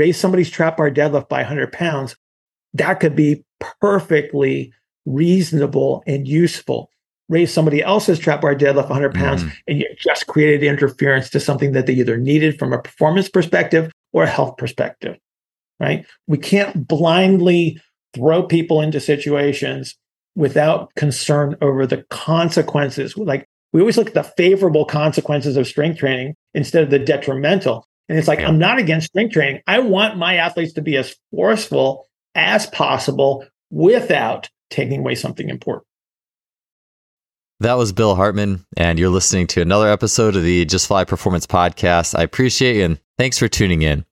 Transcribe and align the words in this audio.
raise 0.00 0.18
somebody's 0.18 0.48
trap 0.48 0.78
bar 0.78 0.90
deadlift 0.90 1.28
by 1.28 1.40
100 1.40 1.72
pounds, 1.72 2.16
that 2.72 2.94
could 2.94 3.14
be 3.14 3.44
perfectly 3.82 4.72
reasonable 5.04 6.02
and 6.06 6.26
useful. 6.26 6.88
Raise 7.28 7.52
somebody 7.52 7.82
else's 7.82 8.18
trap 8.18 8.40
bar 8.40 8.54
deadlift 8.54 8.88
100 8.88 9.12
pounds, 9.14 9.44
mm. 9.44 9.52
and 9.68 9.78
you 9.78 9.86
just 9.98 10.26
created 10.26 10.66
interference 10.66 11.28
to 11.30 11.38
something 11.38 11.72
that 11.72 11.86
they 11.86 11.92
either 11.92 12.16
needed 12.16 12.58
from 12.58 12.72
a 12.72 12.80
performance 12.80 13.28
perspective 13.28 13.92
or 14.14 14.22
a 14.22 14.28
health 14.28 14.56
perspective, 14.56 15.18
right? 15.78 16.06
We 16.26 16.38
can't 16.38 16.88
blindly 16.88 17.78
throw 18.14 18.42
people 18.42 18.80
into 18.80 19.00
situations 19.00 19.96
without 20.34 20.92
concern 20.96 21.56
over 21.60 21.86
the 21.86 22.04
consequences. 22.08 23.18
Like 23.18 23.44
we 23.74 23.80
always 23.80 23.98
look 23.98 24.08
at 24.08 24.14
the 24.14 24.24
favorable 24.24 24.86
consequences 24.86 25.58
of 25.58 25.66
strength 25.66 25.98
training 25.98 26.36
instead 26.54 26.84
of 26.84 26.90
the 26.90 26.98
detrimental. 26.98 27.86
And 28.10 28.18
it's 28.18 28.26
like, 28.26 28.40
yeah. 28.40 28.48
I'm 28.48 28.58
not 28.58 28.80
against 28.80 29.06
strength 29.06 29.34
training. 29.34 29.62
I 29.68 29.78
want 29.78 30.18
my 30.18 30.34
athletes 30.34 30.72
to 30.72 30.82
be 30.82 30.96
as 30.96 31.14
forceful 31.30 32.08
as 32.34 32.66
possible 32.66 33.46
without 33.70 34.48
taking 34.68 34.98
away 34.98 35.14
something 35.14 35.48
important. 35.48 35.86
That 37.60 37.74
was 37.74 37.92
Bill 37.92 38.16
Hartman, 38.16 38.66
and 38.76 38.98
you're 38.98 39.10
listening 39.10 39.46
to 39.48 39.62
another 39.62 39.88
episode 39.88 40.34
of 40.34 40.42
the 40.42 40.64
Just 40.64 40.88
Fly 40.88 41.04
Performance 41.04 41.46
Podcast. 41.46 42.18
I 42.18 42.24
appreciate 42.24 42.78
you 42.78 42.84
and 42.84 43.00
thanks 43.16 43.38
for 43.38 43.46
tuning 43.46 43.82
in. 43.82 44.04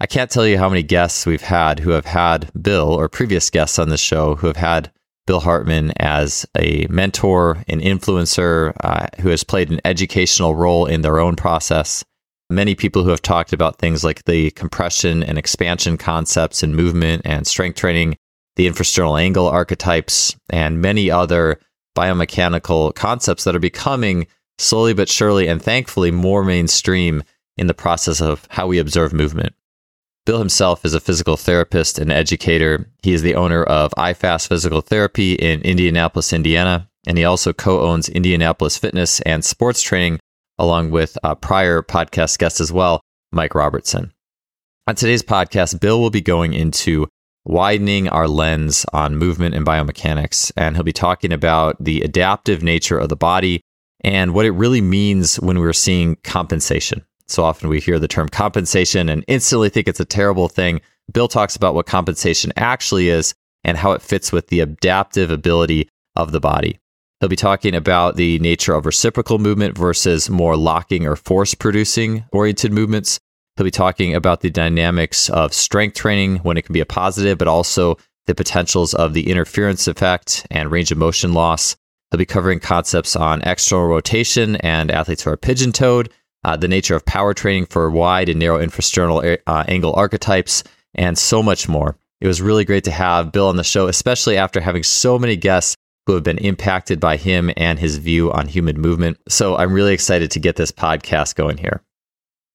I 0.00 0.06
can't 0.06 0.32
tell 0.32 0.44
you 0.44 0.58
how 0.58 0.68
many 0.68 0.82
guests 0.82 1.24
we've 1.24 1.40
had 1.40 1.78
who 1.78 1.90
have 1.90 2.06
had 2.06 2.50
Bill 2.60 2.92
or 2.92 3.08
previous 3.08 3.50
guests 3.50 3.78
on 3.78 3.88
the 3.88 3.96
show 3.96 4.34
who 4.34 4.48
have 4.48 4.56
had 4.56 4.90
Bill 5.28 5.38
Hartman 5.38 5.92
as 6.00 6.44
a 6.58 6.88
mentor, 6.90 7.62
an 7.68 7.80
influencer, 7.80 8.72
uh, 8.80 9.06
who 9.20 9.28
has 9.28 9.44
played 9.44 9.70
an 9.70 9.80
educational 9.84 10.56
role 10.56 10.86
in 10.86 11.02
their 11.02 11.20
own 11.20 11.36
process. 11.36 12.04
Many 12.50 12.74
people 12.74 13.04
who 13.04 13.10
have 13.10 13.22
talked 13.22 13.52
about 13.52 13.78
things 13.78 14.04
like 14.04 14.24
the 14.24 14.50
compression 14.52 15.22
and 15.22 15.38
expansion 15.38 15.96
concepts 15.96 16.62
in 16.62 16.74
movement 16.74 17.22
and 17.24 17.46
strength 17.46 17.76
training, 17.76 18.16
the 18.56 18.68
infrasternal 18.68 19.20
angle 19.20 19.48
archetypes, 19.48 20.36
and 20.50 20.80
many 20.80 21.10
other 21.10 21.58
biomechanical 21.96 22.94
concepts 22.94 23.44
that 23.44 23.56
are 23.56 23.60
becoming 23.60 24.26
slowly 24.58 24.92
but 24.92 25.08
surely 25.08 25.48
and 25.48 25.62
thankfully 25.62 26.10
more 26.10 26.44
mainstream 26.44 27.22
in 27.56 27.66
the 27.66 27.74
process 27.74 28.20
of 28.20 28.46
how 28.50 28.66
we 28.66 28.78
observe 28.78 29.12
movement. 29.12 29.54
Bill 30.26 30.38
himself 30.38 30.84
is 30.84 30.94
a 30.94 31.00
physical 31.00 31.36
therapist 31.36 31.98
and 31.98 32.10
educator. 32.10 32.90
He 33.02 33.12
is 33.12 33.22
the 33.22 33.34
owner 33.34 33.62
of 33.62 33.92
IFAST 33.96 34.48
Physical 34.48 34.80
Therapy 34.80 35.34
in 35.34 35.60
Indianapolis, 35.60 36.32
Indiana, 36.32 36.88
and 37.06 37.18
he 37.18 37.24
also 37.24 37.52
co 37.52 37.82
owns 37.82 38.08
Indianapolis 38.08 38.78
Fitness 38.78 39.20
and 39.20 39.44
Sports 39.44 39.82
Training, 39.82 40.18
along 40.58 40.90
with 40.90 41.18
a 41.22 41.36
prior 41.36 41.82
podcast 41.82 42.38
guest 42.38 42.60
as 42.60 42.72
well, 42.72 43.00
Mike 43.32 43.54
Robertson. 43.54 44.12
On 44.86 44.94
today's 44.94 45.22
podcast, 45.22 45.80
Bill 45.80 46.00
will 46.00 46.10
be 46.10 46.20
going 46.20 46.52
into 46.52 47.08
widening 47.44 48.08
our 48.08 48.26
lens 48.26 48.86
on 48.92 49.16
movement 49.16 49.54
and 49.54 49.66
biomechanics. 49.66 50.52
And 50.56 50.76
he'll 50.76 50.82
be 50.82 50.92
talking 50.92 51.32
about 51.32 51.82
the 51.82 52.02
adaptive 52.02 52.62
nature 52.62 52.98
of 52.98 53.08
the 53.08 53.16
body 53.16 53.60
and 54.02 54.34
what 54.34 54.46
it 54.46 54.52
really 54.52 54.80
means 54.80 55.36
when 55.36 55.58
we're 55.58 55.72
seeing 55.72 56.16
compensation. 56.24 57.04
So 57.26 57.42
often 57.42 57.68
we 57.68 57.80
hear 57.80 57.98
the 57.98 58.08
term 58.08 58.28
compensation 58.28 59.08
and 59.08 59.24
instantly 59.26 59.70
think 59.70 59.88
it's 59.88 60.00
a 60.00 60.04
terrible 60.04 60.48
thing. 60.48 60.80
Bill 61.12 61.28
talks 61.28 61.56
about 61.56 61.74
what 61.74 61.86
compensation 61.86 62.52
actually 62.56 63.08
is 63.08 63.34
and 63.62 63.78
how 63.78 63.92
it 63.92 64.02
fits 64.02 64.30
with 64.30 64.48
the 64.48 64.60
adaptive 64.60 65.30
ability 65.30 65.88
of 66.16 66.32
the 66.32 66.40
body. 66.40 66.78
He'll 67.24 67.30
be 67.30 67.36
talking 67.36 67.74
about 67.74 68.16
the 68.16 68.38
nature 68.40 68.74
of 68.74 68.84
reciprocal 68.84 69.38
movement 69.38 69.78
versus 69.78 70.28
more 70.28 70.58
locking 70.58 71.06
or 71.06 71.16
force 71.16 71.54
producing 71.54 72.26
oriented 72.32 72.70
movements. 72.70 73.18
He'll 73.56 73.64
be 73.64 73.70
talking 73.70 74.14
about 74.14 74.42
the 74.42 74.50
dynamics 74.50 75.30
of 75.30 75.54
strength 75.54 75.96
training 75.96 76.40
when 76.40 76.58
it 76.58 76.66
can 76.66 76.74
be 76.74 76.80
a 76.80 76.84
positive, 76.84 77.38
but 77.38 77.48
also 77.48 77.96
the 78.26 78.34
potentials 78.34 78.92
of 78.92 79.14
the 79.14 79.30
interference 79.30 79.88
effect 79.88 80.46
and 80.50 80.70
range 80.70 80.92
of 80.92 80.98
motion 80.98 81.32
loss. 81.32 81.76
He'll 82.10 82.18
be 82.18 82.26
covering 82.26 82.60
concepts 82.60 83.16
on 83.16 83.40
external 83.40 83.86
rotation 83.86 84.56
and 84.56 84.90
athletes 84.90 85.22
who 85.22 85.30
are 85.30 85.38
pigeon 85.38 85.72
toed, 85.72 86.12
uh, 86.44 86.58
the 86.58 86.68
nature 86.68 86.94
of 86.94 87.06
power 87.06 87.32
training 87.32 87.64
for 87.64 87.90
wide 87.90 88.28
and 88.28 88.38
narrow 88.38 88.62
infrasternal 88.62 89.38
uh, 89.46 89.64
angle 89.66 89.94
archetypes, 89.94 90.62
and 90.94 91.16
so 91.16 91.42
much 91.42 91.70
more. 91.70 91.96
It 92.20 92.26
was 92.26 92.42
really 92.42 92.66
great 92.66 92.84
to 92.84 92.90
have 92.90 93.32
Bill 93.32 93.48
on 93.48 93.56
the 93.56 93.64
show, 93.64 93.86
especially 93.88 94.36
after 94.36 94.60
having 94.60 94.82
so 94.82 95.18
many 95.18 95.36
guests 95.36 95.74
who 96.06 96.14
have 96.14 96.22
been 96.22 96.38
impacted 96.38 97.00
by 97.00 97.16
him 97.16 97.50
and 97.56 97.78
his 97.78 97.98
view 97.98 98.32
on 98.32 98.48
human 98.48 98.80
movement. 98.80 99.18
So 99.28 99.56
I'm 99.56 99.72
really 99.72 99.94
excited 99.94 100.30
to 100.32 100.40
get 100.40 100.56
this 100.56 100.72
podcast 100.72 101.34
going 101.34 101.58
here. 101.58 101.82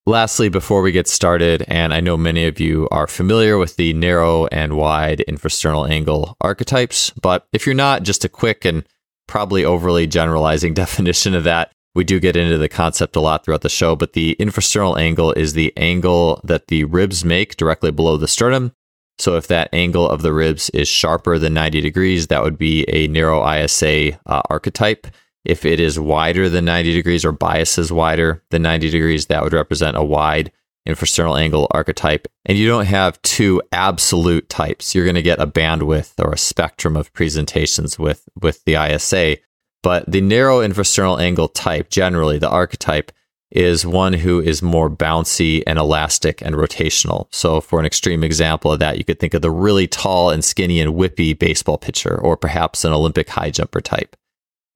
Lastly, 0.05 0.49
before 0.49 0.81
we 0.81 0.91
get 0.91 1.07
started, 1.07 1.63
and 1.67 1.93
I 1.93 1.99
know 1.99 2.17
many 2.17 2.45
of 2.45 2.59
you 2.59 2.87
are 2.89 3.05
familiar 3.05 3.57
with 3.57 3.75
the 3.75 3.93
narrow 3.93 4.47
and 4.47 4.75
wide 4.75 5.23
infrasternal 5.27 5.87
angle 5.87 6.35
archetypes, 6.41 7.11
but 7.21 7.45
if 7.53 7.65
you're 7.65 7.75
not, 7.75 8.03
just 8.03 8.25
a 8.25 8.29
quick 8.29 8.65
and 8.65 8.85
probably 9.27 9.63
overly 9.63 10.07
generalizing 10.07 10.73
definition 10.85 11.35
of 11.35 11.43
that. 11.43 11.71
We 11.95 12.03
do 12.03 12.19
get 12.19 12.35
into 12.35 12.57
the 12.57 12.69
concept 12.69 13.15
a 13.15 13.19
lot 13.19 13.43
throughout 13.43 13.61
the 13.61 13.69
show, 13.69 13.95
but 13.95 14.13
the 14.13 14.35
infrasternal 14.39 14.97
angle 14.97 15.33
is 15.33 15.53
the 15.53 15.73
angle 15.75 16.39
that 16.43 16.67
the 16.67 16.85
ribs 16.85 17.25
make 17.25 17.57
directly 17.57 17.91
below 17.91 18.17
the 18.17 18.27
sternum. 18.27 18.73
So 19.19 19.35
if 19.35 19.47
that 19.47 19.69
angle 19.73 20.09
of 20.09 20.21
the 20.21 20.33
ribs 20.33 20.69
is 20.71 20.87
sharper 20.87 21.37
than 21.37 21.53
90 21.53 21.81
degrees, 21.81 22.27
that 22.27 22.41
would 22.41 22.57
be 22.57 22.85
a 22.87 23.07
narrow 23.07 23.45
ISA 23.47 24.17
uh, 24.25 24.41
archetype. 24.49 25.07
If 25.43 25.65
it 25.65 25.79
is 25.79 25.99
wider 25.99 26.49
than 26.49 26.65
90 26.65 26.93
degrees 26.93 27.25
or 27.25 27.31
biases 27.31 27.91
wider 27.91 28.43
than 28.49 28.61
90 28.61 28.89
degrees, 28.89 29.25
that 29.27 29.43
would 29.43 29.53
represent 29.53 29.97
a 29.97 30.03
wide 30.03 30.51
infrasternal 30.87 31.39
angle 31.39 31.67
archetype. 31.71 32.27
And 32.45 32.57
you 32.57 32.67
don't 32.67 32.85
have 32.85 33.21
two 33.21 33.61
absolute 33.71 34.49
types. 34.49 34.95
You're 34.95 35.05
going 35.05 35.15
to 35.15 35.21
get 35.21 35.41
a 35.41 35.47
bandwidth 35.47 36.13
or 36.17 36.31
a 36.31 36.37
spectrum 36.37 36.95
of 36.95 37.13
presentations 37.13 37.99
with, 37.99 38.27
with 38.41 38.63
the 38.63 38.75
ISA. 38.75 39.37
But 39.83 40.09
the 40.09 40.21
narrow 40.21 40.59
infrasternal 40.59 41.21
angle 41.21 41.49
type, 41.49 41.89
generally 41.89 42.37
the 42.37 42.49
archetype, 42.49 43.11
is 43.51 43.85
one 43.85 44.13
who 44.13 44.39
is 44.39 44.61
more 44.61 44.89
bouncy 44.89 45.63
and 45.65 45.79
elastic 45.79 46.41
and 46.41 46.55
rotational. 46.55 47.27
So, 47.31 47.61
for 47.61 47.79
an 47.79 47.85
extreme 47.85 48.23
example 48.23 48.71
of 48.71 48.79
that, 48.79 48.97
you 48.97 49.03
could 49.03 49.19
think 49.19 49.33
of 49.33 49.41
the 49.41 49.51
really 49.51 49.87
tall 49.87 50.29
and 50.29 50.43
skinny 50.43 50.79
and 50.79 50.93
whippy 50.93 51.37
baseball 51.37 51.77
pitcher, 51.77 52.19
or 52.19 52.37
perhaps 52.37 52.85
an 52.85 52.93
Olympic 52.93 53.29
high 53.29 53.49
jumper 53.49 53.81
type. 53.81 54.15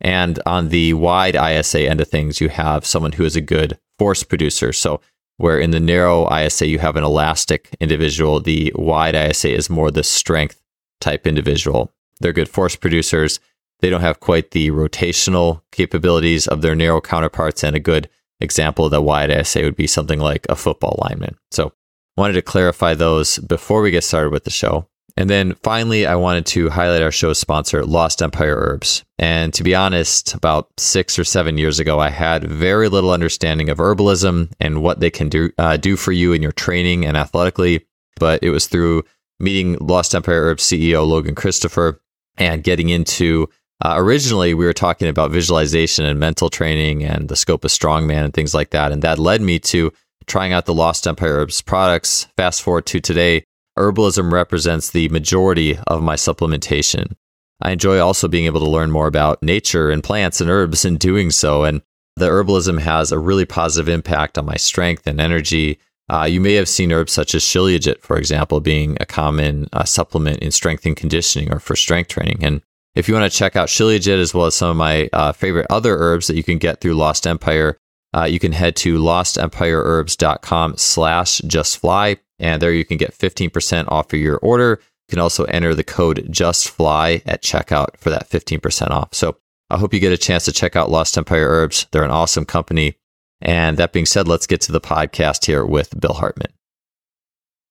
And 0.02 0.40
on 0.46 0.70
the 0.70 0.94
wide 0.94 1.36
ISA 1.36 1.88
end 1.88 2.02
of 2.02 2.08
things, 2.08 2.42
you 2.42 2.50
have 2.50 2.86
someone 2.86 3.14
who 3.14 3.24
is 3.24 3.36
a 3.36 3.42
good 3.42 3.78
force 4.00 4.24
producer. 4.24 4.74
So, 4.74 5.02
where 5.38 5.60
in 5.60 5.72
the 5.72 5.80
narrow 5.80 6.32
ISA, 6.34 6.68
you 6.68 6.80
have 6.80 6.96
an 6.96 7.04
elastic 7.04 7.76
individual, 7.80 8.40
the 8.40 8.72
wide 8.76 9.16
ISA 9.16 9.54
is 9.54 9.70
more 9.70 9.92
the 9.92 10.04
strength 10.04 10.62
type 11.00 11.28
individual. 11.28 11.92
They're 12.20 12.34
good 12.34 12.50
force 12.50 12.76
producers. 12.76 13.40
They 13.80 13.90
don't 13.90 14.02
have 14.02 14.20
quite 14.20 14.52
the 14.52 14.72
rotational 14.72 15.62
capabilities 15.72 16.48
of 16.48 16.62
their 16.62 16.76
narrow 16.76 17.02
counterparts. 17.02 17.64
And 17.64 17.76
a 17.76 17.80
good 17.80 18.10
example 18.40 18.86
of 18.86 18.92
the 18.92 19.02
wide 19.02 19.32
ISA 19.32 19.62
would 19.62 19.76
be 19.76 19.88
something 19.88 20.20
like 20.20 20.46
a 20.50 20.56
football 20.56 21.00
lineman. 21.04 21.38
So, 21.52 21.74
wanted 22.18 22.34
to 22.34 22.42
clarify 22.42 22.94
those 22.94 23.40
before 23.40 23.82
we 23.82 23.92
get 23.92 24.04
started 24.04 24.32
with 24.32 24.44
the 24.44 24.50
show. 24.52 24.88
And 25.16 25.30
then 25.30 25.54
finally, 25.64 26.08
I 26.08 26.16
wanted 26.16 26.46
to 26.48 26.70
highlight 26.70 27.04
our 27.04 27.12
show's 27.12 27.38
sponsor, 27.38 27.86
Lost 27.86 28.22
Empire 28.22 28.56
Herbs. 28.56 29.04
And 29.20 29.54
to 29.54 29.64
be 29.64 29.76
honest, 29.76 30.34
about 30.34 30.70
six 30.78 31.20
or 31.20 31.24
seven 31.24 31.58
years 31.58 31.80
ago, 31.80 32.00
I 32.00 32.10
had 32.10 32.44
very 32.44 32.90
little 32.90 33.12
understanding 33.12 33.70
of 33.70 33.78
herbalism 33.78 34.52
and 34.60 34.82
what 34.82 35.00
they 35.00 35.12
can 35.12 35.30
do, 35.30 35.52
uh, 35.60 35.78
do 35.78 35.98
for 35.98 36.12
you 36.12 36.34
in 36.34 36.42
your 36.42 36.52
training 36.52 37.06
and 37.06 37.16
athletically. 37.16 37.86
But 38.20 38.44
it 38.44 38.50
was 38.50 38.68
through 38.68 39.04
meeting 39.40 39.78
Lost 39.80 40.16
Empire 40.16 40.46
Herbs 40.46 40.64
CEO 40.64 41.06
Logan 41.06 41.36
Christopher 41.36 42.02
and 42.38 42.64
getting 42.64 42.90
into 42.90 43.50
uh, 43.84 43.96
originally, 43.98 44.54
we 44.54 44.66
were 44.66 44.74
talking 44.74 45.10
about 45.10 45.32
visualization 45.32 46.06
and 46.06 46.18
mental 46.18 46.50
training 46.50 47.04
and 47.04 47.28
the 47.28 47.36
scope 47.36 47.66
of 47.66 47.72
strongman 47.72 48.24
and 48.24 48.34
things 48.34 48.54
like 48.54 48.70
that. 48.70 48.94
And 48.94 49.02
that 49.02 49.20
led 49.20 49.42
me 49.42 49.60
to 49.60 49.92
trying 50.26 50.54
out 50.54 50.66
the 50.66 50.74
Lost 50.74 51.06
Empire 51.06 51.34
Herbs 51.34 51.62
products. 51.62 52.28
Fast 52.38 52.62
forward 52.62 52.86
to 52.88 53.02
today, 53.02 53.44
herbalism 53.78 54.32
represents 54.32 54.90
the 54.90 55.10
majority 55.10 55.78
of 55.86 56.02
my 56.02 56.16
supplementation. 56.16 57.14
I 57.62 57.72
enjoy 57.72 58.00
also 58.00 58.30
being 58.30 58.46
able 58.46 58.62
to 58.62 58.70
learn 58.70 58.90
more 58.90 59.08
about 59.08 59.44
nature 59.44 59.92
and 59.92 60.02
plants 60.02 60.40
and 60.40 60.50
herbs 60.50 60.86
in 60.86 60.96
doing 60.96 61.30
so. 61.30 61.66
And 61.66 61.82
the 62.16 62.30
herbalism 62.30 62.80
has 62.80 63.12
a 63.12 63.20
really 63.20 63.46
positive 63.46 63.90
impact 63.90 64.38
on 64.38 64.46
my 64.46 64.56
strength 64.56 65.08
and 65.08 65.20
energy. 65.20 65.78
Uh, 66.10 66.24
you 66.24 66.40
may 66.40 66.54
have 66.54 66.70
seen 66.70 66.94
herbs 66.94 67.12
such 67.12 67.36
as 67.36 67.44
Shilajit, 67.44 68.02
for 68.02 68.18
example, 68.18 68.62
being 68.62 68.96
a 69.02 69.06
common 69.06 69.68
uh, 69.74 69.84
supplement 69.84 70.40
in 70.40 70.52
strength 70.52 70.86
and 70.86 70.96
conditioning 70.96 71.52
or 71.52 71.60
for 71.60 71.76
strength 71.76 72.08
training. 72.08 72.46
And 72.46 72.62
if 72.96 73.08
you 73.08 73.14
want 73.14 73.32
to 73.32 73.38
check 73.38 73.56
out 73.56 73.70
Shilajit 73.70 74.20
as 74.20 74.34
well 74.34 74.46
as 74.46 74.56
some 74.56 74.70
of 74.70 74.78
my 74.78 75.10
uh, 75.14 75.32
favorite 75.32 75.68
other 75.70 75.98
herbs 75.98 76.28
that 76.28 76.36
you 76.36 76.44
can 76.44 76.58
get 76.58 76.80
through 76.80 76.94
Lost 76.94 77.26
Empire, 77.26 77.78
uh, 78.16 78.26
you 78.26 78.40
can 78.40 78.52
head 78.52 78.76
to 78.78 78.98
lostempireherbs.com 79.00 80.78
slash 80.78 81.42
justfly. 81.42 82.20
And 82.40 82.62
there 82.62 82.74
you 82.74 82.86
can 82.86 82.98
get 82.98 83.18
15% 83.18 83.86
off 83.88 84.14
of 84.14 84.20
your 84.20 84.38
order. 84.38 84.80
You 85.08 85.12
can 85.12 85.20
also 85.20 85.46
enter 85.46 85.74
the 85.74 85.84
code 85.84 86.28
JUSTFLY 86.30 87.24
at 87.26 87.42
checkout 87.42 87.98
for 87.98 88.10
that 88.10 88.30
15% 88.30 88.90
off. 88.90 89.14
So 89.14 89.38
I 89.70 89.78
hope 89.78 89.94
you 89.94 90.00
get 90.00 90.14
a 90.14 90.18
chance 90.18 90.46
to 90.46 90.52
check 90.52 90.76
out 90.76 90.92
Lost 90.92 91.18
Empire 91.18 91.48
Herbs. 91.48 91.88
They're 91.92 92.04
an 92.04 92.12
awesome 92.12 92.46
company. 92.46 92.96
And 93.42 93.78
that 93.78 93.92
being 93.92 94.06
said, 94.06 94.28
let's 94.28 94.48
get 94.48 94.62
to 94.62 94.72
the 94.72 94.82
podcast 94.82 95.46
here 95.46 95.66
with 95.66 96.00
Bill 96.00 96.14
Hartman. 96.14 96.54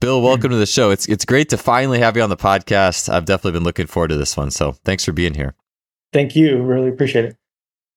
Bill, 0.02 0.20
welcome 0.20 0.50
to 0.50 0.56
the 0.56 0.66
show. 0.66 0.90
It's 0.90 1.06
it's 1.08 1.24
great 1.24 1.48
to 1.50 1.56
finally 1.56 2.00
have 2.00 2.16
you 2.16 2.24
on 2.24 2.28
the 2.28 2.36
podcast. 2.36 3.08
I've 3.08 3.24
definitely 3.24 3.52
been 3.52 3.62
looking 3.62 3.86
forward 3.86 4.08
to 4.08 4.16
this 4.16 4.36
one. 4.36 4.50
So 4.50 4.72
thanks 4.84 5.04
for 5.04 5.12
being 5.12 5.34
here. 5.34 5.54
Thank 6.12 6.34
you. 6.34 6.60
Really 6.60 6.88
appreciate 6.88 7.24
it. 7.24 7.36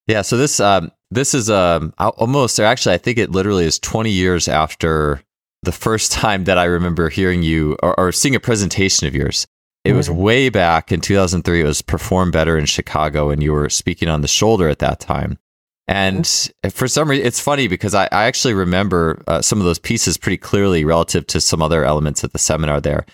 Yeah. 0.05 0.21
So 0.21 0.37
this 0.37 0.59
um, 0.59 0.91
this 1.09 1.33
is 1.33 1.49
um, 1.49 1.95
almost, 1.97 2.59
or 2.59 2.63
actually, 2.63 2.93
I 2.93 2.99
think 2.99 3.17
it 3.17 3.31
literally 3.31 3.65
is 3.65 3.79
20 3.79 4.11
years 4.11 4.47
after 4.47 5.23
the 5.63 5.71
first 5.71 6.11
time 6.11 6.43
that 6.43 6.59
I 6.59 6.65
remember 6.65 7.09
hearing 7.09 7.41
you 7.41 7.75
or, 7.81 7.99
or 7.99 8.11
seeing 8.11 8.35
a 8.35 8.39
presentation 8.39 9.07
of 9.07 9.15
yours. 9.15 9.47
It 9.83 9.93
was 9.93 10.07
mm-hmm. 10.07 10.21
way 10.21 10.49
back 10.49 10.91
in 10.91 11.01
2003. 11.01 11.59
It 11.59 11.63
was 11.63 11.81
Perform 11.81 12.29
Better 12.29 12.55
in 12.55 12.67
Chicago, 12.67 13.31
and 13.31 13.41
you 13.41 13.51
were 13.51 13.67
speaking 13.67 14.09
on 14.09 14.21
the 14.21 14.27
shoulder 14.27 14.69
at 14.69 14.77
that 14.77 14.99
time. 14.99 15.39
And 15.87 16.27
for 16.71 16.87
some 16.87 17.09
reason, 17.09 17.25
it's 17.25 17.39
funny 17.39 17.67
because 17.67 17.93
I, 17.93 18.05
I 18.05 18.25
actually 18.25 18.55
remember 18.55 19.21
uh, 19.27 19.41
some 19.41 19.59
of 19.59 19.65
those 19.65 19.77
pieces 19.77 20.17
pretty 20.17 20.37
clearly 20.37 20.83
relative 20.83 21.27
to 21.27 21.39
some 21.39 21.61
other 21.61 21.83
elements 21.83 22.23
of 22.23 22.31
the 22.31 22.39
seminar 22.39 22.81
there. 22.81 23.05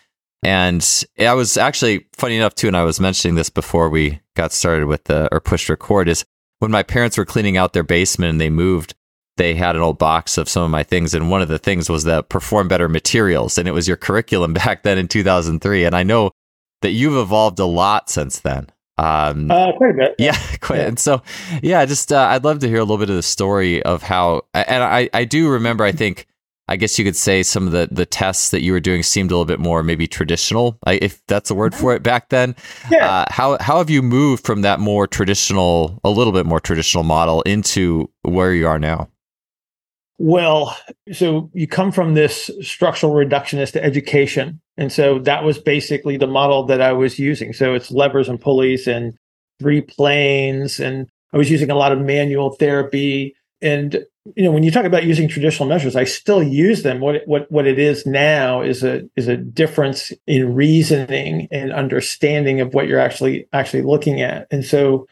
And 0.44 1.06
I 1.20 1.34
was 1.34 1.58
actually 1.58 2.08
funny 2.14 2.38
enough 2.38 2.56
too, 2.56 2.68
and 2.68 2.78
I 2.78 2.84
was 2.84 3.00
mentioning 3.00 3.36
this 3.36 3.50
before 3.50 3.90
we 3.90 4.22
got 4.36 4.52
started 4.52 4.88
with 4.88 5.04
the 5.04 5.30
or 5.32 5.40
pushed 5.40 5.70
record. 5.70 6.08
Is 6.08 6.26
when 6.60 6.72
my 6.72 6.82
parents 6.82 7.18
were 7.18 7.26
cleaning 7.26 7.58
out 7.58 7.74
their 7.74 7.84
basement 7.84 8.32
and 8.32 8.42
they 8.42 8.50
moved, 8.50 8.96
they 9.38 9.54
had 9.54 9.76
an 9.76 9.82
old 9.82 10.00
box 10.00 10.38
of 10.38 10.50
some 10.50 10.64
of 10.64 10.72
my 10.72 10.82
things, 10.82 11.14
and 11.14 11.30
one 11.30 11.42
of 11.42 11.48
the 11.48 11.60
things 11.60 11.90
was 11.90 12.06
the 12.06 12.24
perform 12.24 12.68
better 12.68 12.90
materials, 12.90 13.58
and 13.58 13.68
it 13.68 13.72
was 13.72 13.88
your 13.88 13.98
curriculum 13.98 14.54
back 14.66 14.82
then 14.84 14.98
in 14.98 15.08
2003. 15.08 15.84
And 15.84 15.96
I 15.96 16.04
know 16.04 16.32
that 16.82 16.92
you've 16.92 17.18
evolved 17.18 17.60
a 17.60 17.66
lot 17.66 18.10
since 18.10 18.40
then. 18.40 18.68
Um, 19.02 19.50
uh, 19.50 19.72
quite 19.78 19.92
a 19.92 19.94
bit. 19.94 20.16
Yeah, 20.20 20.38
quite. 20.62 20.78
Yeah. 20.78 20.88
And 20.88 21.00
so, 21.00 21.24
yeah, 21.64 21.86
just 21.86 22.12
uh, 22.12 22.28
I'd 22.30 22.44
love 22.44 22.60
to 22.60 22.68
hear 22.68 22.78
a 22.78 22.82
little 22.82 23.00
bit 23.00 23.10
of 23.10 23.16
the 23.16 23.24
story 23.24 23.82
of 23.84 24.04
how. 24.04 24.44
And 24.54 24.84
I, 24.84 25.10
I 25.14 25.26
do 25.26 25.50
remember. 25.50 25.84
I 25.84 25.92
think 25.92 26.28
I 26.68 26.76
guess 26.76 26.98
you 27.00 27.04
could 27.04 27.16
say 27.16 27.42
some 27.42 27.66
of 27.66 27.74
the 27.74 27.90
the 27.92 28.06
tests 28.06 28.52
that 28.52 28.62
you 28.62 28.72
were 28.72 28.80
doing 28.80 29.02
seemed 29.02 29.32
a 29.32 29.34
little 29.34 29.46
bit 29.46 29.60
more 29.60 29.82
maybe 29.82 30.08
traditional, 30.08 30.78
if 30.88 31.26
that's 31.28 31.50
a 31.50 31.56
word 31.56 31.74
for 31.74 31.96
it 31.96 32.04
back 32.04 32.30
then. 32.30 32.56
Yeah. 32.92 33.10
Uh, 33.10 33.26
how 33.30 33.58
how 33.60 33.80
have 33.80 33.90
you 33.90 34.04
moved 34.04 34.46
from 34.46 34.62
that 34.62 34.80
more 34.80 35.08
traditional, 35.08 36.00
a 36.04 36.10
little 36.10 36.32
bit 36.32 36.46
more 36.46 36.60
traditional 36.60 37.04
model 37.04 37.42
into 37.42 38.10
where 38.22 38.54
you 38.54 38.68
are 38.68 38.80
now? 38.80 39.10
Well, 40.20 40.78
so 41.12 41.50
you 41.54 41.68
come 41.68 41.92
from 41.92 42.14
this 42.14 42.52
structural 42.62 43.14
reductionist 43.14 43.76
education. 43.76 44.62
And 44.78 44.92
so 44.92 45.20
that 45.20 45.44
was 45.44 45.58
basically 45.60 46.18
the 46.18 46.28
model 46.28 46.66
that 46.66 46.82
I 46.82 46.94
was 46.94 47.20
using. 47.20 47.54
So 47.54 47.74
it's 47.74 47.92
levers 47.92 48.30
and 48.30 48.40
pulleys 48.40 48.88
and 48.88 49.18
three 49.60 49.82
planes. 49.82 50.80
And 50.80 51.10
I 51.34 51.38
was 51.38 51.52
using 51.52 51.70
a 51.70 51.76
lot 51.76 51.92
of 51.92 52.00
manual 52.00 52.52
therapy. 52.52 53.36
And, 53.62 54.06
you 54.36 54.44
know, 54.44 54.52
when 54.52 54.64
you 54.64 54.72
talk 54.72 54.86
about 54.86 55.04
using 55.04 55.28
traditional 55.28 55.70
measures, 55.70 55.96
I 55.96 56.06
still 56.06 56.42
use 56.42 56.84
them. 56.84 57.00
What, 57.00 57.22
what, 57.26 57.52
what 57.52 57.68
it 57.68 57.78
is 57.78 58.06
now 58.06 58.62
is 58.62 58.84
a, 58.84 59.08
is 59.16 59.28
a 59.28 59.38
difference 59.38 60.12
in 60.26 60.56
reasoning 60.56 61.48
and 61.52 61.72
understanding 61.72 62.62
of 62.62 62.74
what 62.74 62.88
you're 62.88 63.00
actually, 63.00 63.48
actually 63.54 63.84
looking 63.84 64.22
at. 64.22 64.48
And 64.52 64.66
so, 64.66 65.06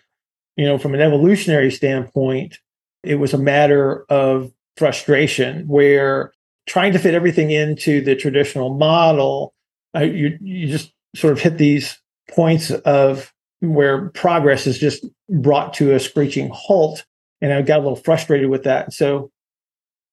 you 0.55 0.65
know, 0.65 0.77
from 0.77 0.93
an 0.93 1.01
evolutionary 1.01 1.71
standpoint, 1.71 2.59
it 3.03 3.15
was 3.15 3.33
a 3.33 3.37
matter 3.37 4.05
of 4.09 4.51
frustration 4.77 5.67
where 5.67 6.31
trying 6.69 6.93
to 6.93 6.99
fit 6.99 7.15
everything 7.15 7.49
into 7.49 7.99
the 7.99 8.15
traditional 8.15 8.75
model, 8.75 9.53
uh, 9.95 10.01
you 10.01 10.37
you 10.39 10.67
just 10.67 10.93
sort 11.15 11.33
of 11.33 11.41
hit 11.41 11.57
these 11.57 11.99
points 12.29 12.69
of 12.69 13.33
where 13.59 14.09
progress 14.09 14.67
is 14.67 14.77
just 14.77 15.03
brought 15.29 15.73
to 15.73 15.95
a 15.95 15.99
screeching 15.99 16.49
halt, 16.53 17.03
and 17.41 17.51
I 17.51 17.63
got 17.63 17.79
a 17.79 17.81
little 17.81 17.95
frustrated 17.95 18.49
with 18.49 18.63
that. 18.63 18.93
So 18.93 19.31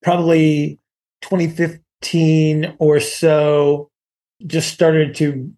probably 0.03 0.81
2015 1.20 2.75
or 2.79 3.00
so, 3.00 3.91
just 4.47 4.73
started 4.73 5.14
to 5.17 5.53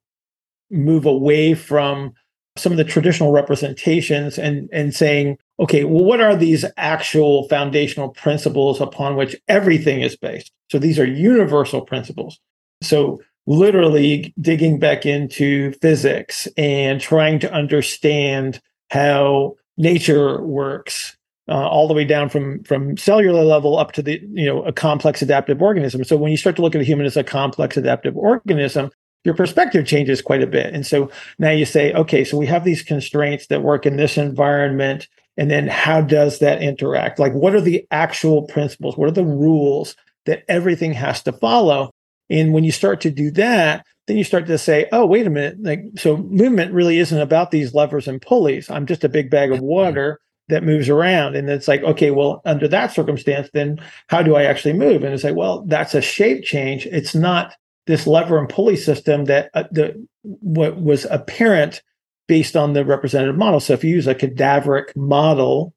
move 0.71 1.07
away 1.07 1.55
from 1.55 2.13
some 2.57 2.73
of 2.73 2.79
the 2.79 2.85
traditional 2.85 3.31
representations 3.31 4.37
and 4.37 4.69
and 4.73 4.93
saying 4.93 5.39
okay, 5.61 5.85
well, 5.85 6.05
what 6.05 6.21
are 6.21 6.37
these 6.37 6.65
actual 6.77 7.49
foundational 7.49 8.11
principles 8.11 8.81
upon 8.81 9.17
which 9.17 9.37
everything 9.49 10.03
is 10.03 10.17
based? 10.17 10.53
So 10.71 10.79
these 10.79 10.99
are 10.99 11.07
universal 11.07 11.81
principles. 11.81 12.39
So 12.83 13.21
literally 13.47 14.35
digging 14.41 14.79
back 14.79 15.07
into 15.07 15.73
physics 15.81 16.47
and 16.57 17.01
trying 17.01 17.39
to 17.41 17.53
understand 17.53 18.61
how 18.91 19.57
nature 19.79 20.43
works 20.43 21.17
uh, 21.49 21.67
all 21.67 21.89
the 21.89 21.95
way 21.95 22.05
down 22.05 22.29
from 22.29 22.63
from 22.65 22.97
cellular 22.99 23.43
level 23.43 23.79
up 23.79 23.93
to 23.93 24.03
the 24.03 24.21
you 24.33 24.45
know 24.45 24.63
a 24.65 24.73
complex 24.73 25.23
adaptive 25.23 25.63
organism 25.63 26.05
so 26.05 26.15
when 26.15 26.31
you 26.31 26.37
start 26.37 26.57
to 26.57 26.63
look 26.63 26.75
at 26.75 26.81
a 26.83 26.85
human 26.85 27.07
as 27.07 27.17
a 27.17 27.25
complex 27.25 27.77
adaptive 27.79 28.15
organism 28.19 28.91
your 29.25 29.35
perspective 29.35 29.87
changes 29.87 30.21
quite 30.21 30.43
a 30.43 30.47
bit 30.47 30.75
and 30.75 30.87
so 30.87 31.11
now 31.39 31.51
you 31.51 31.65
say 31.65 31.91
okay 31.95 32.23
so 32.23 32.37
we 32.37 32.45
have 32.45 32.65
these 32.65 32.83
constraints 32.83 33.47
that 33.47 33.63
work 33.63 33.87
in 33.87 33.97
this 33.97 34.19
environment 34.19 35.09
and 35.39 35.51
then 35.51 35.69
how 35.69 36.01
does 36.01 36.41
that 36.41 36.61
interact? 36.61 37.19
Like, 37.19 37.33
what 37.33 37.55
are 37.55 37.61
the 37.61 37.87
actual 37.93 38.43
principles? 38.43 38.99
What 38.99 39.09
are 39.09 39.13
the 39.13 39.25
rules 39.25 39.95
that 40.27 40.43
everything 40.49 40.93
has 40.95 41.23
to 41.23 41.33
follow? 41.33 41.91
And 42.29 42.53
when 42.53 42.65
you 42.65 42.73
start 42.73 43.01
to 43.03 43.11
do 43.11 43.31
that, 43.31 43.87
then 44.09 44.17
you 44.17 44.25
start 44.25 44.47
to 44.47 44.59
say, 44.59 44.89
oh, 44.91 45.07
wait 45.07 45.27
a 45.27 45.31
minute. 45.31 45.63
Like, 45.63 45.85
so 45.97 46.17
movement 46.17 46.75
really 46.75 46.99
isn't 46.99 47.21
about 47.21 47.53
these 47.53 47.73
levers 47.73 48.09
and 48.09 48.21
pulleys. 48.21 48.69
I'm 48.69 48.85
just 48.85 49.05
a 49.05 49.09
big 49.09 49.31
bag 49.31 49.53
of 49.53 49.61
water 49.61 50.21
that 50.49 50.65
moves 50.65 50.89
around. 50.89 51.37
And 51.37 51.49
it's 51.49 51.69
like, 51.69 51.83
okay, 51.83 52.11
well, 52.11 52.43
under 52.45 52.67
that 52.69 52.93
circumstance, 52.93 53.49
then 53.55 53.81
how 54.09 54.23
do 54.23 54.35
I 54.35 54.45
actually 54.45 54.73
move? 54.73 55.05
And 55.05 55.15
it's 55.15 55.25
like, 55.25 55.37
well, 55.37 55.63
that's 55.67 55.95
a 55.95 56.01
shape 56.01 56.43
change. 56.43 56.87
It's 56.87 57.15
not 57.15 57.55
this 57.87 58.07
lever 58.07 58.39
and 58.39 58.49
pulley 58.49 58.77
system 58.77 59.27
that 59.27 59.51
uh, 59.55 59.65
the 59.71 60.07
what 60.23 60.81
was 60.81 61.05
apparent 61.07 61.83
based 62.29 62.57
on 62.57 62.75
the 62.75 62.85
representative 62.85 63.37
model. 63.37 63.59
So 63.59 63.73
if 63.73 63.83
you 63.83 63.91
use 63.91 64.07
a 64.07 64.15
cadaveric 64.15 64.95
model, 64.95 65.75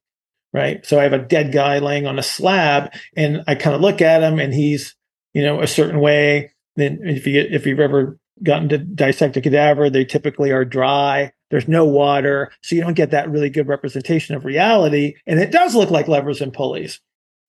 right? 0.54 0.86
So 0.86 1.00
I 1.00 1.04
have 1.04 1.14
a 1.14 1.20
dead 1.20 1.52
guy 1.52 1.80
laying 1.80 2.06
on 2.06 2.20
a 2.20 2.24
slab 2.24 2.94
and 3.16 3.44
I 3.48 3.56
kind 3.56 3.76
of 3.76 3.82
look 3.82 4.02
at 4.02 4.22
him 4.22 4.38
and 4.38 4.54
he's, 4.54 4.96
you 5.34 5.42
know, 5.42 5.62
a 5.62 5.68
certain 5.68 6.00
way. 6.00 6.52
Then 6.76 7.00
if 7.04 7.26
you 7.26 7.42
if 7.42 7.66
you've 7.66 7.80
ever 7.80 8.20
gotten 8.44 8.70
to 8.70 8.78
dissect 8.78 9.38
a 9.38 9.42
cadaver, 9.42 9.90
they 9.90 10.06
typically 10.06 10.52
are 10.52 10.66
dry. 10.66 11.32
There's 11.50 11.68
no 11.68 11.86
water. 11.86 12.52
So 12.62 12.76
you 12.76 12.82
don't 12.82 12.94
get 12.94 13.12
that 13.12 13.30
really 13.30 13.50
good 13.50 13.68
representation 13.68 14.36
of 14.36 14.46
reality. 14.46 15.16
And 15.26 15.40
it 15.40 15.52
does 15.52 15.76
look 15.76 15.90
like 15.90 16.08
levers 16.08 16.42
and 16.42 16.54
pulleys. 16.54 17.00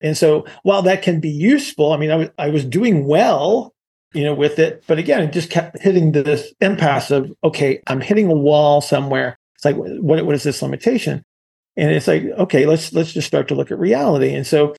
And 0.01 0.17
so 0.17 0.47
while 0.65 0.83
that 0.83 1.03
can 1.03 1.21
be 1.21 1.31
useful, 1.31 1.93
I 1.93 1.97
mean, 1.97 2.11
I 2.11 2.17
was, 2.17 2.29
I 2.37 2.49
was 2.49 2.65
doing 2.65 3.07
well 3.07 3.75
you 4.13 4.25
know, 4.25 4.35
with 4.35 4.59
it. 4.59 4.85
But 4.87 4.99
again, 4.99 5.23
it 5.23 5.33
just 5.33 5.51
kept 5.51 5.81
hitting 5.81 6.13
this 6.13 6.53
impasse 6.61 7.11
of, 7.11 7.33
okay, 7.45 7.81
I'm 7.87 8.01
hitting 8.01 8.31
a 8.31 8.35
wall 8.35 8.81
somewhere. 8.81 9.39
It's 9.57 9.65
like, 9.65 9.77
what, 9.77 10.25
what 10.25 10.35
is 10.35 10.43
this 10.43 10.63
limitation? 10.63 11.25
And 11.77 11.91
it's 11.91 12.07
like, 12.07 12.25
okay, 12.25 12.67
let's 12.67 12.93
let's 12.93 13.13
just 13.13 13.27
start 13.27 13.49
to 13.49 13.55
look 13.55 13.71
at 13.71 13.79
reality. 13.79 14.35
And 14.35 14.47
so 14.47 14.75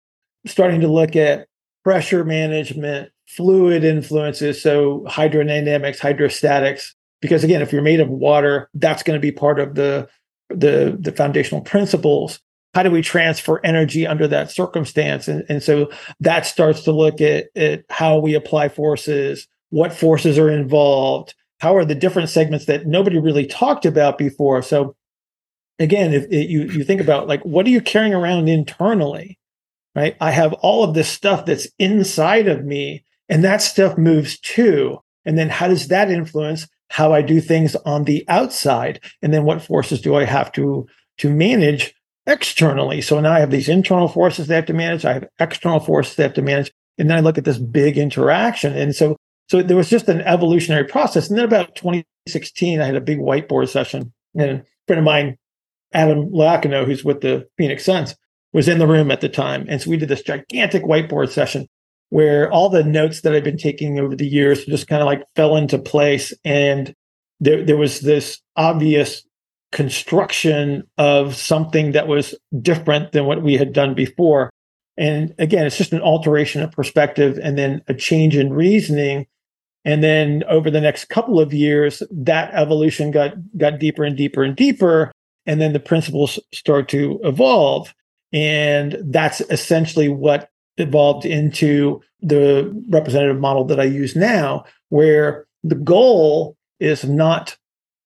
starting 0.46 0.82
to 0.82 0.88
look 0.88 1.16
at 1.16 1.48
pressure 1.84 2.24
management, 2.24 3.12
fluid 3.28 3.84
influences, 3.84 4.62
so 4.62 5.06
hydrodynamics, 5.08 6.00
hydrostatics. 6.00 6.92
Because 7.22 7.44
again, 7.44 7.62
if 7.62 7.72
you're 7.72 7.82
made 7.82 8.00
of 8.00 8.10
water, 8.10 8.70
that's 8.74 9.02
going 9.02 9.18
to 9.18 9.22
be 9.22 9.32
part 9.32 9.60
of 9.60 9.76
the 9.76 10.08
the 10.50 10.96
the 11.00 11.12
foundational 11.12 11.62
principles 11.62 12.40
how 12.74 12.84
do 12.84 12.92
we 12.92 13.02
transfer 13.02 13.60
energy 13.64 14.08
under 14.08 14.28
that 14.28 14.52
circumstance? 14.52 15.28
And, 15.28 15.44
and 15.48 15.62
so 15.62 15.92
that 16.20 16.46
starts 16.46 16.82
to 16.84 16.92
look 16.92 17.22
at, 17.22 17.46
at 17.56 17.84
how 17.90 18.18
we 18.18 18.34
apply 18.34 18.70
forces, 18.70 19.48
what 19.70 19.94
forces 19.94 20.40
are 20.40 20.50
involved, 20.50 21.36
how 21.60 21.76
are 21.78 21.86
the 21.86 21.96
different 21.96 22.30
segments 22.30 22.66
that 22.66 22.88
nobody 22.88 23.20
really 23.20 23.46
talked 23.46 23.86
about 23.86 24.18
before. 24.18 24.62
So 24.62 24.96
again, 25.80 26.14
if, 26.14 26.26
if 26.26 26.50
you 26.50 26.64
you 26.64 26.84
think 26.84 27.02
about 27.02 27.28
like 27.28 27.42
what 27.44 27.66
are 27.66 27.70
you 27.70 27.82
carrying 27.82 28.14
around 28.14 28.50
internally, 28.50 29.40
right? 29.96 30.16
I 30.20 30.32
have 30.32 30.54
all 30.54 30.84
of 30.84 30.94
this 30.94 31.10
stuff 31.10 31.46
that's 31.46 31.68
inside 31.80 32.48
of 32.48 32.66
me, 32.66 33.04
and 33.30 33.44
that 33.44 33.62
stuff 33.62 33.98
moves 33.98 34.40
too. 34.40 35.00
And 35.26 35.38
then 35.38 35.50
how 35.50 35.68
does 35.68 35.88
that 35.88 36.12
influence 36.12 36.68
how 36.90 37.14
I 37.14 37.22
do 37.22 37.40
things 37.40 37.76
on 37.78 38.04
the 38.04 38.26
outside? 38.28 39.00
And 39.22 39.34
then 39.34 39.46
what 39.46 39.62
forces 39.62 40.02
do 40.02 40.16
I 40.16 40.26
have 40.26 40.52
to 40.54 40.88
to 41.20 41.30
manage 41.30 41.94
externally. 42.26 43.02
So 43.02 43.20
now 43.20 43.34
I 43.34 43.40
have 43.40 43.52
these 43.52 43.70
internal 43.70 44.08
forces 44.08 44.48
they 44.48 44.56
have 44.56 44.66
to 44.68 44.74
manage. 44.74 45.06
I 45.06 45.14
have 45.14 45.28
external 45.40 45.80
forces 45.80 46.16
they 46.16 46.24
have 46.24 46.34
to 46.36 46.42
manage. 46.42 46.72
And 46.98 47.10
then 47.10 47.18
I 47.18 47.22
look 47.22 47.38
at 47.38 47.46
this 47.46 47.58
big 47.58 47.98
interaction. 47.98 48.76
And 48.76 48.96
so, 48.96 49.18
so 49.50 49.62
there 49.62 49.78
was 49.78 49.90
just 49.90 50.08
an 50.08 50.22
evolutionary 50.22 50.86
process. 50.86 51.30
And 51.30 51.38
then 51.38 51.46
about 51.46 51.76
2016, 51.76 52.80
I 52.80 52.86
had 52.86 52.96
a 52.96 53.02
big 53.02 53.20
whiteboard 53.20 53.70
session. 53.70 54.14
And 54.36 54.52
a 54.52 54.66
friend 54.88 55.00
of 55.00 55.06
mine, 55.06 55.38
Adam 55.94 56.30
Loiacono, 56.30 56.86
who's 56.86 57.04
with 57.04 57.22
the 57.22 57.48
Phoenix 57.58 57.86
Suns, 57.86 58.16
was 58.54 58.68
in 58.68 58.80
the 58.80 58.88
room 58.88 59.12
at 59.12 59.22
the 59.22 59.30
time. 59.30 59.66
And 59.68 59.82
so 59.82 59.90
we 59.90 59.98
did 59.98 60.10
this 60.10 60.22
gigantic 60.22 60.84
whiteboard 60.84 61.30
session 61.30 61.68
where 62.10 62.52
all 62.52 62.70
the 62.70 62.84
notes 62.84 63.22
that 63.22 63.34
I've 63.34 63.44
been 63.44 63.58
taking 63.58 64.00
over 64.00 64.16
the 64.16 64.28
years 64.28 64.66
just 64.66 64.88
kind 64.88 65.02
of 65.02 65.08
like 65.08 65.24
fell 65.36 65.56
into 65.58 65.80
place. 65.80 66.32
And 66.46 66.94
there, 67.40 67.66
there 67.66 67.78
was 67.78 68.02
this 68.02 68.40
obvious 68.56 69.26
construction 69.74 70.84
of 70.98 71.36
something 71.36 71.92
that 71.92 72.08
was 72.08 72.34
different 72.62 73.12
than 73.12 73.26
what 73.26 73.44
we 73.44 73.58
had 73.58 73.74
done 73.74 73.94
before. 73.94 74.50
And 74.96 75.36
again, 75.40 75.66
it's 75.66 75.78
just 75.78 75.92
an 75.92 76.02
alteration 76.02 76.62
of 76.62 76.72
perspective 76.72 77.38
and 77.42 77.58
then 77.58 77.82
a 77.88 77.94
change 77.94 78.38
in 78.38 78.54
reasoning 78.54 79.26
And 79.86 80.04
then 80.04 80.44
over 80.46 80.72
the 80.72 80.82
next 80.82 81.10
couple 81.10 81.40
of 81.40 81.54
years, 81.54 82.02
that 82.12 82.54
evolution 82.54 83.12
got 83.12 83.34
got 83.58 83.80
deeper 83.80 84.04
and 84.04 84.16
deeper 84.16 84.44
and 84.44 84.56
deeper. 84.56 85.12
And 85.46 85.60
then 85.60 85.74
the 85.74 85.80
principles 85.80 86.40
start 86.54 86.88
to 86.90 87.20
evolve. 87.24 87.94
And 88.32 88.98
that's 89.04 89.42
essentially 89.42 90.08
what 90.08 90.50
evolved 90.78 91.26
into 91.26 92.02
the 92.22 92.74
representative 92.90 93.40
model 93.40 93.66
that 93.66 93.80
I 93.80 93.84
use 93.84 94.16
now, 94.16 94.64
where 94.90 95.46
the 95.64 95.76
goal 95.76 96.56
is 96.80 97.04
not 97.04 97.58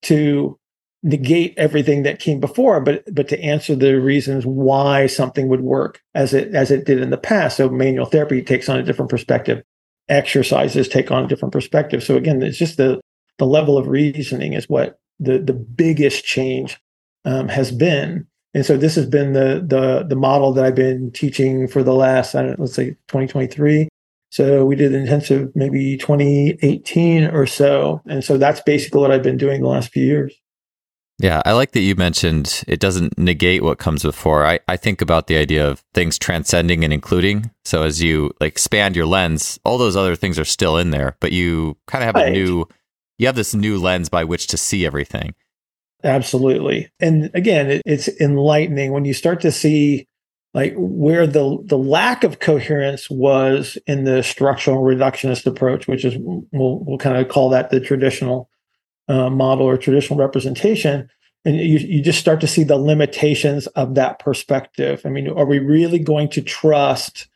to 0.03 0.59
negate 1.03 1.53
everything 1.57 2.03
that 2.03 2.19
came 2.19 2.39
before, 2.39 2.79
but 2.81 3.03
but 3.13 3.27
to 3.29 3.39
answer 3.41 3.75
the 3.75 3.95
reasons 3.99 4.45
why 4.45 5.07
something 5.07 5.47
would 5.47 5.61
work 5.61 6.01
as 6.15 6.33
it 6.33 6.53
as 6.53 6.71
it 6.71 6.85
did 6.85 7.01
in 7.01 7.09
the 7.09 7.17
past. 7.17 7.57
So 7.57 7.69
manual 7.69 8.05
therapy 8.05 8.41
takes 8.41 8.69
on 8.69 8.77
a 8.77 8.83
different 8.83 9.11
perspective. 9.11 9.63
Exercises 10.09 10.87
take 10.87 11.11
on 11.11 11.25
a 11.25 11.27
different 11.27 11.53
perspective. 11.53 12.03
So 12.03 12.15
again, 12.15 12.41
it's 12.41 12.57
just 12.57 12.77
the 12.77 12.99
the 13.37 13.45
level 13.45 13.77
of 13.77 13.87
reasoning 13.87 14.53
is 14.53 14.67
what 14.67 14.99
the 15.19 15.39
the 15.39 15.53
biggest 15.53 16.25
change 16.25 16.77
um, 17.25 17.47
has 17.47 17.71
been. 17.71 18.25
And 18.53 18.65
so 18.65 18.77
this 18.77 18.95
has 18.95 19.05
been 19.05 19.33
the 19.33 19.63
the 19.65 20.05
the 20.07 20.15
model 20.15 20.53
that 20.53 20.65
I've 20.65 20.75
been 20.75 21.11
teaching 21.11 21.67
for 21.67 21.83
the 21.83 21.93
last 21.93 22.33
I 22.35 22.41
don't 22.41 22.59
let's 22.59 22.73
say 22.73 22.91
2023. 23.07 23.87
So 24.29 24.65
we 24.65 24.75
did 24.75 24.93
intensive 24.93 25.55
maybe 25.55 25.95
2018 25.97 27.25
or 27.25 27.45
so. 27.45 28.01
And 28.07 28.23
so 28.23 28.37
that's 28.37 28.59
basically 28.61 28.99
what 28.99 29.11
I've 29.11 29.23
been 29.23 29.37
doing 29.37 29.61
the 29.61 29.69
last 29.69 29.91
few 29.91 30.03
years. 30.05 30.33
Yeah, 31.19 31.41
I 31.45 31.53
like 31.53 31.71
that 31.71 31.79
you 31.79 31.95
mentioned 31.95 32.63
it 32.67 32.79
doesn't 32.79 33.17
negate 33.17 33.63
what 33.63 33.79
comes 33.79 34.03
before. 34.03 34.45
I, 34.45 34.59
I 34.67 34.77
think 34.77 35.01
about 35.01 35.25
the 35.25 35.37
idea 35.37 35.67
of 35.67 35.83
things 35.93 36.19
transcending 36.19 36.83
and 36.83 36.93
including. 36.93 37.49
So 37.65 37.83
as 37.83 38.03
you 38.03 38.33
like 38.39 38.51
expand 38.51 38.95
your 38.95 39.07
lens, 39.07 39.59
all 39.63 39.79
those 39.79 39.95
other 39.95 40.15
things 40.15 40.37
are 40.37 40.45
still 40.45 40.77
in 40.77 40.91
there, 40.91 41.17
but 41.19 41.31
you 41.31 41.75
kind 41.87 42.03
of 42.03 42.07
have 42.07 42.15
right. 42.15 42.27
a 42.27 42.31
new 42.31 42.67
you 43.17 43.25
have 43.25 43.35
this 43.35 43.55
new 43.55 43.79
lens 43.79 44.09
by 44.09 44.23
which 44.23 44.45
to 44.47 44.57
see 44.57 44.85
everything. 44.85 45.33
Absolutely. 46.03 46.91
And 46.99 47.31
again, 47.33 47.71
it, 47.71 47.81
it's 47.83 48.07
enlightening 48.21 48.91
when 48.91 49.05
you 49.05 49.15
start 49.15 49.41
to 49.41 49.51
see 49.51 50.07
like 50.53 50.73
where 50.77 51.25
the 51.25 51.57
the 51.63 51.77
lack 51.79 52.23
of 52.23 52.39
coherence 52.39 53.09
was 53.09 53.77
in 53.87 54.03
the 54.03 54.21
structural 54.21 54.83
reductionist 54.83 55.47
approach, 55.47 55.87
which 55.87 56.05
is 56.05 56.15
we'll 56.17 56.83
we'll 56.85 56.99
kind 56.99 57.17
of 57.17 57.27
call 57.27 57.49
that 57.49 57.71
the 57.71 57.79
traditional 57.79 58.49
uh, 59.07 59.29
model 59.29 59.65
or 59.65 59.77
traditional 59.77 60.19
representation 60.19 61.09
and 61.45 61.55
you, 61.55 61.79
you 61.79 62.01
just 62.01 62.19
start 62.19 62.41
to 62.41 62.47
see 62.47 62.63
the 62.63 62.77
limitations 62.77 63.67
of 63.67 63.95
that 63.95 64.19
perspective. 64.19 65.01
I 65.05 65.09
mean 65.09 65.29
are 65.29 65.45
we 65.45 65.59
really 65.59 65.99
going 65.99 66.29
to 66.29 66.41
trust 66.41 67.27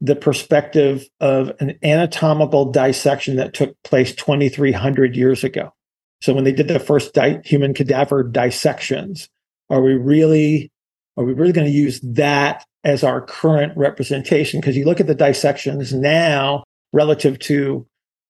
the 0.00 0.16
perspective 0.16 1.06
of 1.20 1.52
an 1.60 1.78
anatomical 1.82 2.70
dissection 2.70 3.36
that 3.36 3.54
took 3.54 3.74
place 3.82 4.14
2300 4.14 5.16
years 5.16 5.42
ago? 5.42 5.72
So 6.20 6.32
when 6.32 6.44
they 6.44 6.52
did 6.52 6.68
the 6.68 6.78
first 6.78 7.14
di- 7.14 7.40
human 7.44 7.74
cadaver 7.74 8.22
dissections 8.22 9.28
are 9.70 9.82
we 9.82 9.94
really 9.94 10.70
are 11.16 11.24
we 11.24 11.32
really 11.32 11.52
going 11.52 11.66
to 11.66 11.72
use 11.72 12.00
that 12.02 12.64
as 12.84 13.02
our 13.02 13.20
current 13.20 13.76
representation? 13.76 14.60
Because 14.60 14.76
you 14.76 14.84
look 14.84 15.00
at 15.00 15.06
the 15.06 15.14
dissections 15.14 15.92
now 15.92 16.62
relative 16.92 17.38
to 17.40 17.86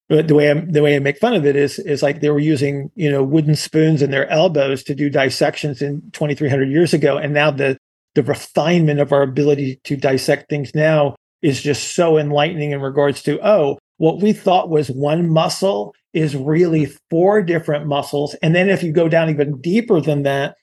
but 0.08 0.28
the 0.28 0.34
way 0.34 0.50
I 0.50 0.54
the 0.54 0.82
way 0.82 0.96
I 0.96 0.98
make 1.00 1.18
fun 1.18 1.34
of 1.34 1.46
it 1.46 1.56
is 1.56 1.78
is 1.78 2.02
like 2.02 2.20
they 2.20 2.30
were 2.30 2.38
using 2.38 2.90
you 2.94 3.10
know 3.10 3.22
wooden 3.22 3.56
spoons 3.56 4.02
in 4.02 4.10
their 4.10 4.28
elbows 4.28 4.82
to 4.84 4.94
do 4.94 5.10
dissections 5.10 5.82
in 5.82 6.02
2300 6.12 6.70
years 6.70 6.94
ago, 6.94 7.16
and 7.16 7.32
now 7.32 7.50
the 7.50 7.76
the 8.14 8.22
refinement 8.22 9.00
of 9.00 9.12
our 9.12 9.22
ability 9.22 9.80
to 9.84 9.96
dissect 9.96 10.48
things 10.48 10.74
now 10.74 11.14
is 11.42 11.62
just 11.62 11.94
so 11.94 12.16
enlightening 12.18 12.70
in 12.70 12.80
regards 12.80 13.22
to 13.22 13.38
oh 13.46 13.78
what 13.98 14.20
we 14.20 14.32
thought 14.32 14.68
was 14.68 14.88
one 14.88 15.28
muscle 15.28 15.94
is 16.12 16.34
really 16.34 16.86
four 17.10 17.42
different 17.42 17.86
muscles. 17.86 18.34
And 18.42 18.54
then 18.54 18.68
if 18.68 18.82
you 18.82 18.92
go 18.92 19.08
down 19.08 19.30
even 19.30 19.60
deeper 19.60 20.00
than 20.00 20.22
that 20.22 20.56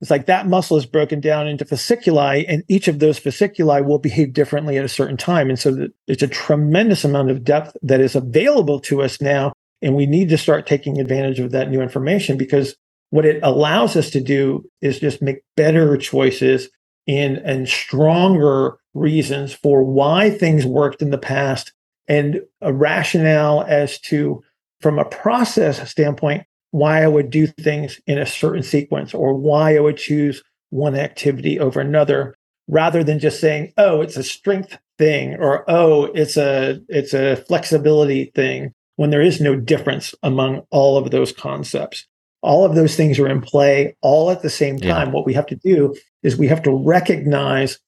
it's 0.00 0.10
like 0.10 0.26
that 0.26 0.46
muscle 0.46 0.76
is 0.76 0.86
broken 0.86 1.20
down 1.20 1.48
into 1.48 1.64
fasciculi, 1.64 2.44
and 2.46 2.62
each 2.68 2.86
of 2.86 3.00
those 3.00 3.18
fasciculi 3.18 3.84
will 3.84 3.98
behave 3.98 4.32
differently 4.32 4.78
at 4.78 4.84
a 4.84 4.88
certain 4.88 5.16
time. 5.16 5.48
And 5.48 5.58
so 5.58 5.88
it's 6.06 6.22
a 6.22 6.28
tremendous 6.28 7.04
amount 7.04 7.30
of 7.30 7.42
depth 7.42 7.76
that 7.82 8.00
is 8.00 8.14
available 8.14 8.78
to 8.80 9.02
us 9.02 9.20
now. 9.20 9.52
And 9.82 9.94
we 9.94 10.06
need 10.06 10.28
to 10.28 10.38
start 10.38 10.66
taking 10.66 11.00
advantage 11.00 11.40
of 11.40 11.50
that 11.50 11.70
new 11.70 11.80
information 11.80 12.36
because 12.36 12.76
what 13.10 13.24
it 13.24 13.40
allows 13.42 13.96
us 13.96 14.10
to 14.10 14.20
do 14.20 14.64
is 14.80 15.00
just 15.00 15.22
make 15.22 15.38
better 15.56 15.96
choices 15.96 16.68
and, 17.08 17.38
and 17.38 17.68
stronger 17.68 18.78
reasons 18.94 19.52
for 19.52 19.82
why 19.82 20.30
things 20.30 20.66
worked 20.66 21.02
in 21.02 21.10
the 21.10 21.18
past 21.18 21.72
and 22.06 22.40
a 22.60 22.72
rationale 22.72 23.64
as 23.66 23.98
to, 24.00 24.42
from 24.80 24.98
a 24.98 25.04
process 25.04 25.88
standpoint, 25.90 26.44
why 26.70 27.02
I 27.02 27.08
would 27.08 27.30
do 27.30 27.46
things 27.46 28.00
in 28.06 28.18
a 28.18 28.26
certain 28.26 28.62
sequence 28.62 29.14
or 29.14 29.34
why 29.34 29.76
I 29.76 29.80
would 29.80 29.96
choose 29.96 30.42
one 30.70 30.94
activity 30.94 31.58
over 31.58 31.80
another 31.80 32.36
rather 32.68 33.02
than 33.02 33.18
just 33.18 33.40
saying, 33.40 33.72
oh, 33.78 34.02
it's 34.02 34.16
a 34.16 34.22
strength 34.22 34.78
thing 34.98 35.34
or 35.36 35.64
oh, 35.70 36.06
it's 36.14 36.36
a 36.36 36.80
it's 36.88 37.14
a 37.14 37.36
flexibility 37.36 38.26
thing 38.34 38.72
when 38.96 39.10
there 39.10 39.22
is 39.22 39.40
no 39.40 39.56
difference 39.56 40.14
among 40.22 40.62
all 40.70 40.98
of 40.98 41.10
those 41.10 41.32
concepts. 41.32 42.06
All 42.42 42.64
of 42.64 42.74
those 42.74 42.94
things 42.94 43.18
are 43.18 43.28
in 43.28 43.40
play 43.40 43.96
all 44.00 44.30
at 44.30 44.42
the 44.42 44.50
same 44.50 44.78
time. 44.78 45.08
Yeah. 45.08 45.12
What 45.12 45.26
we 45.26 45.34
have 45.34 45.46
to 45.46 45.56
do 45.56 45.94
is 46.22 46.36
we 46.36 46.48
have 46.48 46.62
to 46.64 46.72
recognize 46.72 47.78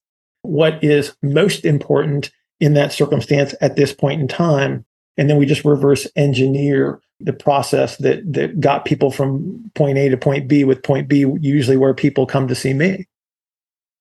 what 0.43 0.83
is 0.83 1.15
most 1.23 1.65
important 1.65 2.31
in 2.59 2.75
that 2.75 2.93
circumstance 2.93 3.55
at 3.61 3.77
this 3.77 3.93
point 3.93 4.21
in 4.21 4.29
time. 4.29 4.85
And 5.21 5.29
then 5.29 5.37
we 5.37 5.45
just 5.45 5.67
reverse 5.67 6.09
engineer 6.17 6.99
the 7.21 7.35
process 7.35 7.99
that 7.99 8.33
that 8.33 8.59
got 8.59 8.87
people 8.87 9.11
from 9.11 9.71
point 9.75 9.99
A 9.99 10.09
to 10.09 10.17
point 10.17 10.49
B 10.49 10.65
with 10.65 10.83
point 10.83 11.09
B 11.09 11.27
usually 11.41 11.77
where 11.77 11.93
people 11.93 12.25
come 12.25 12.49
to 12.49 12.55
see 12.55 12.73
me. 12.73 13.07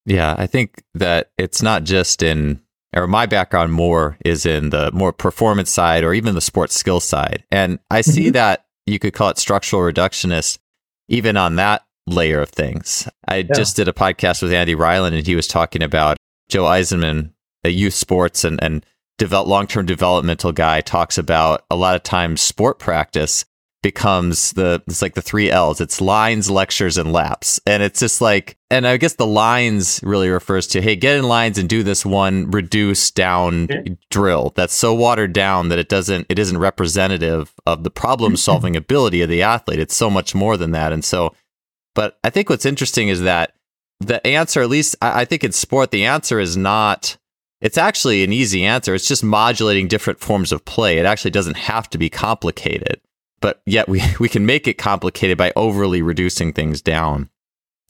Yeah, 0.06 0.34
I 0.38 0.48
think 0.48 0.82
that 0.94 1.32
it's 1.38 1.62
not 1.62 1.84
just 1.84 2.24
in 2.24 2.62
or 2.96 3.06
my 3.06 3.26
background 3.26 3.74
more 3.74 4.18
is 4.24 4.46
in 4.46 4.70
the 4.70 4.92
more 4.94 5.12
performance 5.12 5.70
side 5.70 6.06
or 6.06 6.14
even 6.14 6.36
the 6.36 6.42
sports 6.42 6.76
skill 6.76 7.02
side. 7.02 7.44
And 7.52 7.80
I 7.92 8.00
see 8.00 8.28
mm-hmm. 8.28 8.32
that 8.32 8.66
you 8.86 8.98
could 8.98 9.14
call 9.14 9.30
it 9.30 9.38
structural 9.38 9.82
reductionist 9.82 10.58
even 11.10 11.36
on 11.36 11.58
that 11.58 11.84
layer 12.08 12.40
of 12.40 12.50
things. 12.50 13.10
I 13.28 13.38
yeah. 13.38 13.54
just 13.54 13.76
did 13.76 13.90
a 13.90 13.94
podcast 13.94 14.42
with 14.42 14.54
Andy 14.54 14.74
Ryland 14.74 15.18
and 15.18 15.28
he 15.28 15.36
was 15.36 15.48
talking 15.48 15.84
about 15.84 16.16
Joe 16.48 16.64
Eisenmann, 16.64 17.34
the 17.64 17.72
youth 17.72 17.94
sports 17.94 18.46
and 18.46 18.64
and 18.64 18.86
develop 19.20 19.48
long-term 19.48 19.86
developmental 19.86 20.52
guy 20.52 20.82
talks 20.82 21.18
about 21.18 21.66
a 21.70 21.76
lot 21.76 21.96
of 21.96 22.02
times 22.02 22.42
sport 22.42 22.80
practice 22.80 23.46
becomes 23.82 24.52
the 24.54 24.82
it's 24.88 25.02
like 25.02 25.14
the 25.14 25.22
three 25.22 25.50
L's. 25.50 25.80
It's 25.80 26.02
lines, 26.02 26.50
lectures, 26.50 26.98
and 26.98 27.14
laps. 27.14 27.62
And 27.66 27.82
it's 27.84 28.00
just 28.00 28.20
like 28.20 28.58
and 28.72 28.88
I 28.88 28.98
guess 28.98 29.14
the 29.14 29.26
lines 29.28 30.00
really 30.04 30.30
refers 30.30 30.68
to 30.68 30.82
hey, 30.82 30.96
get 30.96 31.18
in 31.18 31.28
lines 31.28 31.58
and 31.58 31.70
do 31.70 31.84
this 31.84 32.06
one 32.06 32.50
reduced 32.52 33.16
down 33.16 33.68
yeah. 33.70 33.94
drill 34.10 34.54
that's 34.56 34.74
so 34.74 34.94
watered 34.94 35.34
down 35.34 35.70
that 35.70 35.80
it 35.80 35.90
doesn't 35.90 36.26
it 36.30 36.40
isn't 36.40 36.58
representative 36.58 37.54
of 37.66 37.84
the 37.84 37.92
problem 37.92 38.36
solving 38.38 38.76
ability 38.76 39.22
of 39.22 39.30
the 39.30 39.44
athlete. 39.44 39.80
It's 39.80 39.96
so 39.96 40.10
much 40.10 40.34
more 40.34 40.58
than 40.58 40.72
that. 40.72 40.92
And 40.92 41.06
so 41.06 41.36
but 41.96 42.18
I 42.24 42.30
think 42.30 42.50
what's 42.50 42.66
interesting 42.66 43.10
is 43.10 43.22
that 43.22 43.54
the 44.00 44.26
answer, 44.26 44.62
at 44.62 44.70
least 44.70 44.96
I, 45.02 45.22
I 45.22 45.26
think 45.26 45.44
in 45.44 45.52
sport, 45.52 45.92
the 45.92 46.06
answer 46.06 46.40
is 46.40 46.56
not 46.56 47.18
it's 47.62 47.78
actually 47.78 48.24
an 48.24 48.32
easy 48.32 48.64
answer. 48.64 48.96
It's 48.96 49.08
just 49.08 49.24
modulating 49.24 49.88
different 49.88 50.20
forms 50.20 50.52
of 50.52 50.66
play. 50.66 50.98
It 50.98 51.06
actually 51.06 51.32
doesn't 51.32 51.58
have 51.58 51.90
to 51.90 51.98
be 51.98 52.10
complicated, 52.10 53.02
but 53.42 53.62
yet 53.66 53.90
we, 53.90 54.02
we 54.20 54.30
can 54.30 54.46
make 54.46 54.68
it 54.68 54.78
complicated 54.78 55.38
by 55.38 55.52
overly 55.56 56.02
reducing 56.02 56.54
things 56.54 56.82
down. 56.82 57.30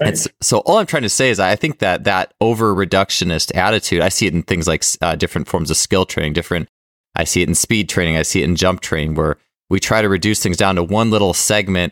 Right. 0.01 0.17
So, 0.17 0.29
so, 0.41 0.57
all 0.59 0.77
I'm 0.77 0.85
trying 0.85 1.03
to 1.03 1.09
say 1.09 1.29
is 1.29 1.41
I 1.41 1.57
think 1.57 1.79
that 1.79 2.05
that 2.05 2.33
over 2.39 2.73
reductionist 2.73 3.53
attitude, 3.53 4.01
I 4.01 4.07
see 4.07 4.27
it 4.27 4.33
in 4.33 4.43
things 4.43 4.65
like 4.65 4.83
uh, 5.01 5.15
different 5.15 5.49
forms 5.49 5.69
of 5.69 5.75
skill 5.75 6.05
training, 6.05 6.31
different, 6.31 6.69
I 7.15 7.25
see 7.25 7.41
it 7.41 7.49
in 7.49 7.55
speed 7.55 7.89
training, 7.89 8.15
I 8.15 8.21
see 8.21 8.41
it 8.41 8.45
in 8.45 8.55
jump 8.55 8.79
training, 8.79 9.15
where 9.15 9.35
we 9.69 9.81
try 9.81 10.01
to 10.01 10.07
reduce 10.07 10.41
things 10.41 10.55
down 10.55 10.75
to 10.75 10.83
one 10.83 11.11
little 11.11 11.33
segment 11.33 11.91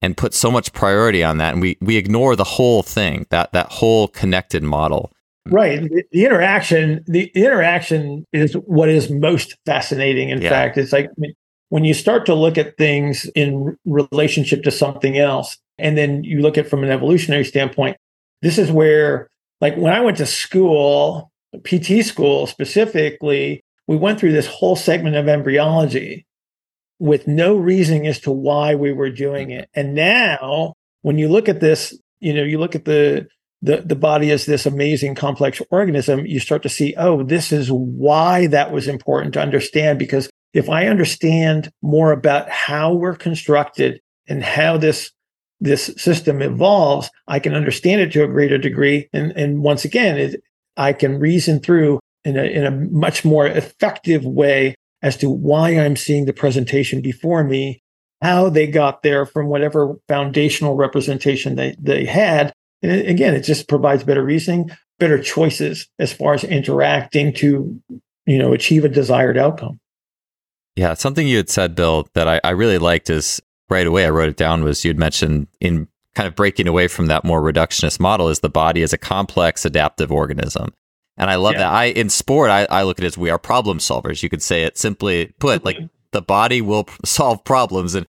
and 0.00 0.16
put 0.16 0.34
so 0.34 0.52
much 0.52 0.72
priority 0.72 1.24
on 1.24 1.38
that. 1.38 1.52
And 1.52 1.60
we, 1.60 1.76
we 1.80 1.96
ignore 1.96 2.36
the 2.36 2.44
whole 2.44 2.84
thing, 2.84 3.26
that, 3.30 3.52
that 3.52 3.72
whole 3.72 4.06
connected 4.06 4.62
model. 4.62 5.10
Mm-hmm. 5.48 5.54
Right. 5.54 5.82
The, 5.82 6.04
the, 6.12 6.24
interaction, 6.24 7.04
the 7.06 7.24
interaction 7.34 8.24
is 8.32 8.54
what 8.54 8.88
is 8.88 9.10
most 9.10 9.56
fascinating. 9.64 10.30
In 10.30 10.42
yeah. 10.42 10.50
fact, 10.50 10.76
it's 10.76 10.92
like 10.92 11.10
when 11.70 11.84
you 11.84 11.94
start 11.94 12.26
to 12.26 12.34
look 12.34 12.58
at 12.58 12.76
things 12.76 13.24
in 13.34 13.76
relationship 13.84 14.62
to 14.64 14.70
something 14.70 15.18
else, 15.18 15.56
and 15.78 15.96
then 15.96 16.24
you 16.24 16.40
look 16.40 16.58
at 16.58 16.68
from 16.68 16.84
an 16.84 16.90
evolutionary 16.90 17.44
standpoint, 17.44 17.96
this 18.42 18.58
is 18.58 18.70
where, 18.70 19.28
like 19.60 19.76
when 19.76 19.92
I 19.92 20.00
went 20.00 20.16
to 20.18 20.26
school, 20.26 21.30
PT 21.64 22.04
school 22.04 22.46
specifically, 22.46 23.62
we 23.86 23.96
went 23.96 24.20
through 24.20 24.32
this 24.32 24.46
whole 24.46 24.76
segment 24.76 25.16
of 25.16 25.28
embryology 25.28 26.26
with 26.98 27.26
no 27.26 27.56
reasoning 27.56 28.06
as 28.06 28.20
to 28.20 28.30
why 28.30 28.74
we 28.74 28.92
were 28.92 29.10
doing 29.10 29.48
mm-hmm. 29.48 29.60
it. 29.60 29.70
And 29.74 29.94
now, 29.94 30.74
when 31.02 31.18
you 31.18 31.28
look 31.28 31.48
at 31.48 31.60
this, 31.60 31.98
you 32.20 32.34
know, 32.34 32.42
you 32.42 32.58
look 32.58 32.74
at 32.74 32.84
the 32.84 33.26
the, 33.60 33.82
the 33.84 33.96
body 33.96 34.30
is 34.30 34.46
this 34.46 34.66
amazing 34.66 35.14
complex 35.14 35.60
organism, 35.70 36.26
you 36.26 36.38
start 36.40 36.62
to 36.62 36.68
see, 36.68 36.94
oh, 36.96 37.22
this 37.22 37.50
is 37.50 37.70
why 37.70 38.46
that 38.48 38.72
was 38.72 38.86
important 38.86 39.34
to 39.34 39.42
understand 39.42 39.98
because 39.98 40.30
if 40.54 40.68
I 40.68 40.86
understand 40.86 41.70
more 41.82 42.12
about 42.12 42.48
how 42.48 42.94
we're 42.94 43.16
constructed 43.16 44.00
and 44.26 44.42
how 44.42 44.76
this 44.76 45.10
this 45.60 45.86
system 45.96 46.40
evolves, 46.40 47.10
I 47.26 47.40
can 47.40 47.54
understand 47.54 48.00
it 48.00 48.12
to 48.12 48.22
a 48.22 48.28
greater 48.28 48.58
degree. 48.58 49.08
And, 49.12 49.32
and 49.32 49.60
once 49.62 49.84
again, 49.84 50.16
it, 50.16 50.40
I 50.76 50.92
can 50.92 51.18
reason 51.18 51.58
through 51.58 51.98
in 52.24 52.36
a, 52.36 52.44
in 52.44 52.64
a 52.64 52.70
much 52.70 53.24
more 53.24 53.46
effective 53.46 54.24
way 54.24 54.76
as 55.02 55.16
to 55.16 55.28
why 55.28 55.70
I'm 55.70 55.96
seeing 55.96 56.26
the 56.26 56.32
presentation 56.32 57.00
before 57.00 57.42
me, 57.42 57.82
how 58.22 58.48
they 58.48 58.66
got 58.66 59.02
there 59.02 59.26
from 59.26 59.48
whatever 59.48 59.96
foundational 60.06 60.76
representation 60.76 61.56
they, 61.56 61.74
they 61.80 62.04
had. 62.04 62.52
And 62.82 62.92
again, 62.92 63.34
it 63.34 63.42
just 63.42 63.68
provides 63.68 64.04
better 64.04 64.22
reasoning, 64.22 64.70
better 64.98 65.20
choices 65.20 65.88
as 65.98 66.12
far 66.12 66.34
as 66.34 66.44
interacting 66.44 67.32
to, 67.34 67.80
you 68.26 68.38
know, 68.38 68.52
achieve 68.52 68.84
a 68.84 68.88
desired 68.88 69.36
outcome. 69.36 69.80
Yeah, 70.76 70.94
something 70.94 71.26
you 71.26 71.38
had 71.38 71.50
said, 71.50 71.74
Bill, 71.74 72.08
that 72.14 72.28
I, 72.28 72.40
I 72.44 72.50
really 72.50 72.78
liked 72.78 73.10
is 73.10 73.40
right 73.68 73.86
away. 73.86 74.06
I 74.06 74.10
wrote 74.10 74.28
it 74.28 74.36
down 74.36 74.62
was 74.62 74.84
you'd 74.84 74.98
mentioned 74.98 75.48
in 75.60 75.88
kind 76.14 76.26
of 76.26 76.34
breaking 76.34 76.68
away 76.68 76.88
from 76.88 77.06
that 77.06 77.24
more 77.24 77.42
reductionist 77.42 78.00
model 78.00 78.28
is 78.28 78.40
the 78.40 78.48
body 78.48 78.82
is 78.82 78.92
a 78.92 78.98
complex 78.98 79.64
adaptive 79.64 80.10
organism. 80.12 80.72
And 81.16 81.30
I 81.30 81.34
love 81.34 81.54
yeah. 81.54 81.60
that. 81.60 81.72
I 81.72 81.84
in 81.86 82.08
sport, 82.08 82.50
I, 82.50 82.66
I 82.70 82.84
look 82.84 82.98
at 82.98 83.04
it 83.04 83.08
as 83.08 83.18
we 83.18 83.30
are 83.30 83.38
problem 83.38 83.78
solvers. 83.78 84.22
You 84.22 84.28
could 84.28 84.42
say 84.42 84.62
it 84.62 84.78
simply 84.78 85.34
put, 85.40 85.64
like 85.64 85.76
mm-hmm. 85.76 85.86
the 86.12 86.22
body 86.22 86.60
will 86.60 86.88
solve 87.04 87.42
problems. 87.44 87.94
And 87.94 88.06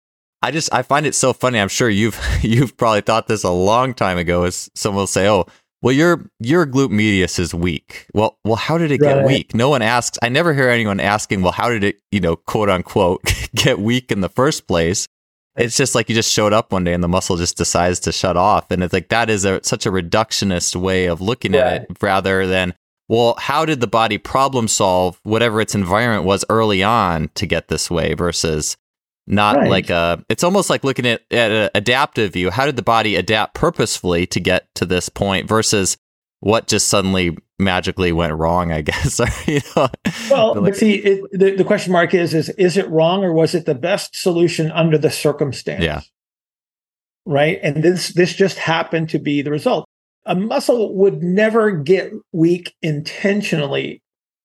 I 0.44 0.52
just 0.52 0.74
I 0.74 0.82
find 0.82 1.06
it 1.06 1.16
so 1.16 1.32
funny. 1.32 1.58
I'm 1.58 1.70
sure 1.70 1.90
you've 1.90 2.20
you've 2.42 2.76
probably 2.78 3.02
thought 3.02 3.28
this 3.28 3.44
a 3.44 3.50
long 3.50 3.94
time 3.94 4.18
ago. 4.18 4.44
Is 4.44 4.70
someone 4.76 5.04
will 5.04 5.08
say, 5.08 5.28
"Oh, 5.28 5.46
well, 5.82 5.94
your 5.94 6.30
your 6.40 6.68
glute 6.68 6.92
medius 6.92 7.40
is 7.40 7.54
weak." 7.54 8.08
Well, 8.14 8.38
well, 8.44 8.58
how 8.58 8.78
did 8.78 8.92
it 8.92 9.02
right. 9.02 9.16
get 9.16 9.26
weak? 9.26 9.56
No 9.56 9.70
one 9.70 9.82
asks. 9.82 10.20
I 10.22 10.28
never 10.28 10.54
hear 10.54 10.70
anyone 10.70 11.00
asking, 11.00 11.42
"Well, 11.42 11.54
how 11.54 11.70
did 11.70 11.86
it, 11.86 12.02
you 12.12 12.20
know, 12.20 12.36
quote 12.36 12.70
unquote, 12.70 13.22
get 13.56 13.80
weak 13.80 14.12
in 14.12 14.20
the 14.20 14.30
first 14.30 14.68
place?" 14.68 15.08
It's 15.56 15.78
just 15.78 15.94
like 15.94 16.10
you 16.10 16.16
just 16.16 16.32
showed 16.32 16.52
up 16.52 16.72
one 16.72 16.84
day 16.84 16.94
and 16.94 17.04
the 17.04 17.08
muscle 17.08 17.38
just 17.38 17.58
decides 17.58 18.00
to 18.02 18.12
shut 18.12 18.36
off, 18.36 18.70
and 18.70 18.84
it's 18.84 18.92
like 18.92 19.10
that 19.10 19.30
is 19.30 19.46
a, 19.46 19.64
such 19.64 19.86
a 19.86 19.92
reductionist 19.92 20.76
way 20.76 21.06
of 21.06 21.22
looking 21.22 21.56
at 21.56 21.84
it, 21.84 21.98
rather 22.02 22.48
than 22.48 22.74
well, 23.08 23.36
how 23.38 23.64
did 23.64 23.80
the 23.80 23.88
body 23.88 24.18
problem 24.18 24.68
solve 24.68 25.20
whatever 25.24 25.62
its 25.62 25.76
environment 25.76 26.26
was 26.26 26.44
early 26.50 26.82
on 26.82 27.30
to 27.36 27.46
get 27.46 27.68
this 27.68 27.92
way 27.92 28.14
versus 28.14 28.76
not 29.26 29.56
right. 29.56 29.70
like 29.70 29.90
a 29.90 30.24
it's 30.30 30.44
almost 30.44 30.70
like 30.70 30.84
looking 30.84 31.06
at, 31.06 31.22
at 31.32 31.52
an 31.52 31.70
adaptive 31.76 32.34
view. 32.34 32.50
How 32.50 32.66
did 32.66 32.76
the 32.76 32.82
body 32.84 33.16
adapt 33.16 33.56
purposefully 33.56 34.26
to 34.28 34.40
get 34.40 34.74
to 34.76 34.86
this 34.86 35.10
point 35.10 35.48
versus 35.48 35.98
what 36.44 36.68
just 36.68 36.88
suddenly 36.88 37.38
magically 37.58 38.12
went 38.12 38.34
wrong 38.34 38.72
i 38.72 38.82
guess 38.90 39.20
you 39.48 39.62
know? 39.76 39.88
well 40.30 40.56
like, 40.56 40.64
but 40.64 40.76
see 40.76 40.96
it, 40.96 41.22
the, 41.32 41.56
the 41.56 41.64
question 41.64 41.94
mark 41.94 42.14
is 42.14 42.34
is 42.34 42.50
is 42.50 42.76
it 42.76 42.90
wrong 42.90 43.24
or 43.24 43.32
was 43.32 43.56
it 43.56 43.66
the 43.66 43.76
best 43.76 44.16
solution 44.16 44.72
under 44.72 44.98
the 44.98 45.10
circumstance? 45.10 45.84
Yeah. 45.84 46.02
Right? 47.26 47.60
And 47.64 47.82
this 47.82 48.10
this 48.14 48.34
just 48.34 48.58
happened 48.58 49.10
to 49.10 49.20
be 49.20 49.42
the 49.42 49.52
result. 49.52 49.86
A 50.26 50.36
muscle 50.36 50.94
would 50.96 51.24
never 51.24 51.72
get 51.72 52.12
weak 52.34 52.74
intentionally. 52.82 54.02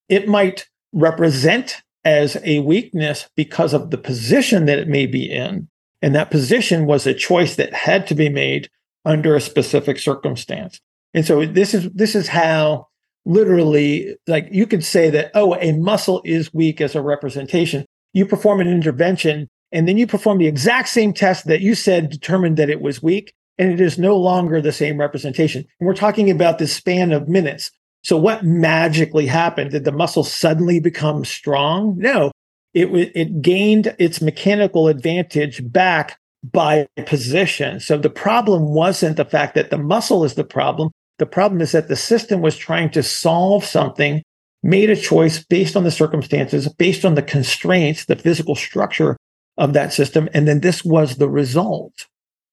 It 0.07 0.27
might 0.27 0.67
represent 0.93 1.81
as 2.03 2.37
a 2.43 2.59
weakness 2.59 3.29
because 3.35 3.73
of 3.73 3.89
the 3.89 3.97
position 3.97 4.65
that 4.65 4.79
it 4.79 4.87
may 4.87 5.05
be 5.05 5.29
in. 5.29 5.67
And 6.01 6.15
that 6.15 6.31
position 6.31 6.85
was 6.85 7.05
a 7.05 7.13
choice 7.13 7.55
that 7.57 7.73
had 7.73 8.07
to 8.07 8.15
be 8.15 8.29
made 8.29 8.69
under 9.05 9.35
a 9.35 9.41
specific 9.41 9.99
circumstance. 9.99 10.79
And 11.13 11.25
so 11.25 11.45
this 11.45 11.73
is 11.73 11.89
this 11.91 12.15
is 12.15 12.27
how 12.27 12.87
literally 13.25 14.15
like 14.27 14.47
you 14.51 14.65
could 14.65 14.83
say 14.83 15.09
that 15.09 15.31
oh 15.33 15.55
a 15.55 15.73
muscle 15.73 16.21
is 16.23 16.53
weak 16.53 16.79
as 16.79 16.95
a 16.95 17.01
representation. 17.01 17.85
You 18.13 18.25
perform 18.25 18.61
an 18.61 18.67
intervention 18.67 19.49
and 19.71 19.87
then 19.87 19.97
you 19.97 20.07
perform 20.07 20.37
the 20.37 20.47
exact 20.47 20.89
same 20.89 21.13
test 21.13 21.47
that 21.47 21.61
you 21.61 21.75
said 21.75 22.09
determined 22.09 22.57
that 22.57 22.69
it 22.69 22.81
was 22.81 23.03
weak 23.03 23.33
and 23.57 23.71
it 23.71 23.81
is 23.81 23.99
no 23.99 24.15
longer 24.15 24.61
the 24.61 24.71
same 24.71 24.97
representation. 24.97 25.65
And 25.79 25.87
we're 25.87 25.95
talking 25.95 26.31
about 26.31 26.57
this 26.57 26.73
span 26.73 27.11
of 27.11 27.27
minutes. 27.27 27.71
So 28.03 28.17
what 28.17 28.45
magically 28.45 29.25
happened? 29.25 29.71
Did 29.71 29.85
the 29.85 29.91
muscle 29.91 30.23
suddenly 30.23 30.79
become 30.79 31.25
strong? 31.25 31.95
No, 31.97 32.31
it 32.73 32.87
it 33.15 33.41
gained 33.41 33.95
its 33.99 34.21
mechanical 34.21 34.87
advantage 34.87 35.61
back 35.71 36.17
by 36.43 36.87
position. 37.05 37.79
So 37.79 37.97
the 37.97 38.09
problem 38.09 38.73
wasn't 38.73 39.17
the 39.17 39.25
fact 39.25 39.55
that 39.55 39.69
the 39.69 39.77
muscle 39.77 40.23
is 40.23 40.35
the 40.35 40.43
problem. 40.43 40.91
The 41.17 41.25
problem 41.25 41.59
is 41.61 41.73
that 41.73 41.89
the 41.89 41.97
system 41.97 42.41
was 42.41 42.57
trying 42.57 42.91
to 42.91 43.03
solve 43.03 43.65
something, 43.65 44.23
made 44.63 44.89
a 44.89 44.95
choice 44.95 45.43
based 45.43 45.75
on 45.75 45.83
the 45.83 45.91
circumstances, 45.91 46.69
based 46.73 47.03
on 47.03 47.15
the 47.15 47.21
constraints, 47.21 48.05
the 48.05 48.15
physical 48.15 48.55
structure 48.55 49.17
of 49.57 49.73
that 49.73 49.91
system, 49.91 50.29
and 50.33 50.47
then 50.47 50.61
this 50.61 50.85
was 50.85 51.17
the 51.17 51.29
result, 51.29 52.07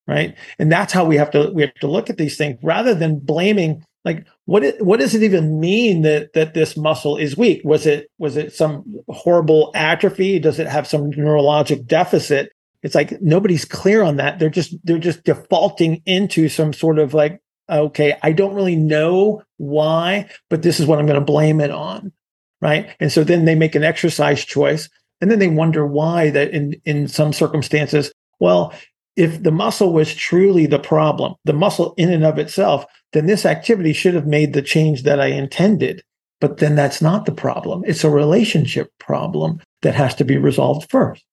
right? 0.09 0.37
And 0.59 0.72
that's 0.72 0.92
how 0.92 1.04
we 1.04 1.16
have 1.16 1.30
to 1.30 1.52
we 1.54 1.62
have 1.62 1.74
to 1.74 1.87
look 1.87 2.11
at 2.11 2.18
these 2.18 2.37
things 2.37 2.59
rather 2.62 2.94
than 2.94 3.20
blaming 3.20 3.85
like 4.07 4.27
what 4.47 4.64
what 4.81 5.01
does 5.01 5.14
it 5.14 5.23
even 5.23 5.61
mean 5.61 6.01
that 6.03 6.33
that 6.33 6.55
this 6.55 6.77
muscle 6.77 7.19
is 7.19 7.37
weak? 7.37 7.61
Was 7.64 7.85
it 7.85 8.09
was 8.19 8.38
it 8.38 8.55
some 8.55 8.85
horrible 9.09 9.71
atrophy? 9.75 10.38
Does 10.38 10.59
it 10.59 10.69
have 10.69 10.87
some 10.87 11.11
neurologic 11.11 11.87
deficit? 11.87 12.53
It's 12.83 12.95
like 12.95 13.21
nobody's 13.21 13.66
clear 13.66 14.03
on 14.03 14.16
that. 14.16 14.38
They're 14.38 14.49
just 14.49 14.75
they're 14.85 14.99
just 14.99 15.25
defaulting 15.25 16.03
into 16.07 16.49
some 16.49 16.73
sort 16.73 16.99
of 16.99 17.12
like 17.12 17.42
okay 17.69 18.16
i 18.23 18.31
don't 18.31 18.55
really 18.55 18.77
know 18.77 19.42
why 19.57 20.25
but 20.49 20.62
this 20.62 20.79
is 20.79 20.87
what 20.87 21.01
i'm 21.01 21.07
going 21.07 21.19
to 21.19 21.25
blame 21.25 21.61
it 21.61 21.73
on 21.73 22.12
right? 22.61 22.95
And 23.01 23.12
so 23.12 23.23
then 23.23 23.45
they 23.45 23.55
make 23.55 23.75
an 23.75 23.85
exercise 23.85 24.45
choice 24.45 24.88
and 25.21 25.31
then 25.31 25.38
they 25.38 25.49
wonder 25.49 25.87
why 25.87 26.31
that 26.31 26.51
in 26.51 26.81
in 26.85 27.09
some 27.09 27.33
circumstances 27.33 28.12
well 28.38 28.73
if 29.16 29.42
the 29.42 29.51
muscle 29.51 29.92
was 29.92 30.14
truly 30.14 30.66
the 30.66 30.79
problem, 30.79 31.35
the 31.45 31.55
muscle 31.55 31.95
in 31.97 32.12
and 32.12 32.25
of 32.25 32.38
itself, 32.38 32.85
then 33.12 33.27
this 33.27 33.47
activity 33.47 33.92
should 33.92 34.14
have 34.14 34.27
made 34.27 34.53
the 34.53 34.62
change 34.62 35.03
that 35.05 35.21
I 35.21 35.27
intended. 35.27 36.03
But 36.40 36.59
then 36.59 36.75
that's 36.75 37.01
not 37.01 37.25
the 37.25 37.33
problem. 37.33 37.83
It's 37.87 38.05
a 38.05 38.11
relationship 38.11 38.90
problem 38.99 39.61
that 39.83 39.95
has 39.95 40.14
to 40.16 40.25
be 40.25 40.37
resolved 40.37 40.90
first. 40.90 41.25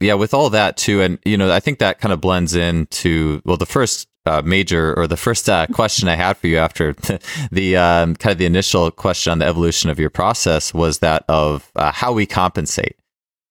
Yeah, 0.00 0.14
with 0.14 0.34
all 0.34 0.50
that 0.50 0.76
too, 0.76 1.00
and 1.00 1.18
you 1.24 1.36
know, 1.36 1.50
I 1.50 1.60
think 1.60 1.78
that 1.78 2.00
kind 2.00 2.12
of 2.12 2.20
blends 2.20 2.54
into 2.54 3.40
well, 3.44 3.56
the 3.56 3.66
first 3.66 4.08
uh, 4.26 4.42
major 4.44 4.94
or 4.98 5.06
the 5.06 5.16
first 5.16 5.48
uh, 5.48 5.66
question 5.68 6.08
I 6.08 6.14
had 6.14 6.36
for 6.36 6.46
you 6.46 6.58
after 6.58 6.92
the, 7.52 7.76
um, 7.76 8.16
kind 8.16 8.32
of 8.32 8.38
the 8.38 8.46
initial 8.46 8.90
question 8.90 9.30
on 9.32 9.38
the 9.38 9.46
evolution 9.46 9.90
of 9.90 9.98
your 9.98 10.10
process 10.10 10.72
was 10.72 10.98
that 10.98 11.24
of 11.28 11.70
uh, 11.76 11.92
how 11.92 12.12
we 12.12 12.26
compensate, 12.26 12.96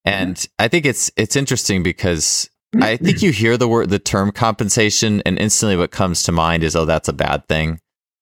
and 0.06 0.36
mm-hmm. 0.36 0.64
I 0.64 0.68
think 0.68 0.86
it's 0.86 1.12
it's 1.16 1.36
interesting 1.36 1.82
because 1.82 2.50
I 2.82 2.98
think 2.98 3.22
you 3.22 3.32
hear 3.32 3.58
the 3.58 3.68
word, 3.68 3.90
the 3.90 4.00
term 4.00 4.32
compensation, 4.32 5.22
and 5.26 5.38
instantly 5.38 5.78
what 5.78 5.92
comes 5.92 6.24
to 6.24 6.32
mind 6.32 6.64
is, 6.64 6.76
oh, 6.76 6.86
that's 6.86 7.08
a 7.08 7.14
bad 7.14 7.48
thing. 7.48 7.80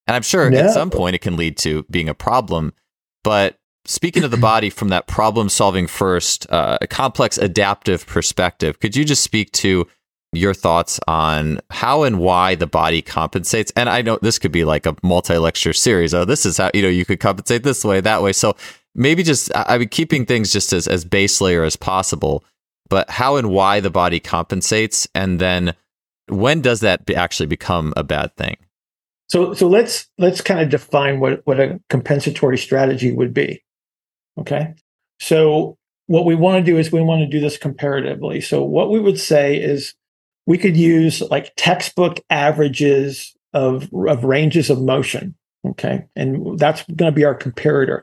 And 0.08 0.16
I'm 0.16 0.24
sure 0.24 0.50
no. 0.50 0.58
at 0.58 0.72
some 0.72 0.90
point 0.90 1.16
it 1.16 1.22
can 1.22 1.38
lead 1.38 1.58
to 1.60 1.86
being 1.90 2.10
a 2.10 2.14
problem. 2.14 2.74
But 3.24 3.58
speaking 3.86 4.24
of 4.24 4.32
the 4.32 4.38
body 4.38 4.70
from 4.70 4.90
that 4.90 5.08
problem 5.08 5.50
solving 5.50 5.88
first, 5.88 6.52
uh, 6.52 6.78
a 6.82 6.88
complex 6.88 7.38
adaptive 7.38 8.06
perspective, 8.06 8.80
could 8.80 8.96
you 8.96 9.06
just 9.06 9.24
speak 9.24 9.52
to 9.54 9.88
your 10.34 10.54
thoughts 10.54 11.00
on 11.08 11.60
how 11.70 12.04
and 12.04 12.20
why 12.20 12.56
the 12.56 12.68
body 12.68 13.02
compensates? 13.02 13.72
And 13.76 13.90
I 13.90 14.02
know 14.02 14.18
this 14.22 14.40
could 14.40 14.52
be 14.52 14.64
like 14.66 14.86
a 14.86 14.96
multi 15.04 15.38
lecture 15.38 15.74
series. 15.74 16.14
Oh, 16.14 16.26
this 16.26 16.46
is 16.46 16.58
how, 16.58 16.72
you 16.74 16.82
know, 16.82 16.90
you 16.90 17.06
could 17.06 17.20
compensate 17.20 17.64
this 17.64 17.86
way, 17.86 18.02
that 18.02 18.22
way. 18.22 18.34
So 18.34 18.56
maybe 18.96 19.24
just, 19.24 19.52
I 19.56 19.78
mean, 19.78 19.90
keeping 19.90 20.26
things 20.26 20.52
just 20.52 20.74
as, 20.74 20.88
as 20.88 21.06
base 21.06 21.42
layer 21.42 21.64
as 21.64 21.76
possible 21.76 22.44
but 22.92 23.10
how 23.10 23.38
and 23.38 23.50
why 23.50 23.80
the 23.80 23.90
body 23.90 24.20
compensates, 24.20 25.08
and 25.16 25.40
then 25.40 25.74
when 26.28 26.60
does 26.60 26.82
that 26.82 27.10
actually 27.10 27.48
become 27.48 27.94
a 27.96 28.04
bad 28.04 28.36
thing? 28.36 28.58
So, 29.30 29.54
so 29.54 29.70
let's 29.70 30.10
let's 30.18 30.42
kind 30.42 30.60
of 30.60 30.70
define 30.70 31.22
what 31.22 31.42
what 31.46 31.60
a 31.62 31.80
compensatory 31.90 32.58
strategy 32.58 33.14
would 33.14 33.34
be. 33.34 33.64
Okay, 34.38 34.74
so 35.22 35.78
what 36.08 36.26
we 36.26 36.36
want 36.36 36.64
to 36.64 36.70
do 36.70 36.78
is 36.78 36.92
we 36.92 37.02
want 37.02 37.22
to 37.22 37.28
do 37.28 37.40
this 37.40 37.58
comparatively. 37.58 38.42
So, 38.42 38.62
what 38.62 38.92
we 38.92 39.00
would 39.00 39.20
say 39.20 39.56
is 39.56 39.96
we 40.46 40.58
could 40.58 40.76
use 40.76 41.22
like 41.22 41.54
textbook 41.56 42.20
averages 42.30 43.34
of 43.54 43.90
of 43.94 44.26
ranges 44.26 44.70
of 44.70 44.82
motion. 44.82 45.36
Okay, 45.66 46.08
and 46.18 46.60
that's 46.60 46.84
going 46.88 47.10
to 47.10 47.16
be 47.16 47.24
our 47.24 47.38
comparator. 47.38 48.02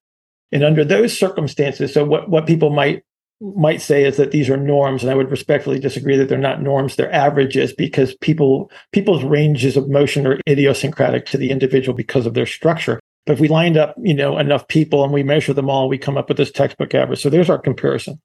And 0.50 0.64
under 0.64 0.82
those 0.82 1.16
circumstances, 1.16 1.92
so 1.92 2.06
what 2.06 2.30
what 2.30 2.46
people 2.46 2.70
might 2.70 3.02
might 3.40 3.80
say 3.80 4.04
is 4.04 4.16
that 4.16 4.32
these 4.32 4.50
are 4.50 4.56
norms 4.56 5.02
and 5.02 5.12
i 5.12 5.14
would 5.14 5.30
respectfully 5.30 5.78
disagree 5.78 6.16
that 6.16 6.28
they're 6.28 6.38
not 6.38 6.60
norms 6.60 6.96
they're 6.96 7.12
averages 7.12 7.72
because 7.72 8.16
people 8.16 8.70
people's 8.92 9.22
ranges 9.22 9.76
of 9.76 9.88
motion 9.88 10.26
are 10.26 10.40
idiosyncratic 10.48 11.26
to 11.26 11.36
the 11.36 11.50
individual 11.50 11.96
because 11.96 12.26
of 12.26 12.34
their 12.34 12.46
structure. 12.46 13.00
But 13.26 13.34
if 13.34 13.40
we 13.40 13.48
lined 13.48 13.76
up 13.76 13.94
you 13.98 14.14
know 14.14 14.38
enough 14.38 14.66
people 14.68 15.04
and 15.04 15.12
we 15.12 15.22
measure 15.22 15.52
them 15.52 15.70
all 15.70 15.88
we 15.88 15.98
come 15.98 16.16
up 16.16 16.28
with 16.28 16.36
this 16.36 16.50
textbook 16.50 16.94
average. 16.94 17.20
So 17.20 17.30
there's 17.30 17.50
our 17.50 17.58
comparison. 17.58 18.20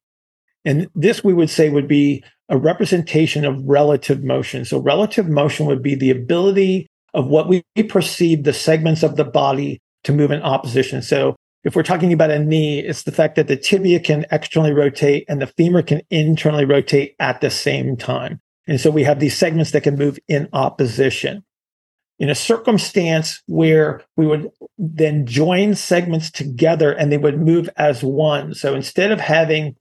And 0.66 0.88
this 0.96 1.24
we 1.24 1.34
would 1.34 1.50
say 1.50 1.70
would 1.70 1.88
be 1.88 2.24
a 2.50 2.58
representation 2.58 3.46
of 3.46 3.62
relative 3.66 4.24
motion. 4.24 4.66
So 4.66 4.80
relative 4.80 5.28
motion 5.28 5.66
would 5.66 5.84
be 5.84 5.96
the 5.96 6.12
ability 6.12 6.88
of 7.14 7.28
what 7.28 7.48
we 7.48 7.64
perceive 7.90 8.44
the 8.44 8.54
segments 8.54 9.04
of 9.04 9.18
the 9.18 9.26
body 9.26 9.80
to 10.06 10.14
move 10.14 10.32
in 10.32 10.42
opposition. 10.42 11.02
So 11.02 11.36
if 11.64 11.76
we're 11.76 11.84
talking 11.84 12.12
about 12.12 12.32
a 12.32 12.40
knee, 12.40 12.80
it's 12.80 13.04
the 13.04 13.12
fact 13.12 13.36
that 13.36 13.48
the 13.48 13.56
tibia 13.56 14.00
can 14.00 14.26
externally 14.32 14.74
rotate 14.74 15.26
and 15.30 15.42
the 15.42 15.48
femur 15.48 15.82
can 15.82 16.02
internally 16.10 16.66
rotate 16.66 17.16
at 17.20 17.40
the 17.40 17.50
same 17.50 17.96
time. 17.96 18.42
And 18.68 18.80
so 18.80 18.92
we 18.92 19.04
have 19.04 19.20
these 19.20 19.38
segments 19.38 19.72
that 19.72 19.84
can 19.84 19.98
move 19.98 20.20
in 20.28 20.50
opposition. 20.52 21.44
In 22.20 22.30
a 22.30 22.36
circumstance 22.36 23.42
where 23.48 24.02
we 24.18 24.28
would 24.28 24.50
then 24.78 25.26
join 25.26 25.76
segments 25.76 26.32
together 26.32 26.92
and 26.92 27.12
they 27.12 27.18
would 27.18 27.40
move 27.40 27.70
as 27.78 28.04
one. 28.04 28.54
So 28.54 28.76
instead 28.76 29.12
of 29.12 29.20
having 29.20 29.76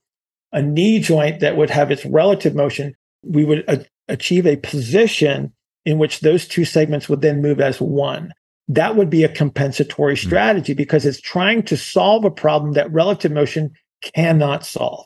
a 0.51 0.61
knee 0.61 0.99
joint 0.99 1.41
that 1.41 1.57
would 1.57 1.69
have 1.69 1.91
its 1.91 2.05
relative 2.05 2.55
motion, 2.55 2.95
we 3.23 3.43
would 3.43 3.63
a- 3.67 3.85
achieve 4.07 4.47
a 4.47 4.57
position 4.57 5.53
in 5.85 5.97
which 5.97 6.21
those 6.21 6.47
two 6.47 6.65
segments 6.65 7.07
would 7.09 7.21
then 7.21 7.41
move 7.41 7.59
as 7.59 7.79
one 7.79 8.33
that 8.67 8.95
would 8.95 9.09
be 9.09 9.23
a 9.23 9.29
compensatory 9.29 10.15
hmm. 10.15 10.27
strategy 10.27 10.73
because 10.73 11.05
it's 11.05 11.21
trying 11.21 11.63
to 11.63 11.77
solve 11.77 12.25
a 12.25 12.31
problem 12.31 12.73
that 12.73 12.91
relative 12.91 13.31
motion 13.31 13.71
cannot 14.01 14.65
solve. 14.65 15.05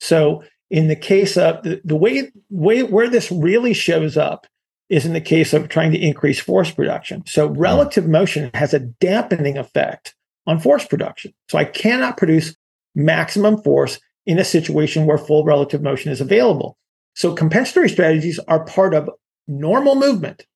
So 0.00 0.44
in 0.70 0.88
the 0.88 0.96
case 0.96 1.36
of 1.36 1.62
the, 1.62 1.80
the 1.84 1.96
way, 1.96 2.30
way 2.50 2.82
where 2.82 3.08
this 3.08 3.30
really 3.30 3.74
shows 3.74 4.16
up 4.16 4.46
is 4.88 5.06
in 5.06 5.12
the 5.12 5.20
case 5.20 5.52
of 5.54 5.68
trying 5.68 5.92
to 5.92 5.98
increase 5.98 6.38
force 6.38 6.70
production. 6.70 7.24
So 7.26 7.48
hmm. 7.48 7.58
relative 7.58 8.06
motion 8.06 8.50
has 8.54 8.74
a 8.74 8.80
dampening 8.80 9.56
effect 9.56 10.14
on 10.46 10.60
force 10.60 10.86
production. 10.86 11.32
So 11.48 11.58
I 11.58 11.64
cannot 11.64 12.16
produce 12.16 12.54
maximum 12.94 13.62
force 13.62 13.98
in 14.26 14.38
a 14.38 14.44
situation 14.44 15.06
where 15.06 15.18
full 15.18 15.44
relative 15.44 15.82
motion 15.82 16.12
is 16.12 16.20
available. 16.20 16.76
So 17.14 17.34
compensatory 17.34 17.88
strategies 17.88 18.38
are 18.48 18.64
part 18.64 18.94
of 18.94 19.08
normal 19.46 19.94
movement 19.94 20.46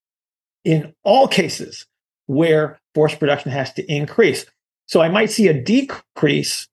in 0.64 0.94
all 1.04 1.28
cases 1.28 1.86
where 2.28 2.78
force 2.94 3.14
production 3.14 3.50
has 3.50 3.72
to 3.72 3.92
increase. 3.92 4.46
So 4.86 5.00
I 5.00 5.08
might 5.08 5.30
see 5.30 5.48
a 5.48 5.60
decrease 5.60 6.68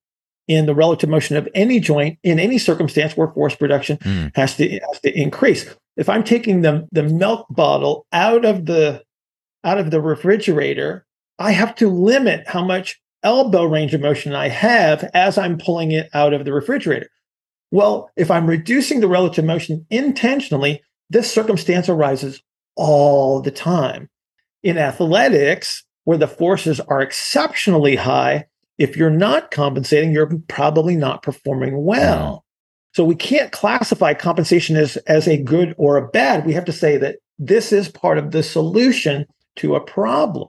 in 0.48 0.66
the 0.66 0.74
relative 0.74 1.10
motion 1.10 1.36
of 1.36 1.48
any 1.54 1.80
joint 1.80 2.18
in 2.22 2.38
any 2.38 2.58
circumstance 2.58 3.16
where 3.16 3.28
force 3.28 3.56
production 3.56 3.96
mm. 3.98 4.34
has 4.36 4.56
to 4.56 4.68
has 4.68 5.00
to 5.00 5.18
increase. 5.18 5.66
If 5.96 6.08
I'm 6.08 6.22
taking 6.22 6.62
the 6.62 6.86
the 6.92 7.02
milk 7.02 7.46
bottle 7.50 8.06
out 8.12 8.44
of 8.44 8.66
the 8.66 9.02
out 9.64 9.78
of 9.78 9.90
the 9.90 10.00
refrigerator, 10.00 11.04
I 11.38 11.50
have 11.50 11.74
to 11.76 11.88
limit 11.88 12.46
how 12.46 12.64
much 12.64 13.00
elbow 13.22 13.64
range 13.64 13.92
of 13.92 14.00
motion 14.00 14.34
I 14.34 14.48
have 14.48 15.10
as 15.12 15.36
I'm 15.36 15.58
pulling 15.58 15.90
it 15.90 16.08
out 16.14 16.32
of 16.32 16.44
the 16.44 16.52
refrigerator. 16.52 17.08
Well, 17.72 18.10
if 18.14 18.30
I'm 18.30 18.46
reducing 18.46 19.00
the 19.00 19.08
relative 19.08 19.44
motion 19.44 19.84
intentionally, 19.90 20.82
this 21.10 21.30
circumstance 21.30 21.88
arises 21.88 22.40
all 22.76 23.40
the 23.40 23.50
time 23.50 24.08
in 24.66 24.78
athletics, 24.78 25.84
where 26.02 26.18
the 26.18 26.26
forces 26.26 26.80
are 26.80 27.00
exceptionally 27.00 27.94
high, 27.94 28.46
if 28.78 28.96
you're 28.96 29.10
not 29.10 29.52
compensating, 29.52 30.10
you're 30.10 30.38
probably 30.48 30.96
not 30.96 31.22
performing 31.22 31.84
well. 31.84 32.44
So 32.92 33.04
we 33.04 33.14
can't 33.14 33.52
classify 33.52 34.12
compensation 34.12 34.76
as, 34.76 34.96
as 35.06 35.28
a 35.28 35.40
good 35.40 35.74
or 35.78 35.96
a 35.96 36.08
bad. 36.08 36.44
We 36.44 36.52
have 36.54 36.64
to 36.64 36.72
say 36.72 36.96
that 36.96 37.16
this 37.38 37.72
is 37.72 37.88
part 37.88 38.18
of 38.18 38.32
the 38.32 38.42
solution 38.42 39.26
to 39.56 39.76
a 39.76 39.80
problem. 39.80 40.48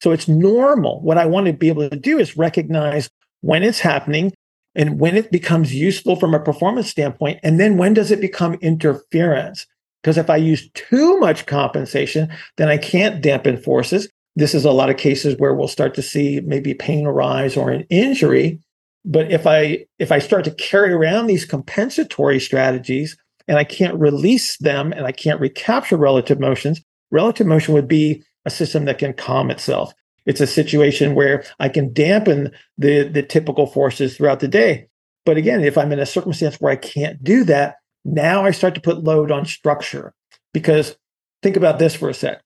So 0.00 0.10
it's 0.10 0.26
normal. 0.26 1.00
What 1.02 1.18
I 1.18 1.26
want 1.26 1.46
to 1.46 1.52
be 1.52 1.68
able 1.68 1.88
to 1.88 1.96
do 1.96 2.18
is 2.18 2.36
recognize 2.36 3.08
when 3.40 3.62
it's 3.62 3.80
happening 3.80 4.32
and 4.74 4.98
when 4.98 5.16
it 5.16 5.30
becomes 5.30 5.74
useful 5.74 6.16
from 6.16 6.34
a 6.34 6.40
performance 6.40 6.90
standpoint. 6.90 7.38
And 7.44 7.60
then 7.60 7.76
when 7.76 7.94
does 7.94 8.10
it 8.10 8.20
become 8.20 8.54
interference? 8.54 9.64
Because 10.04 10.18
if 10.18 10.28
I 10.28 10.36
use 10.36 10.68
too 10.74 11.18
much 11.18 11.46
compensation, 11.46 12.30
then 12.58 12.68
I 12.68 12.76
can't 12.76 13.22
dampen 13.22 13.56
forces. 13.56 14.06
This 14.36 14.54
is 14.54 14.66
a 14.66 14.70
lot 14.70 14.90
of 14.90 14.98
cases 14.98 15.34
where 15.38 15.54
we'll 15.54 15.66
start 15.66 15.94
to 15.94 16.02
see 16.02 16.42
maybe 16.44 16.74
pain 16.74 17.06
arise 17.06 17.56
or 17.56 17.70
an 17.70 17.86
injury. 17.88 18.60
But 19.06 19.32
if 19.32 19.46
I 19.46 19.86
if 19.98 20.12
I 20.12 20.18
start 20.18 20.44
to 20.44 20.50
carry 20.50 20.92
around 20.92 21.26
these 21.26 21.46
compensatory 21.46 22.38
strategies 22.38 23.16
and 23.48 23.56
I 23.56 23.64
can't 23.64 23.98
release 23.98 24.58
them 24.58 24.92
and 24.92 25.06
I 25.06 25.12
can't 25.12 25.40
recapture 25.40 25.96
relative 25.96 26.38
motions, 26.38 26.82
relative 27.10 27.46
motion 27.46 27.72
would 27.72 27.88
be 27.88 28.22
a 28.44 28.50
system 28.50 28.84
that 28.84 28.98
can 28.98 29.14
calm 29.14 29.50
itself. 29.50 29.94
It's 30.26 30.40
a 30.40 30.46
situation 30.46 31.14
where 31.14 31.44
I 31.60 31.70
can 31.70 31.94
dampen 31.94 32.50
the, 32.76 33.08
the 33.08 33.22
typical 33.22 33.66
forces 33.66 34.16
throughout 34.18 34.40
the 34.40 34.48
day. 34.48 34.86
But 35.24 35.38
again, 35.38 35.64
if 35.64 35.78
I'm 35.78 35.92
in 35.92 35.98
a 35.98 36.04
circumstance 36.04 36.56
where 36.56 36.72
I 36.72 36.76
can't 36.76 37.22
do 37.24 37.44
that, 37.44 37.76
now 38.04 38.44
I 38.44 38.50
start 38.50 38.74
to 38.74 38.80
put 38.80 39.04
load 39.04 39.30
on 39.30 39.46
structure 39.46 40.14
because 40.52 40.96
think 41.42 41.56
about 41.56 41.78
this 41.78 41.94
for 41.94 42.08
a 42.08 42.14
sec. 42.14 42.42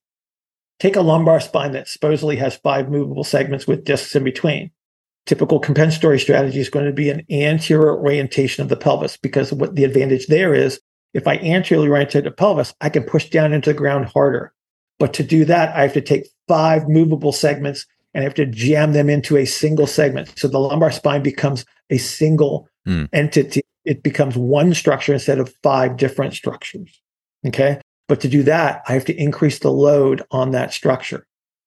Take 0.79 0.95
a 0.95 1.01
lumbar 1.01 1.41
spine 1.41 1.73
that 1.73 1.87
supposedly 1.87 2.37
has 2.37 2.55
five 2.55 2.89
movable 2.89 3.25
segments 3.25 3.67
with 3.67 3.83
discs 3.83 4.15
in 4.15 4.23
between. 4.23 4.71
Typical 5.25 5.59
compensatory 5.59 6.19
strategy 6.19 6.59
is 6.59 6.69
going 6.69 6.85
to 6.85 6.93
be 6.93 7.09
an 7.09 7.25
anterior 7.29 7.97
orientation 7.97 8.63
of 8.63 8.69
the 8.69 8.77
pelvis 8.77 9.17
because 9.17 9.51
what 9.51 9.75
the 9.75 9.83
advantage 9.83 10.27
there 10.27 10.53
is 10.53 10.79
if 11.13 11.27
I 11.27 11.37
anteriorly 11.37 11.89
orientate 11.89 12.23
the 12.23 12.31
pelvis, 12.31 12.73
I 12.81 12.89
can 12.89 13.03
push 13.03 13.29
down 13.29 13.51
into 13.51 13.71
the 13.71 13.77
ground 13.77 14.05
harder. 14.05 14.53
But 14.99 15.13
to 15.15 15.23
do 15.23 15.45
that, 15.45 15.75
I 15.75 15.81
have 15.81 15.93
to 15.93 16.01
take 16.01 16.27
five 16.47 16.87
movable 16.87 17.31
segments 17.31 17.85
and 18.13 18.21
I 18.21 18.25
have 18.25 18.33
to 18.35 18.45
jam 18.45 18.93
them 18.93 19.09
into 19.09 19.37
a 19.37 19.45
single 19.45 19.87
segment. 19.87 20.37
So 20.37 20.47
the 20.47 20.59
lumbar 20.59 20.91
spine 20.91 21.23
becomes 21.23 21.65
a 21.89 21.97
single 21.97 22.67
mm. 22.87 23.09
entity 23.13 23.61
it 23.89 24.03
becomes 24.03 24.37
one 24.37 24.75
structure 24.75 25.13
instead 25.13 25.39
of 25.39 25.51
five 25.63 25.97
different 25.97 26.35
structures. 26.35 27.01
Okay. 27.47 27.81
But 28.07 28.21
to 28.21 28.27
do 28.27 28.43
that, 28.43 28.83
I 28.87 28.93
have 28.93 29.05
to 29.05 29.15
increase 29.19 29.59
the 29.59 29.71
load 29.71 30.21
on 30.29 30.51
that 30.51 30.71
structure. 30.71 31.25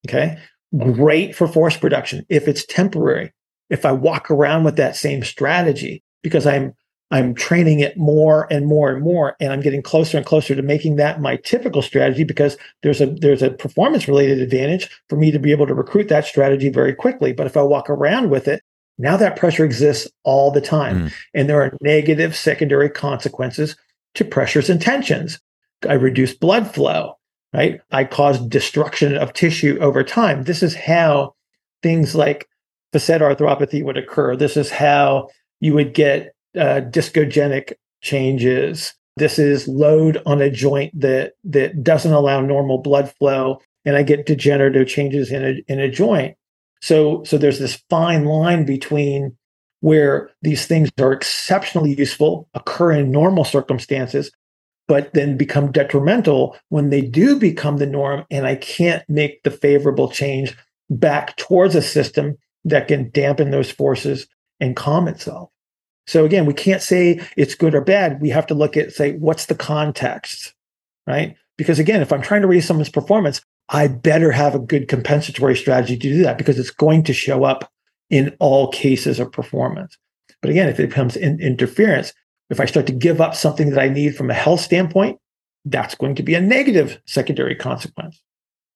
Okay. 0.08 0.38
Great 0.78 1.34
for 1.34 1.48
force 1.48 1.76
production 1.76 2.24
if 2.28 2.46
it's 2.46 2.64
temporary. 2.64 3.32
If 3.70 3.84
I 3.84 3.90
walk 3.90 4.30
around 4.30 4.62
with 4.62 4.76
that 4.76 4.94
same 4.94 5.24
strategy 5.24 6.02
because 6.22 6.46
I'm 6.46 6.74
I'm 7.10 7.34
training 7.34 7.80
it 7.80 7.98
more 7.98 8.46
and 8.50 8.66
more 8.66 8.90
and 8.90 9.02
more, 9.02 9.36
and 9.38 9.52
I'm 9.52 9.60
getting 9.60 9.82
closer 9.82 10.16
and 10.16 10.24
closer 10.24 10.54
to 10.54 10.62
making 10.62 10.96
that 10.96 11.20
my 11.20 11.36
typical 11.36 11.82
strategy 11.82 12.24
because 12.24 12.56
there's 12.82 13.00
a 13.00 13.06
there's 13.06 13.42
a 13.42 13.50
performance 13.50 14.08
related 14.08 14.40
advantage 14.40 14.88
for 15.10 15.16
me 15.16 15.30
to 15.32 15.38
be 15.38 15.50
able 15.50 15.66
to 15.66 15.74
recruit 15.74 16.08
that 16.08 16.24
strategy 16.24 16.70
very 16.70 16.94
quickly. 16.94 17.32
But 17.32 17.46
if 17.46 17.56
I 17.56 17.62
walk 17.62 17.90
around 17.90 18.30
with 18.30 18.46
it, 18.48 18.62
now 18.98 19.16
that 19.16 19.36
pressure 19.36 19.64
exists 19.64 20.10
all 20.24 20.50
the 20.50 20.60
time. 20.60 21.08
Mm. 21.08 21.12
And 21.34 21.48
there 21.48 21.60
are 21.62 21.76
negative 21.80 22.36
secondary 22.36 22.90
consequences 22.90 23.76
to 24.14 24.24
pressures 24.24 24.68
and 24.68 24.80
tensions. 24.80 25.40
I 25.88 25.94
reduce 25.94 26.34
blood 26.34 26.72
flow, 26.72 27.18
right? 27.52 27.80
I 27.90 28.04
cause 28.04 28.38
destruction 28.46 29.16
of 29.16 29.32
tissue 29.32 29.78
over 29.80 30.04
time. 30.04 30.44
This 30.44 30.62
is 30.62 30.74
how 30.74 31.34
things 31.82 32.14
like 32.14 32.48
facet 32.92 33.22
arthropathy 33.22 33.84
would 33.84 33.96
occur. 33.96 34.36
This 34.36 34.56
is 34.56 34.70
how 34.70 35.28
you 35.60 35.74
would 35.74 35.94
get 35.94 36.34
uh, 36.56 36.82
discogenic 36.90 37.72
changes. 38.02 38.94
This 39.16 39.38
is 39.38 39.68
load 39.68 40.22
on 40.26 40.40
a 40.40 40.50
joint 40.50 40.98
that 40.98 41.34
that 41.44 41.82
doesn't 41.82 42.12
allow 42.12 42.40
normal 42.40 42.78
blood 42.78 43.12
flow, 43.18 43.60
and 43.84 43.96
I 43.96 44.02
get 44.02 44.26
degenerative 44.26 44.88
changes 44.88 45.30
in 45.30 45.44
a 45.44 45.72
in 45.72 45.80
a 45.80 45.90
joint. 45.90 46.36
So, 46.82 47.22
so 47.24 47.38
there's 47.38 47.60
this 47.60 47.82
fine 47.88 48.24
line 48.24 48.66
between 48.66 49.36
where 49.80 50.30
these 50.42 50.66
things 50.66 50.90
are 51.00 51.12
exceptionally 51.12 51.94
useful, 51.94 52.48
occur 52.54 52.92
in 52.92 53.10
normal 53.10 53.44
circumstances, 53.44 54.30
but 54.88 55.14
then 55.14 55.36
become 55.36 55.72
detrimental 55.72 56.56
when 56.68 56.90
they 56.90 57.00
do 57.00 57.38
become 57.38 57.78
the 57.78 57.86
norm, 57.86 58.24
and 58.30 58.46
I 58.46 58.56
can't 58.56 59.08
make 59.08 59.42
the 59.42 59.50
favorable 59.50 60.10
change 60.10 60.56
back 60.90 61.36
towards 61.36 61.74
a 61.74 61.82
system 61.82 62.36
that 62.64 62.88
can 62.88 63.10
dampen 63.10 63.50
those 63.50 63.70
forces 63.70 64.26
and 64.60 64.76
calm 64.76 65.08
itself. 65.08 65.50
So 66.06 66.24
again, 66.24 66.46
we 66.46 66.54
can't 66.54 66.82
say 66.82 67.20
it's 67.36 67.54
good 67.54 67.74
or 67.74 67.80
bad. 67.80 68.20
We 68.20 68.30
have 68.30 68.46
to 68.48 68.54
look 68.54 68.76
at 68.76 68.92
say 68.92 69.12
what's 69.12 69.46
the 69.46 69.54
context, 69.54 70.52
right? 71.06 71.36
Because 71.56 71.78
again, 71.78 72.02
if 72.02 72.12
I'm 72.12 72.22
trying 72.22 72.42
to 72.42 72.48
raise 72.48 72.66
someone's 72.66 72.88
performance, 72.88 73.40
I 73.72 73.88
better 73.88 74.30
have 74.30 74.54
a 74.54 74.58
good 74.58 74.86
compensatory 74.86 75.56
strategy 75.56 75.96
to 75.96 76.08
do 76.08 76.22
that 76.22 76.36
because 76.36 76.58
it's 76.58 76.70
going 76.70 77.04
to 77.04 77.14
show 77.14 77.44
up 77.44 77.70
in 78.10 78.36
all 78.38 78.70
cases 78.70 79.18
of 79.18 79.32
performance. 79.32 79.96
But 80.42 80.50
again, 80.50 80.68
if 80.68 80.78
it 80.78 80.90
becomes 80.90 81.16
in, 81.16 81.40
interference, 81.40 82.12
if 82.50 82.60
I 82.60 82.66
start 82.66 82.86
to 82.86 82.92
give 82.92 83.22
up 83.22 83.34
something 83.34 83.70
that 83.70 83.80
I 83.80 83.88
need 83.88 84.14
from 84.14 84.30
a 84.30 84.34
health 84.34 84.60
standpoint, 84.60 85.18
that's 85.64 85.94
going 85.94 86.14
to 86.16 86.22
be 86.22 86.34
a 86.34 86.40
negative 86.40 87.00
secondary 87.06 87.54
consequence, 87.54 88.20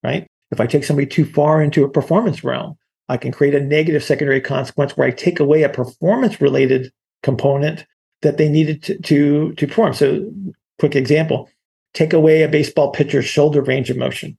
right? 0.03 0.25
If 0.49 0.59
I 0.59 0.65
take 0.65 0.83
somebody 0.83 1.05
too 1.05 1.25
far 1.25 1.61
into 1.61 1.83
a 1.83 1.89
performance 1.89 2.43
realm, 2.43 2.75
I 3.07 3.17
can 3.17 3.31
create 3.31 3.53
a 3.53 3.59
negative 3.59 4.03
secondary 4.03 4.41
consequence 4.41 4.97
where 4.97 5.07
I 5.07 5.11
take 5.11 5.39
away 5.39 5.61
a 5.61 5.69
performance 5.69 6.41
related 6.41 6.91
component 7.21 7.85
that 8.23 8.37
they 8.37 8.49
needed 8.49 8.81
to, 8.83 8.97
to, 8.97 9.53
to 9.53 9.67
perform. 9.67 9.93
So, 9.93 10.31
quick 10.79 10.95
example 10.95 11.49
take 11.93 12.13
away 12.13 12.43
a 12.43 12.47
baseball 12.47 12.91
pitcher's 12.91 13.25
shoulder 13.25 13.61
range 13.61 13.89
of 13.89 13.97
motion 13.97 14.37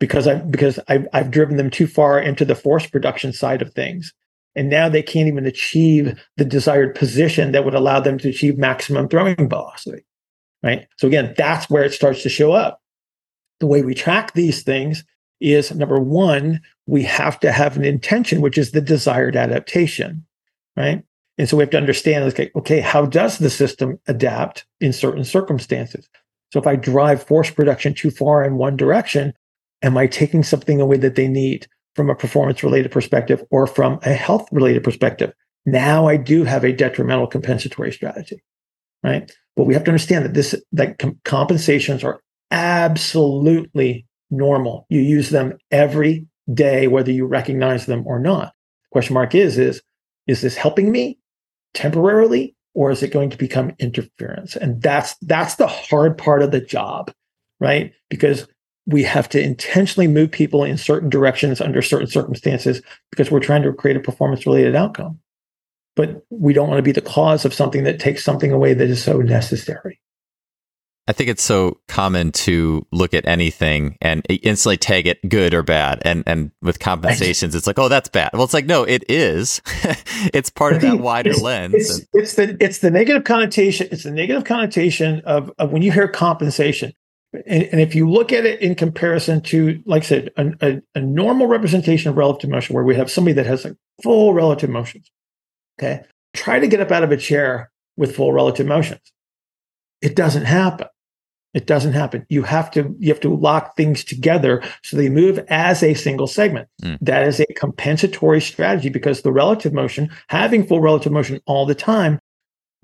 because 0.00 0.26
I 0.26 0.36
because 0.36 0.80
I've, 0.88 1.06
I've 1.12 1.30
driven 1.30 1.56
them 1.56 1.70
too 1.70 1.86
far 1.86 2.18
into 2.18 2.44
the 2.44 2.56
force 2.56 2.86
production 2.86 3.32
side 3.32 3.62
of 3.62 3.72
things, 3.72 4.12
and 4.56 4.68
now 4.68 4.88
they 4.88 5.02
can't 5.02 5.28
even 5.28 5.46
achieve 5.46 6.20
the 6.36 6.44
desired 6.44 6.96
position 6.96 7.52
that 7.52 7.64
would 7.64 7.74
allow 7.74 8.00
them 8.00 8.18
to 8.18 8.30
achieve 8.30 8.58
maximum 8.58 9.08
throwing 9.08 9.48
velocity. 9.48 10.04
Right. 10.62 10.86
So 10.98 11.06
again, 11.06 11.34
that's 11.38 11.70
where 11.70 11.84
it 11.84 11.92
starts 11.92 12.22
to 12.24 12.28
show 12.28 12.52
up. 12.52 12.82
The 13.60 13.66
way 13.66 13.82
we 13.82 13.94
track 13.94 14.32
these 14.32 14.62
things 14.62 15.04
is 15.40 15.72
number 15.74 15.98
one, 15.98 16.60
we 16.86 17.02
have 17.04 17.38
to 17.40 17.52
have 17.52 17.76
an 17.76 17.84
intention, 17.84 18.40
which 18.40 18.58
is 18.58 18.72
the 18.72 18.80
desired 18.80 19.36
adaptation, 19.36 20.26
right? 20.76 21.02
And 21.38 21.48
so 21.48 21.56
we 21.56 21.62
have 21.62 21.70
to 21.70 21.78
understand, 21.78 22.24
okay, 22.24 22.50
okay, 22.56 22.80
how 22.80 23.06
does 23.06 23.38
the 23.38 23.48
system 23.48 23.98
adapt 24.06 24.66
in 24.80 24.92
certain 24.92 25.24
circumstances? 25.24 26.06
So 26.52 26.60
if 26.60 26.66
I 26.66 26.76
drive 26.76 27.22
force 27.22 27.50
production 27.50 27.94
too 27.94 28.10
far 28.10 28.44
in 28.44 28.56
one 28.56 28.76
direction, 28.76 29.32
am 29.82 29.96
I 29.96 30.06
taking 30.06 30.42
something 30.42 30.80
away 30.80 30.96
that 30.98 31.14
they 31.14 31.28
need 31.28 31.66
from 31.94 32.10
a 32.10 32.14
performance 32.14 32.62
related 32.62 32.92
perspective 32.92 33.42
or 33.50 33.66
from 33.66 33.98
a 34.02 34.12
health 34.12 34.48
related 34.52 34.84
perspective? 34.84 35.32
Now 35.66 36.06
I 36.06 36.16
do 36.16 36.44
have 36.44 36.64
a 36.64 36.72
detrimental 36.72 37.26
compensatory 37.26 37.92
strategy, 37.92 38.42
right? 39.02 39.30
But 39.56 39.64
we 39.64 39.74
have 39.74 39.84
to 39.84 39.90
understand 39.90 40.24
that 40.24 40.34
this, 40.34 40.54
that 40.72 40.98
com- 40.98 41.20
compensations 41.24 42.02
are 42.02 42.20
absolutely 42.50 44.06
normal. 44.30 44.86
You 44.88 45.00
use 45.00 45.30
them 45.30 45.58
every 45.70 46.26
day, 46.52 46.88
whether 46.88 47.12
you 47.12 47.26
recognize 47.26 47.86
them 47.86 48.06
or 48.06 48.18
not. 48.18 48.52
question 48.90 49.14
mark 49.14 49.34
is, 49.34 49.58
is, 49.58 49.82
is 50.26 50.40
this 50.40 50.56
helping 50.56 50.90
me 50.90 51.18
temporarily 51.74 52.56
or 52.74 52.90
is 52.90 53.02
it 53.02 53.12
going 53.12 53.30
to 53.30 53.36
become 53.36 53.72
interference? 53.78 54.56
And 54.56 54.80
that's, 54.80 55.16
that's 55.22 55.56
the 55.56 55.66
hard 55.66 56.16
part 56.16 56.42
of 56.42 56.50
the 56.50 56.60
job, 56.60 57.12
right? 57.58 57.92
Because 58.08 58.46
we 58.90 59.04
have 59.04 59.28
to 59.30 59.42
intentionally 59.42 60.08
move 60.08 60.30
people 60.30 60.64
in 60.64 60.76
certain 60.76 61.08
directions 61.08 61.60
under 61.60 61.80
certain 61.80 62.08
circumstances 62.08 62.82
because 63.10 63.30
we're 63.30 63.40
trying 63.40 63.62
to 63.62 63.72
create 63.72 63.96
a 63.96 64.00
performance 64.00 64.46
related 64.46 64.74
outcome. 64.74 65.18
But 65.96 66.24
we 66.30 66.52
don't 66.52 66.68
want 66.68 66.78
to 66.78 66.82
be 66.82 66.92
the 66.92 67.00
cause 67.00 67.44
of 67.44 67.54
something 67.54 67.84
that 67.84 68.00
takes 68.00 68.24
something 68.24 68.52
away 68.52 68.74
that 68.74 68.88
is 68.88 69.02
so 69.02 69.18
necessary. 69.18 70.00
I 71.08 71.12
think 71.12 71.28
it's 71.28 71.42
so 71.42 71.80
common 71.88 72.30
to 72.32 72.86
look 72.92 73.14
at 73.14 73.26
anything 73.26 73.96
and 74.00 74.24
instantly 74.28 74.76
tag 74.76 75.08
it 75.08 75.28
good 75.28 75.54
or 75.54 75.62
bad. 75.64 76.00
And 76.04 76.22
and 76.24 76.52
with 76.62 76.78
compensations, 76.78 77.54
it's 77.54 77.66
like, 77.66 77.80
oh, 77.80 77.88
that's 77.88 78.08
bad. 78.08 78.30
Well, 78.32 78.44
it's 78.44 78.54
like, 78.54 78.66
no, 78.66 78.84
it 78.84 79.04
is. 79.08 79.60
it's 80.32 80.50
part 80.50 80.74
of 80.74 80.82
that 80.82 81.00
wider 81.00 81.30
it's, 81.30 81.42
lens. 81.42 81.74
It's, 81.74 82.06
it's, 82.12 82.34
the 82.34 82.56
it's 82.60 82.78
the 82.78 82.92
negative 82.92 83.24
connotation. 83.24 83.88
It's 83.90 84.04
the 84.04 84.12
negative 84.12 84.44
connotation 84.44 85.20
of, 85.24 85.50
of 85.58 85.72
when 85.72 85.82
you 85.82 85.90
hear 85.90 86.06
compensation. 86.06 86.92
And, 87.32 87.62
and, 87.64 87.80
if 87.80 87.94
you 87.94 88.10
look 88.10 88.32
at 88.32 88.44
it 88.44 88.60
in 88.60 88.74
comparison 88.74 89.40
to, 89.42 89.80
like 89.86 90.02
I 90.02 90.06
said, 90.06 90.30
a, 90.36 90.52
a, 90.60 90.82
a 90.96 91.00
normal 91.00 91.46
representation 91.46 92.10
of 92.10 92.16
relative 92.16 92.50
motion, 92.50 92.74
where 92.74 92.82
we 92.82 92.96
have 92.96 93.08
somebody 93.08 93.34
that 93.34 93.46
has 93.46 93.64
like 93.64 93.76
full 94.02 94.34
relative 94.34 94.68
motions, 94.68 95.10
okay, 95.78 96.02
try 96.34 96.58
to 96.58 96.66
get 96.66 96.80
up 96.80 96.90
out 96.90 97.04
of 97.04 97.12
a 97.12 97.16
chair 97.16 97.70
with 97.96 98.16
full 98.16 98.32
relative 98.32 98.66
motions. 98.66 99.12
It 100.02 100.16
doesn't 100.16 100.44
happen. 100.44 100.88
It 101.52 101.66
doesn't 101.66 101.94
happen. 101.94 102.26
You 102.28 102.42
have 102.44 102.70
to 102.72 102.94
you 102.98 103.12
have 103.12 103.20
to 103.20 103.34
lock 103.34 103.76
things 103.76 104.04
together 104.04 104.62
so 104.82 104.96
they 104.96 105.08
move 105.08 105.38
as 105.48 105.82
a 105.82 105.94
single 105.94 106.28
segment. 106.28 106.68
Mm. 106.82 106.98
That 107.00 107.26
is 107.26 107.40
a 107.40 107.46
compensatory 107.54 108.40
strategy 108.40 108.88
because 108.88 109.22
the 109.22 109.32
relative 109.32 109.72
motion, 109.72 110.10
having 110.28 110.66
full 110.66 110.80
relative 110.80 111.12
motion 111.12 111.40
all 111.46 111.66
the 111.66 111.74
time, 111.74 112.20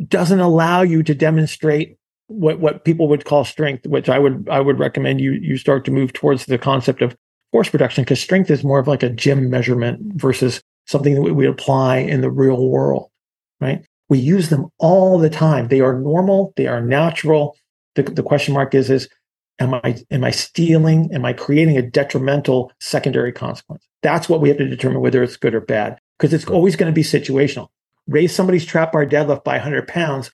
doesn't 0.06 0.40
allow 0.40 0.82
you 0.82 1.02
to 1.04 1.14
demonstrate 1.14 1.96
what 2.28 2.58
what 2.58 2.84
people 2.84 3.08
would 3.08 3.24
call 3.24 3.44
strength, 3.44 3.86
which 3.86 4.08
I 4.08 4.18
would 4.18 4.48
I 4.50 4.60
would 4.60 4.78
recommend 4.78 5.20
you 5.20 5.32
you 5.32 5.56
start 5.56 5.84
to 5.86 5.90
move 5.90 6.12
towards 6.12 6.46
the 6.46 6.58
concept 6.58 7.02
of 7.02 7.16
force 7.52 7.68
production 7.68 8.04
because 8.04 8.20
strength 8.20 8.50
is 8.50 8.64
more 8.64 8.78
of 8.78 8.88
like 8.88 9.02
a 9.02 9.10
gym 9.10 9.50
measurement 9.50 10.00
versus 10.20 10.60
something 10.86 11.14
that 11.14 11.34
we 11.34 11.46
apply 11.46 11.98
in 11.98 12.20
the 12.20 12.30
real 12.30 12.68
world, 12.68 13.10
right? 13.60 13.84
We 14.08 14.18
use 14.18 14.50
them 14.50 14.68
all 14.78 15.18
the 15.18 15.30
time. 15.30 15.68
They 15.68 15.80
are 15.80 15.98
normal, 15.98 16.52
they 16.56 16.66
are 16.66 16.80
natural 16.80 17.56
the, 17.96 18.02
the 18.04 18.22
question 18.22 18.54
mark 18.54 18.74
is 18.74 18.88
is 18.88 19.08
am 19.58 19.74
I 19.74 19.98
am 20.10 20.22
I 20.22 20.30
stealing? 20.30 21.10
Am 21.12 21.24
I 21.24 21.32
creating 21.32 21.76
a 21.76 21.82
detrimental 21.82 22.70
secondary 22.78 23.32
consequence? 23.32 23.84
That's 24.02 24.28
what 24.28 24.40
we 24.40 24.48
have 24.48 24.58
to 24.58 24.68
determine 24.68 25.00
whether 25.00 25.22
it's 25.22 25.36
good 25.36 25.54
or 25.54 25.60
bad 25.60 25.98
because 26.18 26.32
it's 26.32 26.46
always 26.46 26.76
going 26.76 26.92
to 26.92 26.94
be 26.94 27.02
situational. 27.02 27.68
Raise 28.06 28.32
somebody's 28.32 28.64
trap 28.64 28.92
bar 28.92 29.04
deadlift 29.04 29.42
by 29.42 29.54
100 29.54 29.88
pounds. 29.88 30.30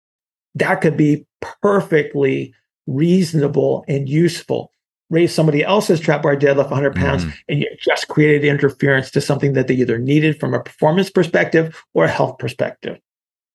That 0.54 0.82
could 0.82 0.96
be 0.96 1.24
perfectly 1.62 2.54
reasonable 2.86 3.84
and 3.88 4.08
useful. 4.08 4.70
Raise 5.10 5.34
somebody 5.34 5.62
else's 5.62 6.00
trap 6.00 6.22
bar 6.22 6.36
deadlift 6.36 6.70
100 6.70 6.94
pounds, 6.94 7.24
mm. 7.24 7.34
and 7.48 7.60
you 7.60 7.68
just 7.78 8.08
created 8.08 8.44
interference 8.48 9.10
to 9.10 9.20
something 9.20 9.52
that 9.52 9.68
they 9.68 9.74
either 9.74 9.98
needed 9.98 10.40
from 10.40 10.54
a 10.54 10.62
performance 10.62 11.10
perspective 11.10 11.84
or 11.92 12.04
a 12.04 12.10
health 12.10 12.38
perspective. 12.38 12.98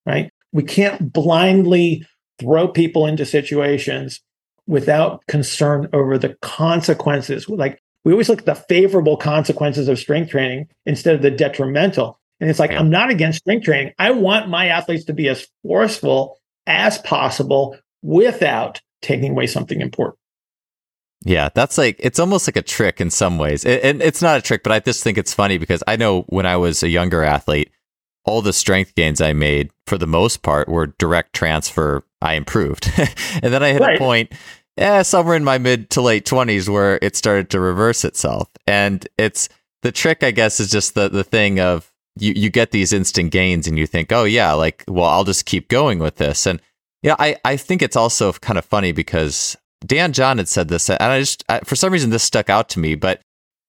Right? 0.06 0.32
We 0.52 0.64
can't 0.64 1.12
blindly 1.12 2.06
throw 2.40 2.68
people 2.68 3.08
into 3.08 3.26
situations 3.26 4.22
without 4.68 5.26
concern 5.28 5.90
over 5.94 6.18
the 6.18 6.36
consequences. 6.42 7.50
Like 7.50 7.82
we 8.04 8.12
always 8.12 8.30
look 8.30 8.40
at 8.40 8.46
the 8.46 8.56
favorable 8.56 9.18
consequences 9.18 9.88
of 9.88 9.98
strength 9.98 10.32
training 10.32 10.68
instead 10.86 11.16
of 11.16 11.22
the 11.22 11.32
detrimental. 11.32 12.20
And 12.40 12.50
it's 12.50 12.60
like, 12.60 12.72
yeah. 12.72 12.80
I'm 12.80 12.90
not 12.90 13.10
against 13.10 13.40
strength 13.40 13.66
training. 13.66 13.94
I 13.98 14.12
want 14.12 14.50
my 14.50 14.68
athletes 14.68 15.06
to 15.06 15.14
be 15.14 15.28
as 15.28 15.48
forceful 15.64 16.38
as 16.68 17.00
possible 17.00 17.78
without 18.04 18.82
taking 19.02 19.32
away 19.32 19.48
something 19.48 19.82
important. 19.82 20.20
Yeah, 21.26 21.50
that's 21.54 21.78
like 21.78 21.96
it's 22.00 22.20
almost 22.20 22.48
like 22.48 22.58
a 22.58 22.62
trick 22.62 23.02
in 23.02 23.10
some 23.10 23.38
ways. 23.38 23.66
And 23.66 24.02
it's 24.02 24.22
not 24.22 24.38
a 24.38 24.42
trick, 24.42 24.62
but 24.64 24.72
I 24.72 24.80
just 24.80 25.04
think 25.04 25.18
it's 25.18 25.34
funny 25.34 25.58
because 25.58 25.84
I 25.88 25.96
know 25.96 26.22
when 26.24 26.46
I 26.46 26.58
was 26.58 26.84
a 26.84 26.90
younger 26.90 27.24
athlete, 27.24 27.72
all 28.24 28.42
the 28.42 28.54
strength 28.54 28.94
gains 28.94 29.20
I 29.20 29.34
made 29.34 29.72
for 29.88 29.98
the 29.98 30.06
most 30.06 30.44
part 30.44 30.70
were 30.70 30.88
direct 30.88 31.34
transfer. 31.34 32.04
I 32.22 32.34
improved. 32.34 32.92
and 33.42 33.54
then 33.54 33.64
I 33.64 33.74
hit 33.74 33.82
right. 33.82 33.96
a 33.96 34.00
point, 34.00 34.32
yeah, 34.78 35.02
somewhere 35.02 35.36
in 35.36 35.44
my 35.44 35.58
mid 35.58 35.90
to 35.92 36.02
late 36.02 36.26
20s 36.26 36.70
where 36.70 37.00
it 37.02 37.16
started 37.16 37.50
to 37.52 37.60
reverse 37.60 38.06
itself. 38.06 38.50
And 38.68 39.08
it's 39.18 39.50
the 39.82 39.92
trick, 39.92 40.24
I 40.24 40.32
guess, 40.32 40.60
is 40.60 40.70
just 40.70 40.94
the, 40.94 41.10
the 41.10 41.24
thing 41.24 41.60
of 41.60 41.92
you, 42.20 42.34
you 42.36 42.50
get 42.50 42.72
these 42.72 42.94
instant 42.94 43.32
gains 43.32 43.68
and 43.68 43.78
you 43.78 43.88
think, 43.88 44.12
oh, 44.12 44.24
yeah, 44.24 44.54
like, 44.54 44.84
well, 44.88 45.06
I'll 45.06 45.24
just 45.24 45.46
keep 45.46 45.68
going 45.70 46.00
with 46.00 46.16
this. 46.16 46.46
And 46.46 46.62
yeah, 47.02 47.16
I, 47.20 47.38
I 47.46 47.58
think 47.58 47.82
it's 47.82 47.96
also 47.96 48.34
kind 48.34 48.58
of 48.58 48.66
funny 48.66 48.92
because 48.92 49.56
Dan 49.86 50.14
John 50.14 50.38
had 50.38 50.48
said 50.48 50.68
this, 50.68 50.90
and 50.90 51.02
I 51.02 51.20
just, 51.20 51.44
I, 51.50 51.60
for 51.60 51.76
some 51.76 51.94
reason, 51.94 52.10
this 52.10 52.24
stuck 52.24 52.50
out 52.50 52.70
to 52.70 52.80
me, 52.80 52.96
but 52.96 53.22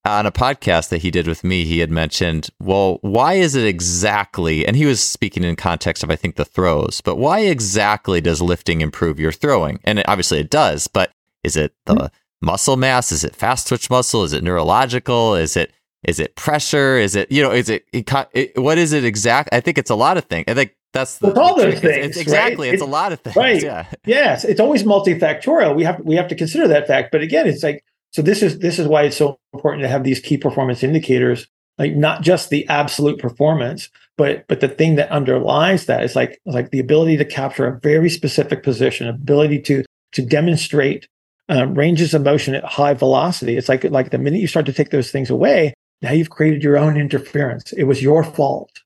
on 0.05 0.27
a 0.27 0.33
podcast 0.33 0.89
that 0.89 1.03
he 1.03 1.11
did 1.11 1.27
with 1.27 1.45
me, 1.45 1.65
he 1.65 1.81
had 1.81 1.91
mentioned, 1.91 2.49
well, 2.61 2.99
why 3.03 3.35
is 3.35 3.55
it 3.55 3.67
exactly, 3.67 4.67
and 4.67 4.77
he 4.77 4.87
was 4.87 5.03
speaking 5.03 5.45
in 5.45 5.57
context 5.57 6.03
of, 6.03 6.11
I 6.11 6.17
think, 6.17 6.37
the 6.37 6.45
throws, 6.45 7.03
but 7.03 7.17
why 7.17 7.41
exactly 7.41 8.21
does 8.21 8.41
lifting 8.41 8.81
improve 8.81 9.21
your 9.21 9.33
throwing? 9.33 9.81
And 9.85 9.99
it, 9.99 10.07
obviously 10.09 10.39
it 10.39 10.51
does, 10.51 10.89
but 10.89 11.13
is 11.45 11.57
it 11.57 11.75
the 11.85 11.95
mm-hmm. 11.95 12.07
muscle 12.47 12.77
mass? 12.77 13.13
Is 13.13 13.25
it 13.25 13.37
fast 13.37 13.69
twitch 13.69 13.91
muscle? 13.91 14.25
Is 14.25 14.33
it 14.33 14.43
neurological? 14.43 15.35
Is 15.35 15.57
it, 15.57 15.73
is 16.05 16.21
it 16.21 16.37
pressure? 16.37 16.97
Is 16.97 17.17
it, 17.17 17.31
you 17.31 17.43
know, 17.43 17.51
is 17.51 17.69
it, 17.69 17.85
it 17.93 18.59
what 18.59 18.79
is 18.79 18.93
it 18.93 19.05
exact? 19.05 19.49
I 19.53 19.61
think 19.61 19.79
it's 19.79 19.91
a 19.91 19.97
lot 19.97 20.17
of 20.17 20.25
things. 20.25 20.45
I 20.49 20.55
think 20.55 20.75
that's 20.93 21.19
the, 21.19 21.39
all 21.39 21.57
those 21.57 21.81
things. 21.81 21.85
It's, 21.85 22.07
it's 22.09 22.17
exactly. 22.19 22.69
Right? 22.69 22.75
It's, 22.75 22.83
it's, 22.83 22.89
a 22.89 22.91
lot 22.91 23.13
of 23.13 23.21
things. 23.21 23.37
Right. 23.37 23.63
Yeah. 23.63 23.87
Yes. 24.07 24.45
It's 24.45 24.61
always 24.61 24.85
multifactorial. 24.85 25.75
We 25.75 25.85
have, 25.85 26.01
we 26.01 26.17
have 26.17 26.29
to 26.29 26.35
consider 26.35 26.69
that 26.69 26.87
fact. 26.87 27.11
But 27.13 27.23
again, 27.23 27.47
it's 27.47 27.63
like, 27.63 27.85
so 28.11 28.23
this 28.23 28.43
is 28.43 28.59
this 28.61 28.79
is 28.79 28.87
why 28.87 29.03
it's 29.03 29.17
so 29.17 29.39
important 29.53 29.83
to 29.83 29.89
have 29.89 30.05
these 30.05 30.21
key 30.21 30.39
performance 30.39 30.83
indicators, 30.83 31.47
like 31.77 31.95
not 31.95 32.23
just 32.23 32.49
the 32.51 32.67
absolute 32.69 33.19
performance, 33.19 33.91
but 34.17 34.47
but 34.49 34.61
the 34.61 34.69
thing 34.69 34.95
that 34.97 35.11
underlies 35.11 35.87
that 35.87 36.03
is 36.03 36.17
like 36.17 36.41
like 36.47 36.71
the 36.71 36.81
ability 36.81 37.17
to 37.19 37.25
capture 37.25 37.67
a 37.67 37.79
very 37.81 38.09
specific 38.09 38.63
position, 38.63 39.09
ability 39.09 39.61
to 39.63 39.85
to 40.13 40.23
demonstrate 40.25 41.07
um, 41.51 41.75
ranges 41.75 42.15
of 42.15 42.23
motion 42.23 42.55
at 42.55 42.65
high 42.65 42.95
velocity. 42.95 43.57
It's 43.57 43.69
like 43.69 43.85
like 43.85 44.11
the 44.11 44.19
minute 44.19 44.41
you 44.41 44.47
start 44.47 44.67
to 44.67 44.73
take 44.73 44.91
those 44.91 45.11
things 45.11 45.29
away, 45.29 45.75
now 46.03 46.13
you've 46.13 46.31
created 46.31 46.63
your 46.63 46.79
own 46.79 46.97
interference. 46.97 47.73
It 47.73 47.85
was 47.85 48.03
your 48.03 48.23
fault, 48.25 48.83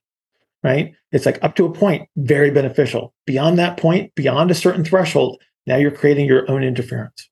right? 0.63 0.93
It's 1.11 1.25
like 1.25 1.43
up 1.43 1.55
to 1.55 1.65
a 1.65 1.73
point, 1.73 2.09
very 2.15 2.51
beneficial. 2.51 3.13
Beyond 3.25 3.59
that 3.59 3.77
point, 3.77 4.15
beyond 4.15 4.51
a 4.51 4.55
certain 4.55 4.83
threshold, 4.83 5.41
now 5.67 5.77
you're 5.77 5.91
creating 5.91 6.25
your 6.25 6.49
own 6.49 6.63
interference. 6.63 7.29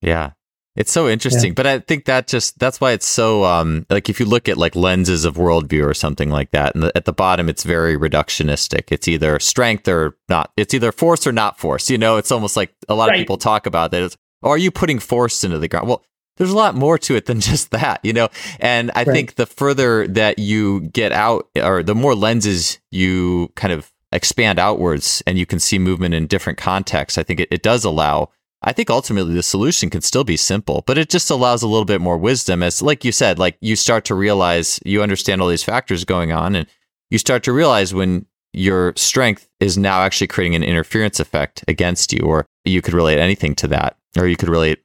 Yeah. 0.00 0.32
It's 0.74 0.92
so 0.92 1.06
interesting, 1.06 1.50
yeah. 1.50 1.54
but 1.54 1.66
I 1.66 1.78
think 1.80 2.06
that 2.06 2.26
just 2.26 2.58
that's 2.58 2.80
why 2.80 2.92
it's 2.92 3.06
so 3.06 3.44
um 3.44 3.84
like 3.90 4.08
if 4.08 4.18
you 4.18 4.24
look 4.24 4.48
at 4.48 4.56
like 4.56 4.74
lenses 4.74 5.26
of 5.26 5.34
worldview 5.34 5.84
or 5.84 5.92
something 5.92 6.30
like 6.30 6.50
that, 6.52 6.74
and 6.74 6.84
the, 6.84 6.96
at 6.96 7.04
the 7.04 7.12
bottom 7.12 7.50
it's 7.50 7.62
very 7.62 7.94
reductionistic. 7.94 8.84
It's 8.90 9.06
either 9.06 9.38
strength 9.38 9.86
or 9.86 10.16
not. 10.30 10.50
It's 10.56 10.72
either 10.72 10.90
force 10.90 11.26
or 11.26 11.32
not 11.32 11.58
force. 11.58 11.90
You 11.90 11.98
know, 11.98 12.16
it's 12.16 12.32
almost 12.32 12.56
like 12.56 12.74
a 12.88 12.94
lot 12.94 13.10
right. 13.10 13.16
of 13.16 13.20
people 13.20 13.36
talk 13.36 13.66
about 13.66 13.90
that. 13.90 14.02
It's, 14.02 14.16
are 14.42 14.56
you 14.56 14.70
putting 14.70 14.98
force 14.98 15.44
into 15.44 15.58
the 15.58 15.68
ground? 15.68 15.88
Well, 15.88 16.04
there's 16.36 16.50
a 16.50 16.56
lot 16.56 16.74
more 16.74 16.98
to 16.98 17.16
it 17.16 17.26
than 17.26 17.40
just 17.50 17.70
that, 17.70 18.00
you 18.02 18.12
know. 18.12 18.28
And 18.60 18.90
I 18.94 19.04
right. 19.04 19.06
think 19.06 19.34
the 19.34 19.46
further 19.46 20.06
that 20.08 20.38
you 20.38 20.80
get 20.80 21.12
out, 21.12 21.48
or 21.56 21.82
the 21.82 21.94
more 21.94 22.14
lenses 22.14 22.78
you 22.90 23.52
kind 23.56 23.72
of 23.72 23.92
expand 24.12 24.58
outwards, 24.58 25.22
and 25.26 25.38
you 25.38 25.46
can 25.46 25.58
see 25.58 25.78
movement 25.78 26.14
in 26.14 26.26
different 26.26 26.58
contexts, 26.58 27.18
I 27.18 27.22
think 27.22 27.40
it, 27.40 27.48
it 27.50 27.62
does 27.62 27.84
allow 27.84 28.30
I 28.64 28.72
think 28.72 28.90
ultimately 28.90 29.34
the 29.34 29.42
solution 29.42 29.90
can 29.90 30.02
still 30.02 30.24
be 30.24 30.36
simple, 30.36 30.84
but 30.86 30.96
it 30.96 31.10
just 31.10 31.30
allows 31.30 31.62
a 31.62 31.68
little 31.68 31.84
bit 31.84 32.00
more 32.00 32.16
wisdom 32.16 32.62
as 32.62 32.80
like 32.80 33.04
you 33.04 33.12
said, 33.12 33.38
like 33.38 33.56
you 33.60 33.74
start 33.74 34.04
to 34.06 34.14
realize 34.14 34.78
you 34.84 35.02
understand 35.02 35.40
all 35.40 35.48
these 35.48 35.64
factors 35.64 36.04
going 36.04 36.32
on 36.32 36.54
and 36.54 36.68
you 37.10 37.18
start 37.18 37.42
to 37.44 37.52
realize 37.52 37.92
when 37.92 38.26
your 38.52 38.92
strength 38.96 39.48
is 39.58 39.76
now 39.76 40.02
actually 40.02 40.26
creating 40.26 40.54
an 40.54 40.62
interference 40.62 41.18
effect 41.18 41.64
against 41.66 42.12
you 42.12 42.20
or 42.20 42.46
you 42.64 42.82
could 42.82 42.94
relate 42.94 43.18
anything 43.18 43.54
to 43.56 43.66
that 43.66 43.96
or 44.16 44.26
you 44.26 44.36
could 44.36 44.48
relate 44.48 44.81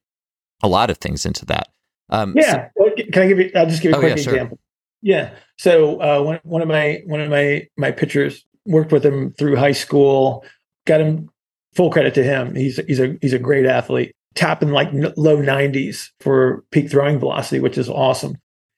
a 0.64 0.68
lot 0.68 0.90
of 0.90 0.98
things 0.98 1.26
into 1.26 1.46
that. 1.46 1.70
Um, 2.10 2.34
yeah. 2.36 2.70
So, 2.78 2.90
can 3.12 3.24
I 3.24 3.28
give 3.28 3.40
you? 3.40 3.52
I'll 3.56 3.68
just 3.68 3.82
give 3.82 3.92
you 3.92 3.96
a 3.96 3.98
oh, 3.98 4.02
quick 4.02 4.18
yeah, 4.18 4.24
example. 4.24 4.58
Sure. 4.58 4.64
Yeah. 5.02 5.30
So 5.58 6.02
uh, 6.02 6.22
one 6.22 6.40
one 6.44 6.62
of 6.62 6.68
my 6.68 7.02
one 7.06 7.22
of 7.22 7.30
my 7.30 7.68
my 7.78 7.92
pitchers 7.92 8.46
worked 8.66 8.92
with 8.92 9.06
him 9.06 9.34
through 9.34 9.56
high 9.56 9.72
school. 9.72 10.46
Got 10.86 11.02
him 11.02 11.30
full 11.76 11.92
credit 11.92 12.14
to 12.16 12.24
him. 12.24 12.56
He's 12.56 12.80
he's 12.88 13.00
a 13.00 13.18
he's 13.22 13.34
a 13.34 13.40
great 13.40 13.66
athlete. 13.66 14.14
Tapping 14.36 14.70
like 14.70 14.90
low 14.92 15.38
90s 15.38 16.10
for 16.20 16.64
peak 16.72 16.92
throwing 16.92 17.20
velocity, 17.20 17.60
which 17.60 17.78
is 17.78 17.90
awesome. 17.90 18.38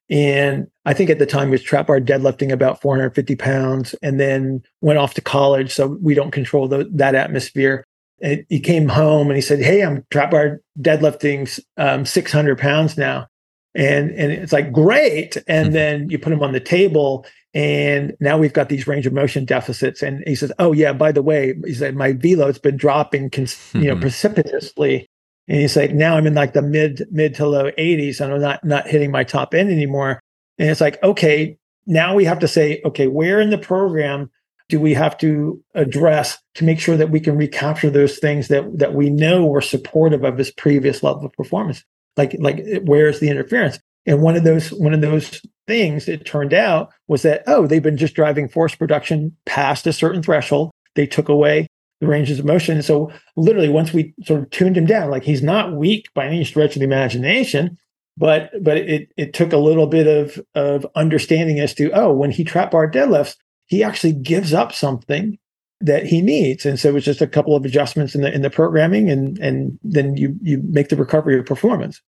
And 0.09 0.67
I 0.85 0.93
think 0.93 1.09
at 1.09 1.19
the 1.19 1.25
time 1.25 1.49
he 1.49 1.51
was 1.51 1.61
trap 1.61 1.87
bar 1.87 1.99
deadlifting 1.99 2.51
about 2.51 2.81
450 2.81 3.35
pounds 3.35 3.93
and 4.01 4.19
then 4.19 4.61
went 4.81 4.99
off 4.99 5.13
to 5.15 5.21
college. 5.21 5.73
So 5.73 5.97
we 6.01 6.15
don't 6.15 6.31
control 6.31 6.67
the, 6.67 6.89
that 6.93 7.13
atmosphere. 7.13 7.83
And 8.21 8.45
he 8.49 8.59
came 8.59 8.87
home 8.87 9.27
and 9.27 9.35
he 9.35 9.41
said, 9.41 9.59
Hey, 9.59 9.83
I'm 9.83 10.05
trap 10.11 10.31
bar 10.31 10.61
deadlifting 10.79 11.59
um, 11.77 12.05
600 12.05 12.57
pounds 12.57 12.97
now. 12.97 13.27
And, 13.75 14.11
and 14.11 14.31
it's 14.31 14.51
like, 14.51 14.71
great. 14.71 15.37
And 15.47 15.67
mm-hmm. 15.67 15.73
then 15.73 16.09
you 16.09 16.19
put 16.19 16.33
him 16.33 16.43
on 16.43 16.53
the 16.53 16.59
table 16.59 17.25
and 17.53 18.15
now 18.19 18.37
we've 18.37 18.53
got 18.53 18.69
these 18.69 18.87
range 18.87 19.07
of 19.07 19.13
motion 19.13 19.45
deficits. 19.45 20.01
And 20.01 20.23
he 20.27 20.35
says, 20.35 20.51
Oh 20.59 20.71
yeah, 20.71 20.93
by 20.93 21.11
the 21.11 21.21
way, 21.21 21.55
he 21.65 21.73
said, 21.73 21.95
my 21.95 22.13
velo's 22.13 22.59
been 22.59 22.77
dropping, 22.77 23.29
cons- 23.29 23.71
you 23.73 23.81
know, 23.81 23.93
mm-hmm. 23.93 24.01
precipitously 24.01 25.07
and 25.49 25.61
he's 25.61 25.75
like, 25.75 25.93
now 25.93 26.15
I'm 26.15 26.27
in 26.27 26.35
like 26.35 26.53
the 26.53 26.61
mid 26.61 27.07
mid 27.11 27.33
to 27.35 27.47
low 27.47 27.71
80s 27.71 28.21
and 28.21 28.31
I'm 28.31 28.41
not 28.41 28.63
not 28.63 28.87
hitting 28.87 29.11
my 29.11 29.23
top 29.23 29.55
end 29.55 29.71
anymore. 29.71 30.21
And 30.59 30.69
it's 30.69 30.79
like, 30.79 31.01
okay, 31.01 31.57
now 31.87 32.13
we 32.13 32.23
have 32.25 32.39
to 32.39 32.47
say, 32.47 32.81
okay, 32.85 33.07
where 33.07 33.41
in 33.41 33.49
the 33.49 33.57
program 33.57 34.29
do 34.69 34.79
we 34.79 34.93
have 34.93 35.17
to 35.17 35.61
address 35.73 36.37
to 36.55 36.63
make 36.63 36.79
sure 36.79 36.95
that 36.95 37.09
we 37.09 37.19
can 37.19 37.35
recapture 37.35 37.89
those 37.89 38.19
things 38.19 38.47
that 38.47 38.77
that 38.77 38.93
we 38.93 39.09
know 39.09 39.45
were 39.45 39.61
supportive 39.61 40.23
of 40.23 40.37
his 40.37 40.51
previous 40.51 41.03
level 41.03 41.25
of 41.25 41.33
performance? 41.33 41.83
Like 42.15 42.35
like 42.39 42.65
where's 42.83 43.19
the 43.19 43.29
interference? 43.29 43.79
And 44.05 44.21
one 44.21 44.35
of 44.35 44.43
those 44.43 44.71
one 44.71 44.93
of 44.93 45.01
those 45.01 45.41
things 45.67 46.07
it 46.07 46.25
turned 46.25 46.53
out 46.53 46.89
was 47.07 47.23
that 47.23 47.43
oh 47.47 47.67
they've 47.67 47.83
been 47.83 47.97
just 47.97 48.15
driving 48.15 48.47
force 48.47 48.75
production 48.75 49.35
past 49.45 49.87
a 49.87 49.93
certain 49.93 50.23
threshold. 50.23 50.71
They 50.95 51.07
took 51.07 51.29
away 51.29 51.67
the 51.99 52.07
ranges 52.07 52.39
of 52.39 52.45
motion. 52.45 52.81
so 52.81 53.11
literally 53.35 53.69
once 53.69 53.91
we 53.91 54.13
sort 54.23 54.41
of 54.41 54.49
tuned 54.51 54.77
him 54.77 54.85
down, 54.85 55.09
like 55.09 55.23
he's 55.23 55.43
not 55.43 55.75
weak 55.75 56.07
by 56.13 56.25
any 56.25 56.45
stretch 56.45 56.75
of 56.75 56.79
the 56.79 56.85
imagination, 56.85 57.77
but 58.15 58.51
but 58.61 58.77
it 58.77 59.11
it 59.17 59.33
took 59.33 59.51
a 59.51 59.57
little 59.57 59.87
bit 59.87 60.07
of 60.07 60.39
of 60.55 60.85
understanding 60.95 61.59
as 61.59 61.73
to, 61.73 61.91
oh, 61.91 62.13
when 62.13 62.31
he 62.31 62.43
trap 62.43 62.71
bar 62.71 62.89
deadlifts, 62.89 63.35
he 63.69 63.83
actually 63.83 64.13
gives 64.13 64.53
up 64.53 64.73
something 64.73 65.37
that 65.79 66.05
he 66.05 66.21
needs. 66.21 66.65
And 66.65 66.77
so 66.77 66.95
it's 66.95 67.05
just 67.05 67.21
a 67.21 67.27
couple 67.27 67.55
of 67.55 67.63
adjustments 67.63 68.13
in 68.13 68.21
the 68.21 68.33
in 68.33 68.41
the 68.41 68.49
programming 68.49 69.09
and 69.09 69.37
and 69.39 69.79
then 69.83 70.17
you 70.17 70.35
you 70.41 70.61
make 70.65 70.89
the 70.89 70.97
recovery 70.97 71.39
of 71.39 71.45
performance. 71.45 72.01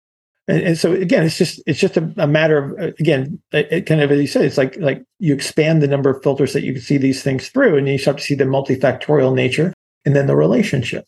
And, 0.47 0.63
and 0.63 0.79
so 0.79 0.93
again, 0.93 1.25
it's 1.25 1.37
just 1.37 1.61
it's 1.67 1.79
just 1.79 1.99
a, 1.99 2.13
a 2.17 2.27
matter 2.27 2.57
of 2.59 2.73
uh, 2.81 2.93
again, 2.99 3.41
it, 3.53 3.69
it 3.71 3.87
kind 3.87 4.01
of 4.01 4.11
as 4.11 4.21
you 4.21 4.27
said, 4.27 4.45
it's 4.45 4.57
like 4.57 4.77
like 4.79 5.05
you 5.19 5.35
expand 5.35 5.83
the 5.83 5.89
number 5.89 6.09
of 6.09 6.23
filters 6.23 6.55
that 6.55 6.63
you 6.63 6.73
can 6.73 6.83
see 6.83 6.97
these 6.97 7.23
things 7.23 7.51
through, 7.51 7.77
and 7.77 7.87
you 7.87 7.99
start 7.99 8.17
to 8.19 8.25
see 8.25 8.35
the 8.35 8.45
multifactorial 8.45 9.35
nature 9.35 9.75
and 10.07 10.17
then 10.17 10.27
the 10.27 10.37
relationship. 10.37 11.05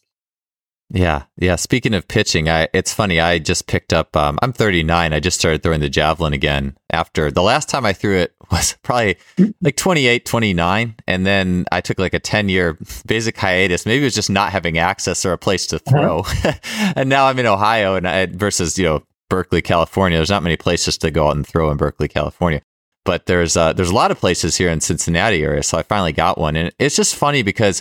Yeah, 0.93 1.25
yeah. 1.37 1.55
Speaking 1.55 1.95
of 1.95 2.09
pitching, 2.09 2.49
I 2.49 2.69
it's 2.73 2.93
funny. 2.93 3.21
I 3.21 3.39
just 3.39 3.69
picked 3.69 3.93
up. 3.93 4.17
Um, 4.17 4.39
I'm 4.43 4.53
39. 4.53 5.13
I 5.13 5.21
just 5.21 5.39
started 5.39 5.63
throwing 5.63 5.81
the 5.81 5.89
javelin 5.89 6.33
again. 6.33 6.77
After 6.91 7.31
the 7.31 7.43
last 7.43 7.69
time 7.69 7.87
I 7.87 7.93
threw 7.93 8.17
it 8.17 8.35
was 8.51 8.77
probably 8.83 9.17
like 9.61 9.77
28, 9.77 10.27
29, 10.27 10.97
and 11.07 11.27
then 11.27 11.65
I 11.71 11.81
took 11.81 12.01
like 12.01 12.15
a 12.15 12.19
10 12.19 12.49
year 12.49 12.77
basic 13.07 13.37
hiatus. 13.37 13.87
Maybe 13.87 14.03
it 14.03 14.07
was 14.07 14.15
just 14.15 14.31
not 14.31 14.51
having 14.51 14.79
access 14.79 15.25
or 15.25 15.33
a 15.33 15.39
place 15.39 15.67
to 15.69 15.79
throw. 15.79 16.21
Uh-huh. 16.21 16.93
and 16.97 17.09
now 17.09 17.27
I'm 17.27 17.39
in 17.39 17.47
Ohio, 17.47 17.95
and 17.95 18.09
I, 18.09 18.27
versus 18.27 18.77
you 18.77 18.85
know 18.85 19.05
Berkeley, 19.29 19.63
California. 19.63 20.19
There's 20.19 20.31
not 20.31 20.43
many 20.43 20.57
places 20.57 20.99
to 20.99 21.13
go 21.13 21.29
out 21.29 21.37
and 21.37 21.47
throw 21.47 21.71
in 21.71 21.77
Berkeley, 21.77 22.09
California. 22.09 22.63
But 23.05 23.27
there's 23.27 23.57
uh, 23.57 23.73
there's 23.73 23.91
a 23.91 23.95
lot 23.95 24.11
of 24.11 24.19
places 24.19 24.57
here 24.57 24.71
in 24.71 24.81
Cincinnati 24.81 25.43
area. 25.43 25.63
So 25.63 25.79
I 25.79 25.83
finally 25.83 26.13
got 26.13 26.37
one, 26.37 26.57
and 26.57 26.73
it's 26.79 26.97
just 26.97 27.15
funny 27.15 27.43
because 27.43 27.81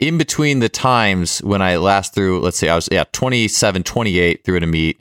in 0.00 0.16
between 0.16 0.58
the 0.58 0.68
times 0.68 1.40
when 1.40 1.62
I 1.62 1.76
last 1.76 2.14
threw, 2.14 2.40
let's 2.40 2.56
say 2.56 2.68
I 2.68 2.74
was, 2.74 2.88
yeah, 2.90 3.04
27, 3.12 3.82
28 3.82 4.44
through 4.44 4.56
at 4.56 4.62
a 4.62 4.66
meet. 4.66 5.00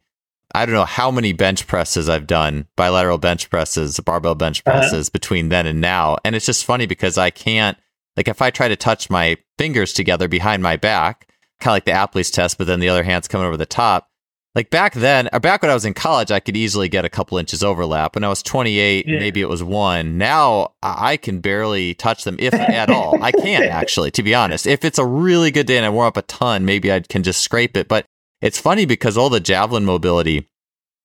I 0.54 0.66
don't 0.66 0.76
know 0.76 0.86
how 0.86 1.10
many 1.10 1.32
bench 1.32 1.68
presses 1.68 2.10
I've 2.10 2.28
done, 2.28 2.68
bilateral 2.76 3.18
bench 3.18 3.50
presses, 3.50 4.00
barbell 4.00 4.36
bench 4.36 4.62
uh-huh. 4.66 4.78
presses 4.78 5.08
uh-huh. 5.08 5.14
between 5.14 5.50
then 5.50 5.66
and 5.66 5.80
now. 5.80 6.18
And 6.26 6.36
it's 6.36 6.46
just 6.46 6.66
funny 6.66 6.86
because 6.86 7.18
I 7.18 7.30
can't, 7.30 7.78
like, 8.18 8.28
if 8.28 8.42
I 8.42 8.50
try 8.50 8.68
to 8.68 8.76
touch 8.76 9.10
my 9.10 9.38
fingers 9.58 9.94
together 9.94 10.28
behind 10.28 10.62
my 10.62 10.76
back, 10.76 11.30
kind 11.60 11.72
of 11.72 11.76
like 11.76 11.86
the 11.86 11.92
Apley's 11.92 12.32
test, 12.32 12.58
but 12.58 12.68
then 12.68 12.80
the 12.80 12.90
other 12.90 13.04
hand's 13.04 13.28
coming 13.28 13.48
over 13.48 13.58
the 13.58 13.66
top, 13.66 14.10
like 14.56 14.70
back 14.72 14.94
then, 14.94 15.30
or 15.32 15.40
back 15.40 15.62
when 15.62 15.70
I 15.70 15.76
was 15.76 15.86
in 15.86 15.94
college, 15.94 16.32
I 16.32 16.40
could 16.40 16.58
easily 16.58 16.90
get 16.90 17.06
a 17.06 17.10
couple 17.10 17.38
inches 17.38 17.64
overlap. 17.64 18.16
When 18.16 18.24
I 18.24 18.30
was 18.30 18.42
28, 18.42 19.08
yeah. 19.08 19.20
maybe 19.20 19.42
it 19.42 19.50
was 19.50 19.64
one. 19.64 20.18
Now 20.18 20.74
I 20.82 21.18
can 21.18 21.40
barely 21.40 21.94
touch 21.94 22.24
them, 22.24 22.36
if 22.40 22.54
at 22.54 22.90
all. 22.90 23.22
I 23.22 23.32
can't 23.32 23.66
actually, 23.66 24.12
to 24.12 24.24
be 24.24 24.34
honest. 24.34 24.66
If 24.66 24.84
it's 24.84 25.00
a 25.00 25.06
really 25.06 25.52
good 25.52 25.68
day 25.68 25.78
and 25.78 25.86
I 25.86 25.90
warm 25.90 26.08
up 26.08 26.18
a 26.18 26.24
ton, 26.24 26.66
maybe 26.66 26.92
I 26.92 27.00
can 27.02 27.24
just 27.24 27.42
scrape 27.42 27.78
it. 27.78 27.88
But 27.88 28.06
it's 28.42 28.60
funny 28.60 28.86
because 28.86 29.18
all 29.18 29.30
the 29.30 29.40
javelin 29.40 29.86
mobility 29.86 30.48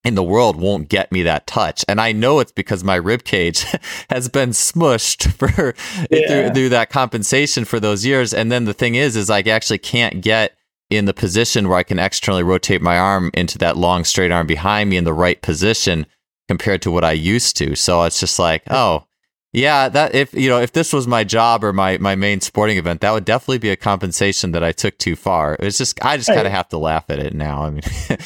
in 0.05 0.15
the 0.15 0.23
world 0.23 0.57
won't 0.57 0.89
get 0.89 1.11
me 1.11 1.23
that 1.23 1.47
touch. 1.47 1.85
And 1.89 2.01
I 2.01 2.13
know 2.13 2.39
it's 2.39 2.53
because 2.53 2.85
my 2.85 2.97
rib 2.97 3.25
cage 3.25 3.65
has 4.11 4.29
been 4.29 4.51
smushed 4.51 5.33
for 5.39 5.75
yeah. 6.11 6.29
through, 6.29 6.55
through 6.55 6.69
that 6.71 6.91
compensation 6.91 7.65
for 7.65 7.81
those 7.81 8.05
years. 8.05 8.33
And 8.35 8.53
then 8.53 8.67
the 8.67 8.75
thing 8.75 8.95
is, 8.95 9.17
is 9.17 9.31
I 9.31 9.41
actually 9.41 9.79
can't 9.79 10.21
get 10.21 10.57
in 10.97 11.05
the 11.05 11.15
position 11.15 11.69
where 11.69 11.79
I 11.79 11.83
can 11.83 11.99
externally 11.99 12.43
rotate 12.43 12.83
my 12.83 12.99
arm 12.99 13.31
into 13.35 13.59
that 13.59 13.77
long 13.77 14.05
straight 14.05 14.33
arm 14.33 14.47
behind 14.47 14.91
me 14.91 14.97
in 14.97 15.05
the 15.05 15.13
right 15.13 15.41
position 15.41 16.07
compared 16.49 16.83
to 16.83 16.91
what 16.91 17.05
I 17.05 17.13
used 17.13 17.57
to. 17.59 17.75
So 17.75 18.03
it's 18.05 18.21
just 18.21 18.39
like, 18.39 18.63
oh, 18.71 19.07
yeah, 19.53 19.89
that 19.89 20.17
if 20.17 20.35
you 20.35 20.49
know, 20.49 20.61
if 20.61 20.73
this 20.73 20.93
was 20.93 21.07
my 21.07 21.23
job 21.23 21.63
or 21.63 21.73
my 21.73 21.97
my 21.99 22.17
main 22.17 22.41
sporting 22.41 22.77
event, 22.77 23.01
that 23.03 23.13
would 23.13 23.25
definitely 23.25 23.59
be 23.59 23.71
a 23.71 23.77
compensation 23.77 24.51
that 24.51 24.65
I 24.65 24.73
took 24.73 24.99
too 24.99 25.15
far. 25.15 25.57
It's 25.61 25.79
just 25.79 26.05
I 26.05 26.17
just 26.17 26.29
kind 26.29 26.45
of 26.47 26.53
have 26.53 26.69
to 26.71 26.79
laugh 26.79 27.05
at 27.09 27.21
it 27.21 27.35
now. 27.35 27.63
I 27.63 27.71
mean, 27.71 27.83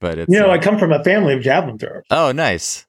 but 0.00 0.18
it's 0.18 0.32
You 0.32 0.40
know, 0.40 0.50
uh, 0.50 0.52
I 0.52 0.58
come 0.58 0.78
from 0.78 0.92
a 0.92 1.02
family 1.02 1.32
of 1.32 1.40
javelin 1.40 1.78
throwers. 1.78 2.04
Oh, 2.10 2.32
nice. 2.32 2.86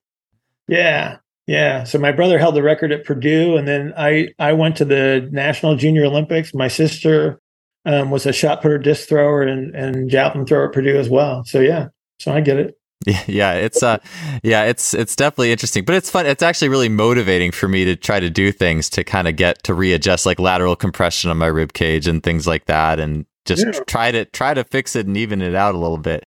Yeah. 0.67 1.17
Yeah, 1.48 1.84
so 1.84 2.00
my 2.00 2.12
brother 2.12 2.39
held 2.39 2.56
the 2.56 2.63
record 2.63 2.91
at 2.91 3.06
Purdue, 3.06 3.56
and 3.56 3.67
then 3.67 3.93
I 3.95 4.30
I 4.39 4.54
went 4.54 4.78
to 4.78 4.86
the 4.86 5.30
National 5.32 5.76
Junior 5.76 6.06
Olympics. 6.06 6.56
My 6.56 6.67
sister 6.67 7.39
um, 7.86 8.12
was 8.12 8.26
a 8.26 8.34
shot 8.34 8.62
putter, 8.62 8.78
disc 8.78 9.08
thrower, 9.08 9.41
and 9.41 9.76
and 9.76 10.10
javelin 10.10 10.45
thrower 10.45 10.67
at 10.67 10.74
Purdue 10.74 10.98
as 10.98 11.10
well. 11.10 11.43
So 11.45 11.60
yeah, 11.60 11.89
so 12.19 12.34
I 12.34 12.41
get 12.41 12.58
it. 12.58 12.78
Yeah, 13.28 13.54
it's 13.54 13.84
uh, 13.84 14.00
yeah, 14.41 14.63
it's 14.63 14.93
it's 14.93 15.15
definitely 15.15 15.52
interesting, 15.52 15.86
but 15.86 15.95
it's 15.95 16.10
fun. 16.10 16.26
It's 16.26 16.41
actually 16.41 16.69
really 16.69 16.89
motivating 16.89 17.52
for 17.52 17.67
me 17.67 17.86
to 17.86 17.95
try 17.95 18.19
to 18.19 18.30
do 18.30 18.52
things 18.52 18.89
to 18.91 19.04
kind 19.04 19.28
of 19.28 19.36
get 19.36 19.63
to 19.63 19.74
readjust, 19.74 20.26
like 20.26 20.39
lateral 20.39 20.76
compression 20.76 21.30
on 21.30 21.38
my 21.38 21.48
rib 21.48 21.74
cage 21.74 22.08
and 22.08 22.24
things 22.24 22.48
like 22.48 22.65
that, 22.65 23.00
and 23.00 23.26
just 23.45 23.63
yeah. 23.63 23.80
try 23.86 24.12
to 24.12 24.26
try 24.26 24.54
to 24.54 24.63
fix 24.63 24.95
it 24.95 25.06
and 25.06 25.17
even 25.17 25.41
it 25.41 25.54
out 25.54 25.76
a 25.76 25.78
little 25.78 25.98
bit. 25.98 26.24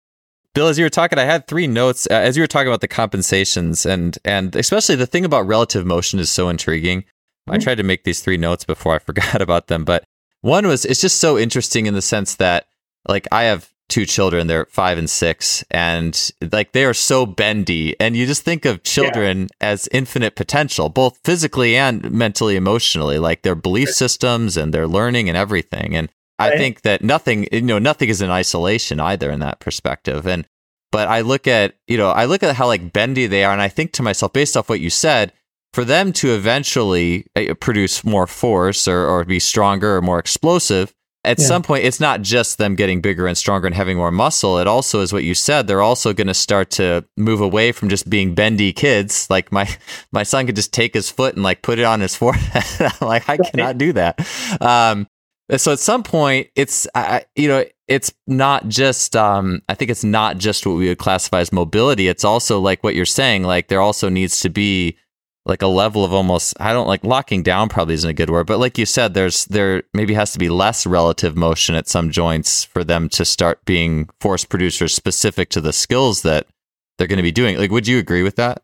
Bill, 0.54 0.68
as 0.68 0.78
you 0.78 0.84
were 0.84 0.90
talking, 0.90 1.18
I 1.18 1.24
had 1.24 1.46
three 1.46 1.66
notes 1.66 2.06
uh, 2.10 2.14
as 2.14 2.36
you 2.36 2.42
were 2.42 2.46
talking 2.48 2.68
about 2.68 2.80
the 2.80 2.88
compensations 2.88 3.84
and 3.84 4.18
and 4.24 4.54
especially 4.56 4.96
the 4.96 5.06
thing 5.06 5.24
about 5.24 5.46
relative 5.46 5.84
motion 5.84 6.18
is 6.18 6.30
so 6.30 6.48
intriguing. 6.48 7.02
Mm-hmm. 7.02 7.52
I 7.52 7.58
tried 7.58 7.76
to 7.76 7.82
make 7.82 8.04
these 8.04 8.20
three 8.20 8.36
notes 8.36 8.64
before 8.64 8.94
I 8.94 8.98
forgot 8.98 9.42
about 9.42 9.66
them, 9.66 9.84
but 9.84 10.04
one 10.42 10.66
was 10.66 10.84
it's 10.84 11.00
just 11.00 11.18
so 11.18 11.38
interesting 11.38 11.86
in 11.86 11.94
the 11.94 12.02
sense 12.02 12.36
that 12.36 12.66
like 13.08 13.26
I 13.32 13.44
have 13.44 13.72
two 13.88 14.06
children, 14.06 14.46
they're 14.46 14.66
five 14.66 14.96
and 14.96 15.08
six, 15.08 15.64
and 15.70 16.30
like 16.50 16.72
they 16.72 16.84
are 16.84 16.94
so 16.94 17.26
bendy. 17.26 17.98
And 18.00 18.16
you 18.16 18.26
just 18.26 18.42
think 18.42 18.64
of 18.64 18.82
children 18.82 19.42
yeah. 19.42 19.68
as 19.68 19.88
infinite 19.92 20.34
potential, 20.34 20.88
both 20.88 21.18
physically 21.24 21.76
and 21.76 22.10
mentally, 22.10 22.56
emotionally, 22.56 23.18
like 23.18 23.42
their 23.42 23.54
belief 23.54 23.90
systems 23.90 24.56
and 24.56 24.72
their 24.72 24.86
learning 24.86 25.28
and 25.28 25.36
everything. 25.36 25.94
And 25.94 26.08
right. 26.40 26.52
I 26.54 26.56
think 26.56 26.82
that 26.82 27.02
nothing, 27.04 27.46
you 27.52 27.60
know, 27.60 27.78
nothing 27.78 28.08
is 28.08 28.22
in 28.22 28.30
isolation 28.30 28.98
either 28.98 29.30
in 29.30 29.40
that 29.40 29.60
perspective. 29.60 30.26
And 30.26 30.46
but 30.90 31.08
I 31.08 31.20
look 31.20 31.46
at, 31.46 31.74
you 31.86 31.96
know, 31.96 32.10
I 32.10 32.24
look 32.24 32.42
at 32.42 32.56
how 32.56 32.66
like 32.66 32.92
bendy 32.92 33.26
they 33.26 33.44
are, 33.44 33.52
and 33.52 33.62
I 33.62 33.68
think 33.68 33.92
to 33.92 34.02
myself, 34.02 34.32
based 34.32 34.56
off 34.56 34.68
what 34.68 34.80
you 34.80 34.90
said, 34.90 35.32
for 35.72 35.84
them 35.84 36.12
to 36.14 36.34
eventually 36.34 37.26
uh, 37.36 37.54
produce 37.54 38.04
more 38.04 38.26
force 38.26 38.86
or, 38.86 39.06
or 39.06 39.24
be 39.24 39.38
stronger 39.38 39.96
or 39.96 40.02
more 40.02 40.18
explosive, 40.18 40.94
at 41.24 41.38
yeah. 41.38 41.46
some 41.46 41.62
point, 41.62 41.84
it's 41.84 42.00
not 42.00 42.22
just 42.22 42.58
them 42.58 42.74
getting 42.74 43.00
bigger 43.00 43.28
and 43.28 43.38
stronger 43.38 43.66
and 43.66 43.76
having 43.76 43.96
more 43.96 44.10
muscle. 44.10 44.58
It 44.58 44.66
also 44.66 45.00
is 45.02 45.12
what 45.12 45.22
you 45.22 45.34
said. 45.34 45.68
They're 45.68 45.80
also 45.80 46.12
going 46.12 46.26
to 46.26 46.34
start 46.34 46.70
to 46.72 47.04
move 47.16 47.40
away 47.40 47.70
from 47.70 47.88
just 47.88 48.10
being 48.10 48.34
bendy 48.34 48.72
kids. 48.72 49.28
Like 49.30 49.52
my 49.52 49.68
my 50.12 50.24
son 50.24 50.46
could 50.46 50.56
just 50.56 50.72
take 50.72 50.94
his 50.94 51.10
foot 51.10 51.34
and 51.34 51.44
like 51.44 51.62
put 51.62 51.78
it 51.78 51.84
on 51.84 52.00
his 52.00 52.16
forehead. 52.16 52.92
like 53.00 53.28
I 53.28 53.36
cannot 53.36 53.78
do 53.78 53.92
that. 53.92 54.18
Um, 54.60 55.06
so 55.56 55.72
at 55.72 55.78
some 55.78 56.02
point, 56.02 56.48
it's 56.56 56.88
I, 56.94 57.24
you 57.36 57.46
know 57.46 57.64
it's 57.86 58.12
not 58.26 58.66
just 58.66 59.14
um, 59.14 59.62
I 59.68 59.74
think 59.74 59.92
it's 59.92 60.04
not 60.04 60.38
just 60.38 60.66
what 60.66 60.74
we 60.74 60.88
would 60.88 60.98
classify 60.98 61.40
as 61.40 61.52
mobility. 61.52 62.08
It's 62.08 62.24
also 62.24 62.58
like 62.58 62.82
what 62.82 62.96
you're 62.96 63.06
saying. 63.06 63.44
Like 63.44 63.68
there 63.68 63.80
also 63.80 64.08
needs 64.08 64.40
to 64.40 64.48
be 64.48 64.96
like 65.44 65.62
a 65.62 65.66
level 65.66 66.04
of 66.04 66.12
almost 66.12 66.54
I 66.60 66.72
don't 66.72 66.86
like 66.86 67.04
locking 67.04 67.42
down 67.42 67.68
probably 67.68 67.94
isn't 67.94 68.08
a 68.08 68.14
good 68.14 68.30
word, 68.30 68.46
but 68.46 68.58
like 68.58 68.78
you 68.78 68.86
said, 68.86 69.14
there's 69.14 69.44
there 69.46 69.82
maybe 69.92 70.14
has 70.14 70.32
to 70.32 70.38
be 70.38 70.48
less 70.48 70.86
relative 70.86 71.36
motion 71.36 71.74
at 71.74 71.88
some 71.88 72.10
joints 72.10 72.64
for 72.64 72.84
them 72.84 73.08
to 73.10 73.24
start 73.24 73.64
being 73.64 74.08
force 74.20 74.44
producers 74.44 74.94
specific 74.94 75.48
to 75.50 75.60
the 75.60 75.72
skills 75.72 76.22
that 76.22 76.46
they're 76.96 77.08
going 77.08 77.16
to 77.16 77.22
be 77.22 77.32
doing. 77.32 77.58
Like, 77.58 77.70
would 77.70 77.88
you 77.88 77.98
agree 77.98 78.22
with 78.22 78.36
that? 78.36 78.62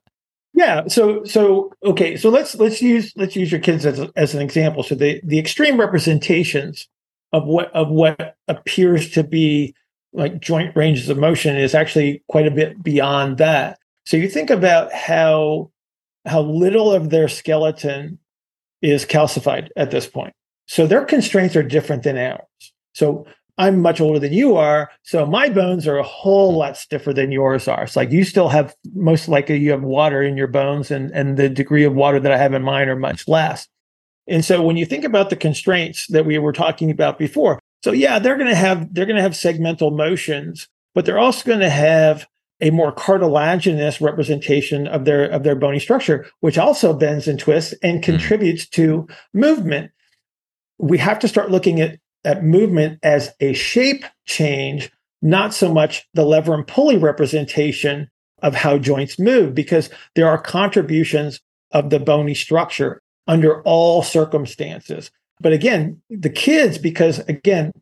Yeah. 0.54 0.86
So 0.88 1.24
so 1.24 1.72
okay. 1.84 2.16
So 2.16 2.30
let's 2.30 2.54
let's 2.54 2.80
use 2.80 3.12
let's 3.16 3.34
use 3.34 3.50
your 3.50 3.60
kids 3.60 3.84
as 3.84 4.00
as 4.16 4.34
an 4.34 4.42
example. 4.42 4.82
So 4.82 4.94
the 4.94 5.20
the 5.24 5.38
extreme 5.38 5.78
representations 5.78 6.88
of 7.32 7.44
what 7.44 7.72
of 7.72 7.88
what 7.88 8.36
appears 8.46 9.10
to 9.10 9.24
be 9.24 9.74
like 10.12 10.40
joint 10.40 10.74
ranges 10.74 11.08
of 11.08 11.18
motion 11.18 11.56
is 11.56 11.74
actually 11.74 12.22
quite 12.28 12.46
a 12.46 12.52
bit 12.52 12.82
beyond 12.82 13.38
that. 13.38 13.78
So 14.06 14.16
you 14.16 14.28
think 14.28 14.50
about 14.50 14.92
how 14.92 15.70
how 16.26 16.42
little 16.42 16.92
of 16.92 17.10
their 17.10 17.28
skeleton 17.28 18.18
is 18.82 19.04
calcified 19.04 19.68
at 19.76 19.90
this 19.90 20.06
point. 20.06 20.32
So 20.66 20.86
their 20.86 21.04
constraints 21.04 21.56
are 21.56 21.62
different 21.62 22.02
than 22.02 22.18
ours. 22.18 22.42
So 22.94 23.26
I'm 23.58 23.80
much 23.82 24.00
older 24.00 24.20
than 24.20 24.32
you 24.32 24.56
are, 24.56 24.88
so 25.02 25.26
my 25.26 25.48
bones 25.48 25.88
are 25.88 25.98
a 25.98 26.04
whole 26.04 26.56
lot 26.56 26.76
stiffer 26.76 27.12
than 27.12 27.32
yours 27.32 27.66
are. 27.66 27.82
It's 27.82 27.96
like 27.96 28.12
you 28.12 28.22
still 28.22 28.48
have 28.48 28.74
most 28.94 29.28
likely 29.28 29.58
you 29.58 29.72
have 29.72 29.82
water 29.82 30.22
in 30.22 30.36
your 30.36 30.46
bones, 30.46 30.92
and 30.92 31.10
and 31.10 31.36
the 31.36 31.48
degree 31.48 31.82
of 31.82 31.94
water 31.94 32.20
that 32.20 32.30
I 32.30 32.38
have 32.38 32.54
in 32.54 32.62
mine 32.62 32.88
are 32.88 32.96
much 32.96 33.26
less. 33.26 33.66
And 34.28 34.44
so 34.44 34.62
when 34.62 34.76
you 34.76 34.86
think 34.86 35.04
about 35.04 35.30
the 35.30 35.36
constraints 35.36 36.06
that 36.08 36.24
we 36.24 36.38
were 36.38 36.52
talking 36.52 36.90
about 36.90 37.18
before, 37.18 37.58
so 37.82 37.90
yeah, 37.90 38.20
they're 38.20 38.36
going 38.36 38.48
to 38.48 38.54
have 38.54 38.94
they're 38.94 39.06
going 39.06 39.16
to 39.16 39.22
have 39.22 39.32
segmental 39.32 39.94
motions, 39.94 40.68
but 40.94 41.04
they're 41.04 41.18
also 41.18 41.44
going 41.44 41.60
to 41.60 41.70
have 41.70 42.28
a 42.60 42.70
more 42.70 42.92
cartilaginous 42.92 44.00
representation 44.00 44.86
of 44.88 45.04
their 45.04 45.24
of 45.24 45.42
their 45.42 45.56
bony 45.56 45.78
structure, 45.78 46.26
which 46.40 46.58
also 46.58 46.92
bends 46.92 47.28
and 47.28 47.38
twists 47.38 47.74
and 47.82 47.98
hmm. 47.98 48.10
contributes 48.10 48.64
mm. 48.66 48.70
to 48.70 49.08
movement. 49.32 49.90
We 50.78 50.98
have 50.98 51.18
to 51.20 51.28
start 51.28 51.50
looking 51.50 51.80
at 51.80 51.98
at 52.24 52.44
movement 52.44 52.98
as 53.02 53.32
a 53.40 53.52
shape 53.52 54.04
change, 54.26 54.90
not 55.22 55.54
so 55.54 55.72
much 55.72 56.06
the 56.14 56.24
lever 56.24 56.54
and 56.54 56.66
pulley 56.66 56.98
representation 56.98 58.10
of 58.42 58.54
how 58.54 58.78
joints 58.78 59.18
move, 59.18 59.54
because 59.54 59.90
there 60.14 60.28
are 60.28 60.40
contributions 60.40 61.40
of 61.72 61.90
the 61.90 61.98
bony 61.98 62.34
structure 62.34 63.02
under 63.26 63.62
all 63.62 64.02
circumstances. 64.02 65.10
But 65.40 65.52
again, 65.52 66.00
the 66.10 66.30
kids, 66.30 66.78
because 66.78 67.20
again, 67.20 67.72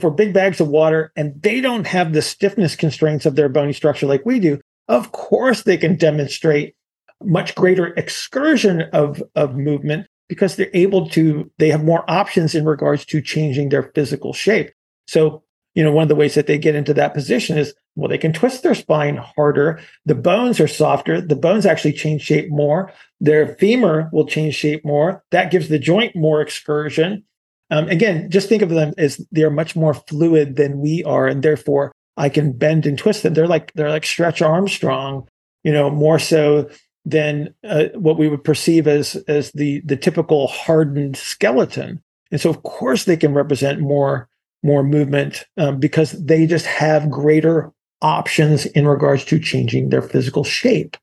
we're 0.00 0.10
big 0.10 0.32
bags 0.32 0.60
of 0.60 0.68
water 0.68 1.12
and 1.16 1.42
they 1.42 1.60
don't 1.60 1.88
have 1.88 2.12
the 2.12 2.22
stiffness 2.22 2.76
constraints 2.76 3.26
of 3.26 3.34
their 3.34 3.48
bony 3.48 3.72
structure 3.72 4.06
like 4.06 4.24
we 4.24 4.38
do, 4.38 4.60
of 4.86 5.10
course 5.10 5.62
they 5.62 5.76
can 5.76 5.96
demonstrate 5.96 6.76
much 7.24 7.54
greater 7.54 7.88
excursion 7.94 8.82
of, 8.92 9.22
of 9.34 9.56
movement 9.56 10.06
because 10.28 10.56
they're 10.56 10.70
able 10.72 11.08
to, 11.10 11.50
they 11.58 11.68
have 11.68 11.84
more 11.84 12.08
options 12.08 12.54
in 12.54 12.64
regards 12.64 13.04
to 13.06 13.20
changing 13.20 13.68
their 13.68 13.90
physical 13.94 14.32
shape. 14.32 14.70
So, 15.06 15.42
you 15.74 15.82
know, 15.82 15.92
one 15.92 16.02
of 16.02 16.08
the 16.08 16.14
ways 16.14 16.34
that 16.34 16.46
they 16.46 16.58
get 16.58 16.74
into 16.74 16.94
that 16.94 17.14
position 17.14 17.58
is, 17.58 17.74
well, 17.96 18.08
they 18.08 18.18
can 18.18 18.32
twist 18.32 18.62
their 18.62 18.74
spine 18.74 19.16
harder. 19.16 19.80
The 20.06 20.14
bones 20.14 20.60
are 20.60 20.68
softer. 20.68 21.20
The 21.20 21.36
bones 21.36 21.66
actually 21.66 21.92
change 21.92 22.22
shape 22.22 22.50
more. 22.50 22.92
Their 23.20 23.48
femur 23.56 24.08
will 24.12 24.26
change 24.26 24.54
shape 24.54 24.84
more. 24.84 25.22
That 25.30 25.50
gives 25.50 25.68
the 25.68 25.78
joint 25.78 26.16
more 26.16 26.40
excursion. 26.40 27.24
Um, 27.72 27.88
again, 27.88 28.28
just 28.30 28.50
think 28.50 28.60
of 28.60 28.68
them 28.68 28.92
as 28.98 29.26
they're 29.32 29.50
much 29.50 29.74
more 29.74 29.94
fluid 29.94 30.56
than 30.56 30.80
we 30.80 31.02
are, 31.04 31.26
and 31.26 31.42
therefore 31.42 31.90
I 32.18 32.28
can 32.28 32.52
bend 32.52 32.84
and 32.84 32.98
twist 32.98 33.22
them. 33.22 33.32
They're 33.32 33.46
like 33.46 33.72
they're 33.72 33.88
like 33.88 34.04
Stretch 34.04 34.42
Armstrong, 34.42 35.26
you 35.64 35.72
know, 35.72 35.88
more 35.88 36.18
so 36.18 36.68
than 37.06 37.54
uh, 37.64 37.86
what 37.94 38.18
we 38.18 38.28
would 38.28 38.44
perceive 38.44 38.86
as 38.86 39.16
as 39.26 39.52
the 39.52 39.80
the 39.86 39.96
typical 39.96 40.48
hardened 40.48 41.16
skeleton. 41.16 42.02
And 42.30 42.38
so, 42.38 42.50
of 42.50 42.62
course, 42.62 43.06
they 43.06 43.16
can 43.16 43.32
represent 43.32 43.80
more 43.80 44.28
more 44.62 44.82
movement 44.82 45.44
um, 45.56 45.80
because 45.80 46.12
they 46.12 46.46
just 46.46 46.66
have 46.66 47.10
greater 47.10 47.72
options 48.02 48.66
in 48.66 48.86
regards 48.86 49.24
to 49.24 49.40
changing 49.40 49.88
their 49.88 50.02
physical 50.02 50.44
shape. 50.44 50.98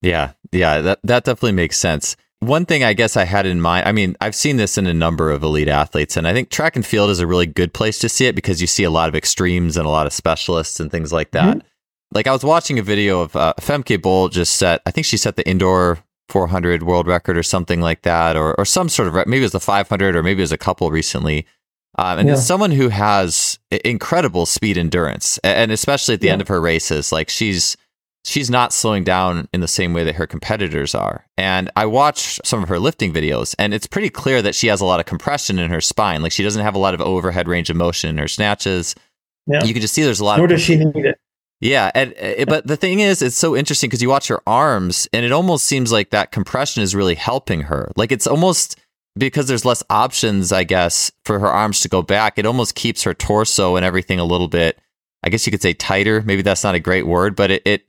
Yeah, 0.00 0.32
yeah, 0.50 0.80
that 0.80 1.00
that 1.04 1.24
definitely 1.24 1.52
makes 1.52 1.76
sense. 1.76 2.16
One 2.42 2.66
thing 2.66 2.82
I 2.82 2.92
guess 2.92 3.16
I 3.16 3.24
had 3.24 3.46
in 3.46 3.60
mind, 3.60 3.86
I 3.86 3.92
mean, 3.92 4.16
I've 4.20 4.34
seen 4.34 4.56
this 4.56 4.76
in 4.76 4.86
a 4.86 4.94
number 4.94 5.30
of 5.30 5.42
elite 5.42 5.68
athletes, 5.68 6.16
and 6.16 6.26
I 6.26 6.32
think 6.32 6.50
track 6.50 6.74
and 6.74 6.84
field 6.84 7.10
is 7.10 7.20
a 7.20 7.26
really 7.26 7.46
good 7.46 7.72
place 7.72 7.98
to 8.00 8.08
see 8.08 8.26
it 8.26 8.34
because 8.34 8.60
you 8.60 8.66
see 8.66 8.82
a 8.82 8.90
lot 8.90 9.08
of 9.08 9.14
extremes 9.14 9.76
and 9.76 9.86
a 9.86 9.90
lot 9.90 10.06
of 10.06 10.12
specialists 10.12 10.80
and 10.80 10.90
things 10.90 11.12
like 11.12 11.30
that. 11.30 11.58
Mm-hmm 11.58 11.66
like 12.14 12.26
I 12.26 12.32
was 12.32 12.44
watching 12.44 12.78
a 12.78 12.82
video 12.82 13.20
of 13.20 13.34
uh, 13.36 13.54
Femke 13.60 14.00
Bol 14.00 14.28
just 14.28 14.56
set. 14.56 14.82
I 14.86 14.90
think 14.90 15.06
she 15.06 15.16
set 15.16 15.36
the 15.36 15.48
indoor 15.48 15.98
400 16.28 16.82
world 16.82 17.06
record 17.06 17.36
or 17.36 17.42
something 17.42 17.80
like 17.80 18.02
that, 18.02 18.36
or 18.36 18.54
or 18.58 18.64
some 18.64 18.88
sort 18.88 19.08
of 19.08 19.14
maybe 19.26 19.38
it 19.38 19.42
was 19.42 19.52
the 19.52 19.60
500 19.60 20.16
or 20.16 20.22
maybe 20.22 20.40
it 20.40 20.44
was 20.44 20.52
a 20.52 20.58
couple 20.58 20.90
recently. 20.90 21.46
Um, 21.98 22.20
and 22.20 22.28
yeah. 22.28 22.34
it's 22.34 22.46
someone 22.46 22.70
who 22.70 22.88
has 22.88 23.58
incredible 23.84 24.46
speed 24.46 24.78
endurance, 24.78 25.38
and 25.38 25.70
especially 25.70 26.14
at 26.14 26.20
the 26.20 26.28
yeah. 26.28 26.34
end 26.34 26.42
of 26.42 26.48
her 26.48 26.60
races, 26.60 27.12
like 27.12 27.28
she's 27.28 27.76
she's 28.24 28.50
not 28.50 28.72
slowing 28.72 29.04
down 29.04 29.48
in 29.52 29.60
the 29.60 29.68
same 29.68 29.92
way 29.92 30.04
that 30.04 30.16
her 30.16 30.26
competitors 30.26 30.94
are. 30.94 31.26
And 31.36 31.70
I 31.76 31.86
watched 31.86 32.46
some 32.46 32.62
of 32.62 32.68
her 32.68 32.78
lifting 32.78 33.12
videos, 33.12 33.54
and 33.58 33.74
it's 33.74 33.86
pretty 33.86 34.10
clear 34.10 34.42
that 34.42 34.54
she 34.54 34.68
has 34.68 34.80
a 34.80 34.84
lot 34.84 35.00
of 35.00 35.06
compression 35.06 35.58
in 35.58 35.70
her 35.70 35.80
spine. 35.80 36.22
Like 36.22 36.32
she 36.32 36.42
doesn't 36.42 36.62
have 36.62 36.74
a 36.74 36.78
lot 36.78 36.94
of 36.94 37.00
overhead 37.00 37.48
range 37.48 37.70
of 37.70 37.76
motion 37.76 38.10
in 38.10 38.18
her 38.18 38.28
snatches. 38.28 38.94
Yeah. 39.46 39.64
You 39.64 39.72
can 39.72 39.82
just 39.82 39.94
see 39.94 40.02
there's 40.02 40.20
a 40.20 40.24
lot. 40.24 40.36
Nor 40.36 40.46
of 40.46 40.50
does 40.50 40.62
she 40.62 40.76
need 40.76 41.04
it. 41.04 41.18
Yeah, 41.60 41.92
and, 41.94 42.12
uh, 42.20 42.44
but 42.46 42.66
the 42.66 42.76
thing 42.76 42.98
is, 42.98 43.22
it's 43.22 43.36
so 43.36 43.54
interesting 43.54 43.88
because 43.88 44.02
you 44.02 44.08
watch 44.08 44.26
her 44.26 44.40
arms, 44.48 45.06
and 45.12 45.24
it 45.24 45.30
almost 45.30 45.64
seems 45.64 45.92
like 45.92 46.10
that 46.10 46.32
compression 46.32 46.82
is 46.82 46.92
really 46.92 47.14
helping 47.14 47.62
her. 47.62 47.92
Like 47.94 48.10
it's 48.10 48.26
almost 48.26 48.80
because 49.16 49.46
there's 49.46 49.64
less 49.64 49.82
options, 49.88 50.50
I 50.50 50.64
guess, 50.64 51.12
for 51.24 51.38
her 51.38 51.46
arms 51.46 51.78
to 51.80 51.88
go 51.88 52.02
back. 52.02 52.36
It 52.36 52.46
almost 52.46 52.74
keeps 52.74 53.04
her 53.04 53.14
torso 53.14 53.76
and 53.76 53.84
everything 53.84 54.18
a 54.18 54.24
little 54.24 54.48
bit. 54.48 54.78
I 55.22 55.28
guess 55.28 55.46
you 55.46 55.52
could 55.52 55.62
say 55.62 55.72
tighter. 55.72 56.22
Maybe 56.22 56.42
that's 56.42 56.64
not 56.64 56.74
a 56.74 56.80
great 56.80 57.06
word, 57.06 57.36
but 57.36 57.52
it, 57.52 57.62
it 57.64 57.84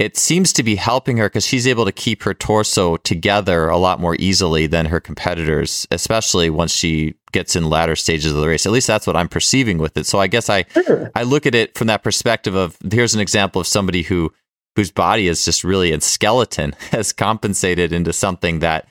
it 0.00 0.16
seems 0.16 0.50
to 0.54 0.62
be 0.62 0.76
helping 0.76 1.18
her 1.18 1.28
because 1.28 1.44
she's 1.44 1.66
able 1.66 1.84
to 1.84 1.92
keep 1.92 2.22
her 2.22 2.32
torso 2.32 2.96
together 2.96 3.68
a 3.68 3.76
lot 3.76 4.00
more 4.00 4.16
easily 4.18 4.66
than 4.66 4.86
her 4.86 4.98
competitors, 4.98 5.86
especially 5.90 6.48
once 6.48 6.72
she 6.72 7.16
gets 7.32 7.54
in 7.54 7.68
latter 7.68 7.94
stages 7.94 8.32
of 8.32 8.40
the 8.40 8.48
race. 8.48 8.64
At 8.64 8.72
least 8.72 8.86
that's 8.86 9.06
what 9.06 9.14
I'm 9.14 9.28
perceiving 9.28 9.76
with 9.76 9.98
it. 9.98 10.06
So 10.06 10.18
I 10.18 10.26
guess 10.26 10.48
I 10.48 10.64
sure. 10.72 11.10
I 11.14 11.22
look 11.22 11.44
at 11.44 11.54
it 11.54 11.76
from 11.76 11.88
that 11.88 12.02
perspective 12.02 12.54
of 12.54 12.78
here's 12.90 13.14
an 13.14 13.20
example 13.20 13.60
of 13.60 13.66
somebody 13.66 14.00
who 14.00 14.32
whose 14.74 14.90
body 14.90 15.28
is 15.28 15.44
just 15.44 15.64
really 15.64 15.92
in 15.92 16.00
skeleton 16.00 16.74
has 16.92 17.12
compensated 17.12 17.92
into 17.92 18.14
something 18.14 18.60
that 18.60 18.88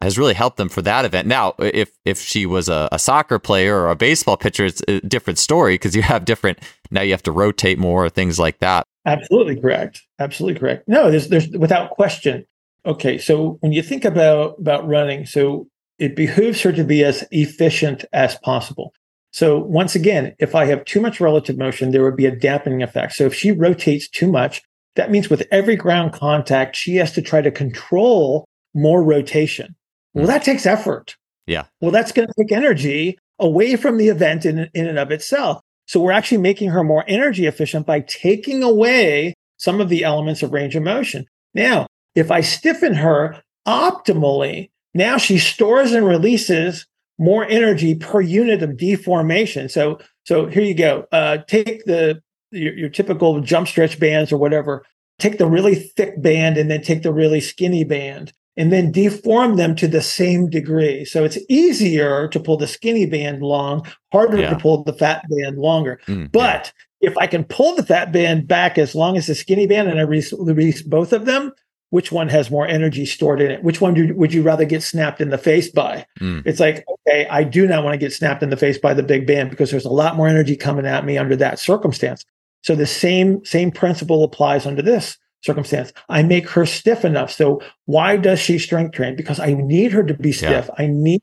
has 0.00 0.16
really 0.16 0.34
helped 0.34 0.58
them 0.58 0.68
for 0.68 0.82
that 0.82 1.04
event. 1.04 1.26
Now, 1.26 1.54
if 1.58 1.90
if 2.04 2.20
she 2.20 2.46
was 2.46 2.68
a, 2.68 2.88
a 2.92 3.00
soccer 3.00 3.40
player 3.40 3.78
or 3.78 3.90
a 3.90 3.96
baseball 3.96 4.36
pitcher, 4.36 4.66
it's 4.66 4.82
a 4.86 5.00
different 5.00 5.40
story 5.40 5.74
because 5.74 5.96
you 5.96 6.02
have 6.02 6.24
different. 6.24 6.60
Now 6.92 7.02
you 7.02 7.10
have 7.10 7.24
to 7.24 7.32
rotate 7.32 7.80
more, 7.80 8.08
things 8.08 8.38
like 8.38 8.60
that. 8.60 8.86
Absolutely 9.04 9.60
correct. 9.60 10.02
Absolutely 10.18 10.58
correct. 10.60 10.88
No, 10.88 11.10
there's 11.10 11.28
there's 11.28 11.48
without 11.48 11.90
question. 11.90 12.44
Okay, 12.84 13.18
so 13.18 13.58
when 13.60 13.72
you 13.72 13.82
think 13.82 14.04
about 14.04 14.58
about 14.58 14.86
running, 14.86 15.26
so 15.26 15.66
it 15.98 16.16
behooves 16.16 16.60
her 16.62 16.72
to 16.72 16.84
be 16.84 17.04
as 17.04 17.24
efficient 17.30 18.04
as 18.12 18.36
possible. 18.36 18.92
So 19.32 19.58
once 19.58 19.94
again, 19.94 20.34
if 20.38 20.54
I 20.54 20.66
have 20.66 20.84
too 20.84 21.00
much 21.00 21.20
relative 21.20 21.56
motion, 21.56 21.90
there 21.90 22.02
would 22.02 22.16
be 22.16 22.26
a 22.26 22.36
dampening 22.36 22.82
effect. 22.82 23.14
So 23.14 23.24
if 23.24 23.34
she 23.34 23.50
rotates 23.50 24.08
too 24.08 24.30
much, 24.30 24.62
that 24.96 25.10
means 25.10 25.30
with 25.30 25.46
every 25.50 25.76
ground 25.76 26.12
contact, 26.12 26.76
she 26.76 26.96
has 26.96 27.12
to 27.12 27.22
try 27.22 27.40
to 27.40 27.50
control 27.50 28.44
more 28.74 29.02
rotation. 29.02 29.74
Well, 30.12 30.26
that 30.26 30.44
takes 30.44 30.66
effort. 30.66 31.16
Yeah. 31.46 31.64
Well, 31.80 31.90
that's 31.90 32.12
going 32.12 32.28
to 32.28 32.34
take 32.38 32.52
energy 32.52 33.18
away 33.38 33.76
from 33.76 33.96
the 33.96 34.08
event 34.08 34.44
in, 34.44 34.68
in 34.74 34.86
and 34.86 34.98
of 34.98 35.10
itself. 35.10 35.62
So 35.86 36.00
we're 36.00 36.12
actually 36.12 36.38
making 36.38 36.70
her 36.70 36.84
more 36.84 37.04
energy 37.06 37.46
efficient 37.46 37.86
by 37.86 38.00
taking 38.00 38.62
away 38.62 39.34
some 39.56 39.80
of 39.80 39.88
the 39.88 40.04
elements 40.04 40.42
of 40.42 40.52
range 40.52 40.76
of 40.76 40.82
motion. 40.82 41.26
Now, 41.54 41.86
if 42.14 42.30
I 42.30 42.40
stiffen 42.40 42.94
her 42.94 43.42
optimally, 43.66 44.70
now 44.94 45.18
she 45.18 45.38
stores 45.38 45.92
and 45.92 46.06
releases 46.06 46.86
more 47.18 47.46
energy 47.46 47.94
per 47.94 48.20
unit 48.20 48.62
of 48.62 48.76
deformation. 48.76 49.68
So, 49.68 49.98
so 50.24 50.46
here 50.46 50.62
you 50.64 50.74
go. 50.74 51.06
Uh, 51.12 51.38
take 51.46 51.84
the 51.84 52.20
your, 52.50 52.74
your 52.74 52.88
typical 52.88 53.40
jump 53.40 53.68
stretch 53.68 53.98
bands 53.98 54.32
or 54.32 54.36
whatever. 54.36 54.84
Take 55.18 55.38
the 55.38 55.46
really 55.46 55.74
thick 55.74 56.20
band 56.20 56.56
and 56.56 56.70
then 56.70 56.82
take 56.82 57.02
the 57.02 57.12
really 57.12 57.40
skinny 57.40 57.84
band 57.84 58.32
and 58.56 58.72
then 58.72 58.92
deform 58.92 59.56
them 59.56 59.74
to 59.76 59.88
the 59.88 60.02
same 60.02 60.48
degree. 60.48 61.04
So 61.04 61.24
it's 61.24 61.38
easier 61.48 62.28
to 62.28 62.40
pull 62.40 62.56
the 62.56 62.66
skinny 62.66 63.06
band 63.06 63.42
long, 63.42 63.86
harder 64.12 64.40
yeah. 64.40 64.50
to 64.50 64.58
pull 64.58 64.84
the 64.84 64.92
fat 64.92 65.24
band 65.28 65.58
longer. 65.58 66.00
Mm, 66.06 66.30
but 66.30 66.72
yeah. 67.00 67.10
if 67.10 67.18
I 67.18 67.26
can 67.26 67.44
pull 67.44 67.74
the 67.74 67.82
fat 67.82 68.12
band 68.12 68.46
back 68.46 68.76
as 68.76 68.94
long 68.94 69.16
as 69.16 69.26
the 69.26 69.34
skinny 69.34 69.66
band 69.66 69.88
and 69.88 69.98
I 69.98 70.02
release 70.02 70.82
both 70.82 71.12
of 71.12 71.24
them, 71.24 71.52
which 71.90 72.10
one 72.10 72.28
has 72.28 72.50
more 72.50 72.66
energy 72.66 73.04
stored 73.04 73.40
in 73.40 73.50
it? 73.50 73.62
Which 73.62 73.80
one 73.80 73.92
do, 73.92 74.14
would 74.14 74.32
you 74.32 74.42
rather 74.42 74.64
get 74.64 74.82
snapped 74.82 75.20
in 75.20 75.28
the 75.28 75.38
face 75.38 75.70
by? 75.70 76.06
Mm. 76.20 76.42
It's 76.46 76.60
like, 76.60 76.84
okay, 76.88 77.26
I 77.28 77.44
do 77.44 77.66
not 77.66 77.84
want 77.84 77.94
to 77.94 77.98
get 77.98 78.14
snapped 78.14 78.42
in 78.42 78.48
the 78.48 78.56
face 78.56 78.78
by 78.78 78.94
the 78.94 79.02
big 79.02 79.26
band 79.26 79.50
because 79.50 79.70
there's 79.70 79.84
a 79.84 79.90
lot 79.90 80.16
more 80.16 80.26
energy 80.26 80.56
coming 80.56 80.86
at 80.86 81.04
me 81.04 81.18
under 81.18 81.36
that 81.36 81.58
circumstance. 81.58 82.24
So 82.62 82.74
the 82.74 82.86
same 82.86 83.44
same 83.44 83.70
principle 83.70 84.24
applies 84.24 84.66
under 84.66 84.82
this 84.82 85.18
circumstance. 85.42 85.92
I 86.08 86.22
make 86.22 86.48
her 86.50 86.64
stiff 86.66 87.04
enough. 87.04 87.30
So 87.30 87.60
why 87.86 88.16
does 88.16 88.40
she 88.40 88.58
strength 88.58 88.94
train? 88.94 89.16
Because 89.16 89.40
I 89.40 89.54
need 89.54 89.92
her 89.92 90.02
to 90.02 90.14
be 90.14 90.32
stiff. 90.32 90.68
Yeah. 90.68 90.84
I 90.84 90.86
need 90.86 91.22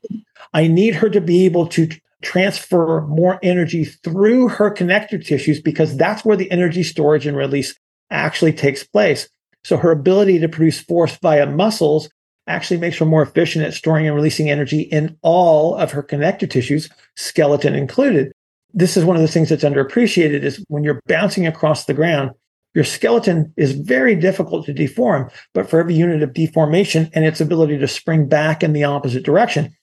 I 0.52 0.66
need 0.66 0.94
her 0.94 1.08
to 1.10 1.20
be 1.20 1.44
able 1.46 1.66
to 1.68 1.88
transfer 2.22 3.00
more 3.02 3.38
energy 3.42 3.84
through 3.84 4.48
her 4.48 4.70
connective 4.70 5.24
tissues 5.24 5.60
because 5.60 5.96
that's 5.96 6.24
where 6.24 6.36
the 6.36 6.50
energy 6.50 6.82
storage 6.82 7.26
and 7.26 7.36
release 7.36 7.74
actually 8.10 8.52
takes 8.52 8.84
place. 8.84 9.28
So 9.64 9.76
her 9.76 9.90
ability 9.90 10.38
to 10.40 10.48
produce 10.48 10.80
force 10.80 11.16
via 11.22 11.46
muscles 11.46 12.10
actually 12.46 12.78
makes 12.78 12.98
her 12.98 13.04
more 13.04 13.22
efficient 13.22 13.64
at 13.64 13.74
storing 13.74 14.06
and 14.06 14.16
releasing 14.16 14.50
energy 14.50 14.80
in 14.80 15.16
all 15.22 15.74
of 15.76 15.92
her 15.92 16.02
connective 16.02 16.48
tissues, 16.48 16.90
skeleton 17.16 17.74
included. 17.74 18.32
This 18.72 18.96
is 18.96 19.04
one 19.04 19.16
of 19.16 19.22
the 19.22 19.28
things 19.28 19.48
that's 19.48 19.64
underappreciated 19.64 20.42
is 20.42 20.64
when 20.68 20.82
you're 20.84 21.00
bouncing 21.06 21.46
across 21.46 21.84
the 21.84 21.94
ground, 21.94 22.32
your 22.74 22.84
skeleton 22.84 23.52
is 23.56 23.72
very 23.72 24.14
difficult 24.14 24.66
to 24.66 24.72
deform, 24.72 25.30
but 25.54 25.68
for 25.68 25.80
every 25.80 25.94
unit 25.94 26.22
of 26.22 26.34
deformation 26.34 27.10
and 27.12 27.24
its 27.24 27.40
ability 27.40 27.78
to 27.78 27.88
spring 27.88 28.28
back 28.28 28.62
in 28.62 28.72
the 28.72 28.84
opposite 28.84 29.24
direction, 29.24 29.74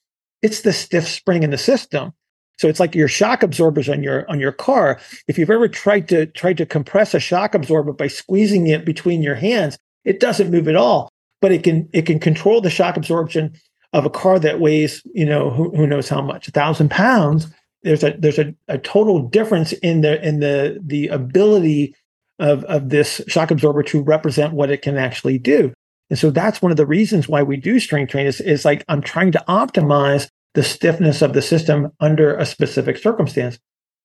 it's 0.42 0.62
the 0.62 0.72
stiff 0.72 1.06
spring 1.06 1.42
in 1.42 1.50
the 1.50 1.58
system. 1.58 2.12
So 2.58 2.66
it's 2.68 2.80
like 2.80 2.94
your 2.94 3.08
shock 3.08 3.42
absorbers 3.42 3.88
on 3.88 4.02
your 4.02 4.28
on 4.30 4.40
your 4.40 4.52
car. 4.52 5.00
If 5.28 5.38
you've 5.38 5.50
ever 5.50 5.68
tried 5.68 6.08
to 6.08 6.26
tried 6.26 6.56
to 6.58 6.66
compress 6.66 7.14
a 7.14 7.20
shock 7.20 7.54
absorber 7.54 7.92
by 7.92 8.08
squeezing 8.08 8.66
it 8.66 8.84
between 8.84 9.22
your 9.22 9.36
hands, 9.36 9.78
it 10.04 10.18
doesn't 10.18 10.50
move 10.50 10.66
at 10.66 10.76
all. 10.76 11.08
But 11.40 11.52
it 11.52 11.62
can 11.62 11.88
it 11.92 12.06
can 12.06 12.18
control 12.18 12.60
the 12.60 12.70
shock 12.70 12.96
absorption 12.96 13.54
of 13.92 14.04
a 14.04 14.10
car 14.10 14.38
that 14.40 14.60
weighs, 14.60 15.02
you 15.14 15.24
know, 15.24 15.50
who, 15.50 15.74
who 15.74 15.86
knows 15.86 16.08
how 16.08 16.20
much, 16.20 16.48
a 16.48 16.50
thousand 16.50 16.90
pounds. 16.90 17.46
There's 17.84 18.02
a 18.02 18.16
there's 18.18 18.40
a, 18.40 18.52
a 18.66 18.78
total 18.78 19.28
difference 19.28 19.72
in 19.72 20.00
the 20.00 20.20
in 20.26 20.40
the 20.40 20.80
the 20.84 21.08
ability 21.08 21.94
of, 22.38 22.64
of 22.64 22.88
this 22.88 23.20
shock 23.28 23.50
absorber 23.50 23.82
to 23.84 24.02
represent 24.02 24.52
what 24.52 24.70
it 24.70 24.82
can 24.82 24.96
actually 24.96 25.38
do. 25.38 25.72
And 26.10 26.18
so 26.18 26.30
that's 26.30 26.62
one 26.62 26.70
of 26.70 26.76
the 26.76 26.86
reasons 26.86 27.28
why 27.28 27.42
we 27.42 27.56
do 27.56 27.80
strength 27.80 28.10
training 28.10 28.28
is, 28.28 28.40
is 28.40 28.64
like 28.64 28.84
I'm 28.88 29.02
trying 29.02 29.32
to 29.32 29.44
optimize 29.48 30.28
the 30.54 30.62
stiffness 30.62 31.22
of 31.22 31.34
the 31.34 31.42
system 31.42 31.92
under 32.00 32.34
a 32.34 32.46
specific 32.46 32.96
circumstance 32.96 33.58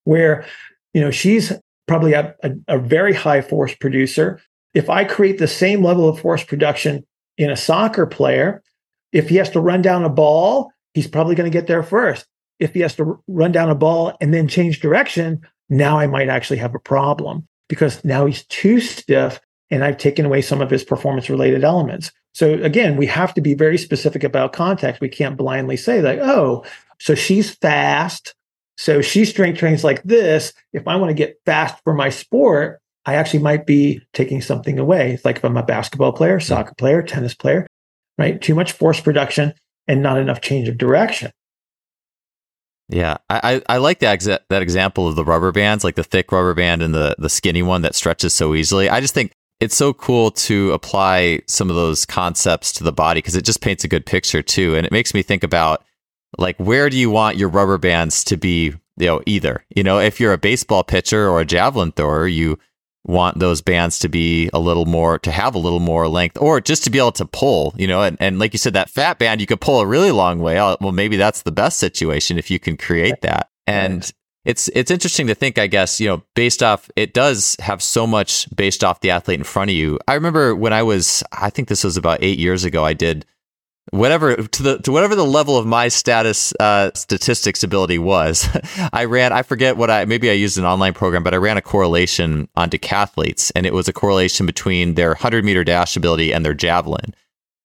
where, 0.03 0.45
you 0.93 1.01
know, 1.01 1.11
she's 1.11 1.53
probably 1.87 2.13
a, 2.13 2.35
a, 2.43 2.51
a 2.67 2.77
very 2.77 3.13
high 3.13 3.41
force 3.41 3.73
producer. 3.75 4.41
If 4.73 4.89
I 4.89 5.05
create 5.05 5.37
the 5.37 5.47
same 5.47 5.83
level 5.83 6.09
of 6.09 6.19
force 6.19 6.43
production 6.43 7.05
in 7.37 7.49
a 7.49 7.57
soccer 7.57 8.05
player, 8.05 8.61
if 9.11 9.29
he 9.29 9.35
has 9.37 9.49
to 9.51 9.61
run 9.61 9.81
down 9.81 10.03
a 10.03 10.09
ball, 10.09 10.71
he's 10.93 11.07
probably 11.07 11.35
going 11.35 11.49
to 11.49 11.57
get 11.57 11.67
there 11.67 11.83
first. 11.83 12.25
If 12.59 12.73
he 12.73 12.81
has 12.81 12.95
to 12.95 13.21
run 13.27 13.51
down 13.51 13.69
a 13.69 13.75
ball 13.75 14.15
and 14.19 14.33
then 14.33 14.47
change 14.47 14.79
direction, 14.79 15.41
now 15.69 15.99
I 15.99 16.07
might 16.07 16.29
actually 16.29 16.57
have 16.57 16.75
a 16.75 16.79
problem 16.79 17.47
because 17.73 18.05
now 18.05 18.27
he's 18.27 18.45
too 18.45 18.79
stiff 18.79 19.41
and 19.71 19.83
I've 19.83 19.97
taken 19.97 20.25
away 20.27 20.43
some 20.43 20.61
of 20.61 20.69
his 20.69 20.83
performance 20.83 21.27
related 21.27 21.63
elements. 21.63 22.11
So 22.35 22.53
again, 22.53 22.97
we 22.97 23.07
have 23.07 23.33
to 23.33 23.41
be 23.41 23.55
very 23.55 23.79
specific 23.79 24.23
about 24.23 24.53
context. 24.53 25.01
We 25.01 25.09
can't 25.09 25.35
blindly 25.35 25.75
say 25.75 25.99
like, 26.03 26.19
oh, 26.19 26.63
so 26.99 27.15
she's 27.15 27.55
fast. 27.55 28.35
So 28.77 29.01
she 29.01 29.25
strength 29.25 29.57
trains 29.57 29.83
like 29.83 30.03
this. 30.03 30.53
If 30.71 30.87
I 30.87 30.97
want 30.97 31.09
to 31.09 31.15
get 31.15 31.39
fast 31.47 31.83
for 31.83 31.95
my 31.95 32.09
sport, 32.09 32.79
I 33.07 33.15
actually 33.15 33.41
might 33.41 33.65
be 33.65 34.01
taking 34.13 34.39
something 34.39 34.77
away. 34.77 35.13
It's 35.13 35.25
like 35.25 35.37
if 35.37 35.45
I'm 35.45 35.57
a 35.57 35.63
basketball 35.63 36.13
player, 36.13 36.39
soccer 36.39 36.75
player, 36.77 37.01
tennis 37.01 37.33
player, 37.33 37.65
right? 38.19 38.39
Too 38.39 38.53
much 38.53 38.73
force 38.73 39.01
production 39.01 39.51
and 39.87 40.03
not 40.03 40.19
enough 40.19 40.41
change 40.41 40.69
of 40.69 40.77
direction. 40.77 41.31
Yeah, 42.89 43.17
I, 43.29 43.61
I 43.67 43.77
like 43.77 43.99
that 43.99 44.19
exa- 44.19 44.39
that 44.49 44.61
example 44.61 45.07
of 45.07 45.15
the 45.15 45.23
rubber 45.23 45.51
bands, 45.51 45.83
like 45.83 45.95
the 45.95 46.03
thick 46.03 46.31
rubber 46.31 46.53
band 46.53 46.83
and 46.83 46.93
the 46.93 47.15
the 47.17 47.29
skinny 47.29 47.63
one 47.63 47.81
that 47.83 47.95
stretches 47.95 48.33
so 48.33 48.53
easily. 48.53 48.89
I 48.89 48.99
just 48.99 49.13
think 49.13 49.31
it's 49.59 49.75
so 49.75 49.93
cool 49.93 50.31
to 50.31 50.71
apply 50.73 51.41
some 51.47 51.69
of 51.69 51.75
those 51.75 52.05
concepts 52.05 52.73
to 52.73 52.83
the 52.83 52.91
body 52.91 53.19
because 53.19 53.35
it 53.35 53.45
just 53.45 53.61
paints 53.61 53.83
a 53.83 53.87
good 53.87 54.05
picture 54.05 54.41
too, 54.43 54.75
and 54.75 54.85
it 54.85 54.91
makes 54.91 55.13
me 55.13 55.21
think 55.21 55.43
about 55.43 55.83
like 56.37 56.57
where 56.57 56.89
do 56.89 56.97
you 56.97 57.09
want 57.09 57.37
your 57.37 57.49
rubber 57.49 57.77
bands 57.77 58.23
to 58.25 58.37
be? 58.37 58.73
You 58.97 59.07
know, 59.07 59.21
either 59.25 59.65
you 59.75 59.81
know 59.81 59.99
if 59.99 60.19
you're 60.19 60.33
a 60.33 60.37
baseball 60.37 60.83
pitcher 60.83 61.27
or 61.27 61.39
a 61.39 61.45
javelin 61.45 61.93
thrower, 61.93 62.27
you 62.27 62.59
want 63.05 63.39
those 63.39 63.61
bands 63.61 63.99
to 63.99 64.07
be 64.07 64.49
a 64.53 64.59
little 64.59 64.85
more 64.85 65.19
to 65.19 65.31
have 65.31 65.55
a 65.55 65.59
little 65.59 65.79
more 65.79 66.07
length 66.07 66.37
or 66.39 66.61
just 66.61 66.83
to 66.83 66.89
be 66.89 66.97
able 66.97 67.11
to 67.11 67.25
pull 67.25 67.73
you 67.77 67.85
know 67.85 68.01
and, 68.01 68.17
and 68.19 68.39
like 68.39 68.53
you 68.53 68.59
said 68.59 68.73
that 68.73 68.89
fat 68.89 69.19
band 69.19 69.41
you 69.41 69.47
could 69.47 69.59
pull 69.59 69.81
a 69.81 69.85
really 69.85 70.11
long 70.11 70.39
way 70.39 70.59
oh, 70.59 70.77
well 70.79 70.91
maybe 70.93 71.17
that's 71.17 71.41
the 71.41 71.51
best 71.51 71.79
situation 71.79 72.37
if 72.37 72.49
you 72.49 72.59
can 72.59 72.77
create 72.77 73.21
that. 73.21 73.49
And 73.65 74.11
it's 74.45 74.69
it's 74.75 74.91
interesting 74.91 75.27
to 75.27 75.35
think 75.35 75.57
i 75.57 75.67
guess 75.67 76.01
you 76.01 76.07
know 76.07 76.21
based 76.35 76.61
off 76.61 76.91
it 76.95 77.13
does 77.13 77.55
have 77.59 77.81
so 77.81 78.05
much 78.05 78.53
based 78.55 78.83
off 78.83 78.99
the 78.99 79.09
athlete 79.09 79.39
in 79.39 79.43
front 79.43 79.69
of 79.69 79.75
you. 79.75 79.99
I 80.07 80.15
remember 80.15 80.55
when 80.55 80.73
i 80.73 80.83
was 80.83 81.23
i 81.31 81.49
think 81.49 81.67
this 81.67 81.83
was 81.83 81.97
about 81.97 82.21
eight 82.21 82.39
years 82.39 82.63
ago 82.63 82.83
i 82.83 82.93
did 82.93 83.25
whatever 83.93 84.35
to 84.35 84.63
the 84.63 84.77
to 84.79 84.91
whatever 84.91 85.15
the 85.15 85.25
level 85.25 85.55
of 85.55 85.67
my 85.67 85.87
status 85.87 86.51
uh, 86.59 86.89
statistics 86.95 87.63
ability 87.63 87.99
was, 87.99 88.49
I 88.93 89.05
ran. 89.05 89.31
I 89.31 89.43
forget 89.43 89.77
what 89.77 89.89
I 89.89 90.05
maybe 90.05 90.29
I 90.29 90.33
used 90.33 90.57
an 90.57 90.65
online 90.65 90.93
program, 90.93 91.23
but 91.23 91.33
I 91.33 91.37
ran 91.37 91.57
a 91.57 91.61
correlation 91.61 92.49
on 92.55 92.69
decathletes, 92.69 93.51
and 93.55 93.65
it 93.65 93.73
was 93.73 93.87
a 93.87 93.93
correlation 93.93 94.45
between 94.45 94.95
their 94.95 95.13
hundred 95.13 95.45
meter 95.45 95.63
dash 95.63 95.95
ability 95.95 96.33
and 96.33 96.43
their 96.43 96.55
javelin, 96.55 97.13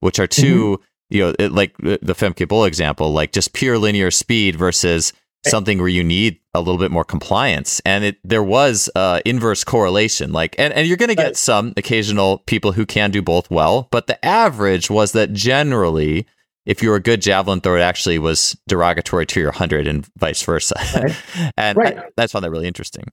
which 0.01 0.19
are 0.19 0.27
2 0.27 0.79
mm-hmm. 0.79 0.83
you 1.15 1.25
know, 1.25 1.35
it, 1.39 1.53
like 1.53 1.77
the 1.79 2.15
Femke 2.15 2.47
Bol 2.47 2.65
example, 2.65 3.13
like 3.13 3.33
just 3.33 3.55
pure 3.55 3.79
linear 3.79 4.11
speed 4.11 4.55
versus 4.55 5.13
something 5.47 5.79
where 5.79 5.89
you 5.89 6.05
need 6.05 6.39
a 6.59 6.65
little 6.65 6.79
bit 6.79 6.91
more 6.91 7.05
compliance. 7.05 7.81
And 7.85 8.05
it 8.05 8.17
there 8.25 8.43
was 8.43 8.91
uh 8.95 9.21
inverse 9.25 9.65
correlation 9.65 10.33
like 10.33 10.55
and, 10.59 10.73
and 10.73 10.87
you're 10.87 10.97
going 10.97 11.09
to 11.09 11.15
get 11.15 11.37
some 11.37 11.73
occasional 11.77 12.39
people 12.47 12.73
who 12.73 12.87
can 12.87 13.11
do 13.11 13.23
both 13.23 13.51
well 13.51 13.89
but 13.91 14.07
the 14.07 14.23
average 14.25 14.91
was 14.91 15.13
that 15.13 15.33
generally 15.33 16.27
if 16.67 16.83
you 16.83 16.91
were 16.91 16.97
a 16.97 17.01
good 17.01 17.23
javelin 17.23 17.61
thrower 17.61 17.79
it 17.79 17.83
actually 17.83 18.19
was 18.19 18.57
derogatory 18.69 19.27
to 19.27 19.41
your 19.41 19.51
100 19.51 19.87
and 19.87 20.07
vice 20.17 20.43
versa. 20.43 20.75
Right. 20.95 21.53
and 21.57 21.79
right. 21.79 21.99
I, 21.99 22.05
that's 22.17 22.33
found 22.33 22.45
that 22.45 22.51
really 22.51 22.67
interesting. 22.67 23.05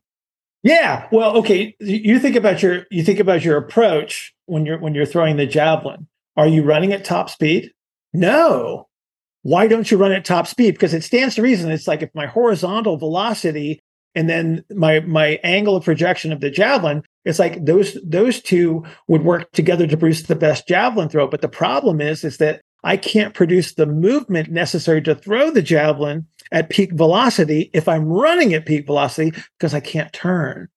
Yeah. 0.64 1.08
Well 1.12 1.38
okay. 1.38 1.76
You 1.80 2.20
think 2.20 2.36
about 2.36 2.62
your 2.64 2.86
you 2.90 3.04
think 3.04 3.20
about 3.20 3.44
your 3.44 3.58
approach 3.58 4.34
when 4.46 4.66
you're 4.66 4.80
when 4.80 4.96
you're 4.96 5.06
throwing 5.06 5.38
the 5.38 5.46
javelin. 5.46 6.08
Are 6.38 6.48
you 6.48 6.64
running 6.64 6.92
at 6.92 7.06
top 7.06 7.30
speed? 7.30 7.72
No 8.14 8.88
why 9.46 9.68
don't 9.68 9.92
you 9.92 9.98
run 9.98 10.12
at 10.12 10.26
top 10.26 10.48
speed? 10.48 10.74
Because 10.74 10.96
it 10.96 11.04
stands 11.04 11.36
to 11.36 11.44
reason. 11.44 11.70
It's 11.70 11.88
like 11.88 12.02
if 12.02 12.10
my 12.16 12.26
horizontal 12.26 12.98
velocity 12.98 13.80
and 14.16 14.28
then 14.28 14.66
my 14.72 15.02
my 15.02 15.40
angle 15.44 15.76
of 15.76 15.86
projection 15.86 16.32
of 16.32 16.40
the 16.40 16.50
javelin, 16.50 17.04
it's 17.26 17.38
like 17.38 17.64
those 17.64 17.96
those 18.04 18.42
two 18.42 18.84
would 19.08 19.24
work 19.24 19.52
together 19.52 19.86
to 19.86 19.98
produce 19.98 20.24
the 20.24 20.36
best 20.36 20.68
javelin 20.68 21.10
throw. 21.10 21.28
But 21.28 21.42
the 21.42 21.48
problem 21.48 22.02
is, 22.02 22.24
is 22.24 22.38
that 22.38 22.62
I 22.84 22.98
can't 22.98 23.36
produce 23.36 23.76
the 23.76 23.86
movement 23.86 24.50
necessary 24.50 25.04
to 25.04 25.14
throw 25.14 25.52
the 25.52 25.62
javelin 25.62 26.26
at 26.52 26.72
peak 26.72 26.94
velocity 26.94 27.70
if 27.72 27.88
I'm 27.88 28.06
running 28.06 28.56
at 28.56 28.66
peak 28.66 28.88
velocity 28.88 29.32
because 29.60 29.76
I 29.76 29.80
can't 29.80 30.12
turn. 30.12 30.70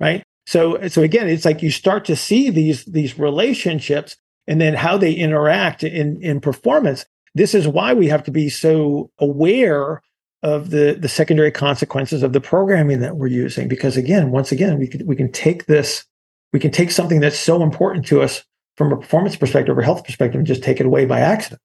Right. 0.00 0.24
So 0.48 0.88
so 0.88 1.02
again, 1.02 1.28
it's 1.28 1.44
like 1.44 1.62
you 1.62 1.70
start 1.70 2.06
to 2.06 2.16
see 2.16 2.50
these 2.50 2.84
these 2.86 3.20
relationships 3.20 4.16
and 4.48 4.60
then 4.60 4.74
how 4.74 4.96
they 4.96 5.12
interact 5.12 5.84
in 5.84 6.20
in 6.20 6.40
performance 6.40 7.06
this 7.34 7.54
is 7.54 7.68
why 7.68 7.94
we 7.94 8.08
have 8.08 8.22
to 8.24 8.30
be 8.30 8.48
so 8.48 9.10
aware 9.18 10.02
of 10.42 10.70
the 10.70 10.96
the 10.98 11.08
secondary 11.08 11.50
consequences 11.50 12.22
of 12.22 12.32
the 12.32 12.40
programming 12.40 13.00
that 13.00 13.16
we're 13.16 13.26
using. 13.26 13.68
Because 13.68 13.96
again 13.96 14.30
once 14.30 14.52
again 14.52 14.78
we 14.78 14.86
can 14.86 15.06
we 15.06 15.16
can 15.16 15.30
take 15.30 15.66
this 15.66 16.04
we 16.52 16.60
can 16.60 16.70
take 16.70 16.90
something 16.90 17.20
that's 17.20 17.38
so 17.38 17.62
important 17.62 18.06
to 18.06 18.22
us 18.22 18.44
from 18.76 18.92
a 18.92 18.96
performance 18.96 19.36
perspective 19.36 19.76
or 19.76 19.82
health 19.82 20.04
perspective 20.04 20.38
and 20.38 20.46
just 20.46 20.62
take 20.62 20.80
it 20.80 20.86
away 20.86 21.04
by 21.04 21.20
accident. 21.20 21.60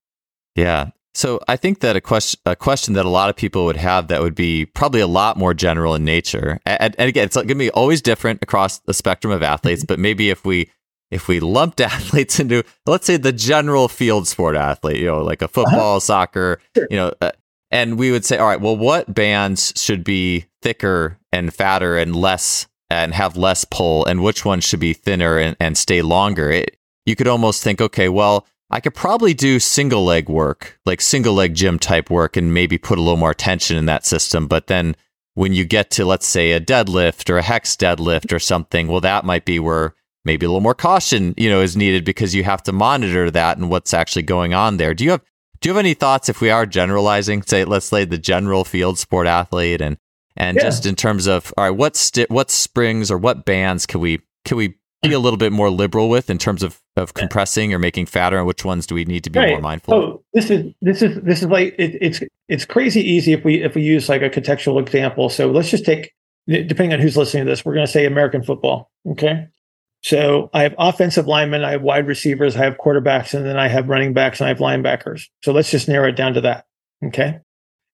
Yeah. 0.55 0.89
So 1.13 1.39
i 1.47 1.55
think 1.55 1.79
that 1.79 1.95
a 1.95 2.01
question 2.01 2.39
a 2.45 2.57
question 2.57 2.93
that 2.95 3.05
a 3.05 3.09
lot 3.09 3.29
of 3.29 3.37
people 3.37 3.63
would 3.65 3.77
have 3.77 4.09
that 4.09 4.21
would 4.21 4.35
be 4.35 4.65
probably 4.65 4.99
a 4.99 5.07
lot 5.07 5.37
more 5.37 5.53
general 5.53 5.95
in 5.95 6.03
nature 6.03 6.59
and, 6.65 6.93
and 6.99 7.07
again 7.07 7.23
it's 7.23 7.35
going 7.35 7.47
to 7.47 7.55
be 7.55 7.71
always 7.71 8.01
different 8.01 8.39
across 8.43 8.79
the 8.79 8.93
spectrum 8.93 9.31
of 9.31 9.41
athletes 9.41 9.81
mm-hmm. 9.81 9.87
but 9.87 9.99
maybe 9.99 10.29
if 10.29 10.43
we 10.43 10.69
if 11.11 11.27
we 11.27 11.39
lumped 11.39 11.81
athletes 11.81 12.39
into 12.39 12.63
let's 12.85 13.05
say 13.05 13.17
the 13.17 13.31
general 13.31 13.87
field 13.87 14.27
sport 14.27 14.55
athlete 14.55 14.99
you 14.99 15.05
know 15.05 15.23
like 15.23 15.41
a 15.41 15.45
uh-huh. 15.45 15.51
football 15.51 15.91
uh-huh. 15.91 15.99
soccer 15.99 16.59
sure. 16.75 16.87
you 16.89 16.97
know 16.97 17.13
uh, 17.21 17.31
and 17.71 17.97
we 17.97 18.11
would 18.11 18.25
say 18.25 18.37
all 18.37 18.47
right 18.47 18.61
well 18.61 18.77
what 18.77 19.13
bands 19.13 19.73
should 19.75 20.03
be 20.03 20.45
thicker 20.61 21.17
and 21.31 21.53
fatter 21.53 21.97
and 21.97 22.15
less 22.15 22.67
and 22.89 23.13
have 23.13 23.35
less 23.35 23.65
pull 23.65 24.05
and 24.05 24.21
which 24.23 24.45
ones 24.45 24.63
should 24.63 24.79
be 24.79 24.93
thinner 24.93 25.37
and, 25.37 25.57
and 25.59 25.77
stay 25.77 26.01
longer 26.01 26.51
it, 26.51 26.77
you 27.05 27.15
could 27.15 27.27
almost 27.27 27.63
think 27.63 27.81
okay 27.81 28.09
well 28.09 28.45
i 28.69 28.79
could 28.79 28.93
probably 28.93 29.33
do 29.33 29.59
single 29.59 30.03
leg 30.05 30.29
work 30.29 30.79
like 30.85 31.01
single 31.01 31.33
leg 31.33 31.53
gym 31.55 31.79
type 31.79 32.09
work 32.09 32.37
and 32.37 32.53
maybe 32.53 32.77
put 32.77 32.97
a 32.97 33.01
little 33.01 33.17
more 33.17 33.33
tension 33.33 33.77
in 33.77 33.85
that 33.85 34.05
system 34.05 34.47
but 34.47 34.67
then 34.67 34.95
when 35.33 35.51
you 35.51 35.65
get 35.65 35.91
to 35.91 36.05
let's 36.05 36.25
say 36.25 36.51
a 36.51 36.61
deadlift 36.61 37.29
or 37.29 37.37
a 37.37 37.43
hex 37.43 37.75
deadlift 37.75 38.31
or 38.31 38.39
something 38.39 38.87
well 38.87 39.01
that 39.01 39.25
might 39.25 39.45
be 39.45 39.59
where 39.59 39.93
maybe 40.25 40.45
a 40.45 40.49
little 40.49 40.61
more 40.61 40.75
caution, 40.75 41.33
you 41.37 41.49
know, 41.49 41.61
is 41.61 41.77
needed 41.77 42.03
because 42.03 42.35
you 42.35 42.43
have 42.43 42.63
to 42.63 42.71
monitor 42.71 43.31
that 43.31 43.57
and 43.57 43.69
what's 43.69 43.93
actually 43.93 44.23
going 44.23 44.53
on 44.53 44.77
there. 44.77 44.93
Do 44.93 45.03
you 45.03 45.11
have 45.11 45.21
do 45.61 45.69
you 45.69 45.73
have 45.73 45.79
any 45.79 45.93
thoughts 45.93 46.29
if 46.29 46.41
we 46.41 46.49
are 46.49 46.65
generalizing, 46.65 47.41
say 47.43 47.63
let's 47.63 47.85
say 47.85 48.05
the 48.05 48.17
general 48.17 48.65
field 48.65 48.99
sport 48.99 49.27
athlete 49.27 49.81
and 49.81 49.97
and 50.35 50.57
yeah. 50.57 50.63
just 50.63 50.85
in 50.85 50.95
terms 50.95 51.27
of 51.27 51.53
all 51.57 51.65
right, 51.65 51.77
what 51.77 51.95
st- 51.95 52.29
what 52.29 52.51
springs 52.51 53.09
or 53.09 53.17
what 53.17 53.45
bands 53.45 53.85
can 53.85 54.01
we 54.01 54.19
can 54.43 54.57
we 54.57 54.75
be 55.01 55.13
a 55.13 55.19
little 55.19 55.37
bit 55.37 55.51
more 55.51 55.69
liberal 55.69 56.09
with 56.09 56.29
in 56.29 56.37
terms 56.37 56.63
of 56.63 56.81
of 56.95 57.13
compressing 57.13 57.73
or 57.73 57.79
making 57.79 58.05
fatter 58.05 58.37
and 58.37 58.47
which 58.47 58.65
ones 58.65 58.87
do 58.87 58.95
we 58.95 59.05
need 59.05 59.23
to 59.23 59.29
be 59.29 59.39
right. 59.39 59.49
more 59.49 59.61
mindful 59.61 59.93
oh, 59.93 60.01
of? 60.01 60.21
this 60.33 60.49
is 60.49 60.73
this 60.81 61.01
is 61.01 61.21
this 61.21 61.41
is 61.41 61.47
like 61.47 61.75
it, 61.77 61.97
it's 62.01 62.21
it's 62.47 62.65
crazy 62.65 63.01
easy 63.01 63.33
if 63.33 63.43
we 63.45 63.61
if 63.63 63.75
we 63.75 63.81
use 63.81 64.09
like 64.09 64.21
a 64.21 64.29
contextual 64.29 64.81
example. 64.81 65.29
So 65.29 65.51
let's 65.51 65.69
just 65.69 65.85
take 65.85 66.13
depending 66.47 66.93
on 66.93 66.99
who's 66.99 67.17
listening 67.17 67.45
to 67.45 67.49
this, 67.49 67.65
we're 67.65 67.73
going 67.73 67.85
to 67.85 67.91
say 67.91 68.05
American 68.05 68.43
football. 68.43 68.91
Okay. 69.07 69.47
So 70.05 70.51
I 70.53 70.61
have 70.61 70.75
offensive 70.77 71.25
linemen, 71.25 71.63
I 71.63 71.71
have 71.71 71.81
wide 71.81 72.05
receivers, 72.05 72.55
I 72.55 72.63
have 72.63 72.77
quarterbacks, 72.77 73.33
and 73.33 73.43
then 73.43 73.57
I 73.57 73.67
have 73.67 73.89
running 73.89 74.13
backs 74.13 74.39
and 74.39 74.45
I 74.45 74.49
have 74.49 74.59
linebackers. 74.59 75.29
So 75.41 75.51
let's 75.51 75.71
just 75.71 75.87
narrow 75.87 76.09
it 76.09 76.15
down 76.15 76.35
to 76.35 76.41
that. 76.41 76.67
Okay. 77.03 77.39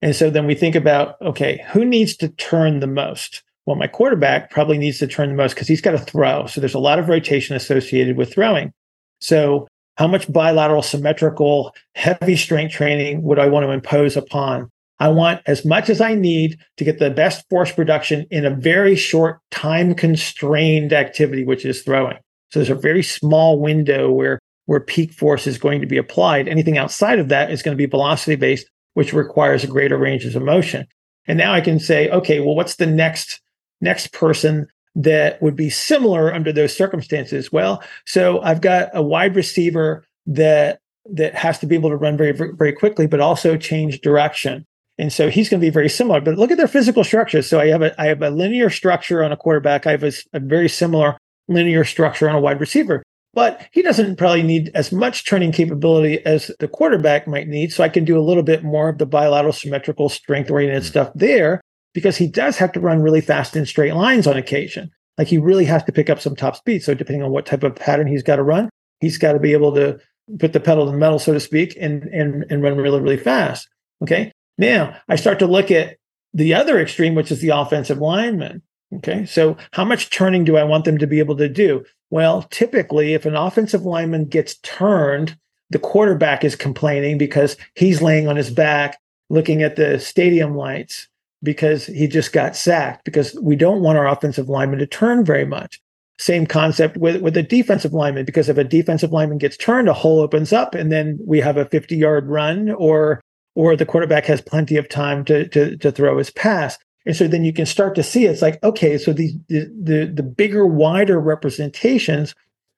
And 0.02 0.14
so 0.14 0.30
then 0.30 0.46
we 0.46 0.54
think 0.54 0.76
about, 0.76 1.16
okay, 1.22 1.64
who 1.72 1.86
needs 1.86 2.18
to 2.18 2.28
turn 2.28 2.82
the 2.82 2.88
most? 2.88 3.44
Well, 3.66 3.78
my 3.78 3.88
quarterback 3.88 4.52
probably 4.52 4.78
needs 4.78 5.00
to 5.00 5.08
turn 5.08 5.30
the 5.30 5.36
most 5.36 5.54
because 5.54 5.70
he's 5.70 5.80
got 5.80 5.92
to 5.92 6.00
throw. 6.00 6.48
So 6.48 6.60
there's 6.60 6.74
a 6.74 6.80
lot 6.80 7.00
of 7.00 7.08
rotation 7.08 7.56
associated 7.56 8.18
with 8.18 8.34
throwing. 8.34 8.74
So 9.22 9.70
how 9.96 10.08
much 10.08 10.30
bilateral 10.30 10.82
symmetrical 10.82 11.74
heavy 11.96 12.36
strength 12.36 12.74
training 12.74 13.22
would 13.24 13.40
I 13.40 13.48
want 13.48 13.66
to 13.66 13.72
impose 13.72 14.18
upon? 14.18 14.70
I 15.02 15.08
want 15.08 15.42
as 15.48 15.66
much 15.66 15.90
as 15.90 16.00
I 16.00 16.14
need 16.14 16.60
to 16.78 16.84
get 16.84 17.00
the 17.00 17.10
best 17.10 17.50
force 17.50 17.72
production 17.72 18.28
in 18.30 18.46
a 18.46 18.52
very 18.52 18.96
short 18.96 19.40
time 19.50 19.96
constrained 19.96 20.94
activity, 20.94 21.44
which 21.44 21.66
is 21.66 21.82
throwing. 21.82 22.18
So 22.52 22.60
there's 22.60 22.70
a 22.70 22.76
very 22.76 23.02
small 23.02 23.60
window 23.60 24.12
where 24.12 24.38
where 24.68 24.80
peak 24.80 25.12
force 25.12 25.48
is 25.48 25.58
going 25.58 25.82
to 25.82 25.88
be 25.88 25.98
applied. 25.98 26.48
Anything 26.48 26.78
outside 26.78 27.18
of 27.18 27.30
that 27.30 27.50
is 27.50 27.64
going 27.64 27.76
to 27.76 27.82
be 27.82 27.88
velocity 27.88 28.36
based, 28.36 28.70
which 28.94 29.12
requires 29.12 29.66
greater 29.66 29.98
ranges 29.98 30.36
of 30.36 30.44
motion. 30.44 30.86
And 31.26 31.36
now 31.36 31.52
I 31.52 31.62
can 31.62 31.80
say, 31.80 32.08
okay, 32.12 32.40
well, 32.40 32.56
what's 32.56 32.76
the 32.76 32.86
next 32.86 33.42
next 33.82 34.14
person 34.14 34.68
that 34.94 35.42
would 35.42 35.56
be 35.56 35.72
similar 35.72 36.32
under 36.32 36.54
those 36.54 36.78
circumstances? 36.78 37.52
Well, 37.52 37.82
so 38.06 38.40
I've 38.44 38.62
got 38.62 38.90
a 38.94 39.02
wide 39.02 39.36
receiver 39.36 40.06
that 40.28 40.80
that 41.06 41.34
has 41.34 41.58
to 41.58 41.66
be 41.66 41.74
able 41.74 41.90
to 41.90 41.98
run 41.98 42.18
very 42.18 42.34
very 42.34 42.74
quickly, 42.74 43.08
but 43.08 43.20
also 43.20 43.58
change 43.58 44.02
direction. 44.02 44.68
And 44.98 45.12
so 45.12 45.30
he's 45.30 45.50
going 45.50 45.60
to 45.60 45.66
be 45.66 45.72
very 45.72 45.90
similar. 45.90 46.22
But 46.22 46.38
look 46.38 46.52
at 46.52 46.58
their 46.58 46.68
physical 46.68 47.04
structure. 47.04 47.42
So 47.42 47.60
I 47.60 47.68
have 47.68 47.82
a 47.82 48.00
I 48.02 48.08
have 48.08 48.22
a 48.22 48.30
linear 48.30 48.70
structure 48.70 49.24
on 49.24 49.32
a 49.32 49.38
quarterback. 49.38 49.88
I 49.88 49.92
have 49.92 50.04
a, 50.04 50.12
a 50.34 50.40
very 50.40 50.70
similar 50.70 51.18
linear 51.48 51.84
structure 51.84 52.30
on 52.30 52.36
a 52.36 52.40
wide 52.40 52.60
receiver. 52.60 53.04
But 53.34 53.68
he 53.72 53.82
doesn't 53.82 54.18
probably 54.18 54.44
need 54.44 54.72
as 54.76 54.92
much 54.92 55.26
turning 55.26 55.54
capability 55.54 56.24
as 56.26 56.52
the 56.60 56.68
quarterback 56.68 57.28
might 57.28 57.48
need. 57.48 57.72
So 57.72 57.84
I 57.84 57.90
can 57.90 58.04
do 58.04 58.20
a 58.20 58.22
little 58.22 58.44
bit 58.44 58.64
more 58.64 58.90
of 58.90 58.98
the 58.98 59.06
bilateral 59.06 59.54
symmetrical 59.54 60.10
strength 60.10 60.52
oriented 60.52 60.84
hmm. 60.84 60.88
stuff 60.88 61.12
there 61.16 61.62
because 61.94 62.18
he 62.18 62.28
does 62.28 62.58
have 62.58 62.72
to 62.74 62.80
run 62.80 63.02
really 63.02 63.22
fast 63.22 63.56
in 63.56 63.66
straight 63.66 63.94
lines 63.94 64.28
on 64.28 64.38
occasion. 64.38 64.92
Like 65.18 65.28
he 65.28 65.38
really 65.38 65.66
has 65.66 65.84
to 65.86 65.92
pick 65.92 66.10
up 66.10 66.20
some 66.20 66.36
top 66.36 66.56
speed. 66.56 66.84
So 66.84 66.94
depending 66.94 67.24
on 67.24 67.32
what 67.32 67.46
type 67.46 67.64
of 67.64 67.76
pattern 67.76 68.08
he's 68.08 68.24
got 68.24 68.38
to 68.38 68.44
run, 68.44 68.70
he's 69.00 69.18
got 69.18 69.34
to 69.34 69.40
be 69.40 69.54
able 69.54 69.74
to 69.76 70.00
put 70.40 70.54
the 70.54 70.60
pedal 70.60 70.86
to 70.86 70.92
the 70.92 70.98
metal, 70.98 71.20
so 71.20 71.34
to 71.34 71.40
speak, 71.40 71.78
and 71.80 72.04
and 72.04 72.46
and 72.50 72.64
run 72.64 72.78
really, 72.78 73.00
really 73.00 73.18
fast. 73.18 73.68
Okay. 74.02 74.31
Now 74.58 74.96
I 75.08 75.16
start 75.16 75.40
to 75.40 75.48
look 75.48 75.72
at 75.72 75.98
the 76.34 76.54
other 76.54 76.80
extreme, 76.80 77.16
which 77.16 77.32
is 77.32 77.42
the 77.42 77.50
offensive 77.50 77.98
lineman. 77.98 78.62
Okay. 78.96 79.26
So 79.26 79.58
how 79.72 79.86
much 79.86 80.10
turning 80.10 80.44
do 80.44 80.58
I 80.58 80.64
want 80.64 80.86
them 80.86 80.98
to 80.98 81.08
be 81.08 81.20
able 81.20 81.38
to 81.38 81.48
do? 81.48 81.86
Well, 82.10 82.44
typically, 82.44 83.14
if 83.14 83.26
an 83.26 83.36
offensive 83.36 83.86
lineman 83.86 84.26
gets 84.26 84.56
turned, 84.60 85.38
the 85.70 85.80
quarterback 85.80 86.44
is 86.44 86.56
complaining 86.56 87.18
because 87.18 87.56
he's 87.76 88.02
laying 88.02 88.28
on 88.28 88.36
his 88.36 88.50
back 88.50 89.00
looking 89.30 89.64
at 89.64 89.78
the 89.78 89.98
stadium 89.98 90.56
lights 90.56 91.08
because 91.42 91.86
he 91.86 92.08
just 92.08 92.34
got 92.34 92.56
sacked 92.56 93.06
because 93.06 93.34
we 93.42 93.56
don't 93.56 93.82
want 93.82 93.98
our 93.98 94.08
offensive 94.08 94.50
lineman 94.50 94.80
to 94.80 94.86
turn 94.86 95.24
very 95.24 95.46
much. 95.46 95.82
Same 96.20 96.46
concept 96.46 96.98
with, 96.98 97.22
with 97.22 97.36
a 97.36 97.42
defensive 97.42 97.94
lineman, 97.94 98.26
because 98.26 98.48
if 98.48 98.58
a 98.58 98.64
defensive 98.64 99.12
lineman 99.12 99.40
gets 99.40 99.58
turned, 99.58 99.90
a 99.90 99.94
hole 99.94 100.20
opens 100.20 100.54
up 100.54 100.76
and 100.76 100.92
then 100.92 101.18
we 101.26 101.40
have 101.40 101.58
a 101.58 101.66
50 101.66 101.96
yard 101.96 102.28
run 102.28 102.70
or 102.72 103.22
or 103.56 103.76
the 103.76 103.86
quarterback 103.86 104.26
has 104.26 104.42
plenty 104.42 104.78
of 104.78 104.90
time 104.90 105.26
to, 105.26 105.48
to, 105.50 105.78
to 105.78 105.92
throw 105.92 106.18
his 106.18 106.32
pass. 106.32 106.78
And 107.06 107.16
so 107.16 107.28
then 107.28 107.44
you 107.44 107.54
can 107.54 107.66
start 107.66 107.96
to 107.96 108.04
see 108.04 108.26
it's 108.26 108.42
like, 108.42 108.64
okay, 108.64 108.98
so 108.98 109.12
these 109.12 109.34
the, 109.50 109.66
the, 109.82 110.12
the 110.14 110.24
bigger, 110.24 110.66
wider 110.66 111.20
representations 111.20 112.36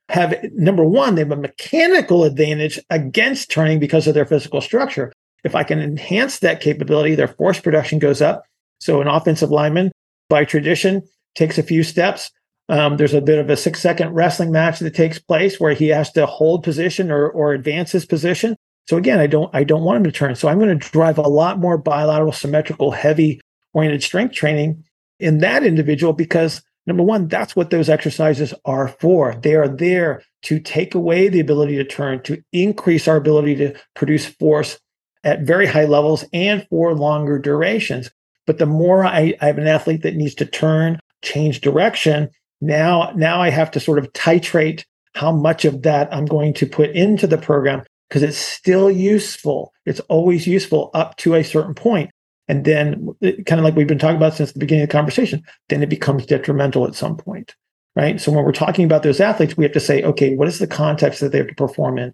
have 0.09 0.35
number 0.53 0.83
one, 0.83 1.15
they 1.15 1.21
have 1.21 1.31
a 1.31 1.35
mechanical 1.35 2.23
advantage 2.23 2.79
against 2.89 3.51
turning 3.51 3.79
because 3.79 4.07
of 4.07 4.13
their 4.13 4.25
physical 4.25 4.61
structure. 4.61 5.11
If 5.43 5.55
I 5.55 5.63
can 5.63 5.79
enhance 5.79 6.39
that 6.39 6.61
capability, 6.61 7.15
their 7.15 7.27
force 7.27 7.59
production 7.59 7.99
goes 7.99 8.21
up. 8.21 8.43
So 8.79 9.01
an 9.01 9.07
offensive 9.07 9.51
lineman, 9.51 9.91
by 10.29 10.45
tradition, 10.45 11.03
takes 11.35 11.57
a 11.57 11.63
few 11.63 11.83
steps. 11.83 12.31
Um, 12.69 12.97
there's 12.97 13.13
a 13.13 13.21
bit 13.21 13.39
of 13.39 13.49
a 13.49 13.57
six 13.57 13.81
second 13.81 14.13
wrestling 14.13 14.51
match 14.51 14.79
that 14.79 14.95
takes 14.95 15.19
place 15.19 15.59
where 15.59 15.73
he 15.73 15.89
has 15.89 16.11
to 16.13 16.25
hold 16.25 16.63
position 16.63 17.11
or, 17.11 17.29
or 17.29 17.53
advance 17.53 17.91
his 17.91 18.05
position. 18.05 18.55
So 18.87 18.97
again, 18.97 19.19
I 19.19 19.27
don't 19.27 19.53
I 19.53 19.63
don't 19.63 19.83
want 19.83 20.03
them 20.03 20.11
to 20.11 20.17
turn. 20.17 20.35
So 20.35 20.47
I'm 20.47 20.59
going 20.59 20.77
to 20.77 20.89
drive 20.89 21.17
a 21.17 21.21
lot 21.21 21.59
more 21.59 21.77
bilateral, 21.77 22.31
symmetrical, 22.31 22.91
heavy 22.91 23.39
oriented 23.73 24.03
strength 24.03 24.35
training 24.35 24.83
in 25.19 25.39
that 25.39 25.63
individual 25.63 26.13
because 26.13 26.61
number 26.85 27.03
one, 27.03 27.27
that's 27.27 27.55
what 27.55 27.69
those 27.69 27.89
exercises 27.89 28.53
are 28.65 28.89
for. 28.89 29.35
They 29.35 29.55
are 29.55 29.67
there 29.69 30.21
to 30.43 30.59
take 30.59 30.95
away 30.95 31.29
the 31.29 31.39
ability 31.39 31.77
to 31.77 31.85
turn, 31.85 32.21
to 32.23 32.43
increase 32.51 33.07
our 33.07 33.15
ability 33.15 33.55
to 33.55 33.73
produce 33.95 34.25
force 34.25 34.79
at 35.23 35.41
very 35.41 35.65
high 35.65 35.85
levels 35.85 36.25
and 36.33 36.67
for 36.69 36.93
longer 36.93 37.39
durations. 37.39 38.09
But 38.45 38.57
the 38.57 38.65
more 38.65 39.05
I, 39.05 39.33
I 39.41 39.47
have 39.47 39.57
an 39.57 39.67
athlete 39.67 40.01
that 40.01 40.15
needs 40.15 40.35
to 40.35 40.45
turn, 40.45 40.99
change 41.21 41.61
direction, 41.61 42.29
now 42.59 43.11
now 43.15 43.41
I 43.41 43.49
have 43.49 43.71
to 43.71 43.79
sort 43.79 43.99
of 43.99 44.11
titrate 44.13 44.83
how 45.15 45.31
much 45.31 45.63
of 45.63 45.83
that 45.83 46.13
I'm 46.13 46.25
going 46.25 46.53
to 46.55 46.65
put 46.65 46.89
into 46.91 47.27
the 47.27 47.37
program 47.37 47.83
because 48.09 48.23
it's 48.23 48.37
still 48.37 48.91
useful. 48.91 49.73
It's 49.85 49.99
always 50.01 50.47
useful 50.47 50.91
up 50.93 51.17
to 51.17 51.35
a 51.35 51.43
certain 51.43 51.73
point. 51.73 52.11
And 52.47 52.65
then, 52.65 53.07
kind 53.45 53.59
of 53.59 53.63
like 53.63 53.75
we've 53.75 53.87
been 53.87 53.99
talking 53.99 54.17
about 54.17 54.33
since 54.33 54.51
the 54.51 54.59
beginning 54.59 54.83
of 54.83 54.89
the 54.89 54.93
conversation, 54.93 55.43
then 55.69 55.81
it 55.81 55.89
becomes 55.89 56.25
detrimental 56.25 56.85
at 56.85 56.95
some 56.95 57.15
point, 57.15 57.55
right? 57.95 58.19
So 58.19 58.31
when 58.31 58.43
we're 58.43 58.51
talking 58.51 58.85
about 58.85 59.03
those 59.03 59.21
athletes, 59.21 59.55
we 59.55 59.63
have 59.63 59.71
to 59.73 59.79
say, 59.79 60.03
okay, 60.03 60.35
what 60.35 60.49
is 60.49 60.59
the 60.59 60.67
context 60.67 61.21
that 61.21 61.31
they 61.31 61.37
have 61.37 61.47
to 61.47 61.55
perform 61.55 61.97
in? 61.97 62.13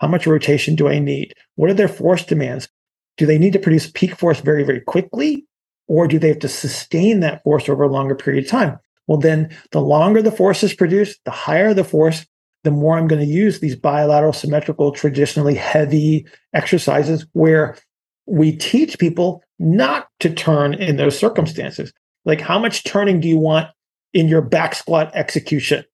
How 0.00 0.08
much 0.08 0.26
rotation 0.26 0.74
do 0.74 0.88
I 0.88 0.98
need? 0.98 1.34
What 1.54 1.70
are 1.70 1.74
their 1.74 1.88
force 1.88 2.24
demands? 2.24 2.68
Do 3.16 3.26
they 3.26 3.38
need 3.38 3.52
to 3.52 3.58
produce 3.58 3.90
peak 3.90 4.16
force 4.16 4.40
very, 4.40 4.64
very 4.64 4.80
quickly? 4.80 5.46
Or 5.86 6.06
do 6.06 6.18
they 6.18 6.28
have 6.28 6.38
to 6.40 6.48
sustain 6.48 7.20
that 7.20 7.42
force 7.42 7.68
over 7.68 7.82
a 7.82 7.88
longer 7.88 8.14
period 8.14 8.44
of 8.44 8.50
time? 8.50 8.78
Well, 9.06 9.18
then 9.18 9.56
the 9.72 9.80
longer 9.80 10.22
the 10.22 10.32
force 10.32 10.62
is 10.62 10.72
produced, 10.72 11.20
the 11.24 11.30
higher 11.30 11.74
the 11.74 11.84
force, 11.84 12.26
the 12.64 12.70
more 12.70 12.98
I'm 12.98 13.08
going 13.08 13.24
to 13.24 13.32
use 13.32 13.60
these 13.60 13.76
bilateral, 13.76 14.32
symmetrical, 14.32 14.92
traditionally 14.92 15.54
heavy 15.54 16.26
exercises 16.52 17.26
where 17.32 17.76
we 18.26 18.56
teach 18.56 18.98
people 18.98 19.42
not 19.58 20.08
to 20.20 20.30
turn 20.30 20.74
in 20.74 20.96
those 20.96 21.18
circumstances. 21.18 21.92
Like, 22.24 22.40
how 22.40 22.58
much 22.58 22.84
turning 22.84 23.20
do 23.20 23.28
you 23.28 23.38
want 23.38 23.68
in 24.12 24.28
your 24.28 24.42
back 24.42 24.74
squat 24.74 25.10
execution? 25.14 25.84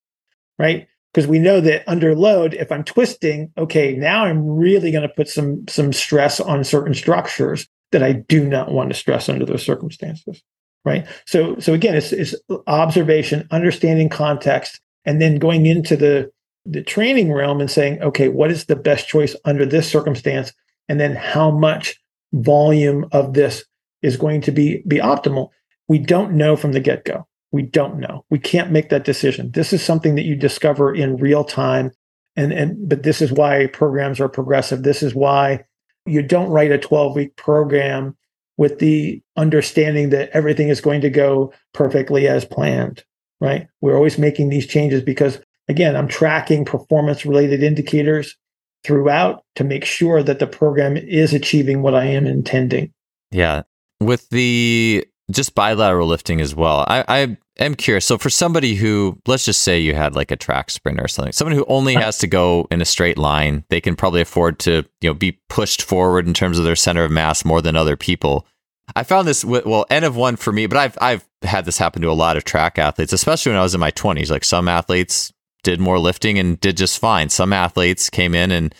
Right? 0.59 0.89
Because 1.13 1.29
we 1.29 1.39
know 1.39 1.61
that 1.61 1.89
under 1.89 2.15
load, 2.15 2.55
if 2.55 2.71
I'm 2.71 2.85
twisting, 2.85 3.53
okay, 3.57 3.95
now 3.95 4.25
I'm 4.25 4.47
really 4.47 4.91
going 4.91 5.09
to 5.09 5.15
put 5.15 5.29
some 5.29 5.67
some 5.69 5.93
stress 5.93 6.41
on 6.41 6.65
certain 6.65 6.95
structures 6.95 7.67
that 7.93 8.03
I 8.03 8.13
do 8.13 8.47
not 8.47 8.73
want 8.73 8.91
to 8.91 8.95
stress 8.95 9.29
under 9.29 9.47
those 9.47 9.65
circumstances. 9.65 10.43
Right. 10.85 11.07
So 11.27 11.59
so 11.59 11.73
again, 11.73 11.97
it's, 11.97 12.13
it's 12.13 12.35
observation, 12.67 13.49
understanding 13.51 14.09
context, 14.09 14.81
and 15.05 15.21
then 15.21 15.39
going 15.39 15.67
into 15.67 15.97
the 15.97 16.31
the 16.67 16.83
training 16.83 17.33
realm 17.33 17.61
and 17.61 17.71
saying, 17.71 18.03
okay, 18.03 18.29
what 18.29 18.51
is 18.51 18.67
the 18.67 18.77
best 18.77 19.09
choice 19.09 19.37
under 19.45 19.65
this 19.65 19.89
circumstance? 19.89 20.53
And 20.89 21.01
then 21.01 21.15
how 21.15 21.51
much 21.51 22.01
volume 22.33 23.07
of 23.13 23.35
this 23.35 23.65
is 24.03 24.17
going 24.17 24.41
to 24.43 24.53
be 24.53 24.83
be 24.87 24.99
optimal? 24.99 25.51
We 25.89 25.99
don't 25.99 26.33
know 26.33 26.57
from 26.57 26.73
the 26.73 26.81
get-go. 26.81 27.27
We 27.53 27.63
don't 27.63 27.99
know. 27.99 28.25
We 28.29 28.39
can't 28.39 28.73
make 28.73 28.89
that 28.91 29.05
decision. 29.05 29.53
This 29.53 29.73
is 29.73 29.83
something 29.83 30.17
that 30.17 30.25
you 30.25 30.35
discover 30.35 30.95
in 30.95 31.17
real 31.17 31.45
time. 31.45 31.93
And, 32.35 32.53
and 32.53 32.89
but 32.89 33.03
this 33.03 33.23
is 33.23 33.33
why 33.33 33.67
programs 33.69 34.21
are 34.21 34.29
progressive. 34.29 34.83
This 34.83 35.03
is 35.03 35.15
why 35.15 35.65
you 36.05 36.23
don't 36.23 36.51
write 36.51 36.73
a 36.73 36.79
12-week 36.79 37.37
program 37.37 38.17
with 38.57 38.79
the 38.79 39.23
understanding 39.37 40.11
that 40.11 40.31
everything 40.31 40.69
is 40.69 40.81
going 40.81 41.01
to 41.03 41.11
go 41.11 41.53
perfectly 41.73 42.27
as 42.27 42.45
planned, 42.45 43.05
right? 43.41 43.69
We're 43.81 43.97
always 43.97 44.19
making 44.19 44.49
these 44.49 44.67
changes 44.67 45.03
because 45.03 45.41
again, 45.69 45.97
I'm 45.97 46.09
tracking 46.09 46.65
performance 46.65 47.27
related 47.27 47.63
indicators 47.63 48.37
throughout 48.85 49.45
to 49.57 49.65
make 49.65 49.85
sure 49.85 50.23
that 50.23 50.39
the 50.39 50.47
program 50.47 50.97
is 50.97 51.33
achieving 51.33 51.83
what 51.83 51.95
I 51.95 52.05
am 52.05 52.27
intending. 52.27 52.93
Yeah. 53.31 53.63
With 54.01 54.29
the 54.29 55.07
just 55.31 55.55
bilateral 55.55 56.07
lifting 56.07 56.41
as 56.41 56.55
well, 56.55 56.85
I, 56.87 57.05
I 57.09 57.37
am 57.59 57.75
curious. 57.75 58.05
So, 58.05 58.19
for 58.19 58.31
somebody 58.31 58.77
who, 58.77 59.21
let's 59.27 59.45
just 59.45 59.63
say 59.63 59.81
you 59.81 59.95
had 59.95 60.15
like 60.15 60.31
a 60.31 60.37
track 60.37 60.71
sprinter 60.71 61.05
or 61.05 61.09
something, 61.09 61.33
someone 61.33 61.57
who 61.57 61.65
only 61.67 61.95
has 61.95 62.19
to 62.19 62.27
go 62.27 62.69
in 62.71 62.81
a 62.81 62.85
straight 62.85 63.19
line, 63.19 63.65
they 63.69 63.81
can 63.81 63.97
probably 63.97 64.21
afford 64.21 64.59
to, 64.61 64.85
you 65.01 65.11
know, 65.11 65.15
be 65.15 65.41
pushed 65.49 65.83
forward 65.83 66.27
in 66.27 66.35
terms 66.35 66.59
of 66.59 66.65
their 66.65 66.77
center 66.77 67.03
of 67.03 67.11
mass 67.11 67.45
more 67.45 67.61
than 67.61 67.75
other 67.75 67.97
people. 67.97 68.47
I 68.95 69.03
found 69.03 69.27
this 69.27 69.45
well, 69.45 69.85
N 69.91 70.05
of 70.05 70.15
one 70.15 70.37
for 70.37 70.53
me, 70.53 70.67
but 70.67 70.79
I've 70.79 70.99
I've 71.01 71.27
had 71.43 71.65
this 71.65 71.79
happen 71.79 72.03
to 72.03 72.11
a 72.11 72.13
lot 72.13 72.37
of 72.37 72.45
track 72.45 72.79
athletes, 72.79 73.13
especially 73.13 73.51
when 73.51 73.59
I 73.59 73.65
was 73.65 73.75
in 73.75 73.81
my 73.81 73.91
twenties. 73.91 74.31
Like 74.31 74.45
some 74.45 74.69
athletes 74.69 75.33
did 75.67 75.81
more 75.81 75.99
lifting 75.99 76.39
and 76.39 76.61
did 76.61 76.77
just 76.77 77.01
fine. 77.01 77.29
Some 77.29 77.53
athletes 77.53 78.09
came 78.09 78.37
in 78.37 78.53
and 78.53 78.73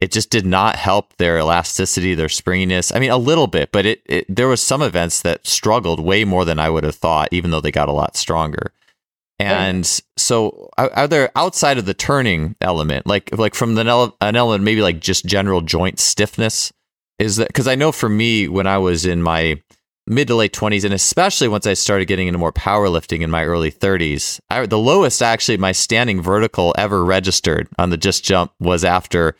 it 0.00 0.12
just 0.12 0.30
did 0.30 0.46
not 0.46 0.76
help 0.76 1.16
their 1.16 1.36
elasticity, 1.36 2.14
their 2.14 2.28
springiness. 2.28 2.94
I 2.94 3.00
mean, 3.00 3.10
a 3.10 3.18
little 3.18 3.48
bit, 3.48 3.72
but 3.72 3.84
it, 3.84 4.02
it 4.06 4.24
there 4.28 4.46
was 4.46 4.62
some 4.62 4.80
events 4.80 5.20
that 5.22 5.44
struggled 5.48 5.98
way 5.98 6.24
more 6.24 6.44
than 6.44 6.60
I 6.60 6.70
would 6.70 6.84
have 6.84 6.94
thought, 6.94 7.28
even 7.32 7.50
though 7.50 7.60
they 7.60 7.72
got 7.72 7.88
a 7.88 7.92
lot 7.92 8.16
stronger. 8.16 8.72
And 9.40 9.86
so, 10.16 10.68
are, 10.78 10.90
are, 10.94 11.08
there 11.08 11.30
outside 11.36 11.78
of 11.78 11.86
the 11.86 11.94
turning 11.94 12.54
element, 12.60 13.06
like 13.06 13.36
like 13.36 13.54
from 13.54 13.74
the 13.74 14.12
an 14.20 14.36
element 14.36 14.64
maybe 14.64 14.82
like 14.82 15.00
just 15.00 15.26
general 15.26 15.60
joint 15.60 15.98
stiffness? 15.98 16.72
Is 17.18 17.36
that 17.36 17.48
because 17.48 17.66
I 17.66 17.74
know 17.74 17.90
for 17.90 18.08
me 18.08 18.46
when 18.46 18.68
I 18.68 18.78
was 18.78 19.04
in 19.04 19.22
my 19.22 19.60
mid 20.08 20.28
to 20.28 20.34
late 20.34 20.52
20s 20.52 20.84
and 20.84 20.94
especially 20.94 21.48
once 21.48 21.66
i 21.66 21.74
started 21.74 22.06
getting 22.06 22.28
into 22.28 22.38
more 22.38 22.52
powerlifting 22.52 23.20
in 23.20 23.30
my 23.30 23.44
early 23.44 23.70
30s 23.70 24.40
I, 24.50 24.66
the 24.66 24.78
lowest 24.78 25.22
actually 25.22 25.56
my 25.58 25.72
standing 25.72 26.20
vertical 26.20 26.74
ever 26.78 27.04
registered 27.04 27.68
on 27.78 27.90
the 27.90 27.96
just 27.96 28.24
jump 28.24 28.52
was 28.58 28.84
after 28.84 29.36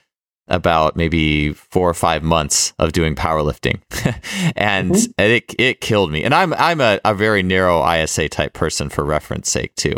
about 0.48 0.96
maybe 0.96 1.52
four 1.52 1.88
or 1.88 1.94
five 1.94 2.22
months 2.22 2.72
of 2.78 2.92
doing 2.92 3.14
powerlifting, 3.14 3.80
and 4.56 4.92
mm-hmm. 4.92 5.12
it 5.18 5.54
it 5.58 5.80
killed 5.80 6.10
me. 6.10 6.24
And 6.24 6.34
I'm 6.34 6.54
I'm 6.54 6.80
a, 6.80 7.00
a 7.04 7.14
very 7.14 7.42
narrow 7.42 7.86
ISA 7.88 8.28
type 8.30 8.54
person 8.54 8.88
for 8.88 9.04
reference 9.04 9.50
sake 9.50 9.74
too. 9.76 9.94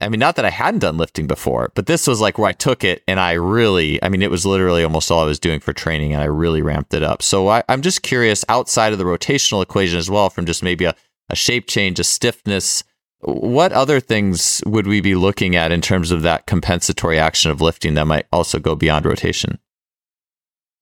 I 0.00 0.08
mean, 0.10 0.20
not 0.20 0.36
that 0.36 0.44
I 0.44 0.50
hadn't 0.50 0.80
done 0.80 0.98
lifting 0.98 1.26
before, 1.26 1.72
but 1.74 1.86
this 1.86 2.06
was 2.06 2.20
like 2.20 2.36
where 2.36 2.48
I 2.48 2.52
took 2.52 2.84
it 2.84 3.02
and 3.08 3.18
I 3.18 3.32
really, 3.32 4.02
I 4.02 4.10
mean, 4.10 4.20
it 4.20 4.30
was 4.30 4.44
literally 4.44 4.84
almost 4.84 5.10
all 5.10 5.20
I 5.20 5.24
was 5.26 5.38
doing 5.38 5.58
for 5.58 5.72
training 5.72 6.12
and 6.12 6.20
I 6.20 6.26
really 6.26 6.60
ramped 6.60 6.92
it 6.92 7.02
up. 7.02 7.22
So 7.22 7.48
I, 7.48 7.62
am 7.68 7.80
just 7.80 8.02
curious 8.02 8.44
outside 8.48 8.92
of 8.92 8.98
the 8.98 9.04
rotational 9.04 9.62
equation 9.62 9.98
as 9.98 10.10
well, 10.10 10.28
from 10.28 10.44
just 10.44 10.62
maybe 10.62 10.84
a, 10.84 10.94
a 11.30 11.36
shape 11.36 11.66
change, 11.66 11.98
a 11.98 12.04
stiffness, 12.04 12.84
what 13.20 13.72
other 13.72 13.98
things 13.98 14.62
would 14.66 14.86
we 14.86 15.00
be 15.00 15.14
looking 15.14 15.56
at 15.56 15.72
in 15.72 15.80
terms 15.80 16.10
of 16.10 16.22
that 16.22 16.46
compensatory 16.46 17.18
action 17.18 17.50
of 17.50 17.62
lifting 17.62 17.94
that 17.94 18.06
might 18.06 18.26
also 18.30 18.58
go 18.58 18.74
beyond 18.74 19.06
rotation? 19.06 19.58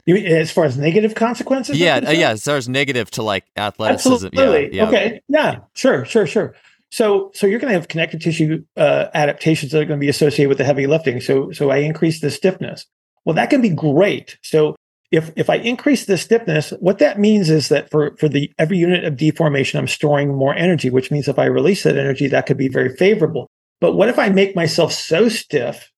You 0.07 0.15
mean 0.15 0.27
as 0.27 0.51
far 0.51 0.65
as 0.65 0.77
negative 0.77 1.15
consequences? 1.15 1.79
Yeah, 1.79 2.01
uh, 2.07 2.11
yeah. 2.11 2.31
As 2.31 2.45
far 2.45 2.57
as 2.57 2.69
negative 2.69 3.11
to 3.12 3.23
like 3.23 3.47
athleticism. 3.57 4.27
Absolutely. 4.27 4.77
Yeah, 4.77 4.83
yeah. 4.83 4.89
Okay. 4.89 5.23
Yeah. 5.29 5.61
Sure. 5.73 6.05
Sure. 6.05 6.27
Sure. 6.27 6.55
So, 6.95 7.32
so 7.34 7.49
you're 7.49 7.59
going 7.59 7.72
to 7.72 7.76
have 7.76 7.88
connective 7.88 8.20
tissue 8.20 8.64
uh, 8.76 9.07
adaptations 9.14 9.72
that 9.72 9.80
are 9.80 9.84
going 9.84 9.99
to 9.99 10.05
be 10.05 10.09
associated 10.09 10.49
with 10.49 10.59
the 10.59 10.64
heavy 10.64 10.86
lifting. 10.86 11.20
So, 11.20 11.51
so 11.51 11.70
I 11.70 11.78
increase 11.78 12.20
the 12.20 12.30
stiffness. 12.30 12.86
Well, 13.24 13.34
that 13.34 13.51
can 13.51 13.61
be 13.61 13.70
great. 13.70 14.38
So, 14.42 14.76
if 15.11 15.32
if 15.34 15.51
I 15.51 15.57
increase 15.57 16.07
the 16.07 16.16
stiffness, 16.16 16.72
what 16.78 16.99
that 16.99 17.18
means 17.18 17.51
is 17.51 17.68
that 17.68 17.90
for 17.90 18.16
for 18.18 18.28
the 18.28 18.49
every 18.61 18.78
unit 18.78 19.03
of 19.03 19.16
deformation, 19.16 19.80
I'm 19.80 19.88
storing 19.88 20.36
more 20.36 20.55
energy. 20.55 20.88
Which 20.88 21.11
means 21.11 21.26
if 21.26 21.36
I 21.36 21.47
release 21.47 21.82
that 21.82 21.99
energy, 21.99 22.28
that 22.28 22.47
could 22.47 22.57
be 22.57 22.68
very 22.68 22.95
favorable. 22.95 23.51
But 23.80 23.95
what 23.95 24.09
if 24.09 24.16
I 24.16 24.28
make 24.28 24.55
myself 24.55 24.92
so 24.92 25.28
stiff 25.28 25.90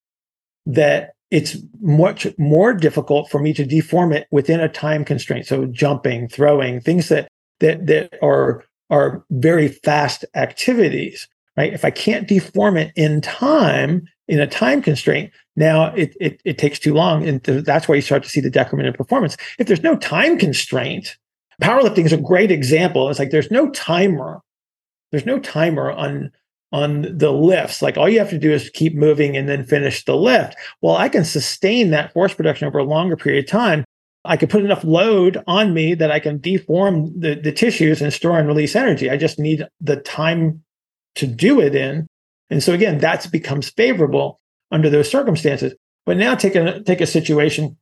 that 0.65 1.11
it's 1.29 1.57
much 1.79 2.25
more 2.39 2.73
difficult 2.73 3.29
for 3.29 3.39
me 3.39 3.53
to 3.53 3.65
deform 3.65 4.13
it 4.13 4.27
within 4.31 4.61
a 4.61 4.69
time 4.69 5.05
constraint. 5.05 5.45
So 5.45 5.67
jumping, 5.67 6.27
throwing, 6.27 6.81
things 6.81 7.09
that 7.09 7.27
that 7.59 7.85
that 7.85 8.17
are 8.23 8.63
are 8.89 9.23
very 9.31 9.67
fast 9.67 10.25
activities, 10.35 11.27
right? 11.55 11.73
If 11.73 11.83
I 11.83 11.91
can't 11.91 12.27
deform 12.27 12.77
it 12.77 12.91
in 12.95 13.21
time, 13.21 14.07
in 14.27 14.39
a 14.39 14.47
time 14.47 14.81
constraint, 14.81 15.31
now 15.55 15.93
it, 15.95 16.15
it, 16.19 16.41
it 16.45 16.57
takes 16.57 16.79
too 16.79 16.93
long. 16.93 17.27
And 17.27 17.43
th- 17.43 17.65
that's 17.65 17.87
why 17.87 17.95
you 17.95 18.01
start 18.01 18.23
to 18.23 18.29
see 18.29 18.41
the 18.41 18.49
decrement 18.49 18.87
in 18.87 18.93
performance. 18.93 19.37
If 19.59 19.67
there's 19.67 19.83
no 19.83 19.95
time 19.97 20.37
constraint, 20.37 21.17
powerlifting 21.61 22.05
is 22.05 22.13
a 22.13 22.17
great 22.17 22.51
example. 22.51 23.09
It's 23.09 23.19
like 23.19 23.31
there's 23.31 23.51
no 23.51 23.69
timer. 23.71 24.41
There's 25.11 25.25
no 25.25 25.39
timer 25.39 25.91
on 25.91 26.31
on 26.73 27.17
the 27.17 27.31
lifts. 27.31 27.81
Like 27.81 27.97
all 27.97 28.09
you 28.09 28.19
have 28.19 28.29
to 28.29 28.37
do 28.37 28.51
is 28.51 28.69
keep 28.71 28.93
moving 28.93 29.37
and 29.37 29.47
then 29.47 29.63
finish 29.63 30.03
the 30.03 30.15
lift. 30.15 30.55
Well, 30.81 30.97
I 30.97 31.07
can 31.09 31.23
sustain 31.23 31.91
that 31.91 32.11
force 32.13 32.33
production 32.33 32.67
over 32.67 32.77
a 32.77 32.83
longer 32.83 33.15
period 33.15 33.45
of 33.45 33.49
time. 33.49 33.85
I 34.27 34.37
can 34.37 34.49
put 34.49 34.63
enough 34.63 34.83
load 34.83 35.41
on 35.47 35.73
me 35.73 35.95
that 35.95 36.11
I 36.11 36.19
can 36.19 36.39
deform 36.39 37.19
the, 37.19 37.35
the 37.35 37.51
tissues 37.51 38.01
and 38.01 38.13
store 38.13 38.37
and 38.37 38.47
release 38.47 38.75
energy. 38.75 39.09
I 39.09 39.17
just 39.17 39.39
need 39.39 39.65
the 39.81 39.97
time 39.97 40.63
to 41.15 41.27
do 41.27 41.59
it 41.59 41.75
in. 41.75 42.07
And 42.49 42.61
so 42.61 42.73
again, 42.73 42.99
that 42.99 43.31
becomes 43.31 43.69
favorable 43.69 44.39
under 44.71 44.89
those 44.89 45.09
circumstances. 45.09 45.73
But 46.05 46.17
now 46.17 46.35
take 46.35 46.55
a 46.55 46.81
take 46.83 47.01
a 47.01 47.05
situation, 47.05 47.77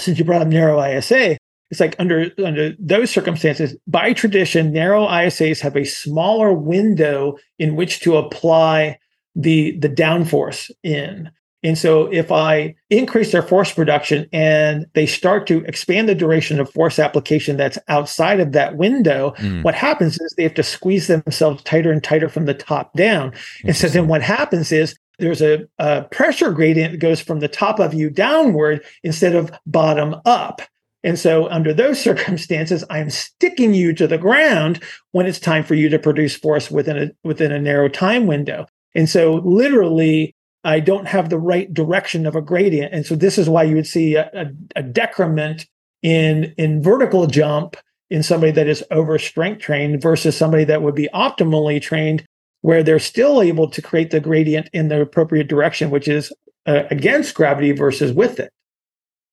since 0.00 0.18
you 0.18 0.24
brought 0.24 0.42
up 0.42 0.48
narrow 0.48 0.82
ISA, 0.82 1.36
it's 1.70 1.80
like 1.80 1.96
under 1.98 2.30
under 2.44 2.74
those 2.78 3.10
circumstances 3.10 3.76
by 3.86 4.12
tradition 4.12 4.72
narrow 4.72 5.06
isas 5.06 5.60
have 5.60 5.76
a 5.76 5.84
smaller 5.84 6.52
window 6.52 7.36
in 7.58 7.74
which 7.74 8.00
to 8.00 8.16
apply 8.16 8.98
the 9.34 9.76
the 9.78 9.88
downforce 9.88 10.70
in 10.82 11.30
and 11.64 11.76
so 11.76 12.06
if 12.12 12.30
i 12.30 12.72
increase 12.90 13.32
their 13.32 13.42
force 13.42 13.72
production 13.72 14.28
and 14.32 14.86
they 14.94 15.06
start 15.06 15.46
to 15.46 15.64
expand 15.64 16.08
the 16.08 16.14
duration 16.14 16.60
of 16.60 16.70
force 16.70 16.98
application 16.98 17.56
that's 17.56 17.78
outside 17.88 18.38
of 18.38 18.52
that 18.52 18.76
window 18.76 19.34
mm. 19.38 19.64
what 19.64 19.74
happens 19.74 20.20
is 20.20 20.32
they 20.36 20.44
have 20.44 20.54
to 20.54 20.62
squeeze 20.62 21.08
themselves 21.08 21.62
tighter 21.64 21.90
and 21.90 22.04
tighter 22.04 22.28
from 22.28 22.44
the 22.44 22.54
top 22.54 22.92
down 22.92 23.32
and 23.64 23.76
so 23.76 23.88
then 23.88 24.06
what 24.06 24.22
happens 24.22 24.70
is 24.70 24.96
there's 25.18 25.42
a, 25.42 25.64
a 25.78 26.02
pressure 26.10 26.52
gradient 26.52 26.92
that 26.92 26.98
goes 26.98 27.20
from 27.20 27.40
the 27.40 27.48
top 27.48 27.80
of 27.80 27.94
you 27.94 28.10
downward 28.10 28.84
instead 29.02 29.34
of 29.34 29.50
bottom 29.66 30.14
up 30.24 30.60
and 31.04 31.18
so, 31.18 31.48
under 31.50 31.72
those 31.72 32.00
circumstances, 32.02 32.82
I'm 32.90 33.10
sticking 33.10 33.74
you 33.74 33.92
to 33.92 34.08
the 34.08 34.18
ground 34.18 34.82
when 35.12 35.26
it's 35.26 35.38
time 35.38 35.62
for 35.62 35.74
you 35.74 35.88
to 35.90 35.98
produce 35.98 36.34
force 36.34 36.70
within 36.70 36.96
a 36.96 37.10
within 37.22 37.52
a 37.52 37.60
narrow 37.60 37.88
time 37.88 38.26
window. 38.26 38.66
And 38.96 39.08
so, 39.08 39.34
literally, 39.44 40.34
I 40.64 40.80
don't 40.80 41.06
have 41.06 41.28
the 41.28 41.38
right 41.38 41.72
direction 41.72 42.26
of 42.26 42.34
a 42.34 42.40
gradient. 42.40 42.92
And 42.92 43.04
so, 43.04 43.14
this 43.14 43.38
is 43.38 43.48
why 43.48 43.64
you 43.64 43.76
would 43.76 43.86
see 43.86 44.14
a, 44.16 44.30
a, 44.32 44.46
a 44.76 44.82
decrement 44.82 45.66
in 46.02 46.54
in 46.58 46.82
vertical 46.82 47.26
jump 47.26 47.76
in 48.10 48.22
somebody 48.22 48.52
that 48.52 48.68
is 48.68 48.84
over 48.90 49.18
strength 49.18 49.60
trained 49.60 50.00
versus 50.00 50.36
somebody 50.36 50.64
that 50.64 50.82
would 50.82 50.94
be 50.94 51.08
optimally 51.14 51.80
trained, 51.80 52.24
where 52.60 52.82
they're 52.82 52.98
still 52.98 53.42
able 53.42 53.68
to 53.70 53.82
create 53.82 54.10
the 54.10 54.20
gradient 54.20 54.68
in 54.72 54.88
the 54.88 55.00
appropriate 55.00 55.48
direction, 55.48 55.90
which 55.90 56.08
is 56.08 56.32
uh, 56.66 56.84
against 56.90 57.34
gravity 57.34 57.72
versus 57.72 58.12
with 58.12 58.38
it. 58.38 58.50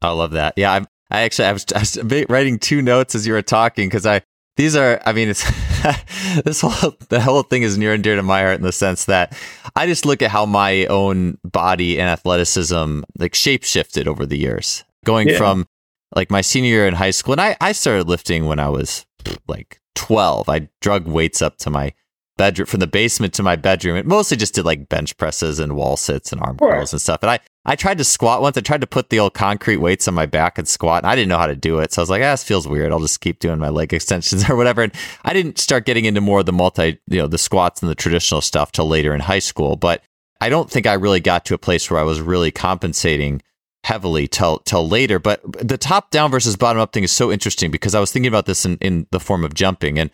I 0.01 0.09
love 0.09 0.31
that. 0.31 0.53
Yeah, 0.57 0.73
I'm 0.73 0.87
I 1.11 1.21
actually 1.21 1.45
I 1.49 1.53
was, 1.53 1.65
I 1.75 1.79
was 1.79 2.25
writing 2.29 2.57
two 2.57 2.81
notes 2.81 3.15
as 3.15 3.27
you 3.27 3.33
were 3.33 3.41
talking 3.41 3.87
because 3.89 4.05
I 4.05 4.21
these 4.61 4.75
are 4.75 5.01
I 5.07 5.11
mean 5.11 5.27
it's 5.27 5.43
this 6.45 6.61
whole 6.61 6.95
the 7.09 7.19
whole 7.19 7.41
thing 7.41 7.63
is 7.63 7.79
near 7.79 7.93
and 7.93 8.03
dear 8.03 8.15
to 8.15 8.21
my 8.21 8.41
heart 8.41 8.57
in 8.57 8.61
the 8.61 8.71
sense 8.71 9.05
that 9.05 9.35
I 9.75 9.87
just 9.87 10.05
look 10.05 10.21
at 10.21 10.29
how 10.29 10.45
my 10.45 10.85
own 10.85 11.39
body 11.43 11.99
and 11.99 12.07
athleticism 12.07 13.01
like 13.17 13.33
shape 13.33 13.63
shifted 13.63 14.07
over 14.07 14.23
the 14.27 14.37
years, 14.37 14.83
going 15.03 15.29
yeah. 15.29 15.37
from 15.37 15.67
like 16.15 16.29
my 16.29 16.41
senior 16.41 16.69
year 16.69 16.87
in 16.87 16.93
high 16.93 17.09
school, 17.09 17.31
and 17.31 17.41
I 17.41 17.57
I 17.59 17.71
started 17.71 18.07
lifting 18.07 18.45
when 18.45 18.59
I 18.59 18.69
was 18.69 19.07
like 19.47 19.81
twelve. 19.95 20.47
I 20.47 20.69
drug 20.79 21.07
weights 21.07 21.41
up 21.41 21.57
to 21.59 21.71
my 21.71 21.93
bedroom 22.37 22.67
from 22.67 22.81
the 22.81 22.87
basement 22.87 23.33
to 23.35 23.43
my 23.43 23.55
bedroom. 23.55 23.97
It 23.97 24.05
mostly 24.05 24.37
just 24.37 24.53
did 24.53 24.65
like 24.65 24.89
bench 24.89 25.17
presses 25.17 25.57
and 25.57 25.75
wall 25.75 25.97
sits 25.97 26.31
and 26.31 26.39
arm 26.41 26.57
curls 26.57 26.93
and 26.93 27.01
stuff. 27.01 27.19
And 27.23 27.31
I, 27.31 27.39
I 27.63 27.75
tried 27.75 27.99
to 27.99 28.03
squat 28.03 28.41
once. 28.41 28.57
I 28.57 28.61
tried 28.61 28.81
to 28.81 28.87
put 28.87 29.09
the 29.09 29.19
old 29.19 29.35
concrete 29.35 29.77
weights 29.77 30.07
on 30.07 30.15
my 30.15 30.25
back 30.25 30.57
and 30.57 30.67
squat. 30.67 31.03
And 31.03 31.11
I 31.11 31.15
didn't 31.15 31.29
know 31.29 31.37
how 31.37 31.47
to 31.47 31.55
do 31.55 31.79
it. 31.79 31.93
So 31.93 32.01
I 32.01 32.03
was 32.03 32.09
like, 32.09 32.23
ah, 32.23 32.31
this 32.31 32.43
feels 32.43 32.67
weird. 32.67 32.91
I'll 32.91 32.99
just 32.99 33.21
keep 33.21 33.39
doing 33.39 33.59
my 33.59 33.69
leg 33.69 33.93
extensions 33.93 34.49
or 34.49 34.55
whatever. 34.55 34.81
And 34.81 34.93
I 35.23 35.33
didn't 35.33 35.59
start 35.59 35.85
getting 35.85 36.05
into 36.05 36.21
more 36.21 36.39
of 36.39 36.47
the 36.47 36.53
multi, 36.53 36.99
you 37.07 37.19
know, 37.19 37.27
the 37.27 37.37
squats 37.37 37.81
and 37.81 37.89
the 37.89 37.95
traditional 37.95 38.41
stuff 38.41 38.71
till 38.71 38.87
later 38.87 39.13
in 39.13 39.21
high 39.21 39.39
school. 39.39 39.75
But 39.75 40.03
I 40.39 40.49
don't 40.49 40.71
think 40.71 40.87
I 40.87 40.93
really 40.93 41.19
got 41.19 41.45
to 41.45 41.53
a 41.53 41.59
place 41.59 41.89
where 41.89 41.99
I 41.99 42.03
was 42.03 42.19
really 42.19 42.51
compensating 42.51 43.43
heavily 43.83 44.27
till 44.27 44.59
till 44.59 44.87
later. 44.87 45.19
But 45.19 45.41
the 45.67 45.77
top 45.77 46.09
down 46.09 46.31
versus 46.31 46.55
bottom 46.55 46.81
up 46.81 46.93
thing 46.93 47.03
is 47.03 47.11
so 47.11 47.31
interesting 47.31 47.69
because 47.69 47.93
I 47.93 47.99
was 47.99 48.11
thinking 48.11 48.27
about 48.27 48.47
this 48.47 48.65
in, 48.65 48.77
in 48.77 49.05
the 49.11 49.19
form 49.19 49.43
of 49.43 49.53
jumping. 49.53 49.99
And 49.99 50.09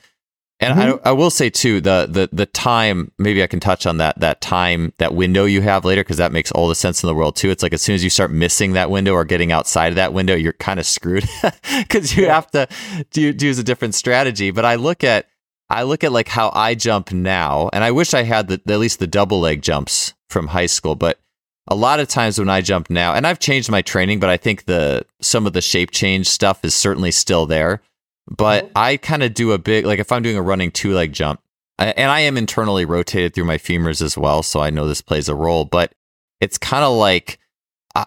and 0.60 0.78
mm-hmm. 0.78 1.08
I, 1.08 1.10
I 1.10 1.12
will 1.12 1.30
say 1.30 1.49
too 1.49 1.82
the 1.82 2.08
the 2.10 2.30
the 2.32 2.45
time 2.47 3.12
maybe 3.20 3.43
I 3.43 3.47
can 3.47 3.60
touch 3.60 3.86
on 3.86 3.97
that 3.97 4.20
that 4.20 4.41
time 4.41 4.93
that 4.97 5.14
window 5.14 5.45
you 5.45 5.62
have 5.62 5.86
later 5.86 6.03
because 6.03 6.18
that 6.18 6.32
makes 6.32 6.51
all 6.51 6.68
the 6.68 6.76
sense 6.76 7.03
in 7.03 7.08
the 7.08 7.14
world 7.14 7.36
too. 7.36 7.49
It's 7.49 7.62
like 7.62 7.74
as 7.74 7.82
soon 7.82 7.95
as 7.95 8.03
you 8.03 8.10
start 8.10 8.32
missing 8.32 8.74
that 8.74 8.89
window 8.89 9.14
or 9.14 9.24
getting 9.24 9.51
outside 9.51 9.89
of 9.89 9.95
that 9.95 10.14
window, 10.14 10.36
you're 10.36 10.53
kind 10.53 10.80
of 10.80 10.86
screwed 10.86 11.26
because 11.78 12.18
you 12.18 12.24
yeah. 12.24 12.34
have 12.34 12.49
to 12.51 12.68
do, 13.12 13.34
do 13.34 13.45
use 13.45 13.60
a 13.60 13.64
different 13.64 13.93
strategy. 13.93 14.49
But 14.49 14.66
I 14.66 14.76
look 14.76 15.03
at 15.03 15.28
I 15.70 15.84
look 15.84 16.03
at 16.03 16.12
like 16.12 16.30
how 16.30 16.51
I 16.53 16.76
jump 16.76 17.12
now, 17.12 17.70
and 17.74 17.84
I 17.84 17.91
wish 17.91 18.14
I 18.14 18.24
had 18.24 18.47
the, 18.47 18.62
at 18.68 18.80
least 18.80 18.99
the 18.99 19.08
double 19.08 19.39
leg 19.39 19.62
jumps 19.62 20.14
from 20.30 20.47
high 20.47 20.66
school, 20.66 20.95
but 20.95 21.20
a 21.68 21.76
lot 21.76 21.99
of 21.99 22.08
times 22.08 22.39
when 22.39 22.49
I 22.49 22.62
jump 22.62 22.89
now, 22.89 23.14
and 23.14 23.28
I've 23.28 23.39
changed 23.39 23.70
my 23.70 23.82
training, 23.82 24.20
but 24.20 24.30
I 24.30 24.38
think 24.38 24.66
the 24.66 25.05
some 25.22 25.45
of 25.45 25.53
the 25.53 25.62
shape 25.62 25.91
change 25.91 26.28
stuff 26.28 26.64
is 26.64 26.74
certainly 26.74 27.12
still 27.12 27.45
there. 27.45 27.82
But 28.28 28.65
oh. 28.65 28.71
I 28.75 28.97
kind 28.97 29.23
of 29.23 29.34
do 29.34 29.51
a 29.51 29.57
big, 29.57 29.86
like 29.86 29.99
if 29.99 30.11
I'm 30.11 30.23
doing 30.23 30.38
a 30.38 30.41
running 30.41 30.71
two 30.71 30.93
leg 30.93 31.13
jump, 31.13 31.41
and 31.80 32.09
I 32.09 32.21
am 32.21 32.38
internally 32.38 32.86
rotated 32.86 33.36
through 33.36 33.45
my 33.45 33.57
femurs 33.57 34.01
as 34.01 34.17
well. 34.17 34.41
So 34.41 34.59
I 34.59 34.71
know 34.71 34.88
this 34.88 35.01
plays 35.01 35.30
a 35.30 35.36
role, 35.36 35.63
but 35.63 35.93
it's 36.41 36.57
kind 36.57 36.84
of 36.84 36.97
like 36.97 37.38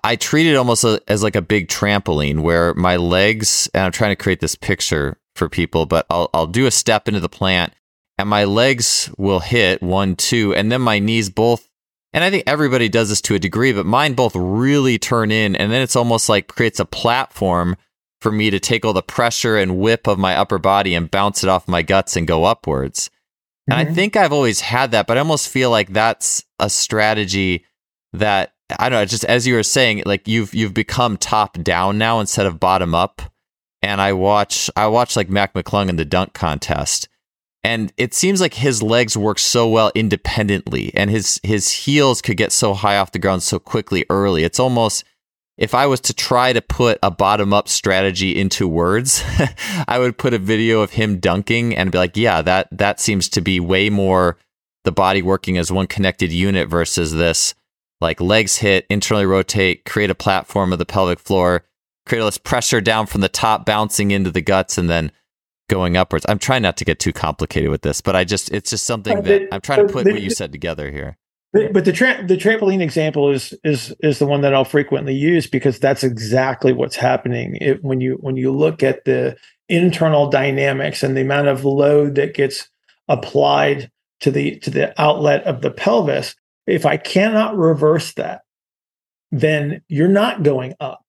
I 0.04 0.16
treat 0.16 0.46
it 0.46 0.56
almost 0.56 0.84
as 1.08 1.22
like 1.22 1.36
a 1.36 1.42
big 1.42 1.68
trampoline 1.68 2.40
where 2.40 2.74
my 2.74 2.96
legs, 2.96 3.68
and 3.74 3.84
I'm 3.84 3.92
trying 3.92 4.10
to 4.10 4.22
create 4.22 4.40
this 4.40 4.54
picture 4.54 5.18
for 5.34 5.48
people, 5.48 5.86
but 5.86 6.06
I'll, 6.10 6.30
I'll 6.34 6.46
do 6.46 6.66
a 6.66 6.70
step 6.70 7.08
into 7.08 7.20
the 7.20 7.28
plant 7.28 7.72
and 8.20 8.28
my 8.28 8.44
legs 8.44 9.10
will 9.16 9.40
hit 9.40 9.82
one, 9.82 10.14
two, 10.14 10.54
and 10.54 10.70
then 10.70 10.82
my 10.82 10.98
knees 10.98 11.30
both. 11.30 11.68
And 12.12 12.22
I 12.22 12.30
think 12.30 12.44
everybody 12.46 12.88
does 12.88 13.08
this 13.08 13.22
to 13.22 13.34
a 13.34 13.38
degree, 13.38 13.72
but 13.72 13.86
mine 13.86 14.12
both 14.12 14.36
really 14.36 14.98
turn 14.98 15.30
in. 15.30 15.56
And 15.56 15.72
then 15.72 15.80
it's 15.80 15.96
almost 15.96 16.28
like 16.28 16.48
creates 16.48 16.80
a 16.80 16.84
platform 16.84 17.76
for 18.20 18.30
me 18.30 18.50
to 18.50 18.60
take 18.60 18.84
all 18.84 18.92
the 18.92 19.02
pressure 19.02 19.56
and 19.56 19.78
whip 19.78 20.06
of 20.06 20.18
my 20.18 20.36
upper 20.36 20.58
body 20.58 20.94
and 20.94 21.10
bounce 21.10 21.42
it 21.42 21.48
off 21.48 21.68
my 21.68 21.82
guts 21.82 22.16
and 22.16 22.26
go 22.26 22.44
upwards. 22.44 23.10
And 23.68 23.78
mm-hmm. 23.78 23.90
I 23.90 23.94
think 23.94 24.16
I've 24.16 24.32
always 24.32 24.60
had 24.60 24.90
that, 24.90 25.06
but 25.06 25.16
I 25.16 25.20
almost 25.20 25.48
feel 25.48 25.70
like 25.70 25.92
that's 25.92 26.44
a 26.58 26.68
strategy 26.68 27.64
that 28.12 28.52
I 28.78 28.88
don't 28.88 29.00
know, 29.00 29.04
just 29.04 29.24
as 29.24 29.46
you 29.46 29.54
were 29.54 29.62
saying, 29.62 30.02
like 30.06 30.28
you've 30.28 30.54
you've 30.54 30.74
become 30.74 31.16
top 31.16 31.60
down 31.62 31.98
now 31.98 32.20
instead 32.20 32.46
of 32.46 32.60
bottom 32.60 32.94
up. 32.94 33.22
And 33.82 34.00
I 34.00 34.12
watch 34.12 34.70
I 34.76 34.86
watch 34.88 35.16
like 35.16 35.30
Mac 35.30 35.54
McClung 35.54 35.88
in 35.88 35.96
the 35.96 36.04
dunk 36.04 36.34
contest. 36.34 37.08
And 37.62 37.92
it 37.96 38.14
seems 38.14 38.40
like 38.40 38.54
his 38.54 38.82
legs 38.82 39.16
work 39.16 39.38
so 39.38 39.68
well 39.68 39.92
independently 39.94 40.92
and 40.94 41.10
his 41.10 41.40
his 41.42 41.70
heels 41.70 42.22
could 42.22 42.36
get 42.36 42.52
so 42.52 42.74
high 42.74 42.96
off 42.96 43.12
the 43.12 43.18
ground 43.18 43.42
so 43.42 43.58
quickly 43.58 44.04
early. 44.08 44.44
It's 44.44 44.60
almost 44.60 45.04
if 45.60 45.74
I 45.74 45.86
was 45.86 46.00
to 46.00 46.14
try 46.14 46.54
to 46.54 46.62
put 46.62 46.98
a 47.02 47.10
bottom 47.10 47.52
up 47.52 47.68
strategy 47.68 48.40
into 48.40 48.66
words, 48.66 49.22
I 49.86 49.98
would 49.98 50.16
put 50.16 50.32
a 50.32 50.38
video 50.38 50.80
of 50.80 50.92
him 50.92 51.20
dunking 51.20 51.76
and 51.76 51.92
be 51.92 51.98
like, 51.98 52.16
yeah, 52.16 52.40
that 52.42 52.68
that 52.72 52.98
seems 52.98 53.28
to 53.28 53.42
be 53.42 53.60
way 53.60 53.90
more 53.90 54.38
the 54.84 54.90
body 54.90 55.20
working 55.20 55.58
as 55.58 55.70
one 55.70 55.86
connected 55.86 56.32
unit 56.32 56.68
versus 56.68 57.12
this 57.12 57.54
like 58.00 58.18
legs 58.22 58.56
hit, 58.56 58.86
internally 58.88 59.26
rotate, 59.26 59.84
create 59.84 60.08
a 60.08 60.14
platform 60.14 60.72
of 60.72 60.78
the 60.78 60.86
pelvic 60.86 61.20
floor, 61.20 61.66
create 62.06 62.24
this 62.24 62.38
pressure 62.38 62.80
down 62.80 63.04
from 63.04 63.20
the 63.20 63.28
top, 63.28 63.66
bouncing 63.66 64.10
into 64.10 64.30
the 64.30 64.40
guts, 64.40 64.78
and 64.78 64.88
then 64.88 65.12
going 65.68 65.94
upwards. 65.94 66.24
I'm 66.26 66.38
trying 66.38 66.62
not 66.62 66.78
to 66.78 66.86
get 66.86 66.98
too 66.98 67.12
complicated 67.12 67.68
with 67.68 67.82
this, 67.82 68.00
but 68.00 68.16
I 68.16 68.24
just 68.24 68.50
it's 68.50 68.70
just 68.70 68.86
something 68.86 69.20
that 69.24 69.48
I'm 69.52 69.60
trying 69.60 69.86
to 69.86 69.92
put 69.92 70.06
what 70.06 70.22
you 70.22 70.30
said 70.30 70.52
together 70.52 70.90
here. 70.90 71.18
But 71.52 71.84
the 71.84 71.92
tra- 71.92 72.24
the 72.24 72.36
trampoline 72.36 72.80
example 72.80 73.30
is 73.30 73.52
is 73.64 73.92
is 74.00 74.20
the 74.20 74.26
one 74.26 74.42
that 74.42 74.54
I'll 74.54 74.64
frequently 74.64 75.14
use 75.14 75.48
because 75.48 75.80
that's 75.80 76.04
exactly 76.04 76.72
what's 76.72 76.94
happening. 76.94 77.56
It, 77.60 77.82
when 77.82 78.00
you 78.00 78.18
when 78.20 78.36
you 78.36 78.52
look 78.52 78.84
at 78.84 79.04
the 79.04 79.36
internal 79.68 80.30
dynamics 80.30 81.02
and 81.02 81.16
the 81.16 81.22
amount 81.22 81.48
of 81.48 81.64
load 81.64 82.14
that 82.14 82.34
gets 82.34 82.68
applied 83.08 83.90
to 84.20 84.30
the 84.30 84.60
to 84.60 84.70
the 84.70 85.00
outlet 85.00 85.42
of 85.42 85.60
the 85.60 85.72
pelvis, 85.72 86.36
if 86.68 86.86
I 86.86 86.96
cannot 86.96 87.56
reverse 87.56 88.12
that, 88.14 88.42
then 89.32 89.82
you're 89.88 90.06
not 90.06 90.44
going 90.44 90.74
up, 90.78 91.04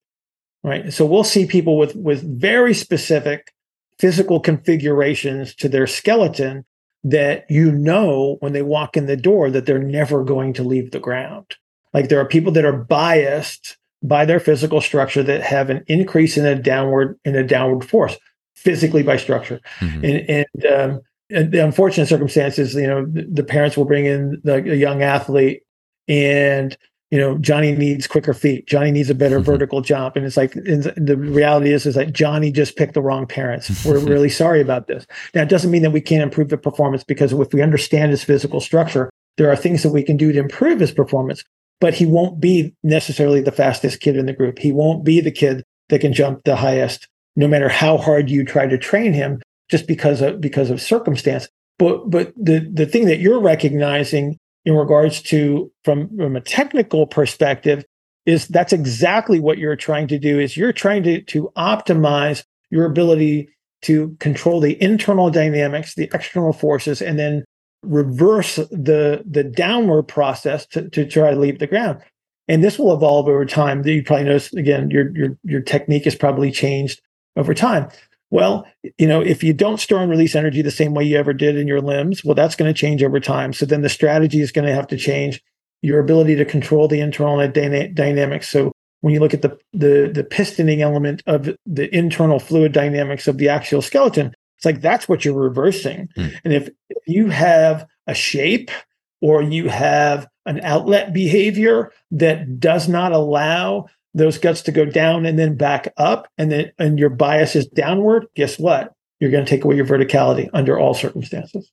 right? 0.64 0.92
So 0.92 1.06
we'll 1.06 1.24
see 1.24 1.46
people 1.46 1.78
with 1.78 1.96
with 1.96 2.24
very 2.24 2.74
specific 2.74 3.54
physical 4.00 4.40
configurations 4.40 5.54
to 5.54 5.70
their 5.70 5.86
skeleton 5.86 6.66
that 7.04 7.46
you 7.50 7.72
know 7.72 8.38
when 8.40 8.54
they 8.54 8.62
walk 8.62 8.96
in 8.96 9.08
the 9.08 9.18
door 9.18 9.50
that 9.50 9.66
they're 9.66 9.80
never 9.80 10.24
going 10.24 10.54
to 10.54 10.64
leave 10.64 10.92
the 10.92 11.00
ground. 11.00 11.56
Like 11.94 12.10
there 12.10 12.20
are 12.20 12.26
people 12.26 12.52
that 12.54 12.66
are 12.66 12.78
biased 12.78 13.78
by 14.04 14.26
their 14.26 14.40
physical 14.40 14.82
structure 14.82 15.24
that 15.24 15.42
have 15.42 15.70
an 15.70 15.84
increase 15.88 16.38
in 16.38 16.46
a 16.46 16.56
downward 16.56 17.20
in 17.26 17.36
a 17.36 17.46
downward 17.46 17.86
force 17.86 18.18
physically 18.56 19.04
by 19.04 19.18
structure. 19.18 19.60
Mm-hmm. 19.80 20.06
And, 20.06 20.30
and, 20.30 20.66
um, 20.66 21.02
and, 21.30 21.52
the 21.52 21.64
unfortunate 21.64 22.08
circumstances, 22.08 22.76
you 22.76 22.88
know, 22.88 23.06
the, 23.06 23.24
the 23.24 23.44
parents 23.44 23.76
will 23.76 23.86
bring 23.86 24.06
in 24.06 24.40
the, 24.44 24.56
a 24.56 24.76
young 24.76 25.02
athlete 25.02 25.64
and 26.08 26.78
you 27.12 27.20
know, 27.20 27.38
Johnny 27.38 27.74
needs 27.74 28.08
quicker 28.08 28.34
feet. 28.34 28.66
Johnny 28.68 28.90
needs 28.90 29.10
a 29.10 29.16
better 29.16 29.36
mm-hmm. 29.36 29.52
vertical 29.52 29.82
jump. 29.82 30.16
And 30.16 30.26
it's 30.26 30.38
like, 30.38 30.56
and 30.56 30.84
the 30.96 31.18
reality 31.18 31.74
is, 31.74 31.86
is 31.86 31.96
that 31.96 32.14
Johnny 32.14 32.52
just 32.52 32.78
picked 32.78 32.94
the 32.94 33.02
wrong 33.02 33.28
parents. 33.28 33.86
We're 33.86 34.00
really 34.06 34.30
sorry 34.30 34.62
about 34.62 34.88
this. 34.88 35.06
Now, 35.36 35.42
it 35.42 35.50
doesn't 35.50 35.72
mean 35.72 35.82
that 35.82 35.92
we 35.92 36.00
can't 36.00 36.24
improve 36.24 36.48
the 36.48 36.58
performance 36.58 37.04
because 37.04 37.34
if 37.34 37.54
we 37.54 37.62
understand 37.62 38.12
his 38.12 38.24
physical 38.24 38.62
structure, 38.62 39.10
there 39.38 39.52
are 39.52 39.58
things 39.58 39.84
that 39.84 39.92
we 39.92 40.04
can 40.04 40.16
do 40.16 40.32
to 40.32 40.40
improve 40.40 40.80
his 40.80 40.92
performance, 40.92 41.44
but 41.82 41.94
he 41.94 42.06
won't 42.06 42.40
be 42.40 42.74
necessarily 42.82 43.42
the 43.42 43.52
fastest 43.52 44.00
kid 44.00 44.16
in 44.16 44.26
the 44.26 44.34
group. 44.34 44.58
He 44.58 44.72
won't 44.72 45.04
be 45.04 45.20
the 45.20 45.32
kid 45.32 45.64
that 45.90 46.00
can 46.00 46.14
jump 46.14 46.44
the 46.46 46.56
highest, 46.56 47.10
no 47.36 47.48
matter 47.48 47.68
how 47.68 47.98
hard 47.98 48.30
you 48.30 48.46
try 48.46 48.68
to 48.68 48.78
train 48.78 49.12
him, 49.12 49.42
just 49.70 49.86
because 49.86 50.22
of, 50.22 50.40
because 50.40 50.70
of 50.70 50.82
circumstance. 50.82 51.50
But, 51.78 52.10
but 52.10 52.34
the, 52.38 52.60
the 52.72 52.86
thing 52.86 53.06
that 53.06 53.20
you're 53.20 53.42
recognizing 53.42 54.38
in 54.66 54.76
regards 54.76 55.22
to 55.22 55.72
from, 55.84 56.16
from 56.18 56.36
a 56.36 56.42
technical 56.42 57.08
perspective 57.08 57.84
is 58.26 58.48
that's 58.48 58.74
exactly 58.74 59.40
what 59.40 59.58
you're 59.58 59.76
trying 59.76 60.08
to 60.08 60.20
do 60.20 60.40
is 60.40 60.56
you're 60.56 60.74
trying 60.74 61.04
to, 61.04 61.22
to 61.24 61.52
optimize 61.58 62.44
your 62.70 62.86
ability 62.86 63.50
to 63.82 64.16
control 64.20 64.60
the 64.60 64.82
internal 64.82 65.32
dynamics 65.32 65.96
the 65.96 66.10
external 66.14 66.54
forces 66.54 67.02
and 67.02 67.18
then 67.18 67.44
reverse 67.84 68.58
the 68.58 69.24
the 69.28 69.44
downward 69.44 70.04
process 70.04 70.68
to, 70.68 70.88
to 70.90 71.06
try 71.06 71.32
to 71.32 71.40
leave 71.40 71.60
the 71.60 71.66
ground. 71.66 72.00
And 72.48 72.64
this 72.64 72.78
will 72.78 72.94
evolve 72.94 73.28
over 73.28 73.46
time. 73.46 73.86
You 73.86 74.04
probably 74.04 74.26
notice 74.26 74.54
again 74.54 74.92
your 74.92 75.10
your 75.18 75.38
your 75.44 75.62
technique 75.62 76.04
has 76.04 76.16
probably 76.16 76.52
changed 76.52 77.02
over 77.36 77.54
time 77.56 77.90
well, 78.32 78.66
you 78.98 79.06
know, 79.06 79.22
if 79.22 79.44
you 79.44 79.54
don't 79.54 79.80
store 79.80 80.00
and 80.00 80.10
release 80.10 80.36
energy 80.36 80.62
the 80.62 80.72
same 80.72 80.94
way 80.94 81.04
you 81.04 81.18
ever 81.18 81.34
did 81.34 81.58
in 81.58 81.68
your 81.68 81.82
limbs, 81.82 82.24
well, 82.24 82.34
that's 82.34 82.56
going 82.56 82.74
to 82.74 82.78
change 82.78 83.04
over 83.04 83.20
time. 83.20 83.54
So 83.54 83.66
then 83.66 83.82
the 83.82 83.90
strategy 83.90 84.42
is 84.42 84.52
going 84.52 84.66
to 84.66 84.74
have 84.74 84.88
to 84.88 84.98
change 84.98 85.42
your 85.82 86.00
ability 86.00 86.36
to 86.36 86.46
control 86.46 86.88
the 86.88 87.02
internal 87.02 87.46
dyna- 87.50 87.90
dynamics. 87.90 88.50
So 88.50 88.72
when 89.02 89.14
you 89.14 89.20
look 89.20 89.34
at 89.34 89.42
the, 89.42 89.58
the 89.74 90.12
the 90.14 90.24
pistoning 90.24 90.80
element 90.80 91.24
of 91.26 91.50
the 91.66 91.94
internal 91.96 92.40
fluid 92.40 92.72
dynamics 92.72 93.28
of 93.28 93.38
the 93.38 93.50
axial 93.50 93.82
skeleton, 93.82 94.34
it's 94.58 94.66
like 94.66 94.82
that's 94.82 95.10
what 95.10 95.26
you're 95.26 95.34
reversing. 95.34 96.08
Mm. 96.16 96.40
And 96.44 96.54
if, 96.54 96.70
if 96.90 97.08
you 97.08 97.30
have 97.30 97.88
a 98.08 98.14
shape 98.14 98.72
or 99.20 99.42
you 99.42 99.70
have 99.70 100.28
an 100.46 100.62
outlet 100.62 101.14
behavior 101.14 101.92
that 102.12 102.60
does 102.60 102.88
not 102.88 103.12
allow 103.12 103.88
those 104.14 104.38
guts 104.38 104.62
to 104.64 104.72
go 104.72 104.86
down 104.86 105.26
and 105.26 105.40
then 105.40 105.56
back 105.56 105.94
up 105.98 106.28
and 106.38 106.52
then 106.52 106.72
and 106.78 107.00
your 107.00 107.10
bias 107.10 107.56
is 107.56 107.68
downward 107.68 108.28
guess 108.36 108.60
what? 108.60 108.94
You're 109.20 109.32
going 109.32 109.46
to 109.46 109.50
take 109.50 109.64
away 109.64 109.76
your 109.76 109.86
verticality 109.86 110.50
under 110.54 110.80
all 110.80 110.94
circumstances. 110.94 111.72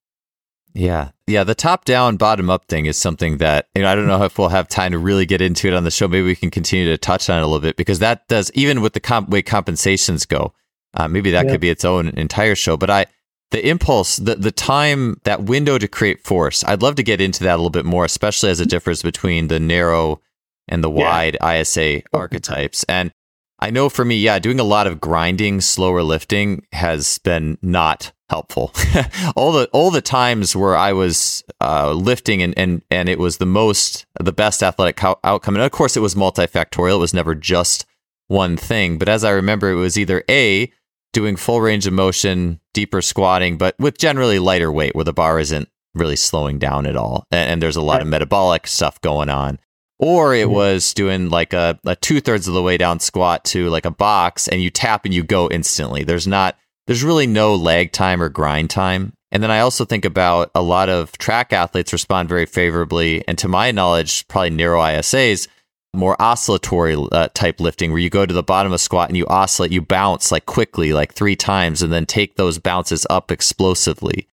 Yeah. 0.75 1.11
Yeah 1.27 1.45
the 1.45 1.55
top 1.55 1.85
down 1.85 2.17
bottom 2.17 2.51
up 2.51 2.67
thing 2.67 2.87
is 2.87 2.97
something 2.97 3.39
that 3.39 3.69
you 3.75 3.83
know 3.83 3.91
i 3.91 3.95
don't 3.95 4.07
know 4.07 4.23
if 4.23 4.39
we'll 4.39 4.51
have 4.51 4.69
time 4.69 4.93
to 4.93 4.99
really 4.99 5.27
get 5.27 5.41
into 5.41 5.69
it 5.69 5.75
on 5.75 5.85
the 5.85 5.91
show. 5.91 6.09
Maybe 6.09 6.27
we 6.27 6.37
can 6.37 6.51
continue 6.51 6.87
to 6.87 6.99
touch 6.99 7.29
on 7.29 7.39
it 7.39 7.43
a 7.43 7.47
little 7.47 7.61
bit 7.61 7.77
because 7.77 7.99
that 7.99 8.29
does 8.29 8.51
even 8.55 8.81
with 8.81 8.93
the 8.93 9.01
comp- 9.01 9.31
way 9.31 9.43
compensations 9.43 10.27
go 10.27 10.53
uh, 10.95 11.09
maybe 11.09 11.31
that 11.31 11.47
yeah. 11.47 11.53
could 11.53 11.61
be 11.61 11.71
its 11.71 11.85
own 11.85 12.09
entire 12.11 12.55
show 12.55 12.77
but 12.77 12.91
i 12.91 13.07
the 13.51 13.67
impulse 13.67 14.17
the, 14.17 14.35
the 14.35 14.53
time 14.53 15.21
that 15.25 15.45
window 15.45 15.79
to 15.79 15.89
create 15.89 16.25
force 16.25 16.65
i'd 16.65 16.83
love 16.83 16.95
to 16.97 17.03
get 17.03 17.21
into 17.21 17.45
that 17.45 17.55
a 17.55 17.57
little 17.57 17.71
bit 17.71 17.85
more 17.85 18.05
especially 18.05 18.51
as 18.51 18.61
it 18.61 18.69
differs 18.69 19.03
between 19.03 19.49
the 19.49 19.61
narrow 19.61 20.21
and 20.69 20.83
the 20.83 20.91
wide. 20.91 21.37
ISA 21.43 22.03
archetypes. 22.13 22.85
And 22.89 23.13
I 23.61 23.71
know 23.71 23.89
for 23.89 24.05
me, 24.05 24.17
yeah, 24.17 24.39
doing 24.39 24.61
a 24.61 24.65
lot 24.65 24.87
of 24.87 25.01
grinding, 25.01 25.61
slower 25.61 26.03
lifting 26.03 26.65
has 26.73 27.19
been 27.19 27.59
not 27.61 28.13
helpful. 28.31 28.73
all 29.37 29.53
the 29.53 29.69
all 29.73 29.91
the 29.91 30.01
times 30.01 30.55
where 30.55 30.77
I 30.77 30.93
was 30.93 31.43
uh, 31.61 31.93
lifting 31.93 32.43
and, 32.43 32.55
and 32.57 32.83
and 32.91 33.09
it 33.09 33.19
was 33.19 33.39
the 33.39 33.47
most 33.47 34.07
the 34.21 34.33
best 34.33 34.63
athletic 34.63 34.97
co- 34.97 35.19
outcome, 35.25 35.57
and 35.57 35.65
of 35.65 35.73
course 35.73 35.97
it 35.97 36.01
was 36.01 36.15
multifactorial. 36.15 36.97
It 36.97 37.01
was 37.01 37.15
never 37.15 37.35
just 37.35 37.85
one 38.29 38.57
thing. 38.57 38.99
But 38.99 39.09
as 39.09 39.25
I 39.25 39.31
remember, 39.31 39.71
it 39.71 39.77
was 39.77 39.99
either 39.99 40.23
a 40.31 40.73
doing 41.13 41.37
full 41.37 41.61
range 41.61 41.87
of 41.87 41.93
motion, 41.93 42.61
deeper 42.75 43.03
squatting, 43.03 43.59
but 43.59 43.75
with 43.79 43.99
generally 43.99 44.39
lighter 44.39 44.71
weight, 44.71 44.95
where 44.95 45.05
the 45.05 45.13
bar 45.13 45.41
isn't 45.41 45.69
really 45.95 46.17
slowing 46.17 46.59
down 46.61 46.87
at 46.87 46.97
all, 46.97 47.25
and, 47.33 47.51
and 47.51 47.63
there's 47.63 47.77
a 47.77 47.83
lot 47.83 47.95
right. 47.95 48.03
of 48.03 48.09
metabolic 48.09 48.69
stuff 48.69 49.01
going 49.01 49.31
on 49.31 49.59
or 49.99 50.35
it 50.35 50.49
was 50.49 50.95
doing 50.95 51.29
like 51.29 51.53
a, 51.53 51.79
a 51.85 51.97
two 51.97 52.21
thirds 52.21 52.47
of 52.47 52.55
the 52.55 52.63
way 52.63 52.77
down 52.77 53.01
squat 53.01 53.45
to 53.47 53.69
like 53.69 53.85
a 53.85 53.91
box 53.91 54.49
and 54.49 54.63
you 54.63 54.71
tap 54.71 55.05
and 55.05 55.13
you 55.13 55.23
go 55.23 55.49
instantly. 55.51 56.05
There's 56.05 56.27
not, 56.27 56.57
there's 56.87 57.05
really 57.05 57.27
no 57.27 57.55
lag 57.55 57.93
time 57.93 58.23
or 58.23 58.29
grind 58.29 58.71
time. 58.71 59.13
And 59.31 59.43
then 59.43 59.51
I 59.51 59.61
also 59.61 59.85
think 59.85 60.05
about 60.05 60.51
a 60.55 60.63
lot 60.63 60.89
of 60.89 61.17
track 61.19 61.53
athletes 61.53 61.93
respond 61.93 62.29
very 62.29 62.47
favorably. 62.47 63.27
And 63.29 63.37
to 63.39 63.49
my 63.49 63.71
knowledge, 63.73 64.27
probably 64.29 64.51
narrow 64.51 64.81
ISAs, 64.81 65.49
more 65.95 66.21
oscillatory 66.21 66.97
uh, 67.13 67.29
type 67.35 67.61
lifting 67.61 67.91
where 67.91 68.01
you 68.01 68.09
go 68.09 68.25
to 68.25 68.35
the 68.35 68.43
bottom 68.43 68.73
of 68.73 68.81
squat 68.81 69.09
and 69.09 69.17
you 69.17 69.27
oscillate, 69.27 69.73
you 69.73 69.83
bounce 69.83 70.31
like 70.31 70.47
quickly, 70.47 70.93
like 70.93 71.13
three 71.13 71.37
times, 71.37 71.83
and 71.83 71.93
then 71.93 72.07
take 72.07 72.37
those 72.37 72.59
bounces 72.59 73.07
up 73.11 73.31
explosively. 73.31 74.29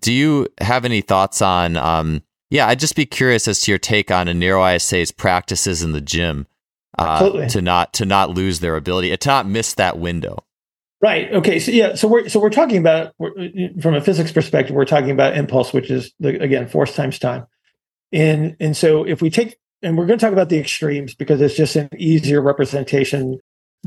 Do 0.00 0.12
you 0.12 0.48
have 0.60 0.84
any 0.84 1.02
thoughts 1.02 1.42
on 1.42 1.76
um, 1.76 2.22
yeah, 2.52 2.66
I'd 2.68 2.80
just 2.80 2.96
be 2.96 3.06
curious 3.06 3.48
as 3.48 3.62
to 3.62 3.72
your 3.72 3.78
take 3.78 4.10
on 4.10 4.28
a 4.28 4.34
narrow 4.34 4.66
ISA's 4.66 5.10
practices 5.10 5.82
in 5.82 5.92
the 5.92 6.02
gym 6.02 6.46
uh, 6.98 7.48
to 7.48 7.62
not 7.62 7.94
to 7.94 8.04
not 8.04 8.28
lose 8.28 8.60
their 8.60 8.76
ability, 8.76 9.16
to 9.16 9.28
not 9.28 9.46
miss 9.46 9.72
that 9.74 9.98
window. 9.98 10.44
Right. 11.00 11.32
Okay. 11.32 11.58
So 11.58 11.72
yeah. 11.72 11.94
So 11.94 12.08
we're 12.08 12.28
so 12.28 12.38
we're 12.38 12.50
talking 12.50 12.76
about 12.76 13.14
from 13.80 13.94
a 13.94 14.02
physics 14.02 14.32
perspective, 14.32 14.76
we're 14.76 14.84
talking 14.84 15.10
about 15.10 15.34
impulse, 15.34 15.72
which 15.72 15.90
is 15.90 16.12
the, 16.20 16.40
again 16.42 16.68
force 16.68 16.94
times 16.94 17.18
time, 17.18 17.46
and 18.12 18.54
and 18.60 18.76
so 18.76 19.04
if 19.04 19.22
we 19.22 19.30
take 19.30 19.56
and 19.82 19.96
we're 19.96 20.06
going 20.06 20.18
to 20.18 20.24
talk 20.24 20.34
about 20.34 20.50
the 20.50 20.58
extremes 20.58 21.14
because 21.14 21.40
it's 21.40 21.56
just 21.56 21.74
an 21.74 21.88
easier 21.96 22.42
representation 22.42 23.38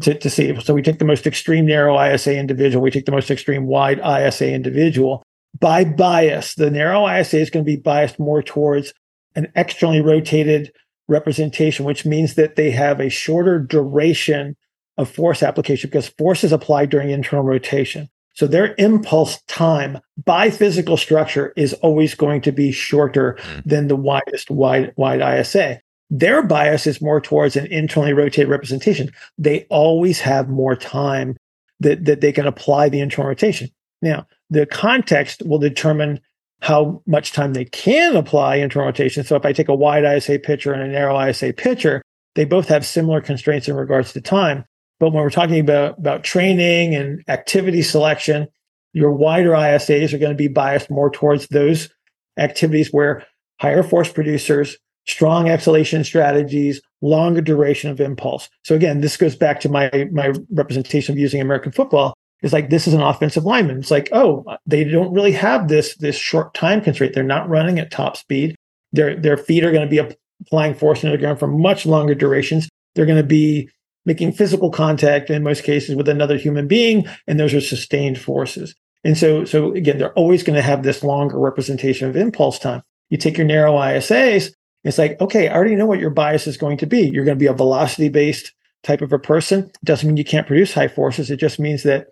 to, 0.02 0.18
to 0.18 0.30
see. 0.30 0.60
So 0.62 0.74
we 0.74 0.82
take 0.82 0.98
the 0.98 1.06
most 1.06 1.28
extreme 1.28 1.68
narrow 1.68 2.04
ISA 2.04 2.36
individual, 2.36 2.82
we 2.84 2.90
take 2.90 3.06
the 3.06 3.12
most 3.12 3.30
extreme 3.30 3.68
wide 3.68 4.00
ISA 4.00 4.52
individual, 4.52 5.24
by 5.60 5.86
bias, 5.86 6.56
the 6.56 6.70
narrow 6.70 7.08
ISA 7.08 7.40
is 7.40 7.50
going 7.50 7.66
to 7.66 7.72
be 7.72 7.78
biased 7.78 8.20
more 8.20 8.42
towards 8.42 8.94
an 9.36 9.52
externally 9.56 10.02
rotated 10.02 10.72
representation, 11.08 11.86
which 11.86 12.06
means 12.06 12.36
that 12.36 12.56
they 12.56 12.72
have 12.72 13.00
a 13.00 13.10
shorter 13.10 13.60
duration 13.60 14.56
of 14.98 15.10
force 15.10 15.44
application 15.44 15.90
because 15.90 16.08
force 16.10 16.44
is 16.44 16.52
applied 16.52 16.90
during 16.90 17.10
internal 17.10 17.46
rotation. 17.46 18.10
So 18.34 18.48
their 18.48 18.76
impulse 18.78 19.42
time 19.44 20.00
by 20.26 20.50
physical 20.50 20.98
structure 20.98 21.54
is 21.56 21.74
always 21.76 22.16
going 22.16 22.42
to 22.42 22.52
be 22.52 22.72
shorter 22.72 23.38
mm. 23.40 23.64
than 23.66 23.88
the 23.88 23.96
widest 23.96 24.52
wide 24.52 24.94
wide 24.98 25.22
ISA. 25.40 25.80
Their 26.10 26.44
bias 26.44 26.86
is 26.86 27.02
more 27.02 27.22
towards 27.22 27.56
an 27.56 27.66
internally 27.68 28.14
rotated 28.14 28.50
representation. 28.50 29.10
They 29.38 29.66
always 29.70 30.20
have 30.20 30.50
more 30.50 30.76
time 30.76 31.38
that, 31.80 32.06
that 32.06 32.22
they 32.22 32.32
can 32.32 32.46
apply 32.46 32.90
the 32.90 33.00
internal 33.00 33.30
rotation. 33.30 33.70
Now, 34.02 34.28
the 34.50 34.66
context 34.66 35.42
will 35.46 35.60
determine 35.60 36.20
how 36.62 37.02
much 37.06 37.32
time 37.32 37.54
they 37.54 37.66
can 37.66 38.16
apply 38.16 38.56
internal 38.56 38.88
rotation. 38.88 39.24
So 39.24 39.36
if 39.36 39.46
I 39.46 39.54
take 39.54 39.70
a 39.70 39.76
wide 39.76 40.04
ISA 40.04 40.40
pitcher 40.40 40.74
and 40.74 40.82
a 40.82 40.88
narrow 40.88 41.20
ISA 41.20 41.54
pitcher, 41.54 42.02
they 42.36 42.46
both 42.46 42.68
have 42.68 42.86
similar 42.86 43.22
constraints 43.22 43.68
in 43.68 43.76
regards 43.76 44.14
to 44.14 44.22
time. 44.22 44.66
But 45.00 45.12
when 45.12 45.24
we're 45.24 45.30
talking 45.30 45.60
about, 45.60 46.00
about 46.00 46.24
training 46.24 46.96
and 46.96 47.24
activity 47.28 47.82
selection, 47.82 48.48
your 48.94 49.12
wider 49.12 49.52
ISAs 49.52 50.14
are 50.14 50.18
going 50.18 50.32
to 50.32 50.38
be 50.38 50.48
biased 50.48 50.90
more 50.90 51.10
towards 51.10 51.48
those 51.48 51.90
activities 52.38 52.90
where 52.92 53.26
higher 53.60 53.84
force 53.84 54.12
producers, 54.12 54.78
strong 55.06 55.50
exhalation 55.50 56.04
strategies, 56.04 56.82
longer 57.02 57.42
duration 57.42 57.92
of 57.92 58.00
impulse. 58.00 58.50
So 58.64 58.74
again, 58.76 59.02
this 59.02 59.18
goes 59.18 59.36
back 59.36 59.60
to 59.62 59.70
my 59.70 60.10
my 60.12 60.34
representation 60.50 61.14
of 61.14 61.20
using 61.20 61.42
American 61.42 61.72
football. 61.72 62.14
It's 62.42 62.54
like 62.54 62.70
this 62.70 62.88
is 62.88 62.94
an 62.94 63.02
offensive 63.02 63.46
lineman. 63.46 63.80
It's 63.80 63.92
like, 63.92 64.10
oh, 64.12 64.46
they 64.66 64.84
don't 64.84 65.14
really 65.14 65.32
have 65.32 65.68
this 65.68 65.96
this 65.98 66.18
short 66.18 66.54
time 66.54 66.82
constraint. 66.82 67.14
They're 67.14 67.24
not 67.24 67.50
running 67.50 67.80
at 67.80 67.92
top 67.92 68.18
speed. 68.18 68.56
Their 68.92 69.20
their 69.20 69.38
feet 69.38 69.64
are 69.64 69.72
going 69.72 69.88
to 69.88 69.90
be 69.90 70.16
applying 70.42 70.76
force 70.76 71.04
into 71.04 71.16
the 71.16 71.22
ground 71.22 71.40
for 71.40 71.48
much 71.48 71.86
longer 71.86 72.16
durations. 72.16 72.70
They're 72.94 73.06
going 73.06 73.22
to 73.22 73.28
be 73.28 73.70
making 74.06 74.34
physical 74.34 74.70
contact 74.70 75.30
in 75.30 75.44
most 75.44 75.64
cases 75.64 75.96
with 75.96 76.08
another 76.08 76.38
human 76.38 76.68
being, 76.68 77.08
and 77.28 77.40
those 77.40 77.54
are 77.54 77.62
sustained 77.62 78.20
forces. 78.20 78.76
And 79.04 79.18
so, 79.18 79.46
so 79.46 79.72
again, 79.74 79.98
they're 79.98 80.14
always 80.14 80.44
going 80.44 80.56
to 80.56 80.62
have 80.62 80.84
this 80.84 81.04
longer 81.04 81.40
representation 81.40 82.08
of 82.08 82.16
impulse 82.16 82.60
time. 82.60 82.82
You 83.10 83.18
take 83.18 83.38
your 83.38 83.48
narrow 83.48 83.74
ISAs, 83.74 84.52
it's 84.86 85.00
like, 85.00 85.20
okay, 85.20 85.50
I 85.50 85.56
already 85.56 85.76
know 85.76 85.88
what 85.88 86.00
your 86.00 86.12
bias 86.12 86.46
is 86.46 86.58
going 86.58 86.78
to 86.78 86.86
be. 86.86 87.10
You're 87.10 87.26
going 87.26 87.38
to 87.38 87.44
be 87.44 87.48
a 87.48 87.54
velocity 87.54 88.08
based 88.08 88.54
type 88.84 89.02
of 89.02 89.12
a 89.12 89.20
person. 89.20 89.66
It 89.66 89.78
doesn't 89.84 90.08
mean 90.08 90.16
you 90.16 90.24
can't 90.24 90.46
produce 90.46 90.74
high 90.74 90.88
forces. 90.88 91.32
It 91.32 91.38
just 91.38 91.60
means 91.60 91.82
that 91.84 92.08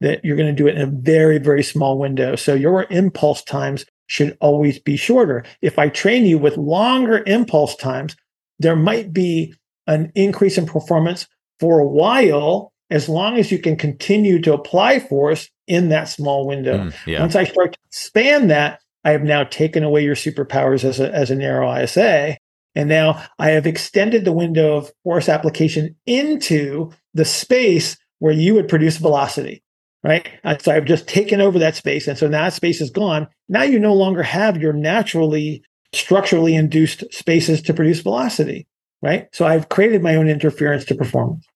that 0.00 0.24
you're 0.24 0.36
going 0.36 0.54
to 0.54 0.62
do 0.62 0.68
it 0.68 0.76
in 0.76 0.82
a 0.82 0.86
very, 0.86 1.38
very 1.38 1.62
small 1.62 1.98
window. 1.98 2.36
So 2.36 2.54
your 2.54 2.86
impulse 2.90 3.42
times 3.42 3.84
should 4.06 4.36
always 4.40 4.78
be 4.78 4.96
shorter. 4.96 5.44
If 5.60 5.78
I 5.78 5.88
train 5.88 6.24
you 6.24 6.38
with 6.38 6.56
longer 6.56 7.22
impulse 7.26 7.76
times, 7.76 8.16
there 8.58 8.76
might 8.76 9.12
be 9.12 9.54
an 9.86 10.12
increase 10.14 10.58
in 10.58 10.66
performance 10.66 11.26
for 11.60 11.78
a 11.78 11.86
while 11.86 12.72
as 12.90 13.08
long 13.08 13.36
as 13.36 13.52
you 13.52 13.58
can 13.58 13.76
continue 13.76 14.40
to 14.40 14.54
apply 14.54 14.98
force 14.98 15.50
in 15.66 15.90
that 15.90 16.08
small 16.08 16.46
window. 16.46 16.78
Mm, 16.78 16.94
yeah. 17.06 17.20
Once 17.20 17.36
I 17.36 17.44
start 17.44 17.72
to 17.74 17.78
expand 17.86 18.50
that, 18.50 18.80
I 19.04 19.10
have 19.10 19.22
now 19.22 19.44
taken 19.44 19.84
away 19.84 20.04
your 20.04 20.14
superpowers 20.14 20.84
as 20.84 21.00
a, 21.00 21.14
as 21.14 21.30
a 21.30 21.34
narrow 21.34 21.74
ISA. 21.74 22.36
And 22.74 22.88
now 22.88 23.22
I 23.38 23.50
have 23.50 23.66
extended 23.66 24.24
the 24.24 24.32
window 24.32 24.76
of 24.76 24.92
force 25.04 25.28
application 25.28 25.96
into 26.06 26.90
the 27.14 27.24
space 27.24 27.96
where 28.18 28.32
you 28.32 28.54
would 28.54 28.68
produce 28.68 28.96
velocity, 28.96 29.62
right? 30.04 30.28
So 30.60 30.72
I've 30.72 30.84
just 30.84 31.08
taken 31.08 31.40
over 31.40 31.58
that 31.58 31.76
space. 31.76 32.08
And 32.08 32.16
so 32.16 32.28
now 32.28 32.44
that 32.44 32.52
space 32.52 32.80
is 32.80 32.90
gone. 32.90 33.28
Now 33.48 33.62
you 33.62 33.78
no 33.78 33.94
longer 33.94 34.22
have 34.22 34.56
your 34.56 34.72
naturally 34.72 35.62
structurally 35.92 36.54
induced 36.54 37.04
spaces 37.12 37.62
to 37.62 37.74
produce 37.74 38.00
velocity, 38.00 38.66
right? 39.02 39.28
So 39.32 39.46
I've 39.46 39.68
created 39.68 40.02
my 40.02 40.16
own 40.16 40.28
interference 40.28 40.84
to 40.86 40.94
performance. 40.94 41.46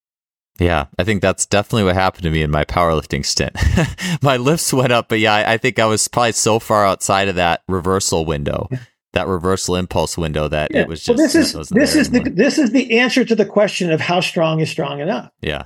Yeah, 0.58 0.86
I 0.98 1.04
think 1.04 1.22
that's 1.22 1.46
definitely 1.46 1.84
what 1.84 1.94
happened 1.94 2.24
to 2.24 2.30
me 2.30 2.42
in 2.42 2.50
my 2.50 2.64
powerlifting 2.64 3.24
stint. 3.24 3.56
my 4.22 4.36
lifts 4.36 4.72
went 4.72 4.92
up, 4.92 5.08
but 5.08 5.18
yeah, 5.18 5.34
I, 5.34 5.54
I, 5.54 5.58
think 5.58 5.78
I 5.78 5.86
was 5.86 6.06
probably 6.08 6.32
so 6.32 6.58
far 6.58 6.84
outside 6.84 7.28
of 7.28 7.36
that 7.36 7.62
reversal 7.68 8.26
window, 8.26 8.68
yeah. 8.70 8.78
that 9.14 9.26
reversal 9.28 9.76
impulse 9.76 10.18
window 10.18 10.48
that 10.48 10.70
yeah. 10.70 10.82
it 10.82 10.88
was 10.88 11.02
just. 11.02 11.08
Well, 11.08 11.26
this 11.26 11.34
is 11.34 11.68
this 11.70 11.96
is 11.96 12.08
anymore. 12.08 12.24
the 12.24 12.30
this 12.30 12.58
is 12.58 12.70
the 12.70 12.98
answer 12.98 13.24
to 13.24 13.34
the 13.34 13.46
question 13.46 13.90
of 13.90 14.00
how 14.00 14.20
strong 14.20 14.60
is 14.60 14.70
strong 14.70 15.00
enough. 15.00 15.30
Yeah. 15.40 15.64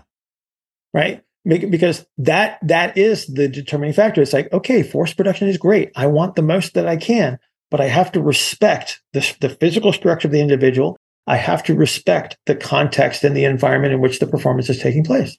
Right. 0.94 1.22
Because 1.46 2.04
that 2.18 2.58
that 2.62 2.98
is 2.98 3.26
the 3.26 3.48
determining 3.48 3.94
factor. 3.94 4.20
It's 4.20 4.32
like 4.32 4.52
okay, 4.52 4.82
force 4.82 5.14
production 5.14 5.48
is 5.48 5.56
great. 5.56 5.92
I 5.94 6.06
want 6.06 6.34
the 6.34 6.42
most 6.42 6.74
that 6.74 6.88
I 6.88 6.96
can, 6.96 7.38
but 7.70 7.80
I 7.80 7.86
have 7.86 8.12
to 8.12 8.22
respect 8.22 9.00
the 9.12 9.36
the 9.40 9.48
physical 9.48 9.92
structure 9.92 10.28
of 10.28 10.32
the 10.32 10.40
individual 10.40 10.98
I 11.26 11.36
have 11.36 11.62
to 11.64 11.74
respect 11.74 12.38
the 12.46 12.54
context 12.54 13.24
and 13.24 13.36
the 13.36 13.44
environment 13.44 13.92
in 13.92 14.00
which 14.00 14.20
the 14.20 14.26
performance 14.26 14.70
is 14.70 14.78
taking 14.78 15.04
place. 15.04 15.36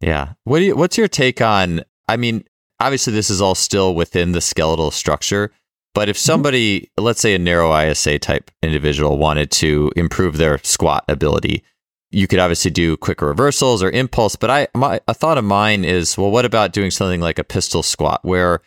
Yeah. 0.00 0.32
What 0.44 0.58
do 0.58 0.64
you, 0.66 0.76
what's 0.76 0.98
your 0.98 1.08
take 1.08 1.40
on? 1.40 1.82
I 2.08 2.16
mean, 2.16 2.44
obviously, 2.80 3.12
this 3.12 3.30
is 3.30 3.40
all 3.40 3.54
still 3.54 3.94
within 3.94 4.32
the 4.32 4.40
skeletal 4.40 4.90
structure, 4.90 5.52
but 5.94 6.08
if 6.08 6.16
mm-hmm. 6.16 6.26
somebody, 6.26 6.80
mm-hmm. 6.80 7.04
let's 7.04 7.20
say 7.20 7.34
a 7.34 7.38
narrow 7.38 7.76
ISA 7.76 8.18
type 8.18 8.50
individual, 8.62 9.18
wanted 9.18 9.50
to 9.52 9.92
improve 9.94 10.36
their 10.36 10.58
squat 10.58 11.04
ability, 11.06 11.62
you 12.10 12.26
could 12.26 12.38
obviously 12.38 12.70
do 12.70 12.96
quicker 12.96 13.26
reversals 13.26 13.82
or 13.82 13.90
impulse. 13.90 14.36
But 14.36 14.50
I, 14.50 14.68
my, 14.74 15.00
a 15.06 15.14
thought 15.14 15.38
of 15.38 15.44
mine 15.44 15.84
is, 15.84 16.18
well, 16.18 16.30
what 16.30 16.44
about 16.44 16.72
doing 16.72 16.90
something 16.90 17.20
like 17.20 17.38
a 17.38 17.44
pistol 17.44 17.82
squat 17.82 18.20
where 18.22 18.60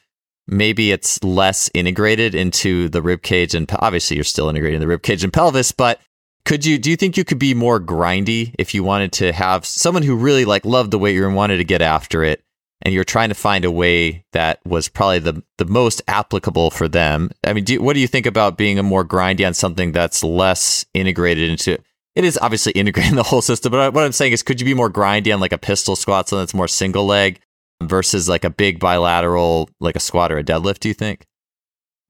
maybe 0.47 0.91
it's 0.91 1.23
less 1.23 1.69
integrated 1.73 2.35
into 2.35 2.89
the 2.89 3.01
rib 3.01 3.21
cage 3.21 3.53
and 3.55 3.69
obviously 3.79 4.15
you're 4.15 4.23
still 4.23 4.49
integrating 4.49 4.79
the 4.79 4.87
rib 4.87 5.01
cage 5.01 5.23
and 5.23 5.33
pelvis, 5.33 5.71
but 5.71 5.99
could 6.45 6.65
you 6.65 6.77
do 6.77 6.89
you 6.89 6.95
think 6.95 7.15
you 7.15 7.23
could 7.23 7.39
be 7.39 7.53
more 7.53 7.79
grindy 7.79 8.53
if 8.59 8.73
you 8.73 8.83
wanted 8.83 9.11
to 9.13 9.31
have 9.31 9.65
someone 9.65 10.03
who 10.03 10.15
really 10.15 10.45
like 10.45 10.65
loved 10.65 10.91
the 10.91 10.99
weight 10.99 11.17
and 11.17 11.35
wanted 11.35 11.57
to 11.57 11.63
get 11.63 11.81
after 11.81 12.23
it 12.23 12.43
and 12.81 12.93
you're 12.93 13.05
trying 13.05 13.29
to 13.29 13.35
find 13.35 13.63
a 13.63 13.71
way 13.71 14.25
that 14.33 14.59
was 14.65 14.89
probably 14.89 15.19
the 15.19 15.41
the 15.57 15.65
most 15.65 16.01
applicable 16.07 16.69
for 16.69 16.87
them 16.87 17.29
i 17.45 17.53
mean 17.53 17.63
do, 17.63 17.81
what 17.81 17.93
do 17.93 17.99
you 17.99 18.07
think 18.07 18.25
about 18.25 18.57
being 18.57 18.77
a 18.77 18.83
more 18.83 19.05
grindy 19.05 19.45
on 19.47 19.53
something 19.53 19.91
that's 19.91 20.23
less 20.23 20.85
integrated 20.93 21.49
into 21.49 21.77
it 22.15 22.23
is 22.23 22.37
obviously 22.41 22.71
integrating 22.73 23.15
the 23.15 23.23
whole 23.23 23.41
system 23.41 23.71
but 23.71 23.93
what 23.93 24.03
i'm 24.03 24.11
saying 24.11 24.31
is 24.31 24.43
could 24.43 24.59
you 24.59 24.65
be 24.65 24.73
more 24.73 24.89
grindy 24.89 25.33
on 25.33 25.39
like 25.39 25.53
a 25.53 25.57
pistol 25.57 25.95
squat 25.95 26.29
so 26.29 26.37
that's 26.37 26.53
more 26.53 26.67
single 26.67 27.05
leg 27.05 27.39
versus 27.81 28.29
like 28.29 28.43
a 28.43 28.49
big 28.49 28.79
bilateral 28.79 29.69
like 29.79 29.95
a 29.95 29.99
squat 29.99 30.31
or 30.31 30.37
a 30.37 30.43
deadlift 30.43 30.79
do 30.79 30.87
you 30.87 30.93
think 30.93 31.25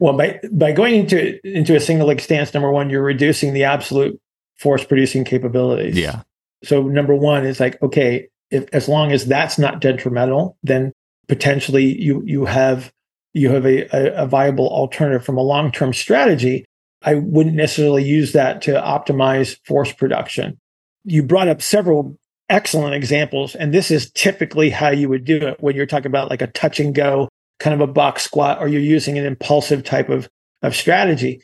well, 0.03 0.17
by 0.17 0.37
by 0.51 0.73
going 0.73 0.95
into 0.95 1.39
into 1.47 1.77
a 1.77 1.79
single 1.79 2.07
leg 2.07 2.19
stance, 2.19 2.53
number 2.53 2.69
one, 2.69 2.89
you're 2.89 3.01
reducing 3.01 3.53
the 3.53 3.63
absolute 3.63 4.19
force 4.57 4.83
producing 4.83 5.23
capabilities. 5.23 5.97
Yeah. 5.97 6.23
So 6.63 6.83
number 6.83 7.15
one 7.15 7.45
is 7.45 7.61
like, 7.61 7.81
okay, 7.81 8.27
if 8.51 8.67
as 8.73 8.89
long 8.89 9.13
as 9.13 9.25
that's 9.25 9.57
not 9.57 9.79
detrimental, 9.79 10.57
then 10.61 10.91
potentially 11.29 11.97
you 12.01 12.21
you 12.25 12.43
have 12.43 12.91
you 13.33 13.49
have 13.49 13.65
a, 13.65 13.85
a, 13.95 14.23
a 14.23 14.27
viable 14.27 14.67
alternative 14.67 15.25
from 15.25 15.37
a 15.37 15.41
long 15.41 15.71
term 15.71 15.93
strategy. 15.93 16.65
I 17.03 17.15
wouldn't 17.15 17.55
necessarily 17.55 18.03
use 18.03 18.33
that 18.33 18.61
to 18.63 18.71
optimize 18.73 19.57
force 19.65 19.91
production. 19.91 20.59
You 21.03 21.23
brought 21.23 21.47
up 21.47 21.61
several 21.61 22.17
excellent 22.49 22.95
examples, 22.95 23.55
and 23.55 23.73
this 23.73 23.91
is 23.91 24.11
typically 24.11 24.69
how 24.69 24.89
you 24.89 25.09
would 25.09 25.25
do 25.25 25.37
it 25.47 25.57
when 25.59 25.75
you're 25.75 25.85
talking 25.85 26.07
about 26.07 26.29
like 26.29 26.41
a 26.41 26.47
touch 26.47 26.79
and 26.79 26.95
go 26.95 27.29
kind 27.59 27.73
of 27.73 27.87
a 27.87 27.91
box 27.91 28.23
squat, 28.23 28.59
or 28.59 28.67
you're 28.67 28.81
using 28.81 29.17
an 29.17 29.25
impulsive 29.25 29.83
type 29.83 30.09
of, 30.09 30.29
of 30.61 30.75
strategy 30.75 31.41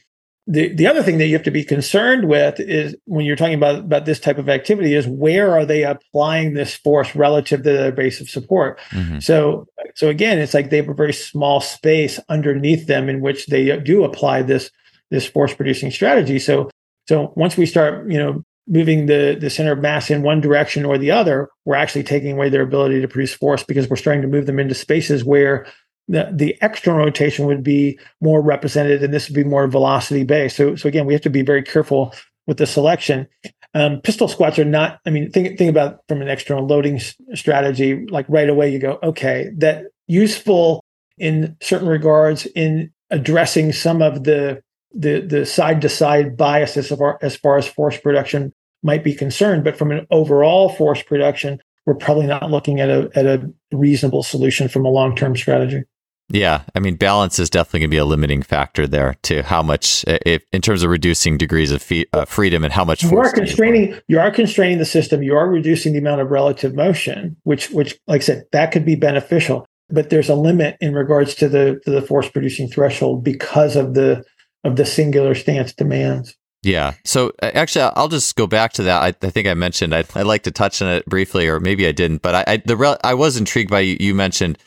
the, 0.50 0.74
the 0.74 0.88
other 0.88 1.04
thing 1.04 1.20
that 1.20 1.28
you 1.28 1.34
have 1.34 1.44
to 1.44 1.52
be 1.52 1.64
concerned 1.64 2.28
with 2.28 2.60
is 2.60 2.96
when 3.06 3.24
you're 3.24 3.36
talking 3.36 3.54
about, 3.54 3.80
about 3.80 4.06
this 4.06 4.20
type 4.20 4.40
of 4.40 4.50
activity 4.50 4.96
is 4.96 5.08
where 5.08 5.52
are 5.56 5.64
they 5.64 5.84
applying 5.84 6.56
this 6.56 6.76
force 6.76 7.16
relative 7.16 7.62
to 7.62 7.72
their 7.72 7.92
base 7.92 8.20
of 8.20 8.28
support 8.28 8.80
mm-hmm. 8.90 9.20
so 9.20 9.68
so 9.94 10.10
again 10.10 10.40
it's 10.40 10.56
like 10.56 10.72
they 10.72 10.78
have 10.78 10.90
a 10.90 10.94
very 10.94 11.14
small 11.14 11.62
space 11.62 12.20
underneath 12.30 12.88
them 12.88 13.08
in 13.08 13.22
which 13.22 13.46
they 13.46 13.78
do 13.80 14.04
apply 14.04 14.42
this 14.42 14.72
this 15.12 15.26
force 15.28 15.54
producing 15.54 15.92
strategy 15.92 16.40
so 16.40 16.70
so 17.08 17.34
once 17.36 17.58
we 17.58 17.66
start 17.66 18.10
you 18.10 18.18
know 18.18 18.44
moving 18.68 19.08
the 19.08 19.38
the 19.40 19.50
center 19.50 19.72
of 19.72 19.80
mass 19.80 20.10
in 20.10 20.22
one 20.22 20.42
direction 20.42 20.86
or 20.86 20.98
the 20.98 21.12
other 21.12 21.50
we're 21.66 21.76
actually 21.76 22.04
taking 22.04 22.34
away 22.34 22.50
their 22.50 22.62
ability 22.62 23.02
to 23.02 23.08
produce 23.08 23.34
force 23.34 23.64
because 23.64 23.90
we're 23.90 23.96
starting 23.96 24.22
to 24.22 24.28
move 24.28 24.46
them 24.46 24.60
into 24.60 24.76
spaces 24.76 25.24
where 25.24 25.66
the, 26.10 26.28
the 26.34 26.58
external 26.62 27.06
rotation 27.06 27.46
would 27.46 27.64
be 27.64 27.98
more 28.20 28.42
represented 28.42 29.04
and 29.04 29.14
this 29.14 29.30
would 29.30 29.36
be 29.36 29.44
more 29.44 29.68
velocity 29.68 30.24
based. 30.24 30.58
So, 30.58 30.76
so 30.76 30.90
again, 30.90 31.06
we 31.06 31.14
have 31.14 31.22
to 31.22 31.30
be 31.30 31.44
very 31.44 31.62
careful 31.62 32.14
with 32.48 32.58
the 32.58 32.66
selection. 32.66 33.28
Um, 33.76 34.02
pistol 34.02 34.28
squats 34.28 34.58
are 34.58 34.66
not, 34.66 35.00
I 35.06 35.12
mean, 35.12 35.30
think, 35.30 35.56
think 35.58 35.70
about 35.70 36.00
from 36.08 36.24
an 36.24 36.28
external 36.28 36.66
loading 36.66 37.00
strategy, 37.36 38.08
like 38.08 38.26
right 38.28 38.50
away 38.50 38.74
you 38.74 38.80
go, 38.80 38.98
okay, 39.04 39.52
that 39.58 39.86
useful 40.08 40.84
in 41.20 41.56
certain 41.62 41.88
regards 41.88 42.48
in 42.48 42.92
addressing 43.12 43.72
some 43.72 44.02
of 44.02 44.24
the 44.24 44.64
the 44.94 45.22
the 45.22 45.46
side 45.46 45.82
to 45.82 45.90
side 45.90 46.36
biases 46.38 46.92
of 46.92 47.02
our, 47.02 47.18
as 47.22 47.36
far 47.36 47.58
as 47.58 47.68
force 47.68 47.98
production 47.98 48.54
might 48.84 49.04
be 49.04 49.14
concerned, 49.14 49.64
but 49.64 49.78
from 49.78 49.92
an 49.92 50.08
overall 50.10 50.70
force 50.70 51.04
production, 51.04 51.60
we're 51.86 51.96
probably 51.96 52.28
not 52.28 52.50
looking 52.50 52.80
at 52.80 52.90
a 52.90 53.10
at 53.16 53.26
a 53.26 53.52
reasonable 53.72 54.24
solution 54.24 54.68
from 54.68 54.86
a 54.86 54.90
long 54.90 55.16
term 55.16 55.36
strategy. 55.36 55.84
Yeah, 56.32 56.62
I 56.76 56.80
mean, 56.80 56.96
balance 56.96 57.40
is 57.40 57.50
definitely 57.50 57.80
going 57.80 57.90
to 57.90 57.96
be 57.96 57.98
a 57.98 58.06
limiting 58.06 58.44
factor 58.44 58.86
there 58.86 59.16
to 59.24 59.42
how 59.42 59.64
much, 59.64 60.06
if, 60.08 60.44
in 60.54 60.62
terms 60.62 60.84
of 60.84 60.92
reducing 60.92 61.40
degrees 61.40 61.72
of 61.72 61.82
fee, 61.82 62.06
uh, 62.14 62.26
freedom 62.26 62.64
and 62.64 62.72
how 62.72 62.86
much 62.86 63.02
you 63.02 63.18
are 63.18 63.32
constraining. 63.32 64.00
You 64.08 64.20
are 64.20 64.30
constraining 64.30 64.78
the 64.78 64.86
system. 64.86 65.24
You 65.24 65.36
are 65.36 65.50
reducing 65.50 65.94
the 65.94 65.98
amount 65.98 66.22
of 66.22 66.30
relative 66.30 66.76
motion, 66.76 67.36
which, 67.46 67.72
which, 67.72 67.98
like 68.06 68.22
I 68.22 68.26
said, 68.26 68.44
that 68.52 68.72
could 68.72 68.86
be 68.86 68.96
beneficial. 68.96 69.66
but 69.90 70.10
there's 70.10 70.30
a 70.30 70.36
limit 70.36 70.78
in 70.80 70.94
regards 70.94 71.36
to 71.36 71.50
the 71.50 71.82
to 71.86 71.92
the 71.92 72.02
force 72.02 72.30
producing 72.30 72.70
threshold 72.70 73.24
because 73.24 73.76
of 73.76 73.94
the 73.94 74.24
of 74.64 74.76
the 74.76 74.86
singular 74.86 75.36
stance 75.36 75.74
demands. 75.74 76.36
Yeah. 76.62 76.96
So 77.06 77.32
actually, 77.42 77.90
I'll 77.96 78.10
just 78.10 78.36
go 78.36 78.46
back 78.46 78.74
to 78.74 78.84
that. 78.84 79.02
I, 79.02 79.08
I 79.26 79.30
think 79.30 79.48
I 79.48 79.54
mentioned 79.54 79.96
I'd, 79.96 80.08
I'd, 80.16 80.26
like 80.26 80.44
to 80.44 80.52
touch 80.52 80.82
on 80.82 80.90
it 80.90 81.06
briefly, 81.06 81.48
or 81.48 81.60
maybe 81.60 81.88
I 81.88 81.94
didn't. 81.94 82.22
But 82.22 82.36
I, 82.36 82.54
I 82.54 82.58
the 82.58 83.00
I 83.04 83.14
was 83.14 83.38
intrigued 83.38 83.72
by 83.72 83.80
you, 83.80 83.98
you 84.00 84.14
mentioned 84.14 84.58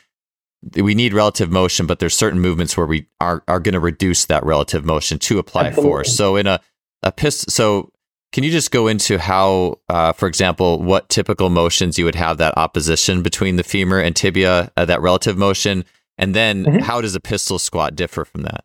we 0.75 0.95
need 0.95 1.13
relative 1.13 1.51
motion, 1.51 1.85
but 1.85 1.99
there's 1.99 2.15
certain 2.15 2.39
movements 2.39 2.75
where 2.75 2.87
we 2.87 3.07
are 3.19 3.43
are 3.47 3.59
going 3.59 3.73
to 3.73 3.79
reduce 3.79 4.25
that 4.25 4.43
relative 4.43 4.85
motion 4.85 5.19
to 5.19 5.37
apply 5.37 5.67
Absolutely. 5.67 5.89
force. 5.89 6.15
So 6.15 6.35
in 6.35 6.47
a 6.47 6.59
a 7.03 7.11
pistol, 7.11 7.51
so 7.51 7.91
can 8.31 8.43
you 8.43 8.49
just 8.49 8.71
go 8.71 8.87
into 8.87 9.19
how, 9.19 9.79
uh, 9.89 10.11
for 10.13 10.27
example, 10.27 10.81
what 10.81 11.07
typical 11.09 11.51
motions 11.51 11.99
you 11.99 12.05
would 12.05 12.15
have 12.15 12.39
that 12.39 12.57
opposition 12.57 13.21
between 13.21 13.57
the 13.57 13.63
femur 13.63 13.99
and 13.99 14.15
tibia, 14.15 14.71
uh, 14.75 14.85
that 14.85 15.01
relative 15.01 15.37
motion, 15.37 15.85
and 16.17 16.33
then 16.33 16.65
mm-hmm. 16.65 16.79
how 16.79 16.99
does 16.99 17.13
a 17.13 17.19
pistol 17.19 17.59
squat 17.59 17.95
differ 17.95 18.25
from 18.25 18.41
that? 18.41 18.63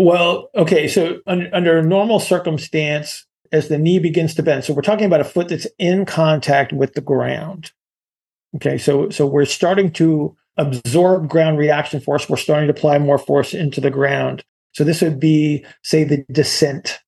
Well, 0.00 0.48
okay, 0.54 0.88
so 0.88 1.20
un- 1.26 1.50
under 1.52 1.82
normal 1.82 2.20
circumstance, 2.20 3.26
as 3.52 3.68
the 3.68 3.76
knee 3.76 3.98
begins 3.98 4.34
to 4.34 4.42
bend, 4.42 4.64
so 4.64 4.72
we're 4.72 4.80
talking 4.80 5.04
about 5.04 5.20
a 5.20 5.24
foot 5.24 5.48
that's 5.48 5.66
in 5.78 6.06
contact 6.06 6.72
with 6.72 6.94
the 6.94 7.02
ground. 7.02 7.72
Okay, 8.56 8.78
so 8.78 9.10
so 9.10 9.26
we're 9.26 9.44
starting 9.44 9.92
to 9.92 10.34
absorb 10.56 11.28
ground 11.28 11.58
reaction 11.58 12.00
force. 12.00 12.30
We're 12.30 12.38
starting 12.38 12.68
to 12.68 12.72
apply 12.72 12.98
more 12.98 13.18
force 13.18 13.52
into 13.52 13.78
the 13.78 13.90
ground. 13.90 14.42
So 14.72 14.84
this 14.84 15.02
would 15.02 15.20
be, 15.20 15.66
say, 15.82 16.04
the 16.04 16.24
descent 16.32 17.00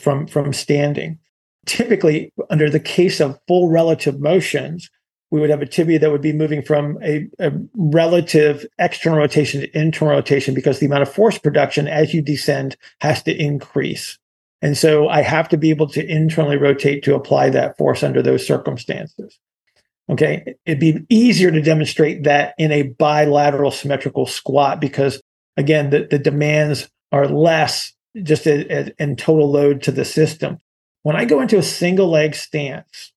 from, 0.00 0.26
from 0.26 0.52
standing. 0.52 1.20
Typically, 1.66 2.32
under 2.50 2.68
the 2.68 2.80
case 2.80 3.20
of 3.20 3.38
full 3.46 3.68
relative 3.68 4.18
motions, 4.18 4.90
we 5.34 5.40
would 5.40 5.50
have 5.50 5.62
a 5.62 5.66
tibia 5.66 5.98
that 5.98 6.12
would 6.12 6.22
be 6.22 6.32
moving 6.32 6.62
from 6.62 6.96
a, 7.02 7.26
a, 7.40 7.50
relative 7.74 8.64
external 8.78 9.18
rotation 9.18 9.62
to 9.62 9.76
internal 9.76 10.14
rotation 10.14 10.54
because 10.54 10.78
the 10.78 10.86
amount 10.86 11.02
of 11.02 11.12
force 11.12 11.38
production 11.38 11.88
as 11.88 12.14
you 12.14 12.22
descend 12.22 12.76
has 13.00 13.20
to 13.24 13.34
increase. 13.36 14.16
And 14.62 14.78
so 14.78 15.08
I 15.08 15.22
have 15.22 15.48
to 15.48 15.56
be 15.56 15.70
able 15.70 15.88
to 15.88 16.06
internally 16.06 16.56
rotate 16.56 17.02
to 17.02 17.16
apply 17.16 17.50
that 17.50 17.76
force 17.76 18.04
under 18.04 18.22
those 18.22 18.46
circumstances. 18.46 19.36
Okay. 20.08 20.54
It'd 20.66 20.78
be 20.78 21.04
easier 21.08 21.50
to 21.50 21.60
demonstrate 21.60 22.22
that 22.22 22.54
in 22.56 22.70
a 22.70 22.84
bilateral 22.84 23.72
symmetrical 23.72 24.26
squat 24.26 24.80
because, 24.80 25.20
again, 25.56 25.90
the, 25.90 26.06
the 26.08 26.18
demands 26.20 26.88
are 27.10 27.26
less 27.26 27.92
just 28.22 28.46
in 28.46 29.16
total 29.16 29.50
load 29.50 29.82
to 29.82 29.90
the 29.90 30.04
system. 30.04 30.60
When 31.02 31.16
I 31.16 31.24
go 31.24 31.40
into 31.40 31.58
a 31.58 31.62
single 31.62 32.08
leg 32.08 32.36
stance, 32.36 33.12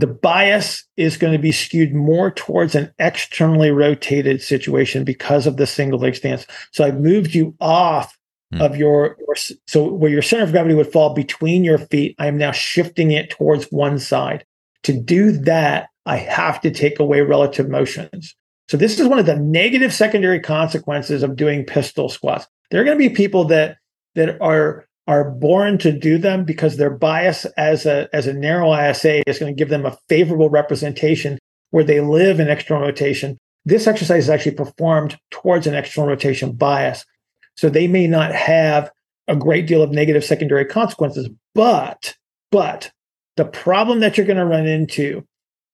the 0.00 0.06
bias 0.06 0.84
is 0.96 1.18
going 1.18 1.34
to 1.34 1.38
be 1.38 1.52
skewed 1.52 1.94
more 1.94 2.30
towards 2.30 2.74
an 2.74 2.90
externally 2.98 3.70
rotated 3.70 4.40
situation 4.40 5.04
because 5.04 5.46
of 5.46 5.58
the 5.58 5.66
single 5.66 5.98
leg 5.98 6.14
stance. 6.14 6.46
So 6.72 6.84
I've 6.84 6.98
moved 6.98 7.34
you 7.34 7.54
off 7.60 8.16
mm. 8.52 8.62
of 8.62 8.76
your, 8.76 9.16
your, 9.18 9.36
so 9.66 9.92
where 9.92 10.10
your 10.10 10.22
center 10.22 10.44
of 10.44 10.52
gravity 10.52 10.74
would 10.74 10.90
fall 10.90 11.12
between 11.12 11.64
your 11.64 11.76
feet, 11.76 12.16
I 12.18 12.28
am 12.28 12.38
now 12.38 12.50
shifting 12.50 13.10
it 13.10 13.28
towards 13.28 13.66
one 13.66 13.98
side. 13.98 14.44
To 14.84 14.98
do 14.98 15.32
that, 15.32 15.88
I 16.06 16.16
have 16.16 16.62
to 16.62 16.70
take 16.70 16.98
away 16.98 17.20
relative 17.20 17.68
motions. 17.68 18.34
So 18.68 18.78
this 18.78 18.98
is 18.98 19.06
one 19.06 19.18
of 19.18 19.26
the 19.26 19.36
negative 19.36 19.92
secondary 19.92 20.40
consequences 20.40 21.22
of 21.22 21.36
doing 21.36 21.66
pistol 21.66 22.08
squats. 22.08 22.46
There 22.70 22.80
are 22.80 22.84
going 22.84 22.98
to 22.98 23.08
be 23.08 23.14
people 23.14 23.44
that 23.46 23.76
that 24.14 24.40
are 24.40 24.86
are 25.06 25.30
born 25.30 25.78
to 25.78 25.92
do 25.92 26.18
them 26.18 26.44
because 26.44 26.76
their 26.76 26.90
bias 26.90 27.44
as 27.56 27.86
a 27.86 28.08
as 28.12 28.26
a 28.26 28.32
narrow 28.32 28.72
ISA 28.72 29.28
is 29.28 29.38
going 29.38 29.54
to 29.54 29.58
give 29.58 29.68
them 29.68 29.86
a 29.86 29.96
favorable 30.08 30.50
representation 30.50 31.38
where 31.70 31.84
they 31.84 32.00
live 32.00 32.40
in 32.40 32.48
external 32.48 32.82
rotation. 32.82 33.38
This 33.64 33.86
exercise 33.86 34.24
is 34.24 34.30
actually 34.30 34.54
performed 34.54 35.18
towards 35.30 35.66
an 35.66 35.74
external 35.74 36.08
rotation 36.08 36.52
bias. 36.52 37.04
So 37.56 37.68
they 37.68 37.86
may 37.86 38.06
not 38.06 38.34
have 38.34 38.90
a 39.28 39.36
great 39.36 39.66
deal 39.66 39.82
of 39.82 39.90
negative 39.90 40.24
secondary 40.24 40.64
consequences, 40.64 41.28
but 41.54 42.14
but 42.50 42.90
the 43.36 43.44
problem 43.44 44.00
that 44.00 44.16
you're 44.16 44.26
going 44.26 44.36
to 44.38 44.44
run 44.44 44.66
into 44.66 45.24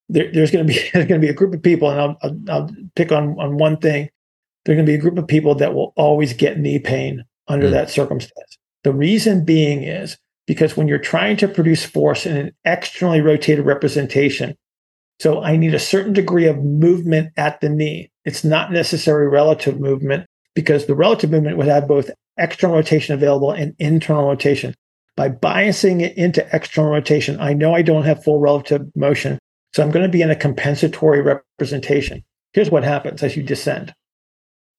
there, 0.08 0.30
there's 0.32 0.50
going 0.50 0.66
to 0.66 0.72
be 0.72 0.78
there's 0.92 1.06
going 1.06 1.20
to 1.20 1.26
be 1.26 1.30
a 1.30 1.34
group 1.34 1.54
of 1.54 1.62
people, 1.62 1.90
and 1.90 2.00
I'll, 2.00 2.16
I'll, 2.22 2.40
I'll 2.48 2.70
pick 2.94 3.12
on 3.12 3.38
on 3.38 3.58
one 3.58 3.78
thing. 3.78 4.08
There's 4.64 4.76
going 4.76 4.86
to 4.86 4.90
be 4.90 4.96
a 4.96 5.00
group 5.00 5.18
of 5.18 5.28
people 5.28 5.54
that 5.56 5.74
will 5.74 5.92
always 5.96 6.32
get 6.32 6.58
knee 6.58 6.78
pain 6.78 7.24
under 7.46 7.68
mm. 7.68 7.72
that 7.72 7.90
circumstance. 7.90 8.58
The 8.86 8.92
reason 8.92 9.44
being 9.44 9.82
is 9.82 10.16
because 10.46 10.76
when 10.76 10.86
you're 10.86 10.98
trying 10.98 11.36
to 11.38 11.48
produce 11.48 11.84
force 11.84 12.24
in 12.24 12.36
an 12.36 12.52
externally 12.64 13.20
rotated 13.20 13.66
representation, 13.66 14.54
so 15.18 15.42
I 15.42 15.56
need 15.56 15.74
a 15.74 15.80
certain 15.80 16.12
degree 16.12 16.46
of 16.46 16.62
movement 16.62 17.32
at 17.36 17.60
the 17.60 17.68
knee. 17.68 18.12
It's 18.24 18.44
not 18.44 18.70
necessary 18.70 19.28
relative 19.28 19.80
movement 19.80 20.26
because 20.54 20.86
the 20.86 20.94
relative 20.94 21.32
movement 21.32 21.56
would 21.56 21.66
have 21.66 21.88
both 21.88 22.12
external 22.38 22.76
rotation 22.76 23.12
available 23.12 23.50
and 23.50 23.74
internal 23.80 24.28
rotation. 24.28 24.72
By 25.16 25.30
biasing 25.30 26.00
it 26.00 26.16
into 26.16 26.46
external 26.52 26.92
rotation, 26.92 27.40
I 27.40 27.54
know 27.54 27.74
I 27.74 27.82
don't 27.82 28.04
have 28.04 28.22
full 28.22 28.38
relative 28.38 28.86
motion. 28.94 29.40
So 29.74 29.82
I'm 29.82 29.90
going 29.90 30.06
to 30.06 30.08
be 30.08 30.22
in 30.22 30.30
a 30.30 30.36
compensatory 30.36 31.22
representation. 31.22 32.22
Here's 32.52 32.70
what 32.70 32.84
happens 32.84 33.24
as 33.24 33.36
you 33.36 33.42
descend. 33.42 33.92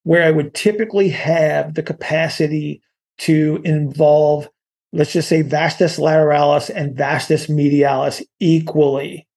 Where 0.04 0.24
I 0.24 0.32
would 0.32 0.54
typically 0.54 1.10
have 1.10 1.74
the 1.74 1.84
capacity 1.84 2.82
to 3.20 3.62
involve, 3.64 4.50
let's 4.94 5.14
just 5.14 5.30
say, 5.30 5.42
vastus 5.42 5.98
lateralis 5.98 6.70
and 6.74 6.96
vastus 6.96 7.48
medialis 7.48 8.24
equally. 8.40 9.28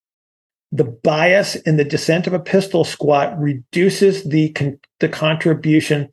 The 0.72 0.84
bias 0.84 1.56
in 1.56 1.76
the 1.76 1.84
descent 1.84 2.26
of 2.26 2.32
a 2.32 2.38
pistol 2.38 2.84
squat 2.84 3.38
reduces 3.38 4.24
the, 4.24 4.50
con- 4.50 4.78
the 5.00 5.08
contribution 5.08 6.10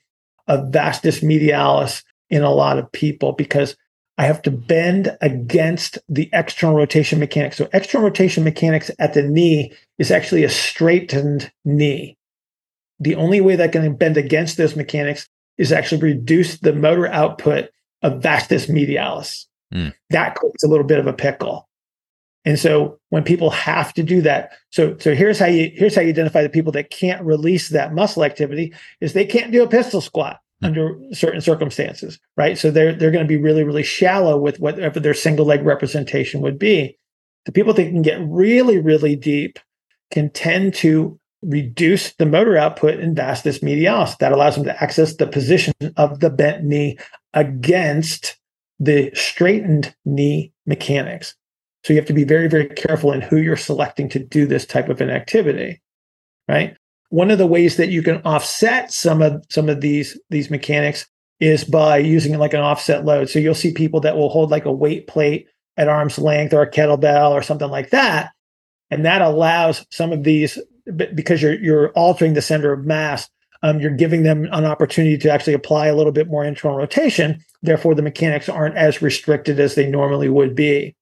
of 0.47 0.71
vastus 0.71 1.19
medialis 1.19 2.03
in 2.29 2.43
a 2.43 2.51
lot 2.51 2.77
of 2.77 2.91
people 2.91 3.33
because 3.33 3.75
I 4.17 4.25
have 4.25 4.41
to 4.43 4.51
bend 4.51 5.15
against 5.21 5.99
the 6.09 6.29
external 6.33 6.75
rotation 6.75 7.19
mechanics. 7.19 7.57
So 7.57 7.69
external 7.71 8.07
rotation 8.07 8.43
mechanics 8.43 8.89
at 8.97 9.13
the 9.13 9.21
knee 9.21 9.73
is 9.99 10.09
actually 10.09 10.43
a 10.43 10.49
straightened 10.49 11.51
knee. 11.63 12.17
The 12.99 13.15
only 13.15 13.41
way 13.41 13.55
that 13.55 13.71
can 13.71 13.95
bend 13.95 14.17
against 14.17 14.57
those 14.57 14.75
mechanics 14.75 15.29
is 15.57 15.71
actually 15.71 16.01
reduce 16.01 16.59
the 16.59 16.73
motor 16.73 17.07
output 17.07 17.69
of 18.03 18.21
vastus 18.21 18.67
medialis. 18.67 19.45
Mm. 19.73 19.93
That 20.09 20.35
creates 20.35 20.63
a 20.63 20.67
little 20.67 20.85
bit 20.85 20.99
of 20.99 21.07
a 21.07 21.13
pickle. 21.13 21.67
And 22.45 22.57
so 22.57 22.97
when 23.09 23.23
people 23.23 23.49
have 23.49 23.93
to 23.95 24.03
do 24.03 24.21
that, 24.21 24.53
so 24.69 24.95
so 24.99 25.13
here's 25.13 25.37
how 25.37 25.47
you 25.47 25.69
here's 25.73 25.95
how 25.95 26.01
you 26.01 26.09
identify 26.09 26.41
the 26.41 26.49
people 26.49 26.71
that 26.73 26.89
can't 26.89 27.21
release 27.25 27.69
that 27.69 27.93
muscle 27.93 28.23
activity 28.23 28.73
is 29.01 29.11
they 29.11 29.25
can't 29.25 29.51
do 29.51 29.63
a 29.63 29.67
pistol 29.67 29.99
squat 29.99 30.39
under 30.63 30.97
certain 31.11 31.41
circumstances, 31.41 32.19
right? 32.37 32.57
So 32.57 32.71
they're 32.71 32.93
they're 32.93 33.11
going 33.11 33.25
to 33.25 33.27
be 33.27 33.35
really 33.35 33.65
really 33.65 33.83
shallow 33.83 34.37
with 34.37 34.61
whatever 34.61 34.99
their 34.99 35.13
single 35.13 35.45
leg 35.45 35.65
representation 35.65 36.39
would 36.41 36.57
be. 36.57 36.97
The 37.45 37.51
people 37.51 37.73
that 37.73 37.83
can 37.83 38.01
get 38.01 38.19
really 38.21 38.79
really 38.79 39.17
deep 39.17 39.59
can 40.09 40.29
tend 40.29 40.73
to 40.75 41.19
reduce 41.47 42.13
the 42.13 42.25
motor 42.25 42.57
output 42.57 42.99
in 42.99 43.15
vastus 43.15 43.59
medialis. 43.59 44.17
That 44.17 44.33
allows 44.33 44.55
them 44.55 44.65
to 44.65 44.83
access 44.83 45.15
the 45.15 45.27
position 45.27 45.73
of 45.95 46.19
the 46.19 46.29
bent 46.29 46.63
knee 46.63 46.99
against 47.33 48.37
the 48.79 49.11
straightened 49.13 49.95
knee 50.05 50.51
mechanics. 50.65 51.35
So 51.83 51.93
you 51.93 51.99
have 51.99 52.07
to 52.07 52.13
be 52.13 52.25
very 52.25 52.47
very 52.47 52.67
careful 52.67 53.11
in 53.13 53.21
who 53.21 53.37
you're 53.37 53.55
selecting 53.55 54.09
to 54.09 54.19
do 54.19 54.45
this 54.45 54.65
type 54.65 54.89
of 54.89 55.01
an 55.01 55.09
activity, 55.09 55.81
right? 56.47 56.75
One 57.09 57.31
of 57.31 57.37
the 57.37 57.47
ways 57.47 57.77
that 57.77 57.89
you 57.89 58.03
can 58.03 58.21
offset 58.23 58.91
some 58.91 59.21
of 59.21 59.43
some 59.49 59.69
of 59.69 59.79
these 59.79 60.19
these 60.29 60.51
mechanics 60.51 61.07
is 61.39 61.63
by 61.63 61.97
using 61.97 62.37
like 62.37 62.53
an 62.53 62.59
offset 62.59 63.05
load. 63.05 63.29
So 63.29 63.39
you'll 63.39 63.55
see 63.55 63.71
people 63.71 64.01
that 64.01 64.17
will 64.17 64.29
hold 64.29 64.51
like 64.51 64.65
a 64.65 64.71
weight 64.71 65.07
plate 65.07 65.47
at 65.77 65.87
arm's 65.87 66.17
length 66.17 66.53
or 66.53 66.63
a 66.63 66.71
kettlebell 66.71 67.31
or 67.31 67.41
something 67.41 67.69
like 67.69 67.91
that, 67.91 68.31
and 68.89 69.05
that 69.05 69.21
allows 69.21 69.85
some 69.91 70.11
of 70.11 70.23
these 70.23 70.59
because 70.95 71.41
you're 71.41 71.59
you're 71.59 71.89
altering 71.89 72.33
the 72.33 72.41
center 72.41 72.71
of 72.71 72.85
mass. 72.85 73.29
Um, 73.63 73.79
you're 73.79 73.95
giving 73.95 74.21
them 74.21 74.47
an 74.51 74.65
opportunity 74.65 75.17
to 75.17 75.31
actually 75.31 75.53
apply 75.53 75.87
a 75.87 75.95
little 75.95 76.11
bit 76.11 76.27
more 76.27 76.45
internal 76.45 76.77
rotation. 76.77 77.43
Therefore, 77.63 77.95
the 77.95 78.03
mechanics 78.03 78.47
aren't 78.47 78.77
as 78.77 79.01
restricted 79.01 79.59
as 79.59 79.73
they 79.73 79.87
normally 79.87 80.29
would 80.29 80.53
be. 80.53 80.95